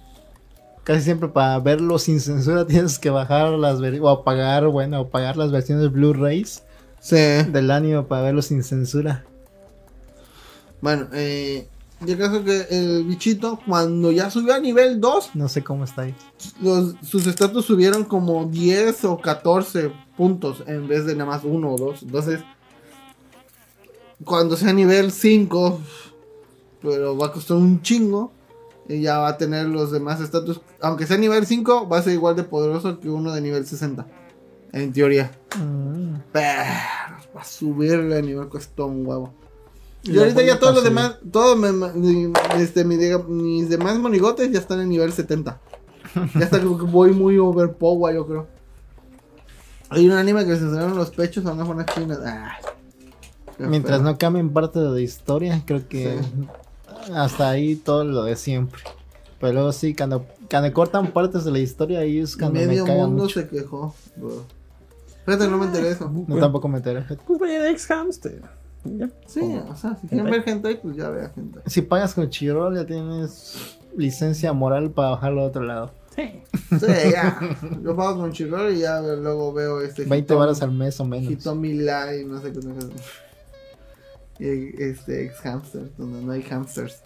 [0.84, 5.38] Casi siempre para verlo sin censura tienes que bajar las o apagar, bueno, o pagar
[5.38, 6.64] las versiones Blu-rays
[7.00, 7.16] Sí.
[7.16, 9.24] del anime para verlo sin censura.
[10.82, 11.68] Bueno, eh.
[12.06, 15.84] Y el caso que el bichito, cuando ya subió a nivel 2, No sé cómo
[15.84, 16.14] está ahí.
[16.62, 21.72] los, sus estatus subieron como 10 o 14 puntos en vez de nada más uno
[21.74, 22.04] o dos.
[22.04, 22.42] Entonces,
[24.24, 25.82] cuando sea nivel 5,
[26.82, 28.32] pero va a costar un chingo.
[28.90, 30.62] Y ya va a tener los demás estatus.
[30.82, 34.06] Aunque sea nivel 5, va a ser igual de poderoso que uno de nivel 60.
[34.72, 35.32] En teoría.
[35.60, 36.16] Mm.
[36.32, 36.64] Pero
[37.34, 39.34] para subirle a nivel cuesta un huevo.
[40.04, 42.96] Y, Y ahorita ya todos los demás, todos me- mi- este, mi
[43.28, 45.60] mis demás monigotes ya están en nivel 70.
[46.36, 48.48] Ya está como que voy muy overpower, yo creo.
[49.90, 52.18] Hay un anime que se enseñaron los pechos a una buena china.
[52.26, 52.58] Ah,
[53.60, 54.06] Mientras feo.
[54.12, 56.18] no cambien parte de la historia, creo que
[57.14, 58.82] hasta ahí todo lo de siempre.
[59.40, 62.95] Pero luego sí, cuando, cuando cortan partes de la historia, ahí es cuando Medio me
[62.95, 63.40] mundo mucho.
[63.40, 63.94] se quejó.
[64.16, 64.44] bro.
[65.26, 66.10] Fíjate, no me enteré eso.
[66.27, 67.03] No, tampoco me enteré.
[67.27, 68.42] Pues ex-hamster.
[68.86, 69.10] Ya.
[69.26, 71.60] Sí, o sea, si quieren ver gente, pues ya vea gente.
[71.66, 75.92] Si pagas con Chirol, ya tienes licencia moral para bajarlo a otro lado.
[76.16, 76.42] Sí.
[76.80, 77.40] Sí, ya.
[77.84, 80.06] Yo pago con Chirol y ya luego veo este.
[80.06, 81.32] 20 Hitomi- varas al mes o menos.
[81.32, 82.69] Hitomi Live, no sé qué cosa.
[82.72, 83.27] Y
[84.40, 86.98] este ex hamster, donde no hay hamsters.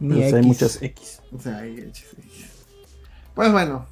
[0.00, 1.20] Ni hay muchas X.
[1.32, 2.44] O sea, hay X, X.
[3.34, 3.86] Pues bueno,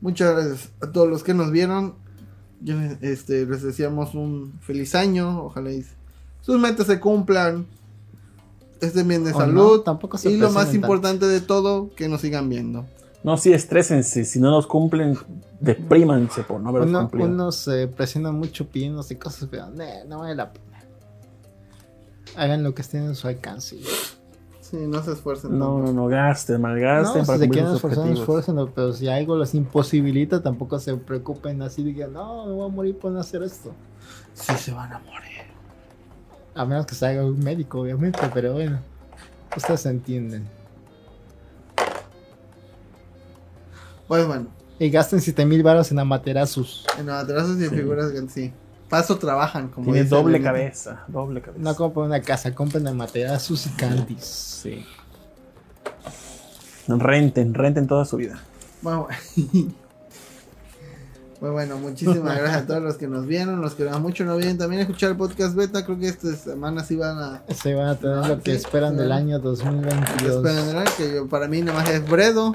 [0.00, 1.94] muchas gracias a todos los que nos vieron.
[2.60, 5.44] Yo, este, les deseamos un feliz año.
[5.44, 5.84] Ojalá y
[6.40, 7.66] sus metas se cumplan.
[8.80, 9.54] Estén bien de O salud.
[9.54, 12.86] no, tampoco se y lo más importante de todo, que nos sigan viendo.
[13.22, 14.24] No, sí, estrésense.
[14.26, 15.16] Si no los cumplen,
[15.60, 17.28] deprímanse por no haberlos Uno, cumplido.
[17.28, 20.66] uno se presiona mucho pidiéndose cosas, pero "Nah, no vale la pena.
[22.36, 23.78] Hagan lo que estén en su alcance.
[24.60, 25.56] Sí, no se esfuercen.
[25.58, 28.20] No, no, no gasten, malgasten No, para si se quieren esforzar, objetivos.
[28.20, 32.72] esfuércenlo, pero si algo los imposibilita, tampoco se preocupen así, digan, no, me voy a
[32.72, 33.72] morir por no hacer esto.
[34.32, 35.44] Sí se van a morir.
[36.54, 38.80] A menos que se haga un médico, obviamente, pero bueno,
[39.56, 40.48] ustedes entienden.
[44.08, 44.46] Pues bueno,
[44.78, 46.84] Y gasten 7 mil baros en amaterasus.
[46.98, 48.52] en atrasos y en figuras que sí.
[48.94, 51.60] Paso trabajan, como Tiene dice doble cabeza, doble cabeza.
[51.62, 54.24] No compren una casa, compren amaterasus y candies.
[54.24, 54.86] Sí.
[56.86, 58.38] Renten, renten toda su vida.
[58.82, 59.08] Bueno,
[61.40, 64.58] bueno, muchísimas gracias a todos los que nos vieron, los que nos mucho no vienen
[64.58, 65.84] también a escuchar el podcast beta.
[65.84, 68.56] Creo que esta semana sí van a Se van a tener Ah, lo que sí,
[68.58, 68.98] esperan sí.
[69.00, 70.46] del año 2022.
[70.46, 72.54] esperar, que yo- para mí nada más es Bredo.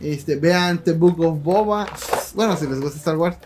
[0.00, 1.86] Este, vean The Book of Boba.
[2.34, 3.36] Bueno, si les gusta Star Wars.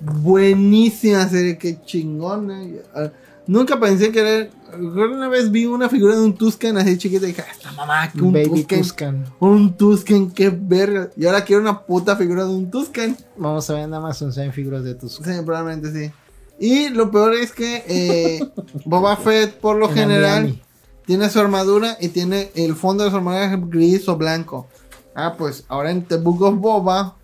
[0.00, 2.62] Buenísima serie, qué chingona.
[2.94, 3.10] Ah,
[3.46, 4.50] Nunca pensé que era.
[4.78, 8.12] Una vez vi una figura de un Tusken así chiquita y dije, "Ah, esta mamá,
[8.12, 8.78] que un Baby Tusken.
[8.80, 9.24] Tuscan.
[9.40, 11.10] Un Tusken, qué verga.
[11.16, 13.16] Y ahora quiero una puta figura de un Tusken.
[13.36, 15.34] Vamos a ver en Amazon si hay figuras de Tuscan.
[15.34, 16.12] Sí, probablemente sí.
[16.60, 18.48] Y lo peor es que eh,
[18.84, 20.62] Boba Fett, por lo En general,
[21.04, 24.68] tiene su armadura y tiene el fondo de su armadura gris o blanco.
[25.16, 27.16] Ah, pues ahora en The Book of Boba.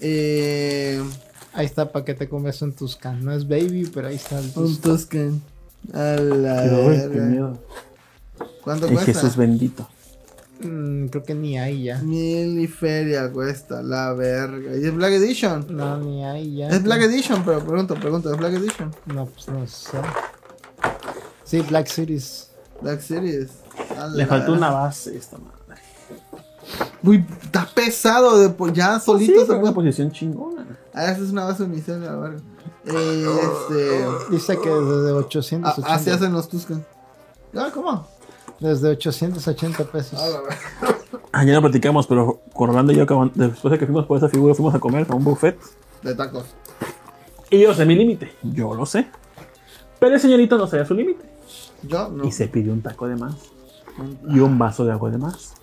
[0.00, 1.02] Eh,
[1.54, 3.24] Ahí está para que te comes un Tuscan.
[3.24, 5.42] No es baby, pero ahí está el un Tuscan.
[5.92, 7.24] A la verga.
[7.24, 7.58] miedo.
[8.62, 9.04] ¿Cuánto cuesta?
[9.12, 9.86] Jesús bendito.
[10.60, 11.98] Mm, creo que ni hay ya.
[11.98, 14.76] Mil y feria cuesta, la verga.
[14.76, 15.66] Y es Black Edition.
[15.70, 16.68] No, ni hay ya.
[16.68, 18.94] Es Black Edition, pero pregunto, pregunto, ¿es Black Edition?
[19.06, 19.98] No, pues no sé.
[21.44, 22.48] Sí, Black Series.
[22.80, 23.50] Black Series.
[23.98, 25.52] A Le faltó una base esta madre.
[27.02, 30.78] Uy, está pesado, de, po- ya solito Sí, se pero puede una posición chingona.
[30.94, 32.40] Ah, esa es una base unicel, la verga.
[32.86, 34.30] Eh, este.
[34.30, 35.70] Dice que desde ah, 880.
[35.86, 36.84] Así hacen los Tuscan.
[37.56, 38.06] Ah, ¿cómo?
[38.60, 40.20] Desde 880 pesos.
[40.20, 40.58] Ah, la verga.
[41.32, 44.28] Ah, ya no platicamos, pero Orlando y yo, acaban- después de que fuimos por esa
[44.28, 45.58] figura, fuimos a comer a un buffet.
[46.02, 46.44] De tacos.
[47.50, 48.32] Y yo sé mi límite.
[48.42, 49.08] Yo lo sé.
[49.98, 51.24] Pero el señorito no sabía su límite.
[51.82, 52.24] Yo no.
[52.24, 53.34] Y se pidió un taco de más.
[54.28, 55.54] Y un vaso de agua de más.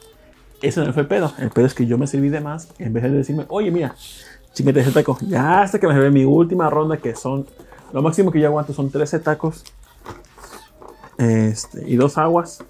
[0.61, 1.31] Eso no fue el pedo.
[1.37, 2.69] El pedo es que yo me serví de más.
[2.79, 3.95] En vez de decirme, oye, mira,
[4.53, 5.17] chingate ese taco.
[5.21, 7.45] Ya hasta que me serví mi última ronda, que son
[7.93, 9.63] Lo máximo que yo aguanto son 13 tacos
[11.17, 12.63] este, y dos aguas.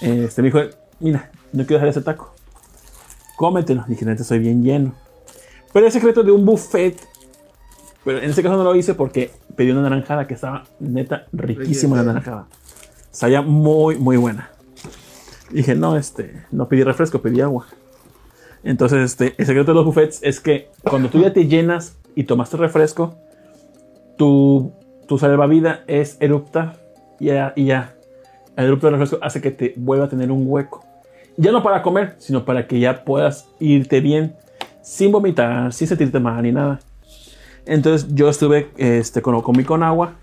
[0.00, 0.60] Este, me dijo,
[0.98, 2.34] mira, no quiero dejar ese taco.
[3.36, 3.84] Cómetelo.
[3.86, 4.94] Dije, neta, estoy bien lleno.
[5.72, 6.98] Pero el secreto de un buffet.
[8.04, 11.96] Pero en este caso no lo hice porque pedí una naranjada que estaba neta riquísima
[11.96, 12.46] la naranjada.
[13.10, 14.50] Sabía muy, muy buena.
[15.50, 17.66] Dije, no, este, no pedí refresco, pedí agua.
[18.62, 22.24] Entonces, este, el secreto de los buffets es que cuando tú ya te llenas y
[22.24, 23.16] tomaste refresco,
[24.16, 24.72] tu,
[25.06, 26.78] tu salvavidas es eruptar
[27.18, 27.94] y ya, ya.
[28.56, 30.84] El erupto de refresco hace que te vuelva a tener un hueco.
[31.36, 34.34] Ya no para comer, sino para que ya puedas irte bien
[34.82, 36.80] sin vomitar, sin sentirte mal ni nada.
[37.64, 40.14] Entonces yo estuve, este, con, comí con agua.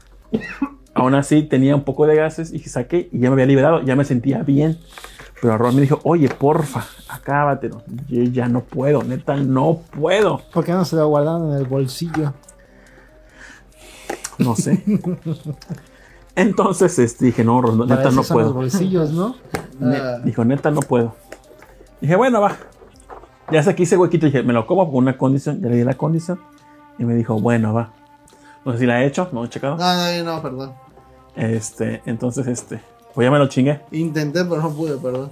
[0.93, 3.95] Aún así tenía un poco de gases y saqué y ya me había liberado, ya
[3.95, 4.77] me sentía bien.
[5.41, 7.83] Pero Ron me dijo, oye, porfa, acábatelo.
[8.09, 10.41] Yo ya no puedo, neta, no puedo.
[10.51, 12.33] ¿Por qué no se lo guardaron en el bolsillo?
[14.39, 14.83] No sé.
[16.35, 18.47] Entonces este, dije, no, Ron, neta, Para no son puedo.
[18.47, 19.35] los bolsillos, ¿no?
[19.79, 20.17] Ne- Ah.
[20.23, 21.15] Dijo, neta, no puedo.
[22.01, 22.55] Dije, bueno, va.
[23.51, 24.25] Ya sé que hice huequito.
[24.25, 25.61] Dije, me lo como con una condición.
[25.61, 26.39] Ya le di la condición.
[26.97, 27.91] Y me dijo, bueno, va.
[28.65, 29.77] No sé si la he hecho, no he checado.
[29.77, 30.73] No, no, no, perdón.
[31.35, 32.81] Este, entonces, este,
[33.17, 33.81] pues ya me lo chingué.
[33.89, 35.31] Intenté, pero no pude, perdón.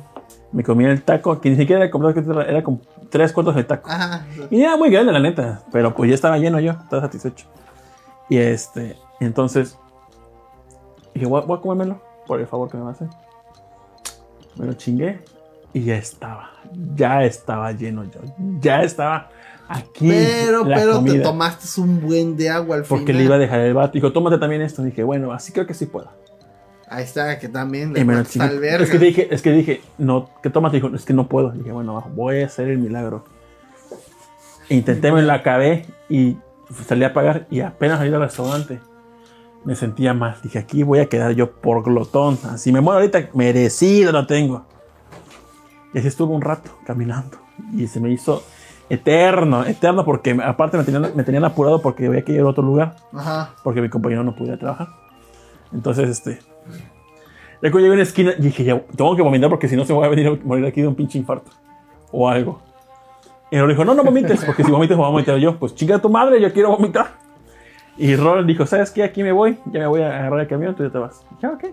[0.52, 2.82] Me comí el taco, que ni siquiera era completo, era como
[3.12, 3.88] tres cuartos de taco.
[3.92, 4.26] Ajá.
[4.50, 5.62] Y era muy grande, la neta.
[5.72, 7.46] Pero pues ya estaba lleno yo, estaba satisfecho.
[8.28, 9.78] Y este, entonces,
[11.14, 13.08] dije, voy, a- voy a comérmelo, por el favor que me hacer.
[14.58, 15.20] Me lo chingué
[15.72, 16.50] y ya estaba.
[16.96, 18.22] Ya estaba lleno yo.
[18.62, 19.30] Ya estaba
[19.68, 20.10] aquí.
[20.10, 21.24] Pero, la pero te comida.
[21.24, 23.18] tomaste un buen de agua al Porque final.
[23.20, 23.92] le iba a dejar el vato.
[23.94, 24.82] Dijo, tómate también esto.
[24.82, 26.10] Dije, bueno, así creo que sí puedo.
[26.88, 28.20] Ahí está, que también le me.
[28.22, 30.72] Es que dije, es que dije, no, ¿qué tomas?
[30.72, 31.52] Dijo, es que no puedo.
[31.52, 33.26] Dije, bueno, voy a hacer el milagro.
[34.70, 36.38] Intenté, me lo acabé y
[36.88, 38.80] salí a pagar y apenas salí del restaurante
[39.66, 40.38] me sentía mal.
[40.42, 42.38] Dije, aquí voy a quedar yo por glotón.
[42.50, 44.66] Así me muero ahorita, merecido lo tengo.
[45.94, 47.38] Y así estuve un rato caminando
[47.74, 48.44] y se me hizo
[48.90, 52.64] eterno, eterno porque aparte me tenían, me tenían apurado porque había que ir a otro
[52.64, 53.56] lugar Ajá.
[53.64, 54.90] porque mi compañero no podía trabajar.
[55.74, 56.40] Entonces, este.
[57.62, 60.00] Cuando llegué a una esquina, dije, ya tengo que vomitar porque si no se me
[60.00, 61.52] va a venir a morir aquí de un pinche infarto.
[62.12, 62.62] O algo.
[63.52, 65.58] Y Rol dijo, no, no vomites, porque si vomites me voy a vomitar yo.
[65.58, 67.14] Pues chinga tu madre, yo quiero vomitar.
[67.98, 69.04] Y Rol dijo, ¿sabes qué?
[69.04, 71.26] Aquí me voy, ya me voy a agarrar el camión, tú ya te vas.
[71.32, 71.66] Y dije, ok.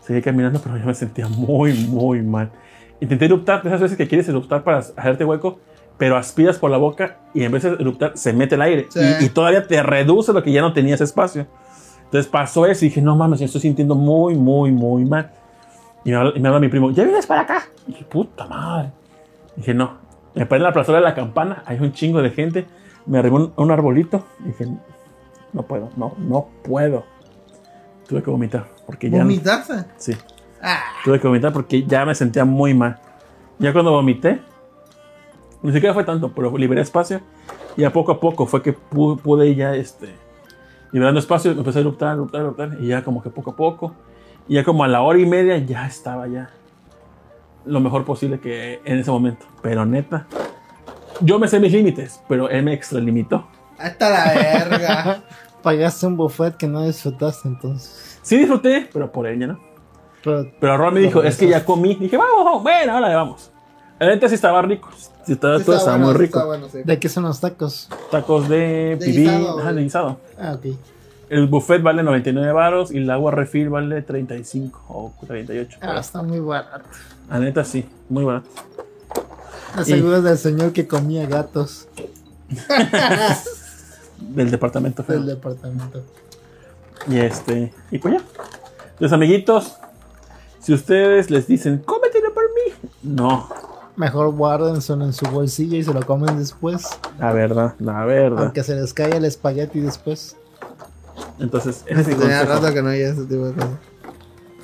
[0.00, 2.50] Seguí caminando, pero yo me sentía muy, muy mal.
[3.00, 5.60] Intenté eruptar, de esas veces que quieres eruptar para hacerte hueco,
[5.96, 8.86] pero aspiras por la boca y en vez de eruptar se mete el aire.
[8.90, 9.00] Sí.
[9.20, 11.46] Y, y todavía te reduce lo que ya no tenías espacio.
[12.12, 15.30] Entonces pasó eso y dije, no mames, me estoy sintiendo muy, muy, muy mal.
[16.04, 17.62] Y me habla, y me habla mi primo, ¿ya vienes para acá?
[17.86, 18.90] Y dije, puta madre.
[19.56, 19.94] dije, no.
[20.34, 22.66] Me paré en la plazuela de la campana, hay un chingo de gente.
[23.06, 24.24] Me arribó un, un arbolito.
[24.40, 24.66] Y dije,
[25.54, 27.04] no puedo, no, no puedo.
[28.06, 28.66] Tuve que vomitar.
[28.84, 29.18] Porque ya.
[29.18, 29.74] ¿Vomitaste?
[29.96, 30.12] Sí.
[30.62, 30.80] Ah.
[31.04, 32.98] Tuve que vomitar porque ya me sentía muy mal.
[33.58, 34.40] Ya cuando vomité,
[35.62, 37.22] ni siquiera fue tanto, pero liberé espacio.
[37.76, 40.14] Y a poco a poco fue que pu- pude ya, este,
[40.92, 42.76] liberando espacio, empecé a eruptar, eruptar, eruptar.
[42.80, 43.94] Y ya como que poco a poco.
[44.48, 46.50] Y ya como a la hora y media ya estaba ya
[47.64, 49.46] lo mejor posible que en ese momento.
[49.62, 50.26] Pero neta,
[51.20, 53.46] yo me sé mis límites, pero él me extralimitó.
[53.78, 55.22] Hasta la verga.
[55.62, 58.18] Pagaste un buffet que no disfrutaste entonces.
[58.22, 59.60] Sí disfruté, pero por ella no.
[60.22, 61.94] Pero Pero Ron me dijo, es que ya comí.
[61.94, 63.52] Dije, vamos, vamos, bueno, ahora vamos.
[64.02, 64.88] La neta sí estaba rico.
[65.24, 66.38] Sí, estaba, todo estaba bueno, muy sí rico.
[66.40, 66.78] está bueno, sí.
[66.84, 67.88] ¿de qué son los tacos?
[68.10, 70.16] Tacos de, De pibí, guisado, ajá, de guisado.
[70.36, 70.76] Ah, ok.
[71.28, 75.78] El buffet vale 99 baros y el agua refill vale 35 o 38.
[75.82, 76.84] Ah, está muy barato.
[77.30, 78.48] La neta sí, muy barato.
[79.76, 81.86] Aseguro del señor que comía gatos
[84.18, 85.16] Del departamento feo.
[85.18, 86.02] del departamento.
[87.08, 88.20] Y este, y pues ya.
[88.98, 89.76] Los amiguitos,
[90.60, 92.90] si ustedes les dicen, cómetelo por mí.
[93.02, 93.48] No,
[93.96, 96.86] Mejor guárdenselo en su bolsillo y se lo comen después.
[97.18, 98.44] la verdad, la verdad.
[98.44, 100.36] Aunque se les caiga el espagueti después.
[101.38, 102.60] Entonces, ese es mi Tenía consejo.
[102.60, 103.70] rato que no había ese tipo de cosas.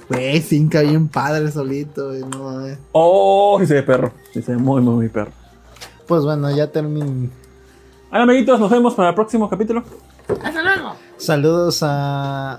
[0.09, 2.79] Güey, Cinca bien padre solito, güey, no mames.
[2.93, 4.13] Oh, sí se ve perro.
[4.33, 5.31] Sí se ve muy, muy, muy perro.
[6.07, 7.29] Pues bueno, ya terminé.
[8.11, 9.85] Hola amiguitos, nos vemos para el próximo capítulo.
[11.19, 12.55] Saludos a,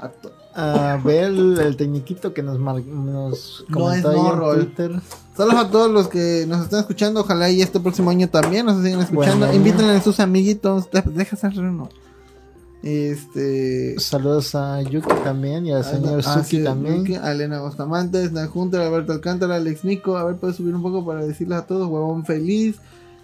[0.00, 4.54] A to- a Bel, el tecniquito que nos, nos No comentó es ahí morro.
[4.54, 5.00] Twitter.
[5.36, 7.20] Saludos a todos los que nos están escuchando.
[7.20, 9.46] Ojalá y este próximo año también nos sigan escuchando.
[9.46, 9.54] Bueno.
[9.54, 10.90] Invítenle a sus amiguitos.
[10.90, 11.88] De- Deja hacer uno.
[12.82, 13.98] Este.
[13.98, 16.98] Saludos a Yuki también y al señor Ah, Suki sí, también.
[17.04, 20.16] Yuki, a Elena Bustamante, Hunter, Alberto Alcántara, Alex Nico.
[20.16, 22.76] A ver, puedes subir un poco para decirles a todos, huevón feliz.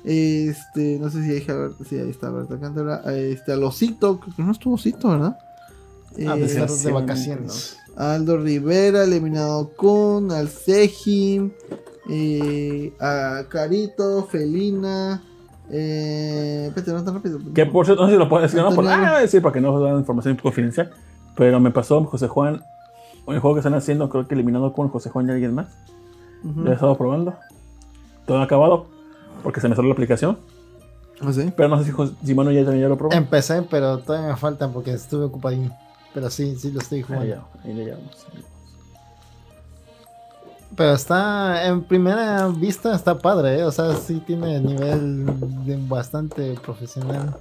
[0.05, 3.03] Este, no sé si hay Alberto, sí, ahí está Alberto Cántara.
[3.15, 5.39] Este, al Osito, creo que no estuvo Osito, ¿verdad?
[6.27, 7.77] Ah, Eh, de estar de vacaciones.
[7.97, 11.53] Aldo Rivera, eliminado con al Sejim,
[12.11, 15.23] eh, a Carito, Felina.
[15.71, 17.39] Eh, espérate, no tan rápido.
[17.55, 19.13] Que por cierto, no sé si lo puedo decir, no, por, Antonio.
[19.15, 20.91] ah, decir para que no dan información confidencial.
[21.37, 22.63] Pero me pasó José Juan,
[23.27, 25.69] un juego que están haciendo, creo que eliminado con José Juan y alguien más.
[26.45, 26.61] Ujú.
[26.61, 27.35] Lo he estado probando.
[28.27, 28.87] Todo acabado.
[29.43, 30.39] Porque se me salió la aplicación.
[31.21, 31.53] ¿Ah, sí?
[31.57, 33.15] Pero no sé si, Jos- si Manu ya también ya lo probó.
[33.15, 35.71] Empecé, pero todavía me faltan porque estuve ocupadín.
[36.15, 37.27] Pero sí, sí lo estoy jugando.
[37.27, 38.27] ya, ahí le llevamos.
[40.77, 43.65] Pero está, en primera vista está padre, ¿eh?
[43.65, 45.27] O sea, sí tiene nivel
[45.65, 47.37] de bastante profesional.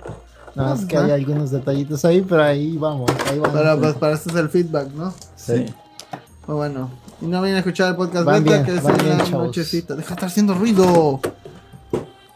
[0.55, 3.09] Nada más que hay algunos detallitos ahí, pero ahí vamos.
[3.31, 3.55] Ahí vamos.
[3.55, 5.11] Para, pues, para esto es el feedback, ¿no?
[5.35, 5.65] Sí.
[6.45, 6.91] Pues bueno.
[7.21, 9.17] Y no vayan a escuchar el podcast Van beta, bien, que es van en bien,
[9.17, 9.45] la chavos.
[9.47, 9.95] nochecita.
[9.95, 11.19] Deja de estar haciendo ruido.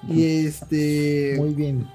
[0.07, 1.35] Y este.
[1.37, 1.87] Muy bien.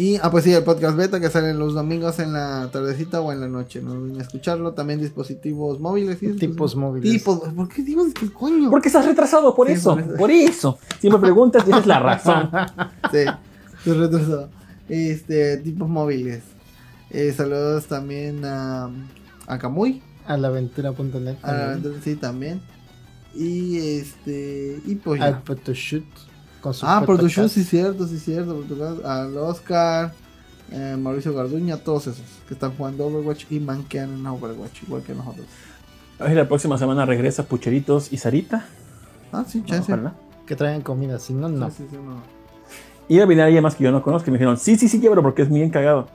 [0.00, 3.32] Y, ah, pues sí, el podcast beta que sale los domingos en la tardecita o
[3.32, 3.82] en la noche.
[3.82, 4.72] No olviden escucharlo.
[4.72, 6.18] También dispositivos móviles.
[6.18, 6.32] ¿sí?
[6.36, 7.12] Tipos móviles.
[7.12, 7.40] Tipos.
[7.40, 8.70] ¿Por qué digo qué coño?
[8.70, 9.90] Porque estás retrasado, por Sí, eso.
[9.94, 10.16] por eso.
[10.16, 10.78] Por eso.
[11.00, 12.48] Si me preguntas, tienes la razón.
[13.12, 13.18] Sí,
[13.76, 14.48] estoy retrasado.
[14.88, 16.44] Este, tipos móviles.
[17.10, 18.88] Eh, saludos también a,
[19.48, 20.00] a Camuy.
[20.26, 21.36] A la aventura.net.
[21.42, 22.62] A la aventura, sí, también.
[23.34, 24.80] Y este.
[24.86, 25.20] Y pues.
[25.20, 26.04] Al Photoshoot.
[26.60, 27.02] Con su Ah.
[27.04, 28.62] Production, sí, cierto, sí, cierto.
[29.04, 30.12] Al Oscar,
[30.70, 35.14] eh, Mauricio Garduña, todos esos que están jugando Overwatch y manquean en Overwatch, igual que
[35.14, 35.46] nosotros.
[36.18, 38.66] A ver, la próxima semana regresa Pucheritos y Sarita.
[39.32, 39.92] Ah, sí, chance.
[39.92, 40.12] Ojalá.
[40.46, 41.70] Que traigan comida, si no, no.
[41.70, 42.20] Sí, sí, sí, no.
[43.08, 45.00] Iba a venir alguien más que yo no conozco y me dijeron, sí, sí, sí,
[45.00, 46.08] llévalo porque es bien cagado.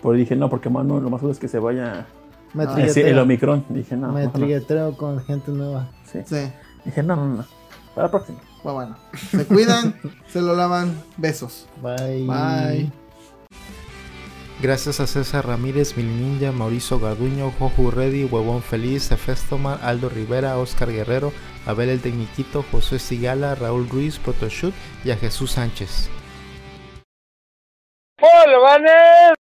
[0.00, 2.06] Pero dije, no, porque mano, lo más seguro es que se vaya
[2.54, 3.64] Me Ah, a decir el Omicron.
[3.68, 4.12] Dije, no.
[4.12, 4.30] me no.
[4.30, 5.88] trigueteo con gente nueva.
[6.10, 6.20] Sí.
[6.24, 6.36] Sí,
[6.84, 7.44] Dije, no, no, no.
[7.94, 8.38] Para la próxima.
[8.68, 8.96] Pues bueno.
[9.30, 9.94] Se cuidan,
[10.28, 11.02] se lo lavan.
[11.16, 11.66] Besos.
[11.80, 12.26] Bye.
[12.26, 12.92] Bye.
[14.60, 20.58] Gracias a César Ramírez, Mil Ninja, Mauricio Garduño, Joju Reddy, Huevón Feliz, Efestomar, Aldo Rivera,
[20.58, 21.32] Oscar Guerrero,
[21.64, 24.74] Abel el Tecniquito, José Sigala, Raúl Ruiz, Protoshoot
[25.04, 26.10] y a Jesús Sánchez.
[28.20, 29.37] ¡Hola, Vanes!